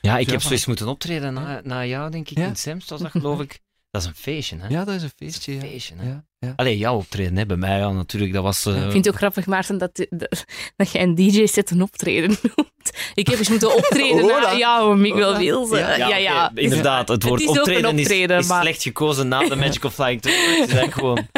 Ja, 0.00 0.18
ik 0.18 0.30
heb 0.30 0.42
zoiets 0.42 0.66
moeten 0.66 0.88
optreden 0.88 1.34
na, 1.34 1.60
na 1.64 1.84
jou, 1.86 2.10
denk 2.10 2.28
ik, 2.30 2.38
Ja. 2.38 2.46
in 2.46 2.56
Sems. 2.56 2.88
Was 2.88 3.00
dat, 3.00 3.10
geloof 3.10 3.40
ik. 3.40 3.60
Dat 3.90 4.02
is 4.02 4.08
een 4.08 4.14
feestje, 4.14 4.56
hè? 4.58 4.68
ja, 4.68 4.84
dat 4.84 4.94
is 4.94 5.02
een 5.02 5.10
Dat 5.16 5.28
is 5.28 5.34
feestje. 5.34 5.52
een 5.52 5.58
Ja. 5.58 5.64
feestje, 5.64 5.94
hè? 5.96 6.08
Ja, 6.08 6.24
ja. 6.44 6.52
Allee, 6.56 6.78
jouw 6.78 6.96
optreden, 6.96 7.36
hè? 7.36 7.46
Bij 7.46 7.56
mij 7.56 7.78
ja, 7.78 7.90
natuurlijk. 7.90 8.32
Dat 8.32 8.42
was... 8.42 8.66
eh, 8.66 8.74
Ik 8.74 8.80
vind 8.90 9.04
het 9.04 9.08
ook 9.08 9.16
grappig, 9.20 9.46
Maarten, 9.46 9.78
dat, 9.78 10.06
dat, 10.10 10.44
dat 10.76 10.90
jij 10.92 11.02
een 11.02 11.14
DJ-set 11.14 11.70
een 11.70 11.82
optreden 11.82 12.28
noemt. 12.56 12.72
Ik 13.14 13.26
heb 13.28 13.38
eens 13.38 13.48
moeten 13.48 13.76
optreden 13.76 14.20
Hola. 14.20 14.40
na 14.40 14.56
jou, 14.56 14.96
Miguel. 14.98 15.36
Wiels. 15.36 15.70
Ja, 15.70 15.96
Ja, 15.96 16.08
ja, 16.08 16.16
ja. 16.16 16.50
inderdaad, 16.54 17.08
het 17.08 17.22
Het 17.22 17.22
woord 17.24 17.40
is 17.40 17.48
ook 17.48 17.54
een 17.54 17.60
optreden, 17.60 17.90
optreden, 17.90 18.36
is, 18.36 18.42
is 18.44 18.48
maar- 18.50 18.62
slecht 18.62 18.82
gekozen 18.82 19.28
na 19.28 19.48
de 19.48 19.56
Magical 19.56 19.90
Flying 19.90 20.20
Thunderbirds. 20.22 20.72
Het 20.72 20.86
is 20.86 20.92
gewoon... 20.92 21.26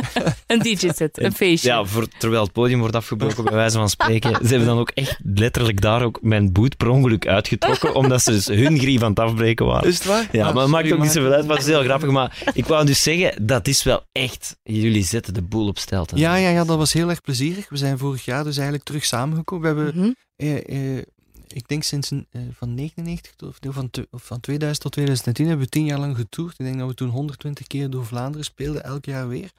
Een 0.46 0.58
DJ-set, 0.58 1.22
een 1.22 1.32
feestje. 1.32 1.68
Ja, 1.68 1.84
voor, 1.84 2.06
terwijl 2.18 2.42
het 2.42 2.52
podium 2.52 2.78
wordt 2.80 2.94
afgebroken, 2.96 3.44
bij 3.44 3.52
wijze 3.54 3.76
van 3.78 3.88
spreken. 3.88 4.34
Ze 4.42 4.46
hebben 4.48 4.66
dan 4.66 4.78
ook 4.78 4.90
echt 4.90 5.18
letterlijk 5.34 5.80
daar 5.80 6.02
ook 6.02 6.18
mijn 6.22 6.52
boot 6.52 6.76
per 6.76 6.88
ongeluk 6.88 7.26
uitgetrokken, 7.26 7.94
omdat 7.94 8.22
ze 8.22 8.30
dus 8.30 8.46
hun 8.46 8.78
grief 8.78 9.02
aan 9.02 9.10
het 9.10 9.18
afbreken 9.20 9.66
waren. 9.66 9.88
Is 9.88 9.94
het 9.94 10.04
waar? 10.04 10.28
Ja, 10.32 10.46
Ah, 10.46 10.52
maar 10.54 10.62
het 10.62 10.72
maakt 10.72 10.92
ook 10.92 10.98
niet 11.02 11.10
zoveel 11.12 11.32
uit, 11.32 11.46
maar 11.46 11.56
het 11.56 11.66
is 11.66 11.72
heel 11.72 11.82
grappig. 11.82 12.10
Maar 12.10 12.42
ik 12.54 12.66
wou 12.66 12.86
dus 12.86 13.02
zeggen, 13.02 13.46
dat 13.46 13.68
is 13.68 13.82
wel 13.82 14.02
echt... 14.12 14.56
Jullie 14.62 14.95
zetten 15.02 15.34
de 15.34 15.42
boel 15.42 15.66
op 15.66 15.78
stelten. 15.78 16.18
Ja, 16.18 16.34
ja, 16.34 16.48
ja, 16.48 16.64
dat 16.64 16.76
was 16.76 16.92
heel 16.92 17.08
erg 17.08 17.20
plezierig. 17.20 17.68
We 17.68 17.76
zijn 17.76 17.98
vorig 17.98 18.24
jaar 18.24 18.44
dus 18.44 18.54
eigenlijk 18.56 18.84
terug 18.86 19.04
samengekomen. 19.04 19.74
We 19.76 19.82
hebben, 19.82 20.00
Mhm. 20.02 20.12
eh, 20.36 20.96
eh, 20.98 21.02
ik 21.46 21.68
denk 21.68 21.82
sinds 21.82 22.10
eh, 22.10 22.40
van 22.52 22.74
99 22.74 23.32
tot, 23.36 23.58
of 23.66 23.74
van, 23.74 23.90
of 24.10 24.22
van 24.22 24.40
2000 24.40 24.82
tot 24.82 24.92
2010 24.92 25.46
hebben 25.46 25.64
we 25.64 25.70
tien 25.70 25.84
jaar 25.84 25.98
lang 25.98 26.16
getoerd. 26.16 26.54
Ik 26.58 26.64
denk 26.66 26.78
dat 26.78 26.88
we 26.88 26.94
toen 26.94 27.08
120 27.08 27.66
keer 27.66 27.90
door 27.90 28.06
Vlaanderen 28.06 28.44
speelden, 28.44 28.84
elk 28.84 29.04
jaar 29.04 29.28
weer. 29.28 29.50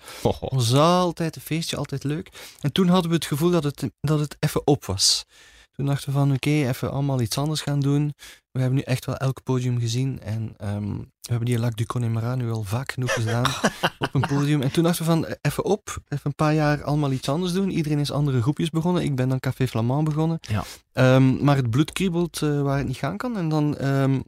Het 0.50 0.54
was 0.54 0.74
altijd 0.74 1.36
een 1.36 1.42
feestje, 1.42 1.78
altijd 1.78 2.04
leuk. 2.04 2.30
En 2.62 2.72
toen 2.72 2.88
hadden 2.88 3.10
we 3.10 3.16
het 3.16 3.26
gevoel 3.26 3.52
dat 3.52 3.64
het, 3.64 3.84
dat 4.02 4.20
het 4.20 4.36
even 4.40 4.68
op 4.68 4.86
was. 4.86 5.26
Toen 5.78 5.86
dachten 5.86 6.08
we 6.08 6.20
van, 6.20 6.32
oké, 6.34 6.50
even 6.50 6.92
allemaal 6.92 7.22
iets 7.22 7.38
anders 7.38 7.62
gaan 7.62 7.80
doen. 7.80 8.14
We 8.52 8.60
hebben 8.60 8.78
nu 8.78 8.82
echt 8.82 9.06
wel 9.06 9.18
elk 9.18 9.44
podium 9.44 9.80
gezien. 9.80 10.22
En 10.22 10.54
ehm, 10.58 10.98
we 10.98 11.30
hebben 11.30 11.46
die 11.46 11.60
Lac 11.60 11.78
du 11.78 11.86
Connemara 11.86 12.36
nu 12.36 12.52
al 12.52 12.64
vaak 12.64 12.92
genoeg 12.92 13.14
gedaan 13.14 13.46
op 14.00 14.14
een 14.14 14.28
podium. 14.28 14.62
En 14.62 14.72
toen 14.72 14.84
dachten 14.84 15.06
we 15.06 15.12
van, 15.12 15.26
eh, 15.26 15.36
even 15.42 15.66
op, 15.66 15.98
even 16.08 16.22
een 16.24 16.36
paar 16.36 16.54
jaar 16.54 16.84
allemaal 16.84 17.12
iets 17.12 17.30
anders 17.30 17.54
doen. 17.54 17.70
Iedereen 17.70 18.00
is 18.00 18.12
andere 18.12 18.42
groepjes 18.42 18.70
begonnen. 18.70 19.04
Ik 19.04 19.16
ben 19.16 19.30
dan 19.30 19.40
Café 19.40 19.68
Flamand 19.68 20.04
begonnen. 20.04 20.40
Ja. 20.42 20.64
Ehm, 20.94 21.44
maar 21.44 21.56
het 21.56 21.70
bloed 21.70 21.92
kriebelt 21.92 22.42
eh, 22.42 22.62
waar 22.62 22.78
het 22.78 22.88
niet 22.88 22.98
gaan 22.98 23.18
kan. 23.18 23.38
En 23.38 23.50
dan 23.50 23.78
ehm, 23.78 24.20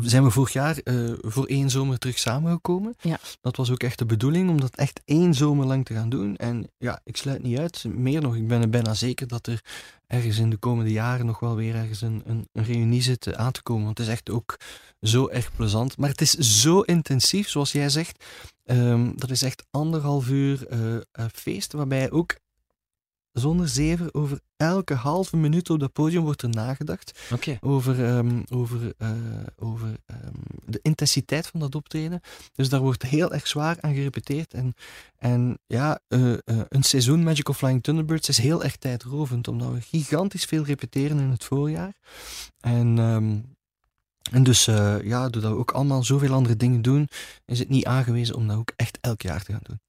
zijn 0.00 0.22
we 0.22 0.30
vorig 0.30 0.52
jaar 0.52 0.78
eh, 0.78 1.12
voor 1.20 1.46
één 1.46 1.70
zomer 1.70 1.98
terug 1.98 2.18
samengekomen. 2.18 2.94
Ja. 3.00 3.18
Dat 3.40 3.56
was 3.56 3.70
ook 3.70 3.82
echt 3.82 3.98
de 3.98 4.06
bedoeling, 4.06 4.50
om 4.50 4.60
dat 4.60 4.76
echt 4.76 5.00
één 5.04 5.34
zomer 5.34 5.66
lang 5.66 5.84
te 5.84 5.94
gaan 5.94 6.08
doen. 6.08 6.36
En 6.36 6.70
ja, 6.78 7.00
ik 7.04 7.16
sluit 7.16 7.42
niet 7.42 7.58
uit, 7.58 7.84
meer 7.88 8.22
nog, 8.22 8.36
ik 8.36 8.48
ben 8.48 8.60
er 8.62 8.70
bijna 8.70 8.94
zeker 8.94 9.26
dat 9.26 9.46
er 9.46 9.60
ergens 10.06 10.38
in 10.38 10.50
de 10.50 10.56
komende 10.56 10.92
jaren 10.92 11.26
nog 11.26 11.40
wel 11.40 11.56
weer 11.56 11.74
ergens 11.74 12.00
een, 12.00 12.22
een, 12.24 12.48
een 12.52 12.64
reunie 12.64 13.02
zit 13.02 13.26
eh, 13.26 13.32
aan 13.32 13.52
te 13.52 13.62
komen. 13.62 13.84
Want 13.84 13.98
het 13.98 14.06
is 14.06 14.12
echt 14.12 14.30
ook 14.30 14.56
zo 15.00 15.28
erg 15.28 15.52
plezant. 15.56 15.96
Maar 15.96 16.08
het 16.08 16.20
is 16.20 16.32
zo 16.32 16.80
intensief, 16.80 17.48
zoals 17.48 17.72
jij 17.72 17.88
zegt. 17.88 18.24
Ehm, 18.64 19.12
dat 19.14 19.30
is 19.30 19.42
echt 19.42 19.66
anderhalf 19.70 20.28
uur 20.28 20.66
eh, 20.66 21.24
feest, 21.32 21.72
waarbij 21.72 22.10
ook 22.10 22.36
zonder 23.38 23.68
zeven, 23.68 24.14
over 24.14 24.40
elke 24.56 24.94
halve 24.94 25.36
minuut 25.36 25.70
op 25.70 25.80
dat 25.80 25.92
podium 25.92 26.22
wordt 26.22 26.42
er 26.42 26.48
nagedacht. 26.48 27.30
Over, 27.60 28.04
ehm, 28.04 28.42
over, 28.50 28.92
eh, 28.98 29.10
over 29.56 29.96
ehm, 30.06 30.32
de 30.64 30.78
intensiteit 30.82 31.46
van 31.46 31.60
dat 31.60 31.74
optreden. 31.74 32.20
Dus 32.54 32.68
daar 32.68 32.80
wordt 32.80 33.02
heel 33.02 33.32
erg 33.32 33.46
zwaar 33.46 33.76
aan 33.80 33.94
gerepeteerd. 33.94 34.54
En, 34.54 34.74
en 35.18 35.58
ja, 35.66 36.00
eh, 36.08 36.32
eh, 36.32 36.38
een 36.68 36.82
seizoen 36.82 37.22
Magical 37.22 37.54
Flying 37.54 37.82
Thunderbirds 37.82 38.28
is 38.28 38.38
heel 38.38 38.64
erg 38.64 38.76
tijdrovend, 38.76 39.48
omdat 39.48 39.72
we 39.72 39.80
gigantisch 39.80 40.44
veel 40.44 40.64
repeteren 40.64 41.18
in 41.18 41.30
het 41.30 41.44
voorjaar. 41.44 41.92
En... 42.60 42.98
ehm, 42.98 43.34
en 44.30 44.42
dus, 44.42 44.66
eh, 44.66 45.02
ja, 45.02 45.28
doordat 45.28 45.52
we 45.52 45.58
ook 45.58 45.70
allemaal 45.70 46.04
zoveel 46.04 46.32
andere 46.32 46.56
dingen 46.56 46.82
doen, 46.82 47.08
is 47.44 47.58
het 47.58 47.68
niet 47.68 47.84
aangewezen 47.84 48.34
om 48.34 48.46
dat 48.46 48.56
ook 48.56 48.72
echt 48.76 48.98
elk 49.00 49.22
jaar 49.22 49.44
te 49.44 49.52
gaan 49.52 49.60
doen. 49.62 49.80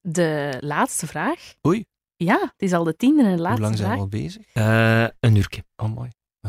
De 0.00 0.56
laatste 0.60 1.06
vraag. 1.06 1.54
Oei. 1.66 1.84
Ja, 2.24 2.40
het 2.40 2.52
is 2.56 2.72
al 2.72 2.84
de 2.84 2.96
tiende 2.96 3.22
en 3.22 3.28
de 3.28 3.34
Hoe 3.34 3.40
laatste 3.42 3.62
lang 3.62 3.76
zijn 3.76 3.88
we 3.88 3.94
vraag. 3.94 4.04
al 4.04 4.08
bezig? 4.20 4.46
Eh, 4.52 5.04
een 5.20 5.36
uurtje. 5.36 5.64
Oh, 5.76 5.94
mooi. 5.94 6.10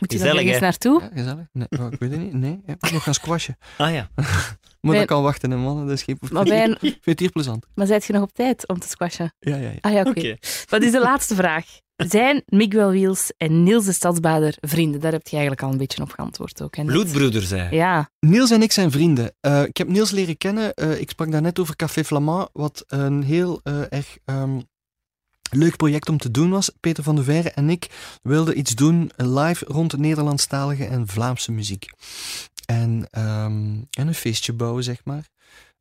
Moet 0.00 0.12
je 0.12 0.18
Gezellig, 0.18 0.32
daar 0.32 0.34
ergens 0.34 0.54
hè? 0.54 0.60
naartoe? 0.60 1.00
Ja, 1.00 1.08
gezellig. 1.14 1.46
Nee, 1.52 1.66
oh, 1.80 1.92
ik 1.92 1.98
weet 1.98 2.10
het 2.10 2.20
niet. 2.20 2.32
Nee, 2.32 2.60
ik 2.66 2.82
moet 2.82 2.92
nog 2.92 3.02
gaan 3.02 3.14
squashen. 3.14 3.56
Ah 3.78 3.92
ja. 3.92 4.10
Maar 4.80 4.94
dat 4.96 5.04
kan 5.06 5.22
wachten, 5.22 5.50
hè, 5.50 5.56
mannen. 5.56 5.86
Dat 5.86 5.94
is 5.96 6.02
geen 6.02 6.18
Maar, 6.32 6.44
bij 6.44 6.64
een- 6.64 6.70
Ik 6.80 6.80
vind 6.80 7.04
het 7.04 7.20
hier 7.20 7.30
plezant. 7.30 7.66
maar 7.74 7.86
zijt 7.86 8.04
je 8.04 8.12
nog 8.12 8.22
op 8.22 8.32
tijd 8.32 8.68
om 8.68 8.78
te 8.78 8.88
squashen? 8.88 9.34
Ja, 9.38 9.56
ja, 9.56 9.68
ja. 9.70 9.76
Ah 9.80 9.92
ja, 9.92 10.00
oké. 10.02 10.36
Wat 10.68 10.82
is 10.82 10.92
de 10.92 11.00
laatste 11.00 11.34
vraag? 11.34 11.64
Zijn 11.96 12.42
Miguel 12.46 12.90
Wiels 12.90 13.32
en 13.36 13.62
Niels 13.62 13.84
de 13.84 13.92
Stadsbader 13.92 14.54
vrienden? 14.60 15.00
Daar 15.00 15.12
heb 15.12 15.26
je 15.26 15.30
eigenlijk 15.32 15.62
al 15.64 15.70
een 15.72 15.78
beetje 15.78 16.02
op 16.02 16.10
geantwoord 16.10 16.62
ook. 16.62 16.76
hè, 16.76 16.82
net. 16.82 16.92
Bloedbroeder 16.92 17.42
zei. 17.42 17.74
Ja, 17.76 18.10
Niels 18.20 18.50
en 18.50 18.62
ik 18.62 18.72
zijn 18.72 18.90
vrienden. 18.90 19.34
Eh, 19.40 19.62
ik 19.62 19.76
heb 19.76 19.88
Niels 19.88 20.10
leren 20.10 20.36
kennen. 20.38 20.74
eh, 20.74 21.00
ik 21.00 21.10
sprak 21.10 21.30
daar 21.32 21.42
net 21.42 21.58
over 21.58 21.76
Café 21.76 22.04
Flamand, 22.04 22.48
wat 22.52 22.84
een 22.86 23.22
heel 23.22 23.60
eh, 23.62 23.80
erg 23.88 24.16
ehm, 24.24 24.60
leuk 25.52 25.76
project 25.76 26.08
om 26.08 26.18
te 26.18 26.30
doen 26.30 26.50
was. 26.50 26.70
Peter 26.80 27.02
van 27.02 27.14
der 27.14 27.24
Veire 27.24 27.50
en 27.50 27.70
ik 27.70 27.90
wilden 28.22 28.58
iets 28.58 28.74
doen 28.74 29.10
live 29.16 29.64
rond 29.64 29.90
de 29.90 29.98
Nederlandstalige 29.98 30.84
en 30.84 31.08
Vlaamse 31.08 31.52
muziek. 31.52 31.86
En, 32.66 33.06
ehm, 33.10 33.80
en 33.90 34.06
een 34.06 34.14
feestje 34.14 34.52
bouwen, 34.52 34.84
zeg 34.84 35.04
maar. 35.04 35.30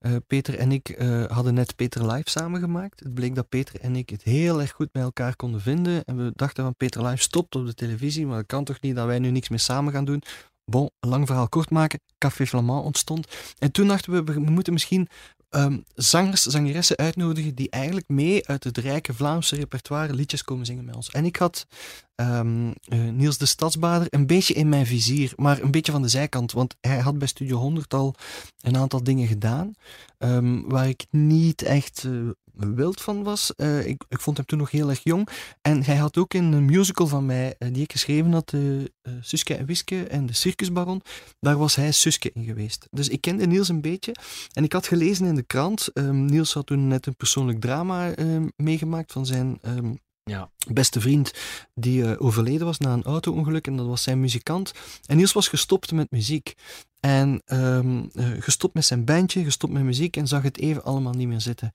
Eh, 0.02 0.16
Peter 0.28 0.58
en 0.58 0.72
ik 0.72 0.90
eh, 0.90 1.26
hadden 1.26 1.54
net 1.54 1.76
Peter 1.76 2.12
Live 2.12 2.30
samengemaakt. 2.30 3.00
Het 3.00 3.14
bleek 3.14 3.36
dat 3.36 3.50
Peter 3.50 3.80
en 3.80 3.96
ik 3.96 4.10
het 4.10 4.24
heel 4.24 4.62
erg 4.62 4.72
goed 4.72 4.90
met 4.92 5.04
elkaar 5.04 5.36
konden 5.36 5.62
vinden. 5.62 6.04
En 6.06 6.18
we 6.18 6.32
dachten 6.36 6.64
van 6.64 6.76
Peter 6.76 7.06
Live 7.06 7.22
stopt 7.22 7.56
op 7.56 7.66
de 7.66 7.74
televisie, 7.74 8.26
maar 8.26 8.38
dat 8.38 8.46
kan 8.46 8.64
toch 8.64 8.82
niet 8.82 8.96
dat 8.96 9.06
wij 9.06 9.20
nu 9.20 9.32
niks 9.32 9.50
meer 9.50 9.60
samen 9.60 9.94
gaan 9.94 10.06
doen. 10.06 10.24
Bon, 10.66 10.90
lang 11.00 11.28
verhaal 11.28 11.50
kort 11.50 11.70
maken. 11.70 12.00
Café 12.18 12.46
Flamand 12.46 12.86
ontstond. 12.86 13.28
En 13.60 13.72
toen 13.72 13.88
dachten 13.88 14.12
we, 14.12 14.34
we 14.34 14.40
moeten 14.40 14.74
misschien 14.74 15.08
ehm, 15.52 15.80
zangers, 15.96 16.42
zangeressen 16.42 16.98
uitnodigen 16.98 17.56
die 17.56 17.70
eigenlijk 17.70 18.08
mee 18.10 18.48
uit 18.48 18.64
het 18.64 18.78
rijke 18.78 19.14
Vlaamse 19.14 19.56
repertoire 19.56 20.14
liedjes 20.14 20.44
komen 20.44 20.66
zingen 20.66 20.86
met 20.86 20.96
ons. 20.96 21.10
En 21.10 21.26
ik 21.26 21.36
had 21.36 21.68
ehm, 22.16 22.72
eh, 22.84 23.00
Niels 23.00 23.38
de 23.38 23.46
Stadsbader 23.46 24.08
een 24.10 24.28
beetje 24.28 24.54
in 24.54 24.70
mijn 24.70 24.86
vizier, 24.86 25.34
maar 25.36 25.62
een 25.62 25.72
beetje 25.72 25.92
van 25.92 26.02
de 26.02 26.08
zijkant, 26.08 26.52
want 26.52 26.76
hij 26.82 27.00
had 27.00 27.18
bij 27.18 27.28
Studio 27.28 27.58
100 27.58 27.94
al 27.94 28.16
een 28.62 28.78
aantal 28.78 29.04
dingen 29.04 29.28
gedaan 29.28 29.74
ehm, 30.18 30.62
waar 30.62 30.88
ik 30.88 31.06
niet 31.10 31.62
echt 31.62 32.04
eh, 32.06 32.12
wild 32.54 33.02
van 33.02 33.24
was. 33.24 33.56
Eh, 33.56 33.88
ik, 33.88 34.04
ik 34.10 34.20
vond 34.20 34.38
hem 34.38 34.46
toen 34.46 34.58
nog 34.58 34.72
heel 34.72 34.90
erg 34.90 35.04
jong. 35.04 35.28
En 35.62 35.84
hij 35.84 35.96
had 35.96 36.18
ook 36.18 36.34
in 36.34 36.44
een 36.44 36.66
musical 36.66 37.08
van 37.08 37.26
mij, 37.26 37.56
eh, 37.58 37.74
die 37.74 37.84
ik 37.84 37.92
geschreven 37.92 38.32
had, 38.32 38.54
uh, 38.54 38.88
Suske 39.22 39.56
en 39.56 39.66
Wiske 39.66 40.04
en 40.04 40.26
de 40.26 40.34
Circusbaron, 40.34 41.02
daar 41.40 41.58
was 41.58 41.76
hij 41.76 41.92
Suske 41.92 42.32
in 42.34 42.44
geweest. 42.44 42.88
Dus 42.92 43.08
ik 43.08 43.22
kende 43.22 43.48
Niels 43.48 43.70
een 43.70 43.82
beetje. 43.82 44.16
En 44.54 44.64
ik 44.64 44.74
had 44.74 44.88
gelezen 44.88 45.26
in 45.26 45.36
de 45.36 45.44
krant, 45.44 45.90
um, 45.94 46.26
Niels 46.26 46.54
had 46.54 46.66
toen 46.66 46.88
net 46.88 47.06
een 47.06 47.16
persoonlijk 47.16 47.62
drama 47.62 48.18
um, 48.18 48.52
meegemaakt 48.56 49.12
van 49.12 49.26
zijn 49.26 49.60
um, 49.66 50.00
ja. 50.24 50.52
beste 50.68 51.02
vriend 51.02 51.34
die 51.74 52.02
uh, 52.02 52.12
overleden 52.18 52.66
was 52.66 52.78
na 52.78 52.94
een 52.94 53.04
auto-ongeluk 53.04 53.68
en 53.68 53.76
dat 53.76 53.88
was 53.88 54.04
zijn 54.04 54.20
muzikant. 54.20 54.72
En 55.06 55.18
Niels 55.18 55.34
was 55.34 55.48
gestopt 55.48 55.92
met 55.92 56.12
muziek. 56.12 56.56
En 57.00 57.42
um, 57.46 58.10
uh, 58.14 58.28
gestopt 58.40 58.74
met 58.74 58.86
zijn 58.86 59.06
bandje, 59.06 59.44
gestopt 59.44 59.74
met 59.74 59.84
muziek 59.84 60.18
en 60.18 60.28
zag 60.28 60.44
het 60.44 60.58
even 60.58 60.84
allemaal 60.84 61.14
niet 61.14 61.28
meer 61.28 61.42
zitten. 61.42 61.74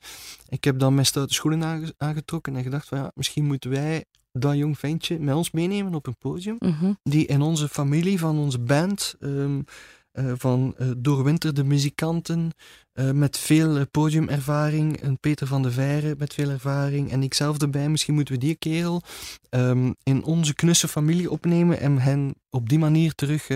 Ik 0.49 0.65
heb 0.65 0.79
dan 0.79 0.95
mijn 0.95 1.07
stoute 1.07 1.35
schoenen 1.35 1.65
aange 1.65 1.95
aangetrokken 1.99 2.57
en 2.57 2.63
gedacht 2.63 2.89
van 2.89 2.99
ja, 2.99 3.11
misschien 3.15 3.45
moeten 3.45 3.71
wij 3.71 4.05
dat 4.33 4.57
jong 4.57 4.79
ventje 4.79 5.19
met 5.19 5.35
ons 5.35 5.51
meenemen 5.51 5.95
op 5.95 6.07
een 6.07 6.17
podium. 6.17 6.57
Mm 6.59 6.77
-hmm. 6.79 6.99
Die 7.03 7.27
in 7.27 7.43
onze 7.43 7.69
familie, 7.69 8.19
van 8.19 8.39
onze 8.39 8.59
band, 8.59 9.15
um, 9.21 9.57
uh, 9.57 9.63
van 10.37 10.75
uh, 10.79 10.91
doorwinterde 10.97 11.64
muzikanten, 11.64 12.51
uh, 12.95 13.11
met 13.11 13.39
veel 13.39 13.87
podiumervaring, 13.87 15.03
een 15.03 15.19
Peter 15.19 15.47
van 15.47 15.62
de 15.62 15.71
Veire 15.71 16.14
met 16.19 16.35
veel 16.35 16.51
ervaring 16.51 17.11
en 17.11 17.23
ikzelf 17.23 17.59
erbij. 17.59 17.89
Misschien 17.89 18.14
moeten 18.14 18.35
we 18.35 18.41
die 18.41 18.55
kerel 18.55 19.03
um, 19.51 19.95
in 20.03 20.25
onze 20.25 20.55
knusse 20.55 20.89
familie 20.89 21.31
opnemen 21.31 21.81
en 21.81 21.99
hen 21.99 22.35
op 22.51 22.69
die 22.69 22.79
manier 22.79 23.14
terug 23.14 23.49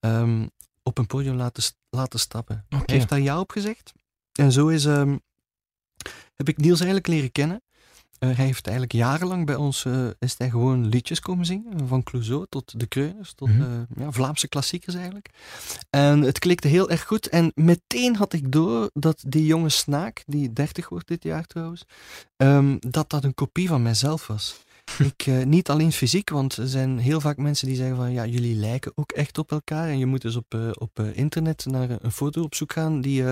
um, 0.00 0.50
op 0.82 0.98
een 0.98 1.06
podium 1.06 1.36
laten, 1.36 1.62
laten 1.90 2.18
stappen. 2.18 2.64
Okay. 2.66 2.82
Hij 2.86 2.94
heeft 2.94 3.08
daar 3.08 3.20
ja 3.20 3.40
op 3.40 3.50
gezegd. 3.50 3.92
En 4.32 4.52
zo 4.52 4.68
is, 4.68 4.84
um, 4.84 5.20
heb 6.34 6.48
ik 6.48 6.56
Niels 6.56 6.78
eigenlijk 6.78 7.08
leren 7.08 7.32
kennen. 7.32 7.62
Uh, 8.20 8.36
hij 8.36 8.44
heeft 8.44 8.66
eigenlijk 8.66 8.96
jarenlang 8.96 9.46
bij 9.46 9.54
ons 9.54 9.84
uh, 9.84 10.08
is 10.18 10.34
hij 10.38 10.50
gewoon 10.50 10.88
liedjes 10.88 11.20
komen 11.20 11.46
zingen. 11.46 11.88
Van 11.88 12.02
Clouseau 12.02 12.46
tot 12.48 12.80
De 12.80 12.86
Kreuners, 12.86 13.32
tot 13.32 13.48
mm 13.48 13.60
-hmm. 13.60 13.86
ja, 13.96 14.12
Vlaamse 14.12 14.48
klassiekers 14.48 14.94
eigenlijk. 14.94 15.30
En 15.90 16.20
het 16.20 16.38
klikte 16.38 16.68
heel 16.68 16.90
erg 16.90 17.04
goed. 17.04 17.28
En 17.28 17.52
meteen 17.54 18.16
had 18.16 18.32
ik 18.32 18.52
door 18.52 18.90
dat 18.94 19.24
die 19.26 19.46
jonge 19.46 19.68
snaak, 19.68 20.22
die 20.26 20.52
30 20.52 20.88
wordt 20.88 21.08
dit 21.08 21.22
jaar 21.22 21.46
trouwens, 21.46 21.84
um, 22.36 22.76
dat 22.80 23.10
dat 23.10 23.24
een 23.24 23.34
kopie 23.34 23.68
van 23.68 23.82
mijzelf 23.82 24.26
was. 24.26 24.64
Ik, 24.98 25.26
uh, 25.26 25.44
niet 25.44 25.70
alleen 25.70 25.92
fysiek, 25.92 26.30
want 26.30 26.56
er 26.56 26.68
zijn 26.68 26.98
heel 26.98 27.20
vaak 27.20 27.36
mensen 27.36 27.66
die 27.66 27.76
zeggen 27.76 27.96
van 27.96 28.12
ja, 28.12 28.26
jullie 28.26 28.56
lijken 28.56 28.92
ook 28.94 29.12
echt 29.12 29.38
op 29.38 29.50
elkaar. 29.50 29.88
En 29.88 29.98
je 29.98 30.06
moet 30.06 30.22
dus 30.22 30.36
op, 30.36 30.54
uh, 30.54 30.70
op 30.72 31.00
uh, 31.00 31.16
internet 31.16 31.64
naar 31.66 31.88
een 32.00 32.12
foto 32.12 32.42
op 32.42 32.54
zoek 32.54 32.72
gaan 32.72 33.00
die 33.00 33.24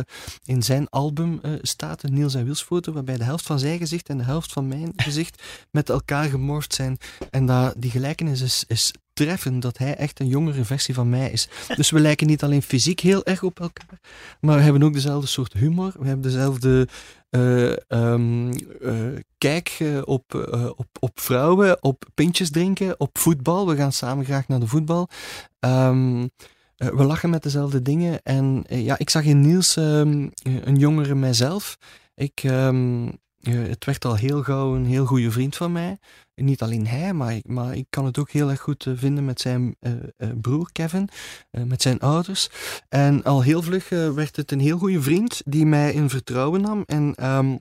in 0.44 0.62
zijn 0.62 0.88
album 0.88 1.40
staat, 1.62 2.02
een 2.02 2.14
Niels 2.14 2.34
en 2.34 2.44
Wils 2.44 2.62
foto, 2.62 2.92
waarbij 2.92 3.16
de 3.16 3.24
helft 3.24 3.46
van 3.46 3.58
zijn 3.58 3.78
gezicht 3.78 4.08
en 4.08 4.18
de 4.18 4.24
helft 4.24 4.52
van 4.52 4.68
mijn 4.68 4.92
gezicht 5.06 5.42
met 5.70 5.88
elkaar 5.88 6.28
gemorfd 6.28 6.74
zijn. 6.74 6.98
En 7.30 7.46
dat, 7.46 7.74
die 7.76 7.90
gelijkenis 7.90 8.40
is, 8.40 8.64
is 8.66 8.92
treffend 9.14 9.62
dat 9.62 9.78
hij 9.78 9.96
echt 9.96 10.20
een 10.20 10.28
jongere 10.28 10.64
versie 10.64 10.94
van 10.94 11.08
mij 11.08 11.30
is. 11.30 11.48
Dus 11.76 11.90
we 11.90 12.00
lijken 12.00 12.26
niet 12.26 12.42
alleen 12.42 12.62
fysiek 12.62 13.00
heel 13.00 13.24
erg 13.24 13.42
op 13.42 13.60
elkaar, 13.60 14.00
maar 14.40 14.56
we 14.56 14.62
hebben 14.62 14.82
ook 14.82 14.92
dezelfde 14.92 15.26
soort 15.26 15.52
humor. 15.52 15.92
We 15.98 16.06
hebben 16.06 16.22
dezelfde 16.22 16.88
uh, 17.36 17.72
um, 17.88 18.52
uh, 18.80 19.18
kijk 19.38 19.78
uh, 19.82 20.02
op, 20.04 20.34
op, 20.76 20.86
op 21.00 21.20
vrouwen, 21.20 21.82
op 21.82 22.04
pintjes 22.14 22.50
drinken, 22.50 23.00
op 23.00 23.18
voetbal. 23.18 23.68
We 23.68 23.76
gaan 23.76 23.92
samen 23.92 24.24
graag 24.24 24.48
naar 24.48 24.60
de 24.60 24.66
voetbal. 24.66 25.08
Um, 25.60 26.30
we 26.76 27.04
lachen 27.04 27.30
met 27.30 27.42
dezelfde 27.42 27.82
dingen. 27.82 28.22
En 28.22 28.64
ja, 28.68 28.98
ik 28.98 29.10
zag 29.10 29.24
in 29.24 29.40
Niels 29.40 29.76
um, 29.76 30.30
een 30.42 30.76
jongere 30.76 31.14
mijzelf. 31.14 31.78
Ik, 32.14 32.42
het 33.50 33.84
werd 33.84 34.04
al 34.04 34.14
heel 34.14 34.42
gauw 34.42 34.74
een 34.74 34.86
heel 34.86 35.06
goede 35.06 35.30
vriend 35.30 35.56
van 35.56 35.72
mij. 35.72 35.98
Niet 36.34 36.62
alleen 36.62 36.86
hij, 36.86 37.12
maar, 37.12 37.40
maar 37.46 37.74
ik 37.74 37.86
kan 37.90 38.04
het 38.04 38.18
ook 38.18 38.30
heel 38.30 38.50
erg 38.50 38.60
goed 38.60 38.84
uh, 38.84 38.94
vinden 38.96 39.24
met 39.24 39.40
zijn 39.40 39.76
uh, 39.80 39.92
broer 40.40 40.72
Kevin, 40.72 41.08
met 41.50 41.82
zijn 41.82 42.00
ouders. 42.00 42.48
En 42.88 43.22
al 43.22 43.42
heel 43.42 43.62
vlug 43.62 43.88
werd 43.88 44.36
het 44.36 44.52
een 44.52 44.60
heel 44.60 44.78
goede 44.78 45.02
vriend 45.02 45.42
die 45.44 45.66
mij 45.66 45.92
in 45.92 46.10
vertrouwen 46.10 46.60
nam 46.60 46.82
en 46.86 47.30
um, 47.30 47.60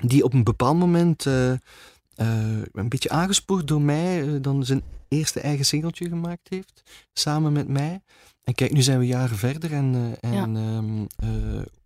die 0.00 0.24
op 0.24 0.32
een 0.32 0.44
bepaald 0.44 0.78
moment 0.78 1.24
een 1.24 2.88
beetje 2.88 3.10
aangespoord 3.10 3.68
door 3.68 3.82
mij 3.82 4.40
dan 4.40 4.64
zijn 4.64 4.82
eerste 5.08 5.40
eigen 5.40 5.64
singeltje 5.64 6.08
gemaakt 6.08 6.48
heeft, 6.48 6.82
samen 7.12 7.52
met 7.52 7.68
mij. 7.68 8.00
En 8.46 8.54
kijk, 8.54 8.72
nu 8.72 8.82
zijn 8.82 8.98
we 8.98 9.06
jaren 9.06 9.36
verder 9.36 9.72
en, 9.72 10.16
en 10.20 10.54
ja. 10.54 10.76
Um, 10.76 11.06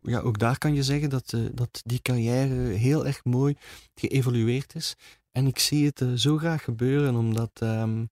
ja, 0.02 0.18
ook 0.20 0.38
daar 0.38 0.58
kan 0.58 0.74
je 0.74 0.82
zeggen 0.82 1.10
dat, 1.10 1.36
dat 1.52 1.82
die 1.84 2.02
carrière 2.02 2.54
heel 2.54 3.06
erg 3.06 3.24
mooi 3.24 3.56
geëvolueerd 3.94 4.74
is. 4.74 4.96
En 5.32 5.46
ik 5.46 5.58
zie 5.58 5.86
het 5.86 6.20
zo 6.20 6.36
graag 6.36 6.64
gebeuren, 6.64 7.14
omdat, 7.16 7.50
um, 7.62 8.10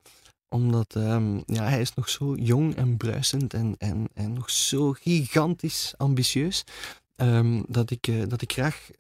omdat 0.49 0.95
um, 0.95 1.43
ja, 1.47 1.63
hij 1.65 1.81
is 1.81 1.95
nog 1.95 2.09
zo 2.09 2.35
jong 2.35 2.75
en 2.75 2.97
bruisend 2.97 3.55
en, 3.55 3.75
en, 3.79 4.09
en 4.15 4.33
nog 4.33 4.51
zo 4.51 4.93
gigantisch 4.93 5.95
ambitieus, 5.97 6.65
dat, 7.67 7.91
ik, 7.91 8.31
dat 8.31 8.43
ik 8.43 8.53
graag 8.53 8.91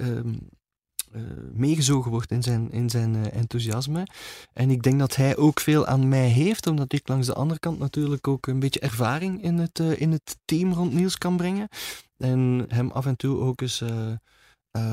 uh, 1.14 1.22
meegezogen 1.52 2.10
word 2.10 2.30
in 2.30 2.42
zijn, 2.42 2.72
in 2.72 2.90
zijn 2.90 3.14
uh, 3.14 3.32
enthousiasme. 3.32 4.06
En 4.52 4.70
ik 4.70 4.82
denk 4.82 4.98
dat 4.98 5.16
hij 5.16 5.36
ook 5.36 5.60
veel 5.60 5.86
aan 5.86 6.08
mij 6.08 6.28
heeft, 6.28 6.66
omdat 6.66 6.92
ik 6.92 7.08
langs 7.08 7.26
de 7.26 7.34
andere 7.34 7.60
kant 7.60 7.78
natuurlijk 7.78 8.28
ook 8.28 8.46
een 8.46 8.60
beetje 8.60 8.80
ervaring 8.80 9.42
in 9.42 9.58
het, 9.58 9.78
uh, 9.78 10.00
in 10.00 10.12
het 10.12 10.36
team 10.44 10.72
rond 10.72 10.92
Niels 10.92 11.18
kan 11.18 11.36
brengen. 11.36 11.68
En 12.16 12.64
hem 12.68 12.90
af 12.90 13.06
en 13.06 13.16
toe 13.16 13.38
ook 13.38 13.60
eens 13.60 13.82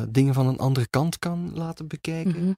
dingen 0.09 0.33
van 0.33 0.47
een 0.47 0.57
andere 0.57 0.87
kant 0.87 1.19
kan 1.19 1.51
laten 1.53 1.87
bekijken. 1.87 2.43
Mhm. 2.43 2.53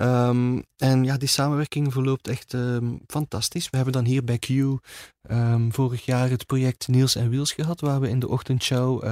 Um, 0.00 0.62
en 0.76 1.04
ja, 1.04 1.16
die 1.16 1.28
samenwerking 1.28 1.92
verloopt 1.92 2.28
echt 2.28 2.52
um, 2.52 3.00
fantastisch. 3.06 3.70
We 3.70 3.76
hebben 3.76 3.94
dan 3.94 4.04
hier 4.04 4.24
bij 4.24 4.38
Q 4.38 4.48
um, 4.48 5.72
vorig 5.72 6.04
jaar 6.04 6.30
het 6.30 6.46
project 6.46 6.88
Niels 6.88 7.16
en 7.16 7.28
Wiels 7.28 7.52
gehad, 7.52 7.80
waar 7.80 8.00
we 8.00 8.08
in 8.08 8.18
de 8.18 8.28
ochtendshow 8.28 9.04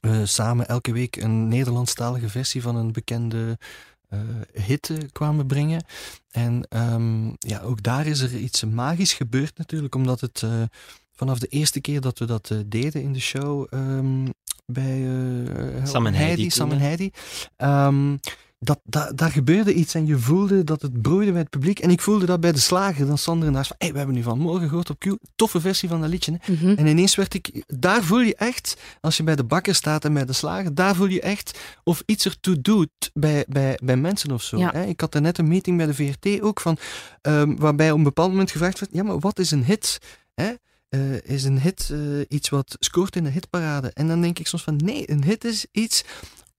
uh, 0.00 0.20
samen 0.24 0.68
elke 0.68 0.92
week 0.92 1.16
een 1.16 1.48
Nederlandstalige 1.48 2.28
versie 2.28 2.62
van 2.62 2.76
een 2.76 2.92
bekende 2.92 3.58
eh, 4.12 4.62
hit 4.64 4.90
eh, 4.90 4.96
kwamen 5.12 5.46
brengen. 5.46 5.84
En 6.30 6.66
ehm, 6.68 7.26
ja, 7.38 7.60
ook 7.60 7.82
daar 7.82 8.06
is 8.06 8.20
er 8.20 8.36
iets 8.36 8.64
magisch 8.64 9.12
gebeurd 9.12 9.58
natuurlijk, 9.58 9.94
omdat 9.94 10.20
het 10.20 10.42
eh, 10.42 10.62
vanaf 11.12 11.38
de 11.38 11.46
eerste 11.46 11.80
keer 11.80 12.00
dat 12.00 12.18
we 12.18 12.24
dat 12.24 12.54
deden 12.66 13.02
in 13.02 13.12
de 13.12 13.20
show 13.20 13.66
ehm, 13.70 14.26
bij 14.66 15.06
Sam 15.84 16.06
en 16.06 16.14
Heidi 16.14 16.50
Sam 16.50 16.70
en? 16.70 16.78
Heidi, 16.78 17.10
ehm, 17.56 18.16
dat, 18.64 18.80
dat, 18.84 19.16
daar 19.18 19.30
gebeurde 19.30 19.74
iets 19.74 19.94
en 19.94 20.06
je 20.06 20.18
voelde 20.18 20.64
dat 20.64 20.82
het 20.82 21.02
broeide 21.02 21.30
bij 21.30 21.40
het 21.40 21.50
publiek. 21.50 21.78
En 21.78 21.90
ik 21.90 22.00
voelde 22.00 22.26
dat 22.26 22.40
bij 22.40 22.52
de 22.52 22.58
slager, 22.58 23.06
dan 23.06 23.18
stond 23.18 23.42
er 23.42 23.50
naast 23.50 23.66
van, 23.66 23.76
hey, 23.78 23.92
we 23.92 23.98
hebben 23.98 24.14
nu 24.14 24.22
vanmorgen 24.22 24.68
gehoord 24.68 24.90
op 24.90 24.98
Q, 24.98 25.06
toffe 25.36 25.60
versie 25.60 25.88
van 25.88 26.00
dat 26.00 26.10
liedje. 26.10 26.38
Hè? 26.40 26.52
Mhm. 26.52 26.78
En 26.78 26.86
ineens 26.86 27.14
werd 27.14 27.34
ik, 27.34 27.64
daar 27.66 28.02
voel 28.02 28.20
je 28.20 28.34
echt, 28.34 28.76
als 29.00 29.16
je 29.16 29.22
bij 29.22 29.36
de 29.36 29.44
bakker 29.44 29.74
staat 29.74 30.04
en 30.04 30.12
bij 30.12 30.24
de 30.24 30.32
slager, 30.32 30.74
daar 30.74 30.94
voel 30.94 31.06
je 31.06 31.20
echt 31.20 31.58
of 31.84 32.02
iets 32.06 32.24
ertoe 32.24 32.60
doet 32.60 33.10
bij, 33.14 33.44
bij, 33.48 33.78
bij 33.82 33.96
mensen 33.96 34.30
of 34.30 34.42
zo. 34.42 34.56
Ja. 34.56 34.70
Hè? 34.72 34.84
Ik 34.84 35.00
had 35.00 35.20
net 35.20 35.38
een 35.38 35.48
meeting 35.48 35.76
bij 35.76 35.86
de 35.86 35.94
VRT 35.94 36.40
ook 36.40 36.60
van, 36.60 36.76
ehm, 37.20 37.56
waarbij 37.56 37.90
op 37.90 37.96
een 37.96 38.02
bepaald 38.02 38.30
moment 38.30 38.50
gevraagd 38.50 38.80
werd, 38.80 38.92
ja, 38.94 39.02
maar 39.02 39.18
wat 39.18 39.38
is 39.38 39.50
een 39.50 39.64
hit? 39.64 39.98
Hè? 40.34 40.52
Eh, 40.88 41.20
is 41.22 41.44
een 41.44 41.60
hit 41.60 41.90
eh, 41.92 41.98
iets 42.28 42.48
wat 42.48 42.76
scoort 42.78 43.16
in 43.16 43.24
een 43.24 43.32
hitparade? 43.32 43.90
En 43.94 44.08
dan 44.08 44.20
denk 44.20 44.38
ik 44.38 44.46
soms 44.46 44.62
van, 44.62 44.76
nee, 44.76 45.10
een 45.10 45.24
hit 45.24 45.44
is 45.44 45.66
iets 45.72 46.04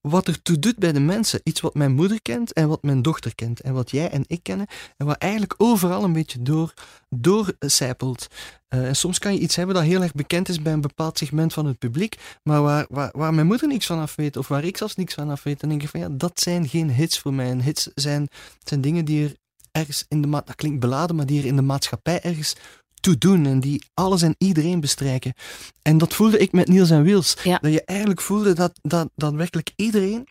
wat 0.07 0.27
ertoe 0.27 0.59
doet 0.59 0.77
bij 0.77 0.91
de 0.91 0.99
mensen. 0.99 1.41
Iets 1.43 1.61
wat 1.61 1.73
mijn 1.73 1.93
moeder 1.93 2.21
kent 2.21 2.53
en 2.53 2.67
wat 2.67 2.83
mijn 2.83 3.01
dochter 3.01 3.35
kent. 3.35 3.61
En 3.61 3.73
wat 3.73 3.91
jij 3.91 4.09
en 4.09 4.23
ik 4.27 4.43
kennen. 4.43 4.67
En 4.97 5.05
wat 5.05 5.17
eigenlijk 5.17 5.53
overal 5.57 6.03
een 6.03 6.13
beetje 6.13 6.41
door, 6.41 6.73
doorcijpelt. 7.09 8.27
Eh, 8.67 8.87
en 8.87 8.95
soms 8.95 9.19
kan 9.19 9.33
je 9.33 9.39
iets 9.39 9.55
hebben 9.55 9.75
dat 9.75 9.83
heel 9.83 10.01
erg 10.01 10.13
bekend 10.13 10.49
is 10.49 10.61
bij 10.61 10.73
een 10.73 10.81
bepaald 10.81 11.17
segment 11.17 11.53
van 11.53 11.65
het 11.65 11.77
publiek. 11.77 12.17
Maar 12.43 12.61
waar, 12.61 12.85
waar, 12.89 13.33
mijn 13.33 13.47
moeder 13.47 13.67
niks 13.67 13.85
van 13.85 13.99
af 13.99 14.15
weet. 14.15 14.37
Of 14.37 14.47
waar 14.47 14.63
ik 14.63 14.77
zelfs 14.77 14.95
niks 14.95 15.13
van 15.13 15.29
af 15.29 15.43
weet. 15.43 15.59
Dan 15.59 15.69
denk 15.69 15.83
ik 15.83 15.89
van 15.89 15.99
ja, 15.99 16.09
dat 16.11 16.39
zijn 16.39 16.67
geen 16.67 16.89
hits 16.91 17.19
voor 17.19 17.33
mij. 17.33 17.57
Hits 17.61 17.89
zijn, 17.95 18.27
zijn 18.63 18.81
dingen 18.81 19.05
die 19.05 19.23
er 19.23 19.35
ergens 19.71 20.05
in 20.07 20.21
de 20.21 20.27
ma- 20.27 20.41
dat 20.45 20.55
klinkt 20.55 20.79
beladen, 20.79 21.15
maar 21.15 21.25
die 21.25 21.39
er 21.39 21.47
in 21.47 21.55
de 21.55 21.61
maatschappij 21.61 22.21
ergens 22.21 22.55
toe 23.03 23.17
doen. 23.17 23.45
En 23.45 23.59
die 23.59 23.83
alles 23.93 24.21
en 24.21 24.35
iedereen 24.37 24.79
bestrijken. 24.79 25.33
En 25.81 25.97
dat 25.97 26.13
voelde 26.13 26.37
ik 26.37 26.51
met 26.51 26.67
Niels 26.67 26.89
en 26.89 27.03
Wiels. 27.03 27.37
Ja. 27.43 27.57
Dat 27.61 27.71
je 27.71 27.83
eigenlijk 27.83 28.21
voelde 28.21 28.53
dat, 28.53 28.79
dat, 28.81 29.09
dat 29.15 29.33
werkelijk 29.33 29.71
iedereen 29.75 30.27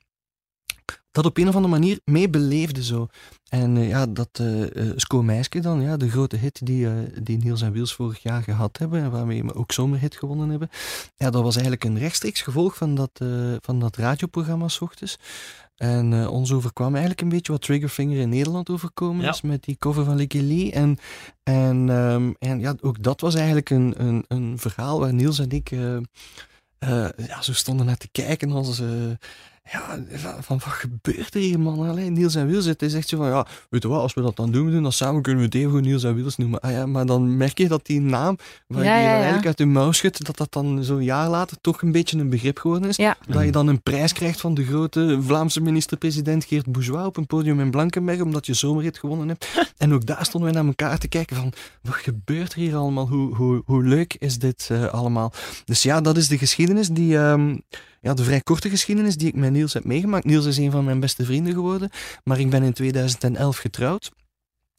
dat 1.11 1.27
op 1.27 1.37
een 1.37 1.49
of 1.49 1.55
andere 1.55 1.73
manier 1.75 2.01
mee 2.05 2.31
beleefde 2.31 2.85
zo. 2.85 3.07
En 3.49 3.77
eh, 3.77 3.89
ja, 3.89 4.07
dat 4.07 4.29
eh, 4.33 4.91
Sko 4.97 5.23
Meisje 5.23 5.61
dan, 5.61 5.81
ja, 5.81 5.97
de 5.97 6.11
grote 6.11 6.37
hit 6.37 6.67
die, 6.67 6.89
die 7.23 7.39
Niels 7.39 7.63
en 7.63 7.73
Wiels 7.73 7.95
vorig 7.95 8.23
jaar 8.23 8.43
gehad 8.43 8.79
hebben, 8.79 9.03
en 9.03 9.11
waarmee 9.11 9.45
we 9.45 9.55
ook 9.55 9.73
zomerhit 9.73 10.17
gewonnen 10.17 10.49
hebben. 10.49 10.69
Ja, 11.17 11.31
dat 11.31 11.43
was 11.43 11.55
eigenlijk 11.55 11.85
een 11.85 11.99
rechtstreeks 11.99 12.41
gevolg 12.41 12.77
van 12.77 12.95
dat, 12.95 13.21
van 13.61 13.81
dat 13.81 13.97
radioprogramma 13.97 14.69
's 14.69 14.81
ochtends. 14.81 15.19
En 15.83 16.13
eh, 16.13 16.31
ons 16.33 16.53
overkwam 16.53 16.91
eigenlijk 16.91 17.21
een 17.21 17.29
beetje 17.29 17.53
wat 17.53 17.61
Triggerfinger 17.63 18.21
in 18.21 18.29
Nederland 18.29 18.71
overkomen 18.71 19.25
Ja. 19.25 19.31
is, 19.31 19.41
met 19.41 19.65
die 19.65 19.77
cover 19.79 20.05
van 20.05 20.17
Licky 20.17 20.39
Lee. 20.39 20.73
En, 20.73 20.99
en, 21.43 21.91
ehm, 21.91 22.33
en 22.39 22.61
ja, 22.61 22.75
ook 22.81 23.03
dat 23.03 23.21
was 23.21 23.35
eigenlijk 23.35 23.71
een, 23.71 23.95
een, 23.97 24.25
een 24.29 24.59
verhaal 24.59 25.01
waar 25.01 25.15
Niels 25.15 25.39
en 25.39 25.51
ik 25.51 25.71
eh, 25.71 25.99
ja, 27.27 27.43
zo 27.43 27.53
stonden 27.53 27.87
naar 27.87 27.97
te 27.97 28.09
kijken 28.13 28.53
als... 28.53 28.83
ja, 29.71 30.05
van, 30.41 30.61
wat 30.65 30.73
gebeurt 30.73 31.35
er 31.35 31.41
hier, 31.41 31.61
man? 31.61 31.89
Allee, 31.89 32.11
Niels 32.11 32.35
en 32.35 32.47
Wiels, 32.47 32.65
het 32.65 32.83
is 32.83 32.95
echt 32.95 33.09
zo 33.09 33.17
van, 33.17 33.27
ja, 33.27 33.47
weet 33.71 33.83
je 33.83 33.89
wat, 33.89 34.01
als 34.01 34.15
we 34.15 34.23
dat 34.23 34.37
dan 34.37 34.51
doen, 34.51 34.71
doen 34.71 34.83
dat 34.83 34.93
samen, 34.95 35.23
kunnen 35.23 35.41
we 35.41 35.59
het 35.59 35.67
even 35.67 35.83
Niels 35.83 36.05
en 36.05 36.15
Wiels 36.15 36.37
noemen. 36.37 36.61
Ah 36.61 36.71
ja, 36.71 36.87
maar 36.87 37.07
dan 37.07 37.37
merk 37.37 37.59
je 37.59 37.69
dat 37.69 37.87
die 37.87 38.01
naam, 38.01 38.37
waar 38.67 38.85
Ja, 38.85 38.97
je 38.97 39.03
ja, 39.03 39.07
dan 39.07 39.15
ja. 39.15 39.17
eigenlijk 39.17 39.47
uit 39.47 39.59
je 39.59 39.67
mouw 39.67 39.93
schudt, 39.93 40.27
dat 40.27 40.37
dat 40.37 40.53
dan 40.53 40.85
zo'n 40.85 41.03
jaar 41.03 41.29
later 41.29 41.57
toch 41.61 41.83
een 41.83 41.93
beetje 41.93 42.19
een 42.19 42.31
begrip 42.31 42.59
geworden 42.59 42.89
is. 42.89 42.97
Ja. 42.97 43.17
Dat 43.27 43.45
je 43.45 43.51
dan 43.53 43.67
een 43.67 43.83
prijs 43.83 44.13
krijgt 44.13 44.41
van 44.41 44.55
de 44.55 44.65
grote 44.65 45.19
Vlaamse 45.23 45.61
minister-president 45.61 46.45
Geert 46.45 46.73
Bourgeois 46.73 47.07
op 47.07 47.17
een 47.17 47.27
podium 47.27 47.61
in 47.61 47.71
Blankenberg, 47.71 48.21
omdat 48.21 48.47
je 48.47 48.55
zomerrit 48.55 48.99
gewonnen 48.99 49.29
hebt. 49.29 49.47
En 49.77 49.93
ook 49.93 50.07
daar 50.07 50.25
stonden 50.25 50.53
wij 50.53 50.61
naar 50.61 50.69
elkaar 50.69 50.99
te 50.99 51.09
kijken 51.09 51.37
van, 51.37 51.53
wat 51.83 51.95
gebeurt 51.95 52.53
er 52.53 52.59
hier 52.59 52.77
allemaal? 52.77 53.09
Hoe, 53.09 53.35
hoe, 53.35 53.63
hoe 53.65 53.83
leuk 53.85 54.15
is 54.19 54.39
dit 54.39 54.69
eh, 54.71 54.85
allemaal? 54.85 55.33
Dus 55.65 55.83
ja, 55.83 56.01
dat 56.01 56.17
is 56.17 56.29
de 56.29 56.39
geschiedenis 56.39 56.89
die... 56.89 57.19
ehm, 57.19 57.57
ja, 58.03 58.15
de 58.15 58.25
vrij 58.25 58.41
korte 58.41 58.69
geschiedenis 58.71 59.17
die 59.17 59.29
ik 59.29 59.35
met 59.35 59.51
Niels 59.53 59.73
heb 59.73 59.85
meegemaakt. 59.85 60.25
Niels 60.25 60.47
is 60.47 60.57
een 60.57 60.71
van 60.71 60.85
mijn 60.85 61.01
beste 61.01 61.25
vrienden 61.25 61.53
geworden, 61.53 61.91
maar 62.25 62.39
ik 62.41 62.51
ben 62.51 62.63
in 62.63 62.73
2011 62.73 63.57
getrouwd. 63.57 64.11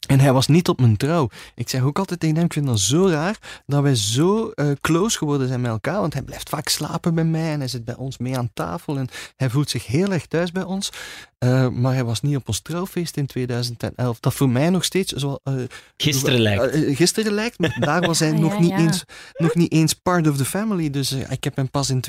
En 0.07 0.19
hij 0.19 0.34
was 0.34 0.47
niet 0.47 0.67
op 0.67 0.80
mijn 0.80 0.97
trouw. 0.97 1.30
Ik 1.55 1.69
zeg 1.69 1.82
ook 1.82 1.97
altijd 1.99 2.19
tegen 2.19 2.36
hem, 2.36 2.45
ik 2.45 2.53
vind 2.53 2.65
dat 2.65 2.80
zo 2.80 3.07
raar 3.07 3.38
dat 3.65 3.82
wij 3.82 3.95
zo 3.95 4.49
eh, 4.49 4.71
close 4.82 5.17
geworden 5.17 5.47
zijn 5.47 5.61
met 5.61 5.71
elkaar. 5.71 5.99
Want 5.99 6.13
hij 6.13 6.21
blijft 6.21 6.49
vaak 6.49 6.67
slapen 6.67 7.15
bij 7.15 7.24
mij 7.24 7.51
en 7.51 7.59
hij 7.59 7.67
zit 7.67 7.86
bij 7.86 7.95
ons 7.95 8.17
mee 8.17 8.38
aan 8.38 8.49
tafel. 8.53 8.97
En 8.97 9.07
hij 9.36 9.49
voelt 9.49 9.69
zich 9.69 9.86
heel 9.88 10.11
erg 10.11 10.26
thuis 10.26 10.51
bij 10.51 10.63
ons. 10.63 10.89
Eh, 11.38 11.69
maar 11.69 11.93
hij 11.93 12.03
was 12.03 12.21
niet 12.21 12.36
op 12.36 12.47
ons 12.47 12.61
trouwfeest 12.61 13.17
in 13.17 13.26
2011. 13.26 14.19
Dat 14.19 14.34
voor 14.34 14.49
mij 14.49 14.69
nog 14.69 14.84
steeds 14.84 15.13
zo... 15.13 15.38
eh, 15.43 15.53
Gisteren 15.97 16.39
lijkt. 16.39 16.76
gisteren 16.97 17.32
lijkt, 17.34 17.59
maar 17.59 17.78
daar 17.80 18.01
was 18.01 18.19
hij 18.19 18.32
Ah, 18.34 18.39
nog, 18.39 18.53
ja, 18.53 18.59
niet 18.59 18.69
ja. 18.69 18.78
Eens, 18.78 19.03
nog 19.34 19.55
niet 19.55 19.71
eens 19.71 19.93
part 19.93 20.28
of 20.28 20.38
the 20.38 20.45
family. 20.45 20.89
Dus 20.89 21.11
ik 21.11 21.43
heb 21.43 21.55
hem 21.55 21.69
pas 21.69 21.89
in 21.89 22.01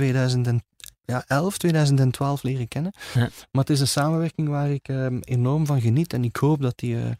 2011, 1.04 1.58
2012 1.58 2.42
leren 2.42 2.68
kennen. 2.68 2.92
Ja. 3.14 3.20
Maar 3.20 3.62
het 3.64 3.70
is 3.70 3.80
een 3.80 3.88
samenwerking 3.88 4.48
waar 4.48 4.70
ik 4.70 4.88
ehm, 4.88 5.18
enorm 5.20 5.66
van 5.66 5.80
geniet. 5.80 6.12
En 6.12 6.24
ik 6.24 6.36
hoop 6.36 6.62
dat 6.62 6.78
die 6.78 6.96
eh, 6.96 7.10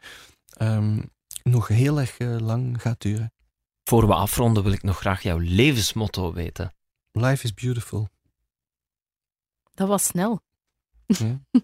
ehm, 0.48 1.00
nog 1.42 1.68
heel 1.68 2.00
erg 2.00 2.18
eh, 2.18 2.36
lang 2.38 2.80
gaat 2.80 3.00
duren. 3.00 3.32
Voor 3.84 4.06
we 4.06 4.14
afronden 4.14 4.62
wil 4.62 4.72
ik 4.72 4.82
nog 4.82 4.98
graag 4.98 5.22
jouw 5.22 5.38
levensmotto 5.38 6.32
weten. 6.32 6.74
Life 7.12 7.44
is 7.44 7.54
beautiful. 7.54 8.08
Dat 9.74 9.88
was 9.88 10.04
snel. 10.04 10.40
Ja. 11.06 11.40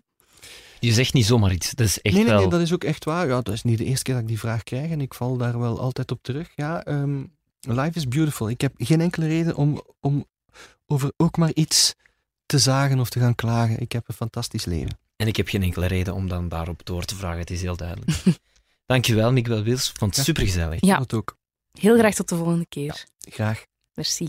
Je 0.81 0.93
zegt 0.93 1.13
niet 1.13 1.27
zomaar 1.27 1.53
iets, 1.53 1.71
dat 1.71 1.87
is 1.87 2.01
echt 2.01 2.15
nee, 2.15 2.25
nee, 2.25 2.33
wel... 2.33 2.41
nee, 2.41 2.51
dat 2.51 2.61
is 2.61 2.73
ook 2.73 2.85
echt 2.85 3.05
waar. 3.05 3.29
Ja, 3.29 3.41
dat 3.41 3.55
is 3.55 3.63
niet 3.63 3.79
de 3.79 3.85
eerste 3.85 4.05
keer 4.05 4.15
dat 4.15 4.23
ik 4.23 4.29
die 4.29 4.39
vraag 4.39 4.63
krijg 4.63 4.91
en 4.91 5.01
ik 5.01 5.15
val 5.15 5.37
daar 5.37 5.59
wel 5.59 5.81
altijd 5.81 6.11
op 6.11 6.23
terug. 6.23 6.53
Ja, 6.57 6.85
ehm, 6.85 7.25
life 7.61 7.93
is 7.95 8.09
beautiful. 8.09 8.49
Ik 8.49 8.61
heb 8.61 8.73
geen 8.77 9.01
enkele 9.01 9.27
reden 9.27 9.57
om, 9.57 9.83
om 10.01 10.27
over 10.87 11.13
ook 11.17 11.37
maar 11.37 11.53
iets 11.55 11.95
te 12.51 12.59
zagen 12.59 13.01
of 13.01 13.09
te 13.11 13.21
gaan 13.21 13.35
klagen. 13.35 13.79
Ik 13.81 13.93
heb 13.93 14.09
een 14.09 14.15
fantastisch 14.15 14.65
leven. 14.65 14.99
En 15.17 15.27
ik 15.27 15.37
heb 15.37 15.49
geen 15.49 15.63
enkele 15.63 15.87
reden 15.87 16.15
om 16.15 16.29
dan 16.29 16.49
daarop 16.49 16.85
door 16.85 17.05
te 17.05 17.17
vragen, 17.17 17.39
het 17.39 17.51
is 17.51 17.63
heel 17.63 17.77
duidelijk. 17.77 18.23
Dankjewel, 18.87 19.33
Miguel 19.33 19.63
Wils. 19.63 19.91
Ik 19.91 19.97
vond 19.99 20.17
het 20.17 20.27
Ja. 20.27 20.33
supergezellig. 20.33 20.81
Ja. 20.85 20.99
Dat 20.99 21.15
ook. 21.15 21.37
Heel 21.73 21.99
graag 21.99 22.15
tot 22.15 22.29
de 22.29 22.37
volgende 22.37 22.67
keer. 22.67 23.05
Graag. 23.19 23.65
Merci. 23.95 24.29